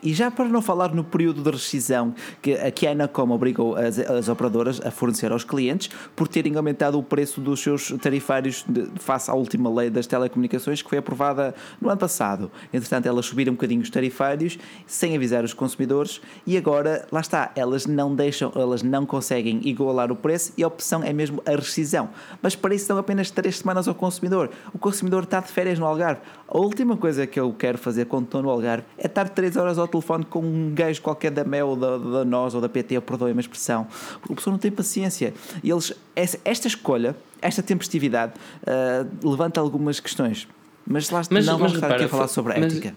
E 0.03 0.13
já 0.13 0.29
para 0.29 0.49
não 0.49 0.61
falar 0.61 0.93
no 0.93 1.01
período 1.01 1.41
de 1.41 1.49
rescisão 1.49 2.13
que 2.41 2.55
a 2.55 2.69
Kianacom 2.69 3.31
obrigou 3.31 3.77
as, 3.77 3.97
as 3.97 4.27
operadoras 4.27 4.81
a 4.85 4.91
fornecer 4.91 5.31
aos 5.31 5.45
clientes 5.45 5.89
por 6.13 6.27
terem 6.27 6.57
aumentado 6.57 6.99
o 6.99 7.03
preço 7.03 7.39
dos 7.39 7.61
seus 7.61 7.89
tarifários 8.01 8.65
de, 8.67 8.87
face 8.99 9.31
à 9.31 9.33
última 9.33 9.73
lei 9.73 9.89
das 9.89 10.05
telecomunicações 10.05 10.81
que 10.81 10.89
foi 10.89 10.97
aprovada 10.97 11.55
no 11.79 11.87
ano 11.87 11.97
passado. 11.97 12.51
Entretanto, 12.73 13.05
elas 13.05 13.25
subiram 13.27 13.53
um 13.53 13.55
bocadinho 13.55 13.81
os 13.81 13.89
tarifários 13.89 14.59
sem 14.85 15.15
avisar 15.15 15.45
os 15.45 15.53
consumidores 15.53 16.19
e 16.45 16.57
agora, 16.57 17.07
lá 17.09 17.21
está, 17.21 17.53
elas 17.55 17.85
não 17.85 18.13
deixam, 18.13 18.51
elas 18.55 18.83
não 18.83 19.05
conseguem 19.05 19.61
igualar 19.63 20.11
o 20.11 20.17
preço 20.17 20.51
e 20.57 20.63
a 20.65 20.67
opção 20.67 21.01
é 21.01 21.13
mesmo 21.13 21.41
a 21.45 21.51
rescisão. 21.51 22.09
Mas 22.41 22.57
para 22.57 22.75
isso 22.75 22.89
dão 22.89 22.97
apenas 22.97 23.31
3 23.31 23.57
semanas 23.57 23.87
ao 23.87 23.95
consumidor. 23.95 24.49
O 24.73 24.77
consumidor 24.77 25.23
está 25.23 25.39
de 25.39 25.47
férias 25.47 25.79
no 25.79 25.85
Algarve. 25.85 26.19
A 26.45 26.57
última 26.57 26.97
coisa 26.97 27.25
que 27.25 27.39
eu 27.39 27.53
quero 27.53 27.77
fazer 27.77 28.05
quando 28.05 28.25
estou 28.25 28.41
no 28.43 28.49
Algarve 28.49 28.83
é 28.97 29.07
estar 29.07 29.29
3 29.29 29.55
horas 29.55 29.77
ao 29.79 29.87
telefone 29.93 30.25
com 30.25 30.41
um 30.41 30.73
gajo 30.73 31.01
qualquer 31.01 31.31
da 31.31 31.43
Mel 31.43 31.69
ou 31.69 31.75
da, 31.75 31.97
da 31.97 32.25
NOS 32.25 32.55
ou 32.55 32.61
da 32.61 32.69
PT, 32.69 32.99
perdoem 33.01 33.35
a 33.35 33.39
expressão, 33.39 33.87
porque 34.19 34.33
a 34.33 34.35
pessoa 34.35 34.51
não 34.51 34.59
tem 34.59 34.71
paciência. 34.71 35.33
E 35.63 35.69
eles, 35.69 35.93
esta 36.15 36.67
escolha, 36.67 37.15
esta 37.41 37.61
tempestividade, 37.61 38.33
uh, 38.63 39.29
levanta 39.29 39.59
algumas 39.59 39.99
questões. 39.99 40.47
Mas 40.85 41.09
lá 41.09 41.21
mas, 41.29 41.45
não 41.45 41.53
mas, 41.53 41.71
vamos 41.71 41.73
estar 41.75 41.95
aqui 41.95 42.03
a 42.05 42.09
falar 42.09 42.27
sobre 42.27 42.53
a 42.53 42.59
ética. 42.59 42.95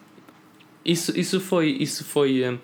Isso, 0.85 1.18
isso 1.18 1.40
foi. 1.40 1.70
Isso 1.70 2.05
foi 2.05 2.48
uh 2.48 2.59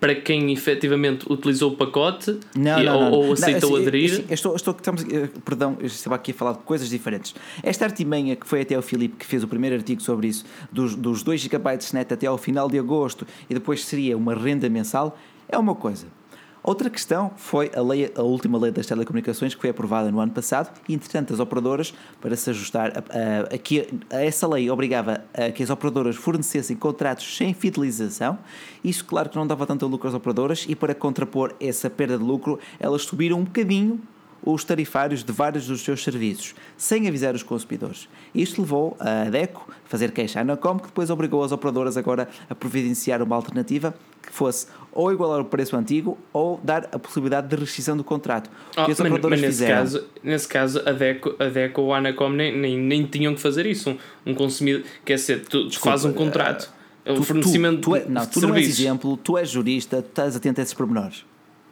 para 0.00 0.14
quem 0.14 0.52
efetivamente 0.52 1.30
utilizou 1.30 1.72
o 1.72 1.76
pacote 1.76 2.38
não, 2.54 2.80
e, 2.80 2.84
não, 2.84 3.00
não, 3.00 3.12
ou, 3.12 3.26
ou 3.26 3.32
aceitou 3.32 3.76
assim, 3.76 3.86
aderir. 3.86 4.12
Assim, 4.12 4.24
estou, 4.30 4.56
estou, 4.56 4.74
estamos, 4.76 5.02
eh, 5.04 5.28
perdão, 5.44 5.76
eu 5.80 5.86
estava 5.86 6.16
aqui 6.16 6.32
a 6.32 6.34
falar 6.34 6.52
de 6.52 6.58
coisas 6.58 6.88
diferentes. 6.88 7.34
Esta 7.62 7.84
artimanha 7.84 8.36
que 8.36 8.46
foi 8.46 8.60
até 8.60 8.78
o 8.78 8.82
Filipe 8.82 9.16
que 9.16 9.26
fez 9.26 9.42
o 9.42 9.48
primeiro 9.48 9.76
artigo 9.76 10.02
sobre 10.02 10.28
isso, 10.28 10.44
dos, 10.70 10.94
dos 10.94 11.22
2 11.22 11.40
GB 11.40 11.78
net 11.94 12.12
até 12.12 12.26
ao 12.26 12.36
final 12.36 12.68
de 12.68 12.78
agosto 12.78 13.26
e 13.48 13.54
depois 13.54 13.84
seria 13.84 14.16
uma 14.16 14.34
renda 14.34 14.68
mensal, 14.68 15.18
é 15.48 15.56
uma 15.56 15.74
coisa. 15.74 16.06
Outra 16.66 16.90
questão 16.90 17.30
foi 17.36 17.70
a, 17.76 17.80
lei, 17.80 18.12
a 18.16 18.22
última 18.22 18.58
lei 18.58 18.72
das 18.72 18.86
telecomunicações 18.86 19.54
que 19.54 19.60
foi 19.60 19.70
aprovada 19.70 20.10
no 20.10 20.18
ano 20.18 20.32
passado 20.32 20.76
e, 20.88 20.94
entretanto, 20.94 21.32
as 21.32 21.38
operadoras, 21.38 21.94
para 22.20 22.34
se 22.34 22.50
ajustar 22.50 22.90
a, 22.90 23.52
a, 23.52 23.54
a, 23.54 23.58
que, 23.58 23.88
essa 24.10 24.48
lei, 24.48 24.68
obrigava 24.68 25.24
a 25.32 25.52
que 25.52 25.62
as 25.62 25.70
operadoras 25.70 26.16
fornecessem 26.16 26.76
contratos 26.76 27.36
sem 27.36 27.54
fidelização. 27.54 28.36
Isso, 28.82 29.04
claro, 29.04 29.30
que 29.30 29.36
não 29.36 29.46
dava 29.46 29.64
tanto 29.64 29.86
lucro 29.86 30.08
às 30.08 30.14
operadoras 30.14 30.66
e, 30.68 30.74
para 30.74 30.92
contrapor 30.92 31.54
essa 31.60 31.88
perda 31.88 32.18
de 32.18 32.24
lucro, 32.24 32.58
elas 32.80 33.02
subiram 33.02 33.38
um 33.38 33.44
bocadinho 33.44 34.00
os 34.44 34.64
tarifários 34.64 35.22
de 35.22 35.32
vários 35.32 35.66
dos 35.66 35.82
seus 35.82 36.02
serviços, 36.02 36.54
sem 36.76 37.06
avisar 37.06 37.34
os 37.34 37.42
consumidores. 37.44 38.08
Isto 38.34 38.60
levou 38.60 38.96
a 38.98 39.30
DECO 39.30 39.70
a 39.70 39.88
fazer 39.88 40.10
queixa 40.10 40.40
à 40.40 40.42
Anacom, 40.42 40.78
que 40.78 40.86
depois 40.86 41.10
obrigou 41.10 41.42
as 41.42 41.52
operadoras 41.52 41.96
agora 41.96 42.28
a 42.50 42.54
providenciar 42.54 43.22
uma 43.22 43.34
alternativa 43.34 43.94
que 44.26 44.32
fosse 44.32 44.66
ou 44.96 45.12
igualar 45.12 45.40
o 45.40 45.44
preço 45.44 45.76
antigo 45.76 46.16
ou 46.32 46.58
dar 46.64 46.88
a 46.90 46.98
possibilidade 46.98 47.48
de 47.48 47.56
rescisão 47.56 47.96
do 47.96 48.02
contrato. 48.02 48.50
Oh, 48.76 48.88
mas, 48.88 48.98
mas 48.98 49.40
nesse, 49.42 49.66
caso, 49.66 50.04
nesse 50.22 50.48
caso, 50.48 50.82
a 50.86 50.92
DECO, 50.92 51.36
a 51.38 51.44
DECO 51.44 51.82
ou 51.82 51.92
a 51.92 51.98
Anacom 51.98 52.30
nem, 52.30 52.56
nem, 52.56 52.78
nem 52.78 53.04
tinham 53.04 53.34
que 53.34 53.40
fazer 53.40 53.66
isso. 53.66 53.90
Um, 53.90 53.98
um 54.30 54.34
consumidor, 54.34 54.84
quer 55.04 55.16
dizer, 55.16 55.44
tu 55.44 55.70
faz 55.78 56.04
um 56.04 56.14
contrato. 56.14 56.74
Uh, 57.04 57.12
o 57.12 57.22
fornecimento 57.22 57.82
tu, 57.82 57.90
tu, 57.90 57.96
é, 57.96 58.04
não, 58.08 58.26
tu 58.26 58.40
não 58.40 58.54
és 58.54 58.66
exemplo, 58.66 59.16
tu 59.18 59.36
és 59.36 59.48
jurista, 59.48 60.00
tu 60.00 60.08
estás 60.08 60.34
atento 60.34 60.60
a 60.60 60.62
esses 60.62 60.74
pormenores. 60.74 61.24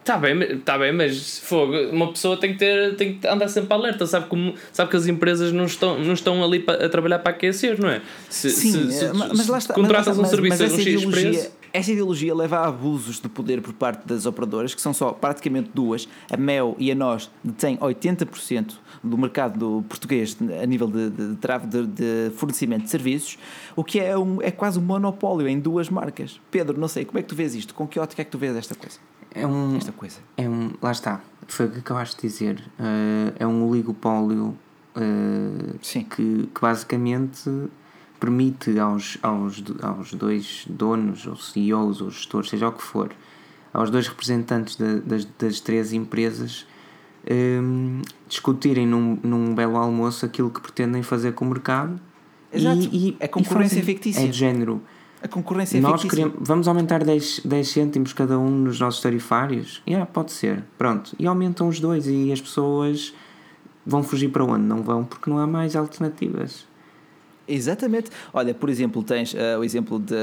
Está 0.05 0.19
bem, 0.19 0.59
tá 0.59 0.77
bem, 0.77 0.91
mas 0.91 1.39
fogo, 1.39 1.73
uma 1.91 2.11
pessoa 2.11 2.37
tem 2.37 2.53
que 2.53 2.59
ter, 2.59 2.95
tem 2.95 3.17
que 3.17 3.27
andar 3.27 3.47
sempre 3.47 3.73
alerta, 3.73 4.05
sabe 4.05 4.27
como, 4.27 4.53
sabe 4.71 4.91
que 4.91 4.97
as 4.97 5.07
empresas 5.07 5.51
não 5.51 5.65
estão, 5.65 5.97
não 5.97 6.13
estão 6.13 6.43
ali 6.43 6.63
a 6.67 6.87
trabalhar 6.87 7.17
para 7.17 7.31
aquecer, 7.31 7.81
não 7.81 7.89
é? 7.89 8.03
Se, 8.29 8.51
Sim, 8.51 8.91
se, 8.91 8.99
se, 8.99 9.13
mas 9.13 9.47
lá 9.47 9.57
está. 9.57 9.73
Contratas 9.73 10.15
mas, 10.15 10.27
um 10.27 10.29
serviço 10.29 10.61
mas, 10.61 10.71
mas 10.71 10.71
a 10.71 10.75
um 10.75 10.99
X 10.99 11.05
preço. 11.05 11.51
Essa 11.75 11.91
ideologia 11.91 12.33
leva 12.33 12.59
a 12.59 12.67
abusos 12.69 13.19
de 13.19 13.27
poder 13.27 13.61
por 13.61 13.73
parte 13.73 14.07
das 14.07 14.25
operadoras, 14.25 14.73
que 14.73 14.81
são 14.81 14.93
só 14.93 15.11
praticamente 15.11 15.71
duas. 15.73 16.07
A 16.31 16.37
Mel 16.37 16.73
e 16.79 16.89
a 16.89 16.95
Nós 16.95 17.29
detêm 17.43 17.75
80% 17.79 18.75
do 19.03 19.17
mercado 19.17 19.83
português 19.89 20.37
a 20.61 20.65
nível 20.65 20.87
de, 20.87 21.09
de, 21.09 21.35
de, 21.35 21.87
de, 21.87 22.35
fornecimento 22.37 22.83
de 22.83 22.89
serviços, 22.89 23.37
o 23.75 23.83
que 23.83 23.99
é, 23.99 24.17
um, 24.17 24.41
é 24.41 24.51
quase 24.51 24.79
um 24.79 24.81
monopólio 24.81 25.49
em 25.49 25.59
duas 25.59 25.89
marcas. 25.89 26.39
Pedro, 26.49 26.79
não 26.79 26.87
sei, 26.87 27.03
como 27.03 27.19
é 27.19 27.21
que 27.21 27.27
tu 27.27 27.35
vês 27.35 27.53
isto? 27.53 27.75
Com 27.75 27.85
que 27.85 27.99
ótica 27.99 28.21
é 28.21 28.25
que 28.25 28.31
tu 28.31 28.37
vês 28.37 28.55
esta 28.55 28.73
coisa? 28.73 28.97
É 29.31 29.45
um, 29.45 29.75
esta 29.75 29.91
coisa? 29.91 30.19
É 30.37 30.47
um, 30.47 30.71
lá 30.81 30.93
está, 30.93 31.21
foi 31.45 31.65
o 31.65 31.71
que 31.71 31.79
acabaste 31.79 32.15
de 32.15 32.21
dizer. 32.21 32.63
Uh, 32.79 33.35
é 33.37 33.45
um 33.45 33.67
oligopólio 33.67 34.57
uh, 34.95 35.77
que, 35.81 36.05
que 36.05 36.61
basicamente 36.61 37.49
permite 38.19 38.77
aos, 38.79 39.17
aos, 39.21 39.63
aos 39.81 40.13
dois 40.13 40.65
donos, 40.69 41.27
ou 41.27 41.35
CEOs, 41.35 42.01
ou 42.01 42.09
gestores, 42.09 42.49
seja 42.49 42.67
o 42.67 42.71
que 42.71 42.83
for, 42.83 43.11
aos 43.73 43.89
dois 43.89 44.07
representantes 44.07 44.75
de, 44.75 45.01
das, 45.01 45.25
das 45.37 45.59
três 45.59 45.93
empresas 45.93 46.65
um, 47.29 48.01
discutirem 48.27 48.85
num, 48.85 49.17
num 49.23 49.55
belo 49.55 49.77
almoço 49.77 50.25
aquilo 50.25 50.49
que 50.49 50.61
pretendem 50.61 51.01
fazer 51.01 51.33
com 51.33 51.45
o 51.45 51.49
mercado. 51.49 51.99
Exato. 52.53 52.89
E, 52.91 53.09
e, 53.09 53.17
é 53.19 53.27
concorrência 53.27 53.83
fictícia. 53.83 54.21
É 54.21 54.27
de 54.27 54.37
género. 54.37 54.81
A 55.21 55.27
concorrência 55.27 55.77
é 55.77 55.81
Nós 55.81 56.01
fictícia. 56.01 56.25
queremos, 56.25 56.47
vamos 56.47 56.67
aumentar 56.67 57.03
10, 57.03 57.41
10 57.43 57.67
cêntimos 57.67 58.13
cada 58.13 58.37
um 58.37 58.49
nos 58.49 58.79
nossos 58.79 59.01
tarifários? 59.01 59.81
Yeah, 59.87 60.05
pode 60.05 60.31
ser. 60.31 60.63
Pronto. 60.77 61.15
E 61.17 61.25
aumentam 61.25 61.67
os 61.67 61.79
dois 61.79 62.05
e 62.07 62.31
as 62.31 62.39
pessoas 62.39 63.13
vão 63.85 64.03
fugir 64.03 64.29
para 64.29 64.43
onde? 64.43 64.63
Não 64.63 64.83
vão 64.83 65.03
porque 65.03 65.29
não 65.29 65.39
há 65.39 65.47
mais 65.47 65.75
alternativas. 65.75 66.67
Exatamente. 67.47 68.09
Olha, 68.33 68.53
por 68.53 68.69
exemplo, 68.69 69.03
tens 69.03 69.33
uh, 69.33 69.59
o 69.59 69.63
exemplo 69.63 69.99
de, 69.99 70.15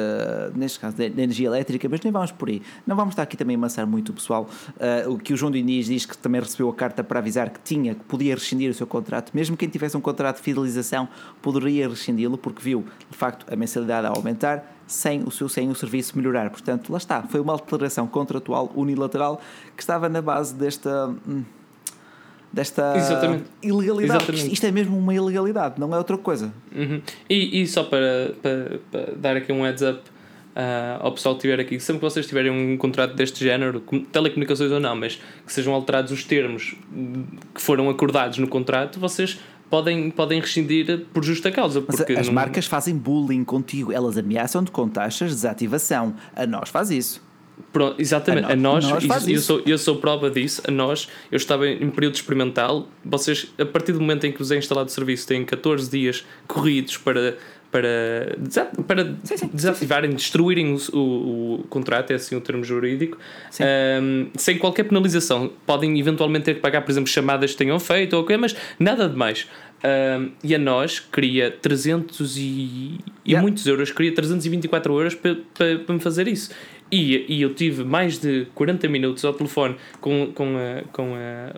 neste 0.55 0.81
caso, 0.81 0.97
da 0.97 1.05
energia 1.05 1.47
elétrica, 1.47 1.89
mas 1.89 2.01
nem 2.01 2.13
vamos 2.13 2.33
por 2.33 2.49
aí. 2.49 2.63
Não 2.87 2.97
vamos 2.97 3.13
estar 3.13 3.23
aqui 3.23 3.37
também 3.37 3.55
a 3.55 3.59
amassar 3.59 3.87
muito 3.87 4.11
o 4.11 4.13
pessoal. 4.13 4.49
Uh, 4.77 5.13
o 5.13 5.19
que 5.19 5.33
o 5.33 5.37
João 5.37 5.53
Diniz 5.53 5.87
diz 5.87 6.05
que 6.05 6.19
também 6.19 6.41
recebeu 6.41 6.69
a 6.69 6.75
carta 6.75 7.05
para 7.05 7.21
avisar 7.21 7.51
que 7.51 7.61
tinha, 7.61 7.95
que 7.95 8.05
podia 8.05 8.35
rescindir 8.35 8.71
o 8.71 8.75
seu 8.75 8.87
contrato. 8.87 9.31
Mesmo 9.35 9.57
quem 9.57 9.69
tivesse 9.69 9.97
um 9.97 10.01
contrato 10.01 10.37
de 10.37 10.43
fidelização 10.43 11.09
poderia 11.41 11.89
rescindi-lo, 11.89 12.37
porque 12.37 12.61
viu, 12.63 12.85
de 13.11 13.17
facto, 13.17 13.47
a 13.53 13.55
mensalidade 13.55 14.07
a 14.07 14.11
aumentar 14.11 14.65
sem 14.87 15.23
o 15.23 15.31
seu 15.31 15.49
sem 15.49 15.71
o 15.71 15.75
serviço 15.75 16.17
melhorar. 16.19 16.51
Portanto, 16.51 16.91
lá 16.91 16.99
está. 16.99 17.23
Foi 17.23 17.41
uma 17.41 17.53
alteração 17.53 18.07
contratual 18.07 18.71
unilateral 18.75 19.41
que 19.77 19.83
estava 19.83 20.09
na 20.09 20.21
base 20.21 20.55
desta. 20.55 21.09
Hum, 21.27 21.45
desta 22.53 22.97
Exatamente. 22.97 23.45
ilegalidade. 23.63 24.23
Exatamente. 24.23 24.53
Isto 24.53 24.67
é 24.67 24.71
mesmo 24.71 24.99
uma 24.99 25.15
ilegalidade, 25.15 25.81
não 25.81 25.93
é 25.95 25.99
outra 25.99 26.19
coisa. 26.19 26.53
Uhum. 26.75 27.01
E, 27.29 27.63
e 27.63 27.67
só 27.67 27.85
para, 27.85 28.35
para, 28.43 28.81
para, 28.91 29.15
dar 29.17 29.37
aqui 29.37 29.53
um 29.53 29.63
heads 29.63 29.83
up 29.83 30.01
uh, 30.55 31.01
ao 31.01 31.13
pessoal 31.13 31.35
que 31.35 31.47
estiver 31.47 31.61
aqui, 31.61 31.81
sempre 31.81 32.01
que 32.01 32.05
vocês 32.05 32.27
tiverem 32.27 32.51
um 32.51 32.77
contrato 32.77 33.15
deste 33.15 33.43
género, 33.43 33.81
telecomunicações 34.13 34.71
ou 34.71 34.81
não, 34.81 34.95
mas 34.95 35.21
que 35.47 35.53
sejam 35.53 35.73
alterados 35.73 36.13
os 36.13 36.25
termos 36.25 36.75
que 37.55 37.61
foram 37.61 37.89
acordados 37.89 38.39
no 38.39 38.47
contrato, 38.47 39.01
vocês 39.01 39.41
podem, 39.71 40.11
podem 40.11 40.39
rescindir 40.39 41.07
por 41.13 41.25
justa 41.25 41.51
causa. 41.51 41.81
Porque 41.81 42.13
as 42.13 42.27
não... 42.27 42.35
marcas 42.35 42.67
fazem 42.67 42.95
bullying 42.95 43.45
contigo, 43.45 43.91
elas 43.91 44.19
ameaçam-te 44.19 44.71
com 44.71 44.89
taxas 44.89 45.31
de 45.31 45.37
desativação. 45.37 46.15
A 46.37 46.47
nós 46.47 46.69
faz 46.69 46.91
isso. 46.91 47.32
Pronto, 47.73 48.01
exatamente, 48.01 48.51
a 48.51 48.57
nós, 48.57 48.85
a 48.85 49.01
nós 49.01 49.29
eu, 49.29 49.39
sou, 49.41 49.63
eu 49.67 49.79
sou 49.79 49.97
prova 49.97 50.31
disso, 50.31 50.63
a 50.67 50.71
nós, 50.71 51.09
eu 51.31 51.37
estava 51.37 51.69
em 51.69 51.91
período 51.91 52.15
experimental, 52.15 52.89
vocês, 53.05 53.53
a 53.59 53.65
partir 53.65 53.93
do 53.93 54.01
momento 54.01 54.27
em 54.27 54.33
que 54.33 54.39
vos 54.39 54.51
é 54.51 54.57
instalado 54.57 54.89
o 54.89 54.93
serviço, 54.93 55.27
têm 55.27 55.45
14 55.45 55.91
dias 55.91 56.25
corridos 56.47 56.97
para, 56.99 57.37
para, 57.73 57.89
para 58.87 59.17
sim, 59.25 59.37
sim, 59.39 59.51
desativarem, 59.53 60.11
sim, 60.11 60.17
destruírem 60.17 60.75
o, 60.75 60.97
o, 60.97 61.55
o, 61.61 61.65
contrato, 61.65 62.11
é 62.11 62.15
assim 62.17 62.37
o 62.37 62.41
termo 62.41 62.63
jurídico, 62.63 63.17
um, 64.03 64.29
sem 64.37 64.59
qualquer 64.59 64.85
penalização. 64.85 65.51
Podem 65.67 65.99
eventualmente 65.99 66.45
ter 66.45 66.55
que 66.55 66.61
pagar, 66.61 66.83
por 66.83 66.91
exemplo, 66.91 67.09
chamadas 67.09 67.53
que 67.53 67.57
tenham 67.57 67.81
feito, 67.81 68.15
ou 68.15 68.23
okay, 68.23 68.37
mas 68.37 68.55
nada 68.79 69.09
de 69.09 69.17
mais. 69.17 69.49
Um, 69.85 70.31
e 70.45 70.55
a 70.55 70.59
nós 70.59 71.01
queria 71.01 71.51
300 71.51 72.37
e, 72.37 73.01
e 73.25 73.37
muitos 73.37 73.67
euros, 73.67 73.91
queria 73.91 74.15
324 74.15 74.93
euros 74.93 75.15
para, 75.15 75.37
para, 75.55 75.79
para 75.81 75.95
me 75.95 76.01
fazer 76.01 76.29
isso. 76.29 76.51
E, 76.93 77.25
e 77.27 77.41
eu 77.41 77.55
tive 77.55 77.85
mais 77.85 78.19
de 78.19 78.47
40 78.55 78.87
minutos 78.87 79.25
ao 79.25 79.33
telefone 79.33 79.77
com, 79.99 80.31
com, 80.35 80.59
a, 80.59 80.83
com, 80.93 81.15
a, 81.15 81.55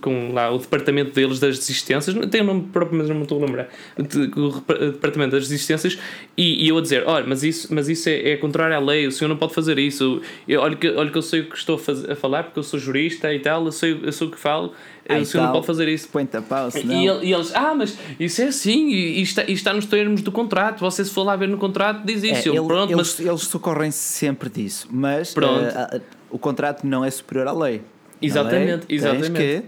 com 0.00 0.32
lá, 0.32 0.50
o 0.50 0.58
departamento 0.58 1.12
deles 1.12 1.38
das 1.38 1.56
desistências, 1.56 2.16
tem 2.28 2.40
o 2.40 2.44
nome 2.44 2.62
próprio, 2.72 2.98
mas 2.98 3.08
não 3.08 3.14
me 3.14 3.22
estou 3.22 3.40
a 3.40 3.46
lembrar. 3.46 3.68
O 3.96 4.90
departamento 4.90 5.36
das 5.36 5.48
desistências, 5.48 5.96
e, 6.36 6.64
e 6.64 6.68
eu 6.68 6.76
a 6.78 6.80
dizer: 6.80 7.04
olha, 7.06 7.24
mas 7.24 7.44
isso, 7.44 7.72
mas 7.72 7.88
isso 7.88 8.08
é, 8.08 8.30
é 8.30 8.36
contrário 8.36 8.74
à 8.74 8.80
lei, 8.80 9.06
o 9.06 9.12
senhor 9.12 9.28
não 9.28 9.36
pode 9.36 9.54
fazer 9.54 9.78
isso. 9.78 10.20
Eu, 10.48 10.60
olha, 10.60 10.74
que, 10.74 10.88
olha 10.88 11.10
que 11.12 11.18
eu 11.18 11.22
sei 11.22 11.42
o 11.42 11.44
que 11.48 11.56
estou 11.56 11.76
a, 11.76 11.78
fazer, 11.78 12.10
a 12.10 12.16
falar, 12.16 12.42
porque 12.42 12.58
eu 12.58 12.64
sou 12.64 12.80
jurista 12.80 13.32
e 13.32 13.38
tal, 13.38 13.64
eu 13.64 13.70
sei, 13.70 14.00
eu 14.02 14.10
sei 14.10 14.26
o 14.26 14.30
que 14.32 14.38
falo, 14.38 14.72
o 15.08 15.24
senhor 15.24 15.44
não 15.44 15.52
pode 15.52 15.66
fazer 15.66 15.88
isso. 15.88 16.08
Põe-te 16.08 16.36
a 16.36 16.42
pau, 16.42 16.68
e, 16.74 17.26
e, 17.26 17.32
eles, 17.32 17.52
ah, 17.54 17.74
mas 17.74 17.98
isso 18.18 18.42
é 18.42 18.46
assim, 18.46 18.88
e, 18.88 19.18
e, 19.18 19.22
está, 19.22 19.44
e 19.44 19.52
está 19.52 19.72
nos 19.72 19.86
termos 19.86 20.22
do 20.22 20.30
contrato. 20.30 20.80
Você, 20.80 21.04
se 21.04 21.10
for 21.10 21.24
lá 21.24 21.36
ver 21.36 21.48
no 21.48 21.58
contrato, 21.58 22.04
diz 22.04 22.22
isso. 22.22 22.48
É, 22.48 22.52
ele, 22.52 22.66
Pronto, 22.66 22.92
eles, 22.92 23.16
mas... 23.18 23.26
eles 23.26 23.42
socorrem-se 23.42 23.98
sempre 23.98 24.48
disso, 24.48 24.88
mas 24.90 25.34
uh, 25.34 25.40
uh, 25.40 26.00
o 26.30 26.38
contrato 26.38 26.86
não 26.86 27.04
é 27.04 27.10
superior 27.10 27.48
à 27.48 27.52
lei. 27.52 27.82
Exatamente, 28.20 28.86
lei, 28.88 28.98
exatamente. 28.98 29.32
Que 29.32 29.62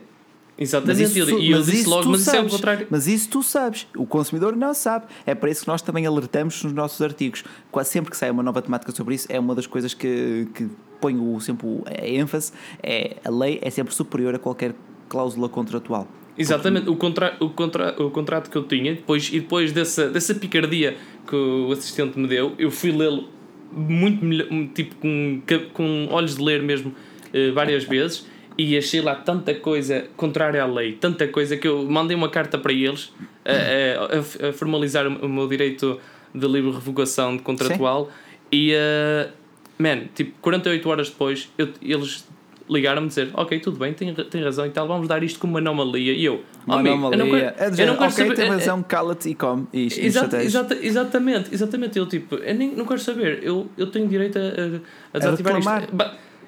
Exatamente, 0.57 1.03
mas 1.03 1.17
isso, 1.17 1.39
e 1.39 1.51
eu 1.51 1.63
disse 1.63 1.89
logo, 1.89 2.09
mas 2.09 2.21
sabes, 2.21 2.29
isso 2.29 2.37
é 2.37 2.41
o 2.41 2.51
contrário. 2.51 2.87
Mas 2.89 3.07
isso 3.09 3.29
tu 3.29 3.43
sabes, 3.43 3.89
o 3.97 4.07
consumidor 4.07 4.55
não 4.55 4.73
sabe. 4.73 5.07
É 5.27 5.35
para 5.35 5.51
isso 5.51 5.63
que 5.63 5.69
nós 5.69 5.83
também 5.83 6.07
alertamos 6.07 6.63
nos 6.63 6.73
nossos 6.73 7.03
artigos. 7.03 7.43
Quase 7.73 7.91
sempre 7.91 8.11
que 8.11 8.17
sai 8.17 8.31
uma 8.31 8.43
nova 8.43 8.63
temática 8.63 8.93
sobre 8.93 9.17
isso, 9.17 9.27
é 9.29 9.39
uma 9.41 9.55
das 9.55 9.67
coisas 9.67 9.95
que, 9.95 10.47
que 10.55 10.69
ponho 11.01 11.41
sempre 11.41 11.67
a 11.87 12.07
ênfase: 12.07 12.53
é 12.83 13.17
a 13.25 13.31
lei 13.31 13.59
é 13.63 13.71
sempre 13.71 13.93
superior 13.93 14.37
a 14.37 14.39
qualquer 14.39 14.75
cláusula 15.09 15.49
contratual. 15.49 16.09
Exatamente, 16.37 16.91
o, 16.91 16.97
contra, 16.97 17.37
o, 17.39 17.51
contra, 17.51 18.03
o 18.03 18.11
contrato 18.11 18.51
que 18.51 18.57
eu 18.57 18.65
tinha, 18.65 18.95
depois, 18.95 19.29
e 19.33 19.41
depois 19.41 19.71
dessa, 19.71 20.09
dessa 20.09 20.35
picardia 20.35 20.97
que 21.29 21.37
o 21.37 21.71
assistente 21.71 22.19
me 22.19 22.27
deu, 22.27 22.55
eu 22.59 22.71
fui 22.71 22.91
lê-lo 22.91 23.29
muito 23.73 24.75
tipo 24.75 24.95
com, 24.97 25.43
com 25.73 26.09
olhos 26.11 26.37
de 26.37 26.43
ler 26.43 26.63
mesmo 26.63 26.95
eh, 27.33 27.51
várias 27.51 27.85
vezes 27.85 28.27
e 28.57 28.77
achei 28.77 29.01
lá 29.01 29.17
tanta 29.17 29.53
coisa 29.55 30.07
contrária 30.17 30.63
à 30.63 30.67
lei, 30.67 30.93
tanta 30.93 31.27
coisa 31.27 31.57
que 31.57 31.67
eu 31.67 31.85
mandei 31.85 32.17
uma 32.17 32.29
carta 32.29 32.57
para 32.57 32.73
eles 32.73 33.13
a, 33.45 34.47
a, 34.47 34.49
a 34.49 34.53
formalizar 34.53 35.07
o 35.07 35.29
meu 35.29 35.49
direito 35.49 36.01
de 36.33 36.47
livre 36.47 36.71
revogação 36.71 37.37
de 37.37 37.43
contratual 37.43 38.07
Sim. 38.07 38.11
e 38.53 38.75
uh, 38.75 39.31
man, 39.79 40.05
tipo 40.15 40.33
48 40.41 40.89
horas 40.89 41.11
depois 41.11 41.51
eu, 41.59 41.69
eles 41.83 42.27
ligaram-me 42.69 43.09
dizer 43.09 43.31
ok, 43.35 43.59
tudo 43.61 43.79
bem, 43.79 43.93
tem, 43.93 44.15
tem 44.15 44.43
razão 44.43 44.67
e 44.67 44.71
tal, 44.71 44.87
vamos 44.89 45.07
dar 45.09 45.23
isto 45.23 45.39
como 45.39 45.53
uma 45.53 45.59
anomalia. 45.59 46.13
E 46.13 46.25
eu, 46.25 46.43
uma 46.67 46.81
amigo, 46.81 46.95
anomalia. 46.95 47.55
Eu 47.59 47.71
não, 47.71 47.77
é 47.79 47.83
eu 47.83 47.87
não 47.87 47.97
quero 47.97 48.11
saber, 48.11 48.35
tem 48.35 48.49
razão, 48.49 48.83
cala-te 48.83 49.29
e 49.29 49.35
come. 49.35 49.67
E 49.73 49.87
exata, 49.87 50.43
exata, 50.43 50.79
exatamente, 50.81 51.55
exatamente, 51.55 51.99
eu 51.99 52.07
tipo, 52.07 52.37
eu 52.37 52.55
nem, 52.55 52.75
não 52.75 52.87
quero 52.87 53.01
saber. 53.01 53.41
Eu, 53.43 53.69
eu 53.77 53.87
tenho 53.89 54.09
direito 54.09 54.39
a, 54.39 55.17
a 55.17 55.19
desativar 55.19 55.59
isto. 55.59 55.71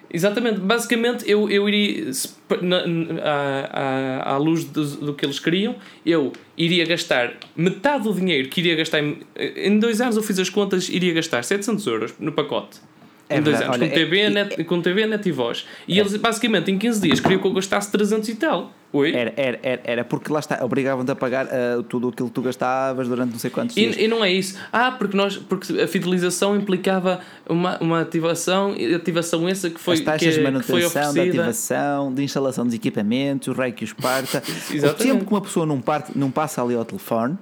Exatamente, 0.09 0.61
basicamente 0.61 1.29
eu, 1.29 1.51
eu 1.51 1.69
iria, 1.69 2.11
na, 2.63 2.79
à, 3.23 4.31
à, 4.31 4.35
à 4.35 4.37
luz 4.37 4.65
do, 4.65 4.85
do 4.85 5.15
que 5.15 5.27
eles 5.27 5.39
queriam, 5.41 5.75
eu 6.05 6.33
iria 6.57 6.87
gastar 6.87 7.35
metade 7.57 8.05
do 8.05 8.15
dinheiro 8.15 8.49
que 8.49 8.61
iria 8.61 8.77
gastar 8.77 9.03
em, 9.03 9.19
em 9.37 9.79
dois 9.79 10.01
anos. 10.01 10.17
Eu 10.17 10.23
fiz 10.23 10.39
as 10.39 10.49
contas, 10.49 10.89
iria 10.89 11.13
gastar 11.13 11.43
700 11.43 11.87
euros 11.87 12.15
no 12.21 12.33
pacote. 12.33 12.79
É 13.29 13.39
em 13.39 13.43
dois 13.43 13.59
verdade, 13.59 13.77
anos, 13.77 13.83
olha, 13.83 13.89
com, 13.89 13.95
TV, 13.95 14.21
é, 14.21 14.31
net, 14.31 14.65
com 14.65 14.83
TV, 14.83 15.07
net 15.07 15.29
e 15.29 15.33
voz. 15.33 15.67
E 15.89 15.99
é, 15.99 16.01
eles, 16.01 16.17
basicamente, 16.17 16.71
em 16.71 16.79
15 16.79 17.01
dias 17.01 17.21
queriam 17.21 17.41
que 17.41 17.47
eu 17.47 17.53
gastasse 17.53 17.91
300 17.91 18.29
e 18.29 18.35
tal. 18.37 18.73
Oi? 18.93 19.13
Era, 19.13 19.35
era, 19.37 19.59
era, 19.63 19.83
era 19.85 20.05
porque 20.05 20.33
lá 20.33 20.39
está, 20.39 20.65
obrigavam-te 20.65 21.11
a 21.11 21.17
pagar 21.17 21.47
uh, 21.47 21.83
tudo 21.83 22.09
aquilo 22.09 22.29
que 22.29 22.35
tu 22.35 22.41
gastavas 22.41 23.09
durante 23.09 23.33
não 23.33 23.39
sei 23.39 23.51
quantos 23.51 23.75
dias. 23.75 23.97
E, 23.97 24.05
e, 24.05 24.09
não 24.09 24.25
é 24.25 24.33
isso. 24.33 24.57
Ah, 24.73 24.93
porque, 24.93 25.17
nós, 25.17 25.37
porque 25.37 25.81
a 25.81 25.89
fidelização 25.89 26.57
implicava 26.57 27.21
uma, 27.49 27.79
uma 27.79 28.01
ativação, 28.01 28.75
ativação 28.95 29.49
essa 29.49 29.69
que 29.69 29.81
foi. 29.81 29.95
As 29.95 30.01
taxas 30.01 30.35
que, 30.35 30.39
de 30.39 30.45
manutenção, 30.45 31.13
de 31.13 31.21
ativação, 31.21 32.15
de 32.15 32.23
instalação 32.23 32.67
de 32.67 32.77
equipamentos, 32.77 33.49
o 33.49 33.53
rei 33.53 33.73
que 33.73 33.85
os 33.85 33.93
parta. 33.93 34.41
o 34.73 34.95
tempo 34.95 35.25
que 35.25 35.33
uma 35.33 35.41
pessoa 35.41 35.67
não, 35.67 35.81
parte, 35.81 36.17
não 36.17 36.31
passa 36.31 36.63
ali 36.63 36.75
ao 36.75 36.85
telefone 36.85 37.37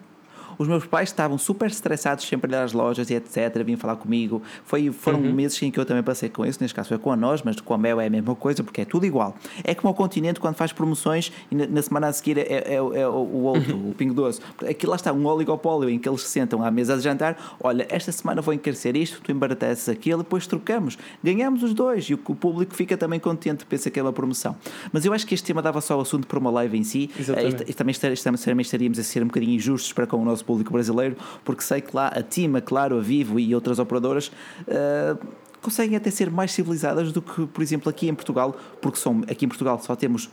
os 0.59 0.68
meus 0.68 0.86
pais 0.86 1.09
estavam 1.09 1.39
super 1.39 1.66
estressados 1.66 2.26
sempre 2.26 2.55
a 2.55 2.64
às 2.64 2.72
lojas 2.72 3.10
e 3.10 3.14
etc. 3.14 3.62
Vinham 3.64 3.78
falar 3.78 3.97
comigo. 3.97 4.43
Foi, 4.64 4.90
foram 4.90 5.20
uhum. 5.20 5.32
meses 5.32 5.60
em 5.62 5.70
que 5.70 5.78
eu 5.78 5.85
também 5.85 6.02
passei 6.02 6.28
com 6.28 6.44
isso. 6.44 6.59
Neste 6.60 6.74
caso 6.74 6.89
foi 6.89 6.98
com 6.98 7.12
a 7.12 7.16
nós, 7.16 7.43
mas 7.43 7.60
com 7.60 7.74
a 7.74 7.78
Mel 7.78 8.01
é 8.01 8.06
a 8.06 8.10
mesma 8.10 8.35
coisa 8.35 8.62
porque 8.62 8.81
é 8.81 8.85
tudo 8.85 9.06
igual. 9.06 9.36
É 9.62 9.74
como 9.74 9.93
o 9.93 9.94
continente 9.94 10.40
quando 10.40 10.56
faz 10.56 10.72
promoções 10.72 11.32
e 11.51 11.55
na, 11.55 11.66
na 11.66 11.82
semana 11.82 12.09
a 12.09 12.12
seguir 12.12 12.39
é, 12.39 12.43
é, 12.43 12.74
é, 12.74 12.74
é 12.74 13.09
o 13.09 13.43
outro, 13.43 13.76
uhum. 13.76 13.90
o 13.90 13.94
Pingo 13.94 14.14
Doce. 14.14 14.40
Aqui 14.68 14.86
lá 14.86 14.97
está 14.97 15.12
um 15.12 15.26
oligopólio 15.26 15.89
em 15.89 15.98
que 15.98 16.09
eles 16.09 16.22
se 16.22 16.28
sentam 16.28 16.62
à 16.64 16.70
mesa 16.70 16.97
de 16.97 17.02
jantar. 17.02 17.56
Olha, 17.60 17.86
esta 17.90 18.10
semana 18.12 18.40
vou 18.40 18.55
encarecer 18.55 18.97
isto, 18.97 19.20
tu 19.20 19.31
embarateces 19.31 19.89
aquilo, 19.89 20.22
depois 20.22 20.47
trocamos. 20.47 20.98
Ganhamos 21.22 21.62
os 21.62 21.74
dois 21.74 22.05
e 22.05 22.14
o, 22.14 22.20
o 22.26 22.35
público 22.35 22.74
fica 22.74 22.97
também 22.97 23.20
contente, 23.20 23.64
pensa 23.66 23.90
que 23.90 23.98
é 23.98 24.02
uma 24.02 24.12
promoção. 24.12 24.56
Mas 24.93 25.05
eu 25.05 25.12
acho 25.12 25.26
que 25.26 25.35
este 25.35 25.47
tema 25.47 25.62
dava 25.62 25.81
só 25.81 25.98
o 25.98 26.01
assunto 26.01 26.26
para 26.26 26.39
uma 26.39 26.51
live 26.51 26.78
em 26.78 26.85
si. 26.85 27.10
Exatamente. 27.18 27.64
E, 27.68 27.74
também, 27.74 27.94
também 27.94 28.62
estaríamos 28.62 28.98
a 28.98 29.02
ser 29.02 29.22
um 29.22 29.26
bocadinho 29.26 29.52
injustos 29.52 29.93
para 29.93 30.06
com 30.06 30.16
o 30.16 30.24
nosso 30.24 30.44
público 30.45 30.73
brasileiro, 30.73 31.16
porque 31.45 31.62
sei 31.62 31.81
que 31.81 31.95
lá 31.95 32.09
a 32.09 32.23
Tima, 32.23 32.61
Claro, 32.61 32.99
a 32.99 33.01
Vivo 33.01 33.39
e 33.39 33.55
outras 33.55 33.79
operadoras. 33.79 34.29
Uh, 34.69 35.45
conseguem 35.61 35.97
até 35.97 36.11
ser 36.11 36.31
mais 36.31 36.53
civilizadas 36.53 37.11
do 37.11 37.23
que, 37.23 37.47
por 37.47 37.62
exemplo, 37.62 37.89
aqui 37.89 38.07
em 38.07 38.15
Portugal, 38.15 38.55
porque 38.83 38.99
são, 38.99 39.23
aqui 39.23 39.47
em 39.47 39.49
Portugal 39.49 39.81
só 39.83 39.97
temos 39.97 40.29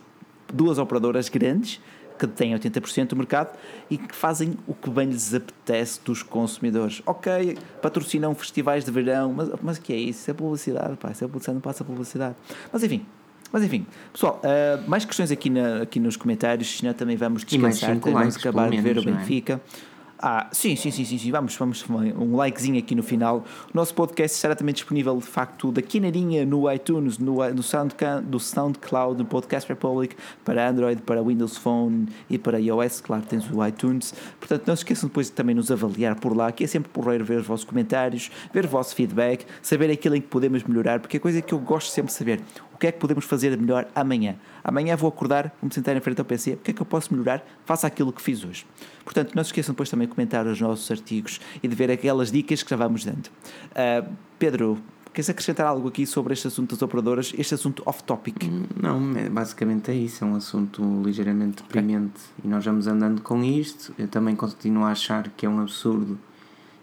duas 0.53 0.77
operadoras 0.77 1.29
grandes 1.29 1.79
que 2.19 2.27
têm 2.27 2.53
80% 2.53 3.07
do 3.07 3.15
mercado 3.15 3.57
e 3.89 3.97
que 3.97 4.15
fazem 4.15 4.55
o 4.67 4.75
que 4.75 4.89
bem 4.89 5.09
lhes 5.09 5.33
apetece 5.33 5.99
dos 6.03 6.21
consumidores. 6.21 7.01
Ok, 7.05 7.57
patrocinam 7.81 8.35
festivais 8.35 8.85
de 8.85 8.91
verão, 8.91 9.33
mas, 9.33 9.49
mas 9.61 9.77
o 9.77 9.81
que 9.81 9.93
é 9.93 9.95
isso? 9.95 10.19
Isso 10.19 10.31
é 10.31 10.33
publicidade, 10.33 10.97
pá, 10.97 11.11
isso 11.11 11.23
é 11.23 11.27
publicidade, 11.27 11.55
não 11.55 11.61
passa 11.61 11.83
publicidade. 11.83 12.35
Mas 12.71 12.83
enfim, 12.83 13.05
mas 13.51 13.63
enfim, 13.63 13.87
pessoal, 14.13 14.39
uh, 14.43 14.89
mais 14.89 15.03
questões 15.03 15.31
aqui, 15.31 15.49
na, 15.49 15.81
aqui 15.81 15.99
nos 15.99 16.15
comentários, 16.15 16.77
senão 16.77 16.93
também 16.93 17.17
vamos 17.17 17.43
descansar, 17.43 17.97
vamos 17.97 18.37
acabar 18.37 18.69
de 18.69 18.79
ver 18.81 18.97
o 18.97 19.01
é? 19.01 19.05
Benfica. 19.05 19.59
É? 19.87 19.90
Ah, 20.23 20.47
sim, 20.51 20.75
sim, 20.75 20.91
sim, 20.91 21.03
sim, 21.03 21.17
sim. 21.17 21.31
Vamos, 21.31 21.55
vamos, 21.55 21.83
um 21.89 22.37
likezinho 22.37 22.77
aqui 22.77 22.93
no 22.93 23.01
final. 23.01 23.43
O 23.73 23.75
nosso 23.75 23.91
podcast 23.95 24.35
estará 24.35 24.55
também 24.55 24.71
disponível, 24.71 25.17
de 25.17 25.25
facto, 25.25 25.71
daqui 25.71 25.99
na 25.99 26.11
linha 26.11 26.45
no 26.45 26.71
iTunes, 26.71 27.17
no, 27.17 27.37
no 27.51 27.63
SoundCloud, 27.63 28.27
do 28.27 28.39
SoundCloud, 28.39 29.17
no 29.17 29.25
Podcast 29.25 29.67
Republic, 29.67 30.15
para 30.45 30.69
Android, 30.69 31.01
para 31.01 31.23
Windows 31.23 31.57
Phone 31.57 32.07
e 32.29 32.37
para 32.37 32.59
iOS. 32.59 33.01
Claro, 33.01 33.23
tens 33.23 33.49
o 33.49 33.65
iTunes. 33.65 34.13
Portanto, 34.39 34.67
não 34.67 34.75
se 34.75 34.81
esqueçam 34.81 35.09
depois 35.09 35.25
de 35.25 35.33
também 35.33 35.55
nos 35.55 35.71
avaliar 35.71 36.13
por 36.19 36.37
lá, 36.37 36.51
que 36.51 36.65
é 36.65 36.67
sempre 36.67 36.91
porreiro 36.91 37.25
ver 37.25 37.39
os 37.39 37.47
vossos 37.47 37.65
comentários, 37.65 38.29
ver 38.53 38.65
o 38.65 38.67
vosso 38.67 38.93
feedback, 38.93 39.43
saber 39.59 39.89
aquilo 39.89 40.15
em 40.15 40.21
que 40.21 40.27
podemos 40.27 40.63
melhorar, 40.63 40.99
porque 40.99 41.17
é 41.17 41.19
coisa 41.19 41.41
que 41.41 41.51
eu 41.51 41.57
gosto 41.57 41.89
sempre 41.89 42.11
de 42.11 42.17
saber 42.17 42.43
que 42.81 42.87
é 42.87 42.91
que 42.91 42.97
podemos 42.97 43.25
fazer 43.25 43.55
melhor 43.55 43.87
amanhã. 43.93 44.35
Amanhã 44.63 44.95
vou 44.95 45.07
acordar, 45.07 45.53
vou 45.61 45.67
me 45.69 45.73
sentar 45.73 45.95
em 45.95 45.99
frente 45.99 46.17
ao 46.17 46.25
PC, 46.25 46.53
o 46.53 46.57
que 46.57 46.71
é 46.71 46.73
que 46.73 46.81
eu 46.81 46.85
posso 46.85 47.13
melhorar? 47.13 47.45
Faça 47.63 47.85
aquilo 47.85 48.11
que 48.11 48.21
fiz 48.21 48.43
hoje. 48.43 48.65
Portanto, 49.03 49.33
não 49.35 49.43
se 49.43 49.49
esqueçam 49.49 49.73
depois 49.73 49.89
também 49.89 50.07
de 50.07 50.13
comentar 50.13 50.45
os 50.45 50.59
nossos 50.59 50.89
artigos 50.89 51.39
e 51.61 51.67
de 51.67 51.75
ver 51.75 51.91
aquelas 51.91 52.31
dicas 52.31 52.63
que 52.63 52.69
já 52.69 52.75
vamos 52.75 53.03
dando. 53.03 53.27
Uh, 53.27 54.09
Pedro, 54.37 54.81
Queres 55.13 55.29
acrescentar 55.29 55.67
algo 55.67 55.89
aqui 55.89 56.05
sobre 56.05 56.31
este 56.31 56.47
assunto 56.47 56.73
das 56.73 56.81
operadoras, 56.81 57.33
este 57.37 57.53
assunto 57.53 57.83
off-topic? 57.85 58.45
Hum, 58.45 58.63
não, 58.81 59.17
é, 59.17 59.29
basicamente 59.29 59.91
é 59.91 59.93
isso, 59.93 60.23
é 60.23 60.27
um 60.27 60.35
assunto 60.35 60.81
ligeiramente 61.03 61.61
deprimente 61.63 62.13
okay. 62.37 62.45
e 62.45 62.47
nós 62.47 62.63
vamos 62.63 62.87
andando 62.87 63.21
com 63.21 63.43
isto. 63.43 63.93
Eu 63.99 64.07
também 64.07 64.37
continuo 64.37 64.85
a 64.85 64.91
achar 64.91 65.27
que 65.35 65.45
é 65.45 65.49
um 65.49 65.59
absurdo 65.59 66.17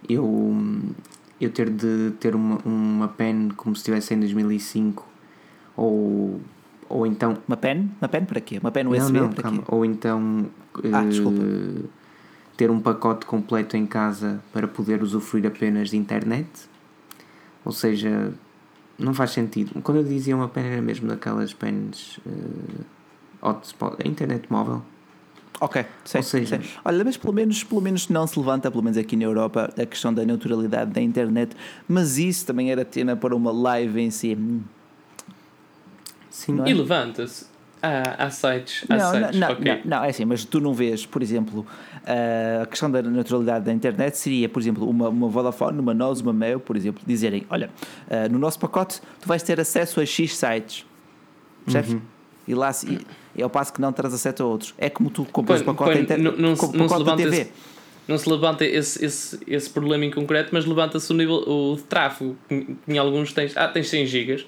eu, 0.06 0.54
eu 1.40 1.50
ter 1.50 1.70
de 1.70 2.12
ter 2.20 2.34
uma, 2.34 2.58
uma 2.66 3.08
pen 3.08 3.48
como 3.56 3.74
se 3.74 3.80
estivesse 3.80 4.12
em 4.12 4.20
2005 4.20 5.06
ou, 5.74 6.38
ou 6.86 7.06
então. 7.06 7.38
Uma 7.48 7.56
pen? 7.56 7.90
Uma 7.98 8.08
pen 8.08 8.26
para 8.26 8.42
quê? 8.42 8.58
Uma 8.60 8.70
pen 8.70 8.88
USB 8.88 9.12
não, 9.20 9.26
não, 9.26 9.32
para 9.32 9.42
calma. 9.42 9.58
quê? 9.62 9.64
Ou 9.68 9.84
então. 9.86 10.46
Ah, 10.92 11.02
uh, 11.02 11.88
ter 12.58 12.72
um 12.72 12.80
pacote 12.80 13.24
completo 13.24 13.76
em 13.76 13.86
casa 13.86 14.42
para 14.52 14.66
poder 14.66 15.00
usufruir 15.00 15.46
apenas 15.46 15.90
de 15.90 15.96
internet. 15.96 16.48
Ou 17.64 17.70
seja, 17.70 18.34
não 18.98 19.14
faz 19.14 19.30
sentido. 19.30 19.80
Quando 19.80 19.98
eu 19.98 20.04
dizia 20.04 20.34
uma 20.34 20.48
pen 20.48 20.64
era 20.64 20.82
mesmo 20.82 21.06
daquelas 21.06 21.54
pens 21.54 22.18
uh, 22.26 22.84
hotspot, 23.40 23.96
a 24.04 24.08
internet 24.08 24.50
móvel. 24.50 24.82
Ok, 25.60 25.86
sei, 26.04 26.18
Ou 26.18 26.22
seja, 26.24 26.60
sei. 26.60 26.70
Olha, 26.84 27.04
mas 27.04 27.16
pelo 27.16 27.32
menos, 27.32 27.62
pelo 27.62 27.80
menos 27.80 28.08
não 28.08 28.26
se 28.26 28.36
levanta, 28.36 28.68
pelo 28.72 28.82
menos 28.82 28.98
aqui 28.98 29.14
na 29.14 29.24
Europa, 29.24 29.72
a 29.80 29.86
questão 29.86 30.12
da 30.12 30.24
neutralidade 30.24 30.90
da 30.90 31.00
internet, 31.00 31.56
mas 31.88 32.18
isso 32.18 32.44
também 32.44 32.72
era 32.72 32.84
tema 32.84 33.14
para 33.14 33.36
uma 33.36 33.52
live 33.52 34.00
em 34.00 34.10
si. 34.10 34.34
Hum. 34.34 34.62
Sim. 36.28 36.60
É? 36.62 36.70
E 36.70 36.74
levanta-se. 36.74 37.46
Há, 37.82 38.24
há 38.24 38.30
sites. 38.30 38.84
Há 38.88 38.96
não, 38.96 39.10
sites. 39.12 39.38
Não, 39.38 39.52
okay. 39.52 39.64
não, 39.64 39.80
não, 39.84 40.04
é 40.04 40.08
assim, 40.10 40.24
mas 40.24 40.44
tu 40.44 40.60
não 40.60 40.74
vês, 40.74 41.06
por 41.06 41.22
exemplo, 41.22 41.66
a 42.62 42.66
questão 42.66 42.90
da 42.90 43.02
naturalidade 43.02 43.64
da 43.64 43.72
internet 43.72 44.16
seria, 44.16 44.48
por 44.48 44.60
exemplo, 44.60 44.88
uma, 44.88 45.08
uma 45.08 45.28
Vodafone, 45.28 45.78
uma 45.78 45.94
Nós, 45.94 46.20
uma 46.20 46.32
Mail, 46.32 46.58
por 46.58 46.76
exemplo, 46.76 47.02
dizerem: 47.06 47.46
Olha, 47.50 47.70
uh, 48.08 48.32
no 48.32 48.38
nosso 48.38 48.58
pacote 48.58 49.00
tu 49.20 49.28
vais 49.28 49.42
ter 49.42 49.60
acesso 49.60 50.00
a 50.00 50.06
X 50.06 50.36
sites. 50.36 50.86
Percebes? 51.64 51.92
Uhum. 51.92 52.00
E 52.46 52.54
lá 52.54 52.70
é 53.36 53.44
o 53.44 53.50
passo 53.50 53.72
que 53.72 53.80
não 53.80 53.92
traz 53.92 54.12
acesso 54.14 54.42
a 54.42 54.46
outros. 54.46 54.74
É 54.78 54.88
como 54.88 55.10
tu 55.10 55.24
compras 55.26 55.60
o 55.60 55.64
pacote, 55.64 55.98
inter... 55.98 56.18
não, 56.18 56.32
não, 56.36 56.56
pacote 56.56 56.78
não 56.78 57.04
da 57.04 57.16
TV. 57.16 57.42
Esse, 57.42 57.52
não 58.08 58.16
se 58.16 58.28
levanta 58.28 58.64
esse, 58.64 59.04
esse, 59.04 59.38
esse 59.46 59.68
problema 59.68 60.06
em 60.06 60.10
concreto, 60.10 60.48
mas 60.52 60.64
levanta-se 60.64 61.12
o 61.12 61.14
nível 61.14 61.36
o 61.46 61.76
tráfego. 61.76 62.36
Em 62.88 62.96
alguns 62.96 63.34
tens, 63.34 63.54
ah, 63.54 63.68
tens 63.68 63.90
100 63.90 64.06
gigas 64.06 64.46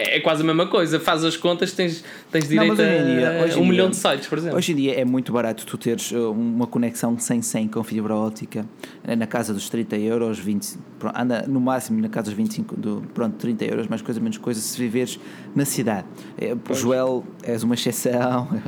é, 0.00 0.16
é 0.16 0.20
quase 0.20 0.42
a 0.42 0.44
mesma 0.44 0.66
coisa, 0.66 0.98
faz 0.98 1.24
as 1.24 1.36
contas, 1.36 1.72
tens, 1.72 2.02
tens 2.30 2.48
direito 2.48 2.74
não, 2.74 2.84
a 2.84 3.46
dia, 3.46 3.58
um 3.58 3.66
milhão 3.66 3.90
de 3.90 3.96
sites, 3.96 4.26
por 4.26 4.38
exemplo. 4.38 4.56
Hoje 4.56 4.72
em 4.72 4.76
dia 4.76 5.00
é 5.00 5.04
muito 5.04 5.32
barato 5.32 5.66
tu 5.66 5.76
teres 5.76 6.10
uh, 6.12 6.30
uma 6.30 6.66
conexão 6.66 7.18
sem 7.18 7.42
100 7.42 7.68
com 7.68 7.84
fibra 7.84 8.14
ótica 8.14 8.64
eh, 9.04 9.14
na 9.14 9.26
casa 9.26 9.52
dos 9.52 9.68
30 9.68 9.96
euros, 9.98 10.38
20, 10.38 10.78
anda 11.14 11.44
no 11.46 11.60
máximo 11.60 12.00
na 12.00 12.08
casa 12.08 12.26
dos 12.26 12.34
25, 12.34 12.76
do, 12.76 13.02
pronto, 13.14 13.36
30 13.36 13.64
euros, 13.64 13.86
mais 13.88 14.02
coisa, 14.02 14.20
menos 14.20 14.38
coisa, 14.38 14.60
se 14.60 14.78
viveres 14.78 15.18
na 15.54 15.64
cidade. 15.64 16.06
É, 16.38 16.56
Joel, 16.74 17.24
és 17.42 17.62
uma 17.62 17.74
exceção. 17.74 18.48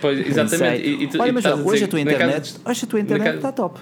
Pois, 0.00 0.18
exatamente. 0.26 0.82
E, 0.82 1.04
e 1.04 1.06
tu, 1.08 1.20
Olha, 1.20 1.32
mas 1.32 1.44
hoje 1.44 1.84
a 1.84 1.88
tua 1.88 2.00
internet, 2.00 2.54
hoje 2.64 2.84
a 2.84 2.88
tua 2.88 3.00
internet 3.00 3.36
está 3.36 3.52
top. 3.52 3.80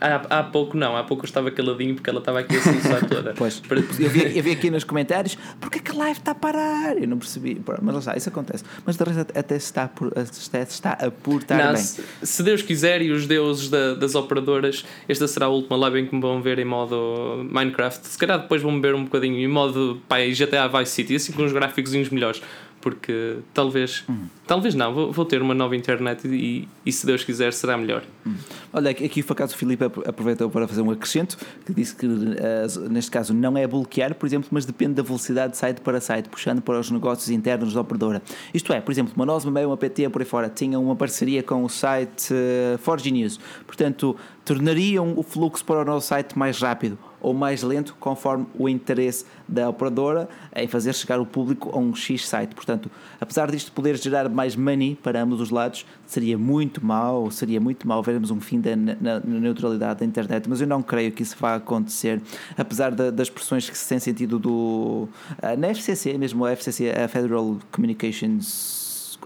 Há, 0.00 0.38
há 0.38 0.42
pouco 0.44 0.76
não, 0.76 0.96
há 0.96 1.04
pouco 1.04 1.24
eu 1.24 1.26
estava 1.26 1.50
caladinho 1.50 1.94
porque 1.94 2.08
ela 2.08 2.20
estava 2.20 2.40
aqui 2.40 2.56
a 2.56 2.62
soluçar 2.62 3.04
toda. 3.08 3.34
pois, 3.36 3.62
eu 3.98 4.08
vi, 4.08 4.36
eu 4.36 4.42
vi 4.42 4.52
aqui 4.52 4.70
nos 4.70 4.84
comentários 4.84 5.36
porque 5.60 5.78
é 5.78 5.82
que 5.82 5.90
a 5.90 5.94
live 5.94 6.18
está 6.18 6.32
a 6.32 6.34
parar? 6.34 6.96
Eu 6.96 7.08
não 7.08 7.18
percebi, 7.18 7.60
mas 7.82 7.94
lá 7.94 7.98
está, 7.98 8.16
isso 8.16 8.28
acontece. 8.28 8.64
Mas 8.86 8.96
de 8.96 9.04
resto 9.04 9.38
até 9.38 9.56
está, 9.56 9.88
por, 9.88 10.12
até 10.16 10.62
está 10.62 10.92
a 10.92 11.10
portar 11.10 11.58
não, 11.58 11.74
bem. 11.74 11.82
Se, 11.82 12.02
se, 12.22 12.42
Deus 12.42 12.62
quiser 12.62 13.02
e 13.02 13.10
os 13.10 13.26
deuses 13.26 13.68
da, 13.68 13.94
das 13.94 14.14
operadoras, 14.14 14.84
esta 15.08 15.26
será 15.26 15.46
a 15.46 15.50
última 15.50 15.76
live 15.76 16.00
em 16.00 16.06
que 16.06 16.14
me 16.14 16.20
vão 16.20 16.40
ver 16.40 16.58
em 16.58 16.64
modo 16.64 17.46
Minecraft. 17.50 18.06
Se 18.06 18.18
calhar 18.18 18.40
depois 18.40 18.62
vão-me 18.62 18.80
ver 18.80 18.94
um 18.94 19.04
bocadinho 19.04 19.38
em 19.38 19.48
modo 19.48 20.00
pai, 20.08 20.32
GTA 20.32 20.68
Vice 20.68 20.92
City, 20.92 21.16
assim 21.16 21.32
com 21.32 21.42
uns 21.42 21.52
gráficos 21.52 21.92
melhores 22.10 22.40
porque 22.80 23.38
talvez, 23.52 24.04
talvez 24.46 24.74
não, 24.74 24.94
vou, 24.94 25.12
vou, 25.12 25.24
ter 25.24 25.42
uma 25.42 25.54
nova 25.54 25.76
internet 25.76 26.26
e, 26.26 26.68
e, 26.84 26.92
se 26.92 27.04
Deus 27.04 27.24
quiser 27.24 27.52
será 27.52 27.76
melhor. 27.76 28.02
Hum. 28.26 28.34
Olha, 28.72 28.90
aqui 28.90 29.22
por 29.22 29.32
acaso 29.32 29.54
o 29.54 29.58
Filipe 29.58 29.84
aproveitou 29.84 30.48
para 30.48 30.66
fazer 30.68 30.82
um 30.82 30.90
acrescento 30.90 31.36
que 31.66 31.72
disse 31.72 31.94
que 31.94 32.06
uh, 32.06 32.88
neste 32.90 33.10
caso 33.10 33.34
não 33.34 33.56
é 33.56 33.66
bloquear, 33.66 34.14
por 34.14 34.26
exemplo, 34.26 34.48
mas 34.50 34.64
depende 34.64 34.94
da 34.94 35.02
velocidade 35.02 35.52
de 35.52 35.58
site 35.58 35.80
para 35.80 36.00
site, 36.00 36.28
puxando 36.28 36.62
para 36.62 36.78
os 36.78 36.90
negócios 36.90 37.28
internos 37.30 37.74
da 37.74 37.80
operadora. 37.80 38.22
Isto 38.54 38.72
é, 38.72 38.80
por 38.80 38.92
exemplo, 38.92 39.12
uma 39.16 39.26
Nós, 39.26 39.44
uma 39.44 39.58
uma 39.66 39.76
PT 39.76 40.08
por 40.08 40.22
aí 40.22 40.26
fora 40.26 40.48
tinham 40.48 40.82
uma 40.82 40.94
parceria 40.94 41.42
com 41.42 41.64
o 41.64 41.68
site 41.68 42.32
uh, 42.32 42.78
Forge 42.78 43.10
News, 43.10 43.38
portanto 43.66 44.16
tornariam 44.48 45.12
o 45.14 45.22
fluxo 45.22 45.62
para 45.62 45.82
o 45.82 45.84
nosso 45.84 46.06
site 46.06 46.38
mais 46.38 46.58
rápido 46.58 46.96
ou 47.20 47.34
mais 47.34 47.62
lento 47.62 47.94
conforme 48.00 48.46
o 48.58 48.66
interesse 48.66 49.26
da 49.46 49.68
operadora 49.68 50.26
em 50.56 50.66
fazer 50.66 50.94
chegar 50.94 51.20
o 51.20 51.26
público 51.26 51.70
a 51.74 51.78
um 51.78 51.94
X 51.94 52.26
site. 52.26 52.54
Portanto, 52.54 52.90
apesar 53.20 53.50
disto 53.50 53.70
poder 53.72 53.98
gerar 53.98 54.26
mais 54.30 54.56
money 54.56 54.94
para 55.02 55.22
ambos 55.22 55.42
os 55.42 55.50
lados, 55.50 55.84
seria 56.06 56.38
muito 56.38 56.82
mau, 56.82 57.30
seria 57.30 57.60
muito 57.60 57.86
mau 57.86 58.02
vermos 58.02 58.30
um 58.30 58.40
fim 58.40 58.58
da 58.58 58.74
na, 58.74 58.94
na 58.98 59.20
neutralidade 59.20 60.00
da 60.00 60.06
internet, 60.06 60.48
mas 60.48 60.62
eu 60.62 60.66
não 60.66 60.82
creio 60.82 61.12
que 61.12 61.22
isso 61.22 61.36
vá 61.38 61.56
acontecer, 61.56 62.22
apesar 62.56 62.92
da, 62.92 63.10
das 63.10 63.28
pressões 63.28 63.68
que 63.68 63.76
se 63.76 63.86
tem 63.86 63.98
sentido 63.98 64.38
do 64.38 65.08
uh, 65.42 65.58
na 65.58 65.68
FCC, 65.68 66.16
mesmo 66.16 66.46
a 66.46 66.52
FCC, 66.52 66.90
a 66.90 67.06
Federal 67.06 67.58
Communications 67.70 69.18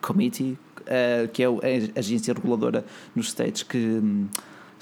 Committee, 0.00 0.56
uh, 0.82 1.26
que 1.32 1.42
é 1.42 1.46
a 1.46 1.98
agência 1.98 2.32
reguladora 2.32 2.84
nos 3.16 3.28
States 3.28 3.64
que 3.64 3.78
hum, 3.78 4.28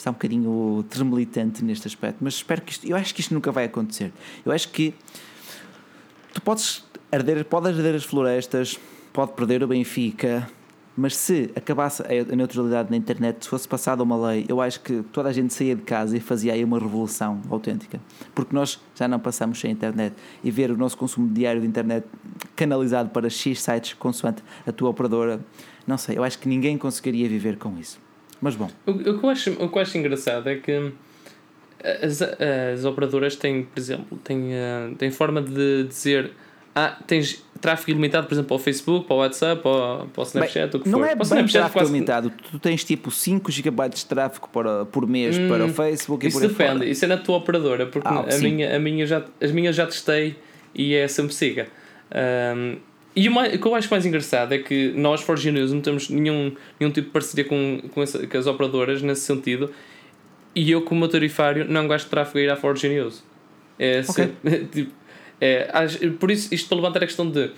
está 0.01 0.11
um 0.11 0.15
bocadinho 0.15 0.85
tremulitante 0.89 1.65
neste 1.65 1.87
aspecto, 1.87 2.19
mas 2.21 2.35
espero 2.35 2.63
que 2.63 2.73
isto, 2.73 2.87
eu 2.87 2.97
acho 2.97 3.15
que 3.15 3.21
isto 3.21 3.35
nunca 3.35 3.53
vai 3.53 3.65
acontecer. 3.65 4.13
Eu 4.45 4.53
acho 4.53 4.69
que 4.71 4.95
tu 6.33 6.41
podes 6.43 6.85
arder, 7.13 7.45
pode 7.45 7.69
arder 7.69 7.95
as 7.95 8.05
florestas, 8.05 8.79
pode 9.13 9.33
perder 9.33 9.63
o 9.63 9.69
Benfica, 9.69 10.49
mas 10.97 11.17
se 11.17 11.51
acabasse 11.55 12.03
a 12.03 12.37
neutralidade 12.37 12.91
na 12.91 12.97
internet, 12.97 13.45
se 13.45 13.49
fosse 13.49 13.67
passada 13.67 14.03
uma 14.03 14.29
lei, 14.29 14.45
eu 14.49 14.61
acho 14.61 14.81
que 14.81 15.03
toda 15.13 15.29
a 15.29 15.33
gente 15.33 15.55
saía 15.55 15.75
de 15.75 15.83
casa 15.83 16.17
e 16.17 16.21
fazia 16.21 16.53
aí 16.53 16.65
uma 16.65 16.79
revolução 16.79 17.41
autêntica. 17.49 18.01
Porque 18.35 18.55
nós 18.55 18.81
já 18.95 19.07
não 19.07 19.19
passamos 19.19 19.61
sem 19.61 19.71
internet 19.71 20.15
e 20.43 20.51
ver 20.51 20.71
o 20.71 20.77
nosso 20.77 20.97
consumo 20.97 21.33
diário 21.33 21.61
de 21.61 21.67
internet 21.67 22.07
canalizado 22.57 23.11
para 23.11 23.31
X 23.31 23.63
sites 23.63 23.95
consoante 23.95 24.43
a 24.67 24.73
tua 24.73 24.91
operadora, 24.91 25.41
não 25.87 25.97
sei, 25.97 26.19
eu 26.19 26.25
acho 26.25 26.39
que 26.39 26.49
ninguém 26.49 26.77
conseguiria 26.77 27.29
viver 27.29 27.57
com 27.57 27.79
isso. 27.79 28.10
Mas 28.41 28.57
bom. 28.57 28.71
O, 28.87 28.91
o, 28.91 29.19
que, 29.19 29.25
eu 29.25 29.31
acho, 29.31 29.53
o 29.53 29.69
que 29.69 29.79
eu 29.79 29.83
acho 29.83 29.99
engraçado 29.99 30.49
é 30.49 30.57
que 30.57 30.93
as, 32.03 32.23
as 32.23 32.85
operadoras 32.85 33.37
têm, 33.37 33.63
por 33.63 33.79
exemplo, 33.79 34.19
têm, 34.19 34.51
uh, 34.53 34.95
têm 34.97 35.11
forma 35.11 35.43
de 35.43 35.85
dizer 35.85 36.33
ah, 36.75 36.97
tens 37.07 37.45
tráfego 37.61 37.91
ilimitado, 37.91 38.27
por 38.27 38.35
exemplo, 38.35 38.49
para 38.49 38.57
o 38.57 38.59
Facebook, 38.59 39.07
para 39.07 39.17
o 39.17 39.19
WhatsApp, 39.19 39.61
para 39.61 39.71
o, 39.71 40.07
para 40.07 40.21
o 40.21 40.25
Snapchat, 40.25 40.71
bem, 40.71 40.81
o 40.81 40.83
que 40.83 40.89
não 40.89 40.99
for. 40.99 41.05
Não 41.05 41.11
é 41.11 41.15
bem 41.15 41.23
Snapchat, 41.23 41.53
tráfego 41.53 41.79
quase... 41.79 41.91
ilimitado. 41.91 42.33
Tu 42.51 42.59
tens 42.59 42.85
tipo 42.85 43.11
5 43.11 43.51
GB 43.51 43.89
de 43.89 44.07
tráfego 44.07 44.49
para, 44.49 44.85
por 44.87 45.07
mês 45.07 45.37
hum, 45.37 45.49
para 45.49 45.65
o 45.65 45.69
Facebook 45.69 46.27
isso 46.27 46.39
e 46.39 46.41
por 46.41 46.49
depende, 46.49 46.89
isso 46.89 47.05
é 47.05 47.09
na 47.09 47.17
tua 47.17 47.39
operadora, 47.39 47.87
porque 47.87 48.09
ah, 48.09 48.25
a, 48.33 48.39
minha, 48.39 48.77
a 48.77 48.79
minha 48.79 49.05
já, 49.05 49.25
as 49.41 49.51
minhas 49.51 49.75
já 49.75 49.85
testei 49.87 50.37
e 50.75 50.95
é 50.95 51.09
sempre 51.09 51.35
siga. 51.35 51.67
Um, 52.57 52.77
e 53.15 53.29
o, 53.29 53.33
mais, 53.33 53.55
o 53.55 53.59
que 53.59 53.67
eu 53.67 53.75
acho 53.75 53.91
mais 53.91 54.07
engraçado 54.07 54.53
é 54.53 54.59
que 54.59 54.93
nós, 54.93 55.21
Forge 55.21 55.51
News, 55.51 55.73
não 55.73 55.81
temos 55.81 56.09
nenhum, 56.09 56.55
nenhum 56.79 56.93
tipo 56.93 57.09
de 57.09 57.13
parceria 57.13 57.45
com, 57.45 57.83
com, 57.93 58.03
essa, 58.03 58.25
com 58.27 58.39
as 58.39 58.47
operadoras 58.47 59.03
nesse 59.03 59.23
sentido. 59.23 59.71
E 60.55 60.71
eu, 60.71 60.83
como 60.83 61.07
tarifário, 61.09 61.65
não 61.69 61.87
gosto 61.87 62.05
de 62.05 62.11
tráfego 62.11 62.39
a 62.39 62.43
ir 62.43 62.51
à 62.51 62.57
Forge 62.57 62.89
News. 62.89 63.23
É, 63.79 64.03
okay. 64.09 64.33
se, 64.45 64.65
tipo, 64.73 64.93
é, 65.41 65.69
por 66.19 66.31
isso, 66.31 66.55
isto 66.55 66.69
para 66.69 66.77
levantar 66.77 67.03
a 67.03 67.07
questão 67.07 67.29
de. 67.29 67.51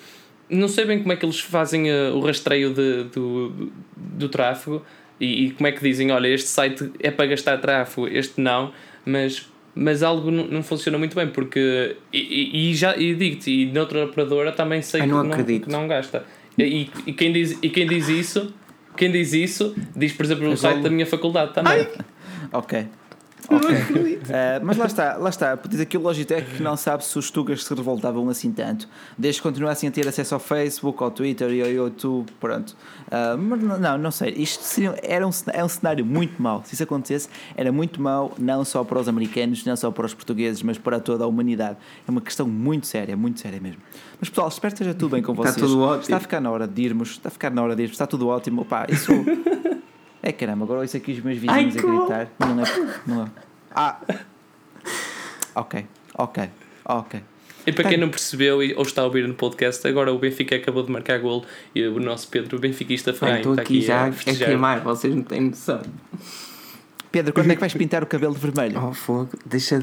Não 0.48 0.68
sei 0.68 0.84
bem 0.84 1.00
como 1.00 1.12
é 1.12 1.16
que 1.16 1.24
eles 1.24 1.40
fazem 1.40 1.90
uh, 1.90 2.14
o 2.14 2.20
rastreio 2.20 2.72
de, 2.72 3.04
do, 3.04 3.48
do, 3.48 3.72
do 3.96 4.28
tráfego 4.28 4.84
e, 5.18 5.46
e, 5.46 5.50
como 5.52 5.66
é 5.66 5.72
que 5.72 5.80
dizem: 5.82 6.10
olha, 6.10 6.28
este 6.28 6.48
site 6.48 6.92
é 7.00 7.10
para 7.10 7.26
gastar 7.26 7.58
tráfego, 7.58 8.08
este 8.08 8.40
não, 8.40 8.72
mas 9.04 9.48
mas 9.74 10.02
algo 10.02 10.30
não, 10.30 10.46
não 10.46 10.62
funciona 10.62 10.98
muito 10.98 11.14
bem 11.14 11.28
porque 11.28 11.96
e, 12.12 12.70
e 12.70 12.74
já 12.74 12.96
e 12.96 13.14
digo-te 13.14 13.50
e 13.50 13.66
noutra 13.66 14.04
operadora 14.04 14.52
também 14.52 14.82
sei 14.82 15.02
que, 15.02 15.06
não, 15.06 15.30
que 15.30 15.68
não 15.70 15.88
gasta. 15.88 16.24
E, 16.58 16.90
e, 17.06 17.12
quem 17.12 17.32
diz 17.32 17.58
e 17.62 17.70
quem 17.70 17.86
diz 17.86 18.08
isso 18.08 18.52
quem 18.96 19.10
diz 19.10 19.32
isso 19.32 19.74
diz 19.96 20.12
por 20.12 20.26
exemplo 20.26 20.50
o 20.50 20.56
site 20.56 20.82
da 20.82 20.90
minha 20.90 21.06
faculdade 21.06 21.54
também. 21.54 21.72
Ai. 21.72 21.88
ok 22.52 22.86
Ok. 23.48 23.68
Uh, 23.70 24.64
mas 24.64 24.76
lá 24.76 24.86
está, 24.86 25.16
lá 25.16 25.30
está. 25.30 25.54
Diz 25.68 25.80
aqui 25.80 25.96
o 25.96 26.00
Logitech 26.00 26.56
que 26.56 26.62
não 26.62 26.76
sabe 26.76 27.04
se 27.04 27.18
os 27.18 27.30
tugas 27.30 27.64
se 27.64 27.74
revoltavam 27.74 28.28
assim 28.28 28.52
tanto. 28.52 28.88
Desde 29.18 29.40
que 29.40 29.48
continuassem 29.48 29.88
a 29.88 29.92
ter 29.92 30.06
acesso 30.06 30.34
ao 30.34 30.40
Facebook, 30.40 31.02
ao 31.02 31.10
Twitter 31.10 31.50
e 31.50 31.62
ao 31.62 31.68
YouTube, 31.68 32.30
pronto. 32.40 32.70
Uh, 33.08 33.36
mas 33.36 33.80
não, 33.80 33.98
não 33.98 34.10
sei. 34.10 34.30
Isto 34.30 34.62
seria, 34.62 34.94
era 35.02 35.26
um, 35.26 35.30
é 35.52 35.64
um 35.64 35.68
cenário 35.68 36.04
muito 36.04 36.40
mau. 36.40 36.62
Se 36.64 36.74
isso 36.74 36.82
acontecesse, 36.82 37.28
era 37.56 37.72
muito 37.72 38.00
mau, 38.00 38.32
não 38.38 38.64
só 38.64 38.84
para 38.84 39.00
os 39.00 39.08
americanos, 39.08 39.64
não 39.64 39.76
só 39.76 39.90
para 39.90 40.06
os 40.06 40.14
portugueses, 40.14 40.62
mas 40.62 40.78
para 40.78 41.00
toda 41.00 41.24
a 41.24 41.26
humanidade. 41.26 41.76
É 42.06 42.10
uma 42.10 42.20
questão 42.20 42.46
muito 42.46 42.86
séria, 42.86 43.16
muito 43.16 43.40
séria 43.40 43.60
mesmo. 43.60 43.80
Mas 44.20 44.28
pessoal, 44.28 44.48
espero 44.48 44.72
que 44.74 44.82
esteja 44.82 44.94
tudo 44.94 45.12
bem 45.12 45.22
com 45.22 45.34
vocês. 45.34 45.56
Está 45.56 45.66
tudo 45.66 45.82
ótimo. 45.82 46.02
Está 46.02 46.16
a 46.16 46.20
ficar 46.20 46.40
na 46.40 46.50
hora 46.50 46.68
de 46.68 46.82
irmos. 46.82 47.10
Está 47.10 47.28
a 47.28 47.32
ficar 47.32 47.50
na 47.50 47.62
hora 47.62 47.74
de 47.74 47.82
irmos. 47.82 47.94
Está 47.94 48.06
tudo 48.06 48.28
ótimo. 48.28 48.62
Opa, 48.62 48.86
isso. 48.88 49.12
É 50.22 50.30
caramba, 50.30 50.64
agora 50.64 50.84
isso 50.84 50.96
aqui 50.96 51.12
os 51.12 51.20
meus 51.20 51.38
vizinhos 51.38 51.76
Ai, 51.76 51.82
a 51.82 51.98
gritar. 51.98 52.28
Não 52.38 52.62
é, 52.62 52.98
não 53.06 53.22
é. 53.24 53.28
Ah! 53.74 54.00
Ok, 55.54 55.84
ok, 56.14 56.48
ok. 56.84 57.20
E 57.66 57.72
para 57.72 57.88
quem 57.88 57.98
não 57.98 58.08
percebeu 58.08 58.58
ou 58.76 58.82
está 58.82 59.02
a 59.02 59.04
ouvir 59.04 59.26
no 59.26 59.34
podcast, 59.34 59.86
agora 59.86 60.12
o 60.12 60.18
Benfica 60.18 60.56
acabou 60.56 60.82
de 60.82 60.90
marcar 60.90 61.18
gol 61.18 61.44
e 61.74 61.84
o 61.86 62.00
nosso 62.00 62.28
Pedro, 62.28 62.56
o 62.56 62.60
benfiquista 62.60 63.12
Ferreira, 63.12 63.40
Estou 63.40 63.52
aqui, 63.52 63.62
aqui 63.62 63.80
já 63.82 64.04
a, 64.04 64.08
a 64.08 64.46
queimar, 64.46 64.80
vocês 64.80 65.14
não 65.14 65.22
têm 65.22 65.42
noção. 65.42 65.80
Pedro, 67.12 67.34
quando 67.34 67.50
é 67.50 67.54
que 67.54 67.60
vais 67.60 67.74
pintar 67.74 68.02
o 68.02 68.06
cabelo 68.06 68.32
de 68.32 68.40
vermelho? 68.40 68.82
Oh, 68.82 68.94
fogo, 68.94 69.28
deixa. 69.44 69.82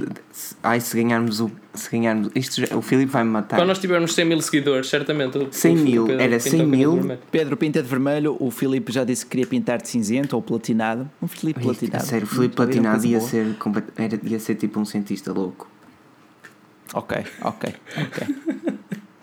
Ai, 0.64 0.82
se 0.82 0.98
ganharmos 0.98 1.40
o. 1.40 1.52
Se 1.76 1.88
ganharmos. 1.92 2.32
Isto 2.34 2.66
já, 2.66 2.76
o 2.76 2.82
Filipe 2.82 3.12
vai 3.12 3.24
me 3.24 3.30
matar. 3.30 3.58
Quando 3.58 3.68
nós 3.68 3.78
tivermos 3.78 4.16
100 4.16 4.26
mil 4.26 4.42
seguidores, 4.42 4.90
certamente. 4.90 5.48
100 5.52 5.76
mil, 5.76 6.06
Pedro 6.08 6.22
era 6.24 6.40
100 6.40 6.66
mil. 6.66 7.18
Pedro 7.32 7.56
pinta 7.56 7.84
de 7.84 7.88
vermelho, 7.88 8.36
o 8.40 8.50
Filipe 8.50 8.92
já 8.92 9.04
disse 9.04 9.24
que 9.24 9.30
queria 9.32 9.46
pintar 9.46 9.80
de 9.80 9.88
cinzento 9.88 10.36
ou 10.36 10.42
platinado. 10.42 11.08
Um 11.22 11.28
Filipe 11.28 11.62
platinado. 11.62 12.04
Sério, 12.04 12.26
o 12.26 12.30
Filipe 12.30 12.56
platinado 12.56 13.06
ia 13.06 13.22
ser, 13.22 13.56
era, 13.96 14.20
ia 14.24 14.40
ser 14.40 14.56
tipo 14.56 14.80
um 14.80 14.86
cientista 14.86 15.32
louco. 15.32 15.70
Ok, 16.96 17.24
ok, 17.44 17.76
ok. 18.08 18.36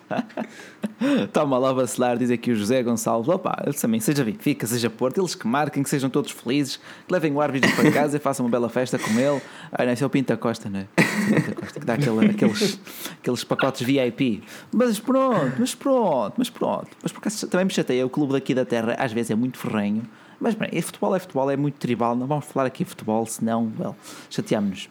Toma 1.33 1.59
lá 1.59 1.73
vacilar, 1.73 2.16
diz 2.16 2.31
aqui 2.31 2.51
o 2.51 2.57
José 2.57 2.83
Gonçalves. 2.83 3.28
Opa, 3.28 3.57
também, 3.81 4.01
seja 4.01 4.24
Benfica, 4.24 4.66
seja 4.66 4.89
Porto, 4.89 5.20
eles 5.20 5.35
que 5.35 5.47
marquem, 5.47 5.83
que 5.83 5.91
sejam 5.91 6.09
todos 6.09 6.31
felizes, 6.31 6.77
que 6.77 7.12
levem 7.12 7.33
o 7.33 7.41
árbitro 7.41 7.70
para 7.74 7.91
casa 7.91 8.16
e 8.16 8.20
façam 8.20 8.47
uma 8.47 8.51
bela 8.51 8.69
festa 8.69 8.99
com 8.99 9.11
ele. 9.19 9.41
Ah, 9.73 9.85
não, 9.85 9.93
esse 9.93 10.03
é 10.03 10.07
o 10.07 10.11
Pinta 10.11 10.37
Costa, 10.37 10.69
não 10.69 10.81
é? 10.81 10.87
Pinta 10.95 11.55
Costa, 11.55 11.81
que 11.81 11.87
dá 11.87 11.95
aquele, 11.95 12.31
aqueles, 12.31 12.81
aqueles 13.20 13.45
pacotes 13.45 13.87
VIP. 13.87 14.43
Mas 14.73 14.99
pronto, 14.99 15.55
mas 15.59 15.74
pronto, 15.74 16.35
mas 16.37 16.51
pronto. 16.51 16.89
Mas 17.03 17.12
por 17.12 17.19
acaso 17.19 17.47
também 17.49 17.66
me 17.66 17.73
chateia, 17.73 18.07
o 18.07 18.11
clube 18.11 18.33
daqui 18.33 18.55
da 18.55 18.65
terra 18.65 18.95
às 18.99 19.12
vezes 19.12 19.31
é 19.31 19.35
muito 19.35 19.59
ferrenho. 19.59 20.03
Mas 20.39 20.55
bem, 20.55 20.69
e 20.73 20.83
futebol 20.83 21.15
é 21.16 21.19
futebol, 21.19 21.51
é 21.51 21.57
muito 21.57 21.77
tribal. 21.77 22.15
Não 22.15 22.27
vamos 22.27 22.45
falar 22.47 22.66
aqui 22.66 22.85
de 22.85 22.91
futebol, 22.91 23.24
senão, 23.27 23.73
well, 23.78 23.97
chateamos-nos. 24.28 24.89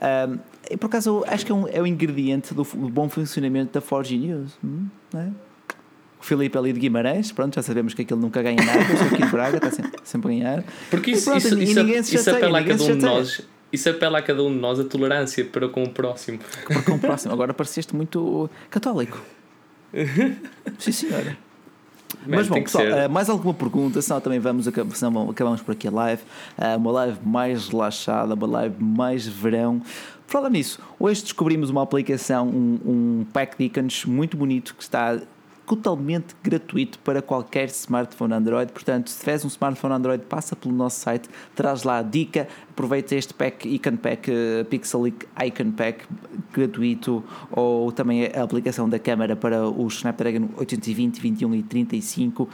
Um, 0.00 0.38
por 0.76 0.86
acaso, 0.86 1.24
acho 1.26 1.46
que 1.46 1.52
é 1.52 1.54
um, 1.54 1.68
é 1.68 1.80
um 1.80 1.86
ingrediente 1.86 2.52
do, 2.52 2.62
do 2.62 2.88
bom 2.88 3.08
funcionamento 3.08 3.72
da 3.72 3.80
Forge 3.80 4.16
News. 4.16 4.58
Hum, 4.62 4.86
é? 5.14 5.28
O 6.20 6.24
Filipe 6.24 6.58
ali 6.58 6.72
de 6.72 6.80
Guimarães, 6.80 7.30
pronto, 7.30 7.54
já 7.54 7.62
sabemos 7.62 7.94
que 7.94 8.02
aquele 8.02 8.20
nunca 8.20 8.42
ganha 8.42 8.56
nada, 8.56 8.80
o 8.80 9.14
aqui 9.14 9.24
de 9.24 9.30
Braga 9.30 9.56
está 9.56 9.70
sempre, 9.70 10.00
sempre 10.02 10.28
a 10.28 10.38
ganhar. 10.38 10.64
Porque 10.90 11.12
isso, 11.12 11.26
pronto, 11.26 11.38
isso, 11.38 11.58
isso, 11.58 11.80
isso, 11.80 12.14
isso 12.16 12.30
apela 12.30 12.58
a 12.58 12.64
cada 12.64 12.82
um 12.82 12.86
de 12.86 13.04
nós. 13.04 13.40
Isso 13.72 13.90
apela 13.90 14.18
a 14.18 14.22
cada 14.22 14.42
um 14.42 14.52
de 14.52 14.58
nós 14.58 14.80
a 14.80 14.84
tolerância 14.84 15.44
para 15.44 15.68
com 15.68 15.84
o 15.84 15.90
próximo. 15.90 16.38
Para 16.66 16.82
com 16.82 16.92
o 16.92 16.98
próximo. 16.98 17.32
Agora 17.32 17.54
pareceste 17.54 17.94
muito 17.94 18.50
católico. 18.70 19.20
Sim, 20.78 20.92
senhora. 20.92 21.36
Mas 22.26 22.48
bom, 22.48 22.62
pessoal, 22.62 22.84
uh, 22.84 23.10
mais 23.10 23.28
alguma 23.28 23.54
pergunta? 23.54 24.00
Senão 24.00 24.20
também 24.20 24.38
vamos, 24.38 24.66
senão 24.94 25.30
acabamos 25.30 25.60
por 25.60 25.72
aqui 25.72 25.88
a 25.88 25.90
live. 25.90 26.22
Uh, 26.58 26.76
uma 26.78 26.90
live 26.92 27.18
mais 27.24 27.68
relaxada, 27.68 28.34
uma 28.34 28.46
live 28.46 28.82
mais 28.82 29.26
verão. 29.26 29.82
Falando 30.28 30.52
nisso, 30.52 30.78
hoje 31.00 31.22
descobrimos 31.22 31.70
uma 31.70 31.82
aplicação, 31.82 32.46
um, 32.48 32.78
um 32.84 33.26
pack 33.32 33.56
de 33.56 33.64
ícones 33.64 34.04
muito 34.04 34.36
bonito 34.36 34.74
que 34.74 34.82
está 34.82 35.18
totalmente 35.66 36.36
gratuito 36.42 36.98
para 36.98 37.22
qualquer 37.22 37.68
smartphone 37.68 38.34
Android. 38.34 38.70
Portanto, 38.70 39.08
se 39.08 39.20
tiveres 39.20 39.42
um 39.46 39.48
smartphone 39.48 39.94
Android, 39.94 40.22
passa 40.24 40.54
pelo 40.54 40.74
nosso 40.74 41.00
site, 41.00 41.30
traz 41.54 41.82
lá 41.82 41.98
a 41.98 42.02
dica, 42.02 42.46
aproveita 42.70 43.14
este 43.14 43.32
pack, 43.32 43.66
Icon 43.66 43.96
Pack, 43.96 44.30
uh, 44.30 44.64
Pixel 44.66 45.06
Icon 45.06 45.70
Pack 45.74 46.04
gratuito 46.52 47.24
ou 47.50 47.90
também 47.92 48.26
a 48.26 48.42
aplicação 48.42 48.86
da 48.86 48.98
câmera 48.98 49.34
para 49.34 49.66
os 49.66 49.94
Snapdragon 49.96 50.48
820, 50.56 51.20
21 51.20 51.54
e 51.54 51.62
35 51.62 52.48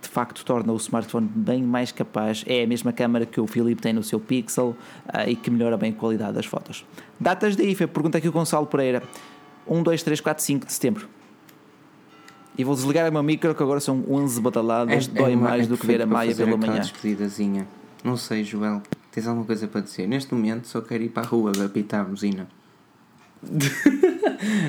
que 0.00 0.08
de 0.08 0.08
facto 0.08 0.44
torna 0.44 0.72
o 0.72 0.76
smartphone 0.76 1.28
bem 1.34 1.62
mais 1.62 1.92
capaz. 1.92 2.44
É 2.46 2.62
a 2.62 2.66
mesma 2.66 2.92
câmera 2.92 3.26
que 3.26 3.40
o 3.40 3.46
Filipe 3.46 3.82
tem 3.82 3.92
no 3.92 4.02
seu 4.02 4.20
Pixel 4.20 4.76
uh, 5.06 5.28
e 5.28 5.34
que 5.36 5.50
melhora 5.50 5.76
bem 5.76 5.90
a 5.90 5.94
qualidade 5.94 6.34
das 6.34 6.46
fotos. 6.46 6.84
Datas 7.18 7.56
da 7.56 7.64
IFA, 7.64 7.88
pergunta 7.88 8.18
aqui 8.18 8.28
o 8.28 8.32
Gonçalo 8.32 8.66
Pereira: 8.66 9.02
1, 9.66 9.82
2, 9.82 10.02
3, 10.02 10.20
4, 10.20 10.44
5 10.44 10.66
de 10.66 10.72
setembro. 10.72 11.08
E 12.56 12.64
vou 12.64 12.74
desligar 12.74 13.08
o 13.08 13.12
meu 13.12 13.22
micro 13.22 13.54
que 13.54 13.62
agora 13.62 13.78
são 13.78 14.04
11 14.08 14.40
badaladas, 14.40 15.08
é, 15.08 15.10
dói 15.10 15.32
é 15.32 15.36
mais 15.36 15.66
é 15.66 15.68
do 15.68 15.78
que 15.78 15.86
ver 15.86 16.02
a 16.02 16.06
Maia 16.06 16.34
pela 16.34 16.56
manhã. 16.56 16.80
despedidazinha. 16.80 17.68
Não 18.02 18.16
sei, 18.16 18.42
Joel, 18.42 18.82
tens 19.12 19.28
alguma 19.28 19.46
coisa 19.46 19.68
para 19.68 19.80
dizer? 19.80 20.08
Neste 20.08 20.34
momento 20.34 20.66
só 20.66 20.80
quero 20.80 21.04
ir 21.04 21.08
para 21.08 21.22
a 21.22 21.26
rua 21.26 21.52
apitar 21.64 22.00
a 22.00 22.04
buzina. 22.04 22.48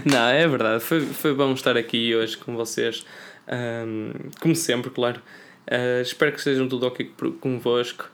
Não, 0.06 0.28
é 0.28 0.48
verdade. 0.48 0.84
Foi, 0.84 1.02
foi 1.02 1.34
bom 1.34 1.52
estar 1.54 1.78
aqui 1.78 2.16
hoje 2.16 2.38
com 2.38 2.56
vocês. 2.56 3.06
Um, 3.50 4.12
como 4.40 4.56
sempre, 4.56 4.90
claro. 4.92 5.22
Uh, 5.68 6.02
espero 6.02 6.32
que 6.32 6.38
estejam 6.38 6.68
tudo 6.68 6.88
ok 6.88 7.12
convosco. 7.40 8.10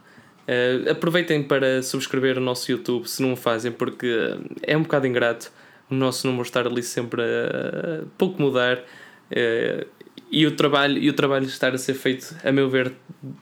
Uh, 0.47 0.91
aproveitem 0.91 1.41
para 1.43 1.81
subscrever 1.81 2.37
o 2.37 2.41
nosso 2.41 2.71
YouTube 2.71 3.07
se 3.07 3.21
não 3.21 3.33
o 3.33 3.35
fazem, 3.35 3.71
porque 3.71 4.37
é 4.61 4.77
um 4.77 4.83
bocado 4.83 5.07
ingrato 5.07 5.51
o 5.89 5.95
nosso 5.95 6.27
número 6.27 6.43
estar 6.43 6.65
ali 6.65 6.83
sempre 6.83 7.21
a, 7.21 8.03
pouco 8.17 8.41
mudar 8.41 8.77
uh, 8.77 9.87
e, 10.31 10.45
o 10.45 10.55
trabalho, 10.55 10.97
e 10.97 11.09
o 11.09 11.13
trabalho 11.13 11.45
estar 11.45 11.73
a 11.73 11.77
ser 11.77 11.93
feito, 11.93 12.35
a 12.43 12.51
meu 12.51 12.69
ver, 12.69 12.93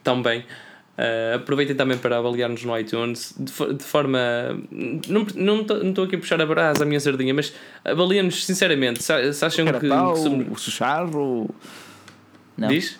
tão 0.02 0.22
bem. 0.22 0.44
Uh, 0.96 1.34
aproveitem 1.34 1.74
também 1.74 1.98
para 1.98 2.18
avaliar-nos 2.18 2.64
no 2.64 2.78
iTunes 2.78 3.34
de, 3.36 3.74
de 3.74 3.82
forma. 3.82 4.18
Não 5.08 5.22
estou 5.22 5.42
não 5.42 5.92
não 5.92 6.04
aqui 6.04 6.14
a 6.14 6.18
puxar 6.18 6.40
a 6.40 6.46
brasa 6.46 6.84
a 6.84 6.86
minha 6.86 7.00
sardinha, 7.00 7.34
mas 7.34 7.52
avaliem-nos 7.84 8.46
sinceramente. 8.46 9.02
Se, 9.02 9.32
se 9.32 9.44
acham 9.44 9.66
que. 9.66 9.80
Que. 9.80 10.52
O 10.52 10.56
Sucharro. 10.56 11.52
Não. 12.56 12.68
Diz? 12.68 12.98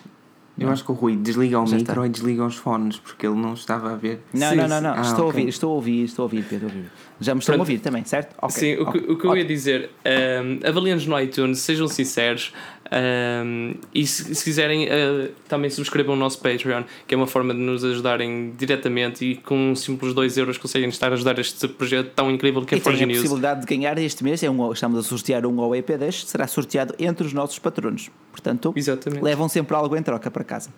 Eu 0.57 0.69
acho 0.69 0.85
que 0.85 0.91
o 0.91 0.95
Rui 0.95 1.17
desliga 1.17 1.59
o 1.59 1.65
Já 1.65 1.75
micro 1.75 1.91
está. 1.91 2.05
e 2.05 2.09
desliga 2.09 2.45
os 2.45 2.55
fones 2.55 2.97
porque 2.97 3.27
ele 3.27 3.35
não 3.35 3.53
estava 3.55 3.91
a 3.91 3.95
ver. 3.95 4.21
Não, 4.33 4.51
sim, 4.51 4.55
não, 4.55 4.67
não, 4.69 4.81
não. 4.81 4.93
Ah, 4.93 5.01
estou, 5.01 5.11
okay. 5.11 5.21
a 5.21 5.25
ouvir, 5.25 5.47
estou 5.49 5.71
a 5.71 5.73
ouvir, 5.73 6.03
estou 6.05 6.23
a 6.23 6.25
ouvir, 6.25 6.45
Pedro. 6.45 6.71
Já 7.19 7.35
me 7.35 7.39
estou 7.39 7.55
a 7.55 7.57
ouvir 7.57 7.79
também, 7.79 8.05
certo? 8.05 8.35
Okay. 8.41 8.75
Sim, 8.75 8.81
o 8.81 8.91
que, 8.91 8.97
o 8.99 9.17
que 9.17 9.27
eu 9.27 9.35
ia 9.35 9.43
dizer, 9.43 9.89
um, 10.05 10.65
avaliem-nos 10.67 11.05
no 11.07 11.19
iTunes, 11.19 11.59
sejam 11.59 11.89
sinceros 11.89 12.53
um, 12.91 13.73
e 13.93 14.05
se, 14.05 14.35
se 14.35 14.43
quiserem 14.43 14.85
uh, 14.85 15.31
também 15.47 15.69
subscrevam 15.69 16.13
o 16.13 16.17
nosso 16.17 16.39
Patreon, 16.39 16.83
que 17.07 17.15
é 17.15 17.17
uma 17.17 17.25
forma 17.25 17.53
de 17.53 17.59
nos 17.59 17.83
ajudarem 17.83 18.53
diretamente 18.57 19.25
e 19.25 19.35
com 19.35 19.75
simples 19.75 20.13
2 20.13 20.37
euros 20.37 20.57
conseguem 20.57 20.89
estar 20.89 21.11
a 21.11 21.15
ajudar 21.15 21.39
este 21.39 21.67
projeto 21.67 22.11
tão 22.15 22.29
incrível 22.29 22.63
que 22.63 22.75
é 22.75 22.79
Forge 22.79 23.05
News. 23.05 23.19
a 23.19 23.21
possibilidade 23.21 23.61
de 23.61 23.67
ganhar 23.67 23.97
este 23.97 24.23
mês, 24.23 24.43
é 24.43 24.49
um, 24.49 24.71
estamos 24.71 24.99
a 24.99 25.03
sortear 25.03 25.45
um 25.45 25.55
OEP10, 25.55 26.25
será 26.25 26.47
sorteado 26.47 26.93
entre 26.99 27.25
os 27.25 27.33
nossos 27.33 27.57
patronos. 27.57 28.09
Portanto, 28.31 28.73
Exatamente. 28.75 29.23
levam 29.23 29.49
sempre 29.49 29.75
algo 29.75 29.95
em 29.95 30.03
troca 30.03 30.29
para 30.29 30.43
casa. 30.43 30.69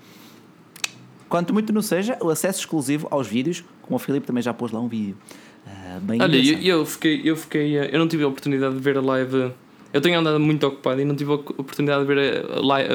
Quanto 1.27 1.53
muito 1.53 1.73
não 1.73 1.81
seja, 1.81 2.17
o 2.21 2.29
acesso 2.29 2.59
exclusivo 2.59 3.07
aos 3.11 3.27
vídeos, 3.27 3.65
como 3.81 3.97
o 3.97 3.99
Filipe 3.99 4.25
também 4.25 4.41
já 4.41 4.53
pôs 4.53 4.71
lá 4.71 4.79
um 4.79 4.87
vídeo. 4.87 5.17
Uh, 5.65 5.99
bem 5.99 6.21
Olha, 6.21 6.37
eu, 6.37 6.59
eu, 6.61 6.85
fiquei, 6.85 7.21
eu 7.25 7.35
fiquei. 7.35 7.77
Eh, 7.77 7.89
eu 7.91 7.99
não 7.99 8.07
tive 8.07 8.23
a 8.23 8.27
oportunidade 8.27 8.75
de 8.75 8.81
ver 8.81 8.97
a 8.97 9.01
live. 9.01 9.51
Eu 9.93 10.01
tenho 10.01 10.19
andado 10.19 10.39
muito 10.39 10.65
ocupado 10.67 11.01
e 11.01 11.05
não 11.05 11.15
tive 11.15 11.31
a 11.31 11.35
oportunidade 11.35 12.05
de 12.05 12.13
ver 12.13 12.45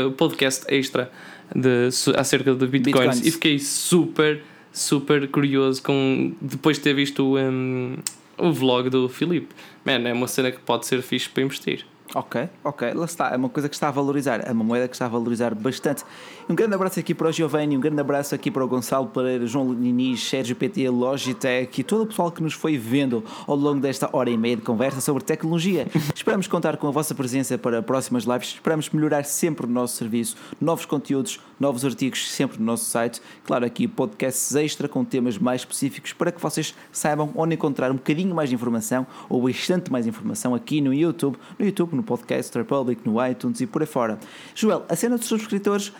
o 0.06 0.12
podcast 0.12 0.64
extra 0.68 1.10
de, 1.54 1.88
acerca 2.16 2.54
de 2.54 2.66
bitcoins, 2.66 2.94
bitcoins, 2.94 3.26
e 3.26 3.30
fiquei 3.30 3.58
super, 3.58 4.42
super 4.72 5.28
curioso 5.28 5.82
com, 5.82 6.34
depois 6.40 6.78
de 6.78 6.82
ter 6.82 6.94
visto 6.94 7.36
um, 7.36 7.96
o 8.38 8.52
vlog 8.52 8.88
do 8.90 9.08
Filipe. 9.08 9.54
Man, 9.84 10.08
é 10.08 10.12
uma 10.12 10.28
cena 10.28 10.50
que 10.50 10.60
pode 10.60 10.86
ser 10.86 11.02
fixe 11.02 11.28
para 11.28 11.42
investir. 11.42 11.84
Ok, 12.14 12.46
ok, 12.62 12.92
lá 12.92 13.06
está, 13.06 13.30
é 13.30 13.36
uma 13.36 13.48
coisa 13.48 13.70
que 13.70 13.74
está 13.74 13.88
a 13.88 13.90
valorizar, 13.90 14.46
é 14.46 14.52
uma 14.52 14.62
moeda 14.62 14.86
que 14.86 14.94
está 14.94 15.06
a 15.06 15.08
valorizar 15.08 15.54
bastante. 15.54 16.04
Um 16.46 16.54
grande 16.54 16.74
abraço 16.74 17.00
aqui 17.00 17.14
para 17.14 17.28
o 17.28 17.32
Giovanni, 17.32 17.74
um 17.74 17.80
grande 17.80 18.00
abraço 18.02 18.34
aqui 18.34 18.50
para 18.50 18.62
o 18.62 18.68
Gonçalo 18.68 19.06
Pereira, 19.06 19.46
João 19.46 19.72
Niniz, 19.72 20.22
Sérgio 20.28 20.54
PT, 20.54 20.90
Logitech 20.90 21.80
e 21.80 21.82
todo 21.82 22.02
o 22.02 22.06
pessoal 22.06 22.30
que 22.30 22.42
nos 22.42 22.52
foi 22.52 22.76
vendo 22.76 23.24
ao 23.46 23.56
longo 23.56 23.80
desta 23.80 24.10
hora 24.12 24.28
e 24.28 24.36
meia 24.36 24.56
de 24.56 24.62
conversa 24.62 25.00
sobre 25.00 25.24
tecnologia. 25.24 25.86
Esperamos 26.14 26.46
contar 26.46 26.76
com 26.76 26.86
a 26.86 26.90
vossa 26.90 27.14
presença 27.14 27.56
para 27.56 27.82
próximas 27.82 28.24
lives, 28.24 28.48
esperamos 28.48 28.90
melhorar 28.90 29.24
sempre 29.24 29.64
o 29.64 29.68
nosso 29.68 29.96
serviço, 29.96 30.36
novos 30.60 30.84
conteúdos, 30.84 31.40
novos 31.62 31.84
artigos 31.84 32.28
sempre 32.28 32.58
no 32.58 32.64
nosso 32.64 32.86
site. 32.86 33.22
Claro, 33.44 33.64
aqui 33.64 33.86
podcasts 33.86 34.54
extra 34.56 34.88
com 34.88 35.04
temas 35.04 35.38
mais 35.38 35.60
específicos 35.60 36.12
para 36.12 36.32
que 36.32 36.40
vocês 36.40 36.74
saibam 36.90 37.32
onde 37.36 37.54
encontrar 37.54 37.92
um 37.92 37.94
bocadinho 37.94 38.34
mais 38.34 38.48
de 38.48 38.56
informação 38.56 39.06
ou 39.28 39.40
bastante 39.40 39.90
mais 39.90 40.04
informação 40.06 40.56
aqui 40.56 40.80
no 40.80 40.92
YouTube, 40.92 41.38
no 41.56 41.64
YouTube, 41.64 41.94
no 41.94 42.02
Podcast 42.02 42.58
Republic, 42.58 43.08
no 43.08 43.24
iTunes 43.24 43.60
e 43.60 43.66
por 43.66 43.80
aí 43.80 43.86
fora. 43.86 44.18
Joel, 44.56 44.84
a 44.88 44.96
cena 44.96 45.16
dos 45.16 45.28
subscritores 45.28 45.92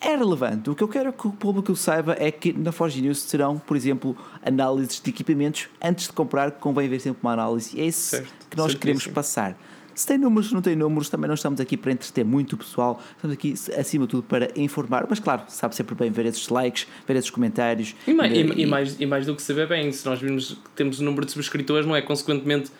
é 0.00 0.16
relevante. 0.16 0.70
O 0.70 0.74
que 0.74 0.82
eu 0.82 0.88
quero 0.88 1.12
que 1.12 1.28
o 1.28 1.32
público 1.32 1.76
saiba 1.76 2.16
é 2.18 2.30
que 2.30 2.54
na 2.54 2.72
Forge 2.72 3.02
News 3.02 3.20
serão, 3.20 3.58
por 3.58 3.76
exemplo, 3.76 4.16
análises 4.42 4.98
de 4.98 5.10
equipamentos. 5.10 5.68
Antes 5.82 6.06
de 6.06 6.14
comprar, 6.14 6.52
convém 6.52 6.88
ver 6.88 7.00
sempre 7.00 7.20
uma 7.22 7.34
análise. 7.34 7.76
E 7.76 7.82
é 7.82 7.84
isso 7.84 8.16
certo, 8.16 8.32
que 8.48 8.56
nós 8.56 8.74
queremos 8.74 9.06
passar. 9.06 9.54
Se 10.00 10.06
tem 10.06 10.16
números, 10.16 10.48
se 10.48 10.54
não 10.54 10.62
tem 10.62 10.74
números, 10.74 11.10
também 11.10 11.28
não 11.28 11.34
estamos 11.34 11.60
aqui 11.60 11.76
para 11.76 11.92
entreter 11.92 12.24
muito 12.24 12.54
o 12.54 12.56
pessoal, 12.56 12.98
estamos 13.16 13.34
aqui 13.34 13.52
acima 13.78 14.06
de 14.06 14.10
tudo 14.12 14.22
para 14.22 14.48
informar. 14.56 15.06
Mas 15.10 15.20
claro, 15.20 15.42
sabe 15.46 15.74
sempre 15.76 15.94
bem 15.94 16.10
ver 16.10 16.24
esses 16.24 16.48
likes, 16.48 16.86
ver 17.06 17.16
esses 17.16 17.28
comentários. 17.28 17.94
E 18.06 18.14
mais, 18.14 18.32
ver, 18.32 18.58
e, 18.58 18.62
e, 18.62 18.66
mais, 18.66 18.98
e 18.98 19.04
mais 19.04 19.26
do 19.26 19.36
que 19.36 19.42
saber 19.42 19.68
bem, 19.68 19.92
se 19.92 20.06
nós 20.06 20.18
vimos 20.18 20.52
que 20.54 20.70
temos 20.74 21.00
o 21.00 21.04
número 21.04 21.26
de 21.26 21.32
subscritores, 21.32 21.84
não 21.84 21.94
é 21.94 22.00
consequentemente 22.00 22.70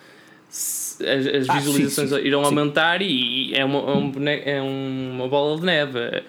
as, 0.49 0.99
as 0.99 1.51
ah, 1.51 1.59
visualizações 1.59 2.09
sim, 2.09 2.17
sim, 2.17 2.27
irão 2.27 2.41
sim. 2.43 2.47
aumentar 2.47 3.03
e 3.03 3.53
é 3.55 3.67
uma, 3.67 3.81
é, 4.25 4.57
é 4.57 4.63
uma 4.63 5.29
bola 5.29 5.61
de 5.61 5.67
neve 5.67 6.23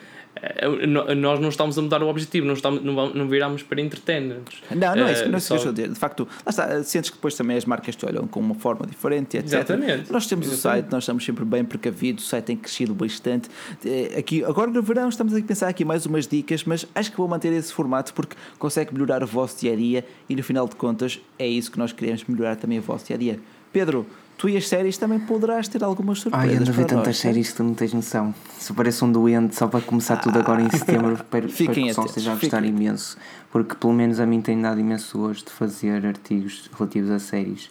nós 1.16 1.40
não 1.40 1.50
estamos 1.50 1.78
a 1.78 1.82
mudar 1.82 2.02
o 2.02 2.08
objetivo, 2.08 2.48
não, 2.48 2.54
estamos, 2.54 2.84
não, 2.84 3.14
não 3.14 3.28
viramos 3.28 3.62
para 3.64 3.80
entreter-nos. 3.80 4.62
Não, 4.72 4.96
não 4.96 5.08
é 5.08 5.14
isso, 5.14 5.26
não 5.28 5.36
é 5.36 5.38
isso 5.38 5.48
que 5.48 5.54
eu 5.54 5.58
estou 5.58 5.70
a 5.70 5.74
dizer. 5.74 5.90
De 5.90 5.96
facto, 5.96 6.28
lá 6.46 6.50
está, 6.50 6.84
sentes 6.84 7.10
que 7.10 7.18
depois 7.18 7.36
também 7.36 7.58
as 7.58 7.66
marcas 7.66 7.96
te 7.96 8.06
olham 8.06 8.28
com 8.28 8.40
uma 8.40 8.56
forma 8.56 8.86
diferente, 8.88 9.38
etc. 9.38 9.54
Exatamente. 9.54 10.12
Nós 10.12 10.26
temos 10.26 10.48
Exatamente. 10.48 10.58
o 10.58 10.58
site, 10.58 10.92
nós 10.92 11.04
estamos 11.04 11.26
sempre 11.26 11.46
bem 11.46 11.64
precavidos, 11.64 12.26
o 12.26 12.28
site 12.28 12.46
tem 12.46 12.58
crescido 12.58 12.94
bastante. 12.94 13.50
Eh, 13.86 14.16
aqui, 14.18 14.44
agora 14.44 14.72
no 14.72 14.82
verão 14.82 15.10
estamos 15.10 15.36
a 15.36 15.42
pensar 15.42 15.68
aqui 15.68 15.86
mais 15.86 16.06
umas 16.06 16.28
dicas, 16.28 16.64
mas 16.64 16.88
acho 16.96 17.12
que 17.12 17.18
vou 17.18 17.28
manter 17.28 17.54
esse 17.54 17.72
formato 17.72 18.14
porque 18.14 18.36
consegue 18.58 18.94
melhorar 18.94 19.24
o 19.24 19.28
vosso 19.28 19.60
dia 19.60 19.74
a 19.74 19.76
dia 19.76 20.06
e 20.28 20.36
no 20.36 20.44
final 20.44 20.68
de 20.68 20.76
contas 20.76 21.20
é 21.38 21.48
isso 21.48 21.72
que 21.72 21.78
nós 21.78 21.92
queremos 21.92 22.24
melhorar 22.26 22.56
também 22.56 22.80
o 22.80 22.82
vosso 22.82 23.06
dia 23.06 23.16
a 23.16 23.20
dia. 23.20 23.40
Pedro, 23.72 24.06
tu 24.42 24.50
e 24.50 24.58
as 24.58 24.68
séries 24.68 24.98
também 24.98 25.20
poderás 25.20 25.68
ter 25.68 25.84
algumas 25.84 26.18
surpresas. 26.20 26.50
Ai, 26.50 26.58
ando 26.58 26.72
a 26.72 26.74
ver 26.74 26.86
tantas 26.86 27.18
séries 27.18 27.52
que 27.52 27.58
tu 27.58 27.64
não 27.64 27.76
tens 27.76 27.94
noção. 27.94 28.34
Se 28.58 28.74
parece 28.74 29.06
um 29.06 29.12
doente 29.12 29.56
só 29.56 29.68
para 29.68 29.82
começar 29.82 30.18
tudo 30.18 30.40
agora 30.40 30.64
em 30.64 30.66
ah, 30.66 30.78
setembro, 30.78 31.14
espero, 31.14 31.46
espero 31.46 31.74
que 31.74 31.80
o 31.80 31.86
pessoal 31.86 32.08
esteja 32.08 32.32
a 32.32 32.36
gostar 32.36 32.66
imenso. 32.66 33.18
Porque 33.52 33.76
pelo 33.76 33.94
menos 33.94 34.20
a 34.20 34.26
mim 34.26 34.42
tem 34.42 34.60
dado 34.60 34.80
imenso 34.80 35.16
gosto 35.20 35.46
de 35.46 35.52
fazer 35.52 36.08
artigos 36.08 36.72
relativos 36.76 37.12
a 37.12 37.20
séries. 37.20 37.70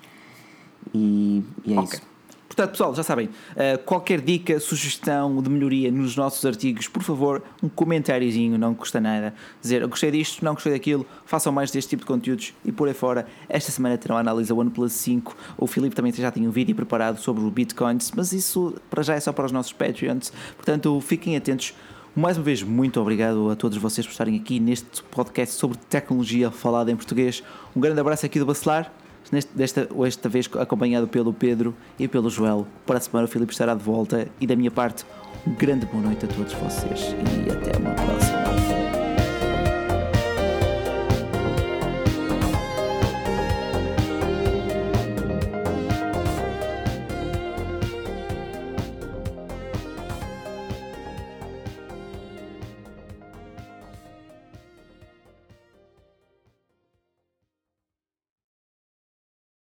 E, 0.95 1.43
e 1.65 1.75
é 1.75 1.81
okay. 1.81 1.99
isso. 1.99 2.10
Portanto, 2.51 2.73
pessoal, 2.73 2.93
já 2.97 3.05
sabem, 3.05 3.27
uh, 3.27 3.79
qualquer 3.85 4.21
dica, 4.21 4.59
sugestão 4.59 5.41
de 5.41 5.49
melhoria 5.49 5.89
nos 5.89 6.17
nossos 6.17 6.45
artigos, 6.45 6.89
por 6.89 7.01
favor, 7.01 7.45
um 7.63 7.69
comentáriozinho, 7.69 8.59
não 8.59 8.75
custa 8.75 9.01
nada. 9.01 9.33
Dizer, 9.63 9.87
gostei 9.87 10.11
disto, 10.11 10.45
não 10.45 10.55
gostei 10.55 10.73
daquilo, 10.73 11.07
façam 11.25 11.53
mais 11.53 11.71
deste 11.71 11.91
tipo 11.91 12.01
de 12.01 12.09
conteúdos 12.09 12.53
e 12.65 12.73
por 12.73 12.89
aí 12.89 12.93
fora. 12.93 13.25
Esta 13.49 13.71
semana 13.71 13.97
terão 13.97 14.17
a 14.17 14.21
análise 14.21 14.49
da 14.49 14.55
OnePlus 14.57 14.93
5. 14.95 15.37
O 15.57 15.69
Filipe 15.69 15.95
também 15.95 16.13
já 16.13 16.29
tem 16.33 16.49
um 16.49 16.51
vídeo 16.51 16.75
preparado 16.75 17.21
sobre 17.21 17.45
o 17.45 17.51
Bitcoins, 17.53 18.11
mas 18.17 18.33
isso 18.33 18.75
para 18.91 19.05
já 19.05 19.15
é 19.15 19.21
só 19.21 19.33
para 19.33 19.47
os 19.47 19.53
nossos 19.53 19.73
Patreons. 19.73 20.33
Portanto, 20.57 21.01
fiquem 21.01 21.37
atentos. 21.37 21.73
Mais 22.17 22.37
uma 22.37 22.43
vez, 22.43 22.65
muito 22.65 23.01
obrigado 23.01 23.49
a 23.49 23.55
todos 23.55 23.79
vocês 23.79 24.05
por 24.05 24.11
estarem 24.11 24.37
aqui 24.37 24.59
neste 24.59 25.05
podcast 25.05 25.55
sobre 25.55 25.79
tecnologia 25.89 26.51
falada 26.51 26.91
em 26.91 26.97
português. 26.97 27.45
Um 27.77 27.81
grande 27.81 28.01
abraço 28.01 28.27
aqui 28.27 28.41
do 28.41 28.45
Bacelar 28.45 28.93
Neste, 29.31 29.57
desta, 29.57 29.89
esta 30.07 30.29
vez 30.29 30.51
acompanhado 30.59 31.07
pelo 31.07 31.33
Pedro 31.33 31.75
e 31.99 32.09
pelo 32.09 32.29
Joel. 32.29 32.67
Para 32.85 32.99
a 32.99 33.01
semana 33.01 33.27
o 33.27 33.29
Filipe 33.29 33.53
estará 33.53 33.75
de 33.75 33.83
volta 33.83 34.29
e 34.41 34.47
da 34.47 34.57
minha 34.57 34.71
parte, 34.71 35.05
um 35.47 35.55
grande 35.55 35.87
boa 35.87 36.03
noite 36.03 36.25
a 36.25 36.29
todos 36.29 36.53
vocês 36.55 37.15
e 37.47 37.51
até 37.51 37.79
uma 37.79 37.95
próxima. 37.95 38.40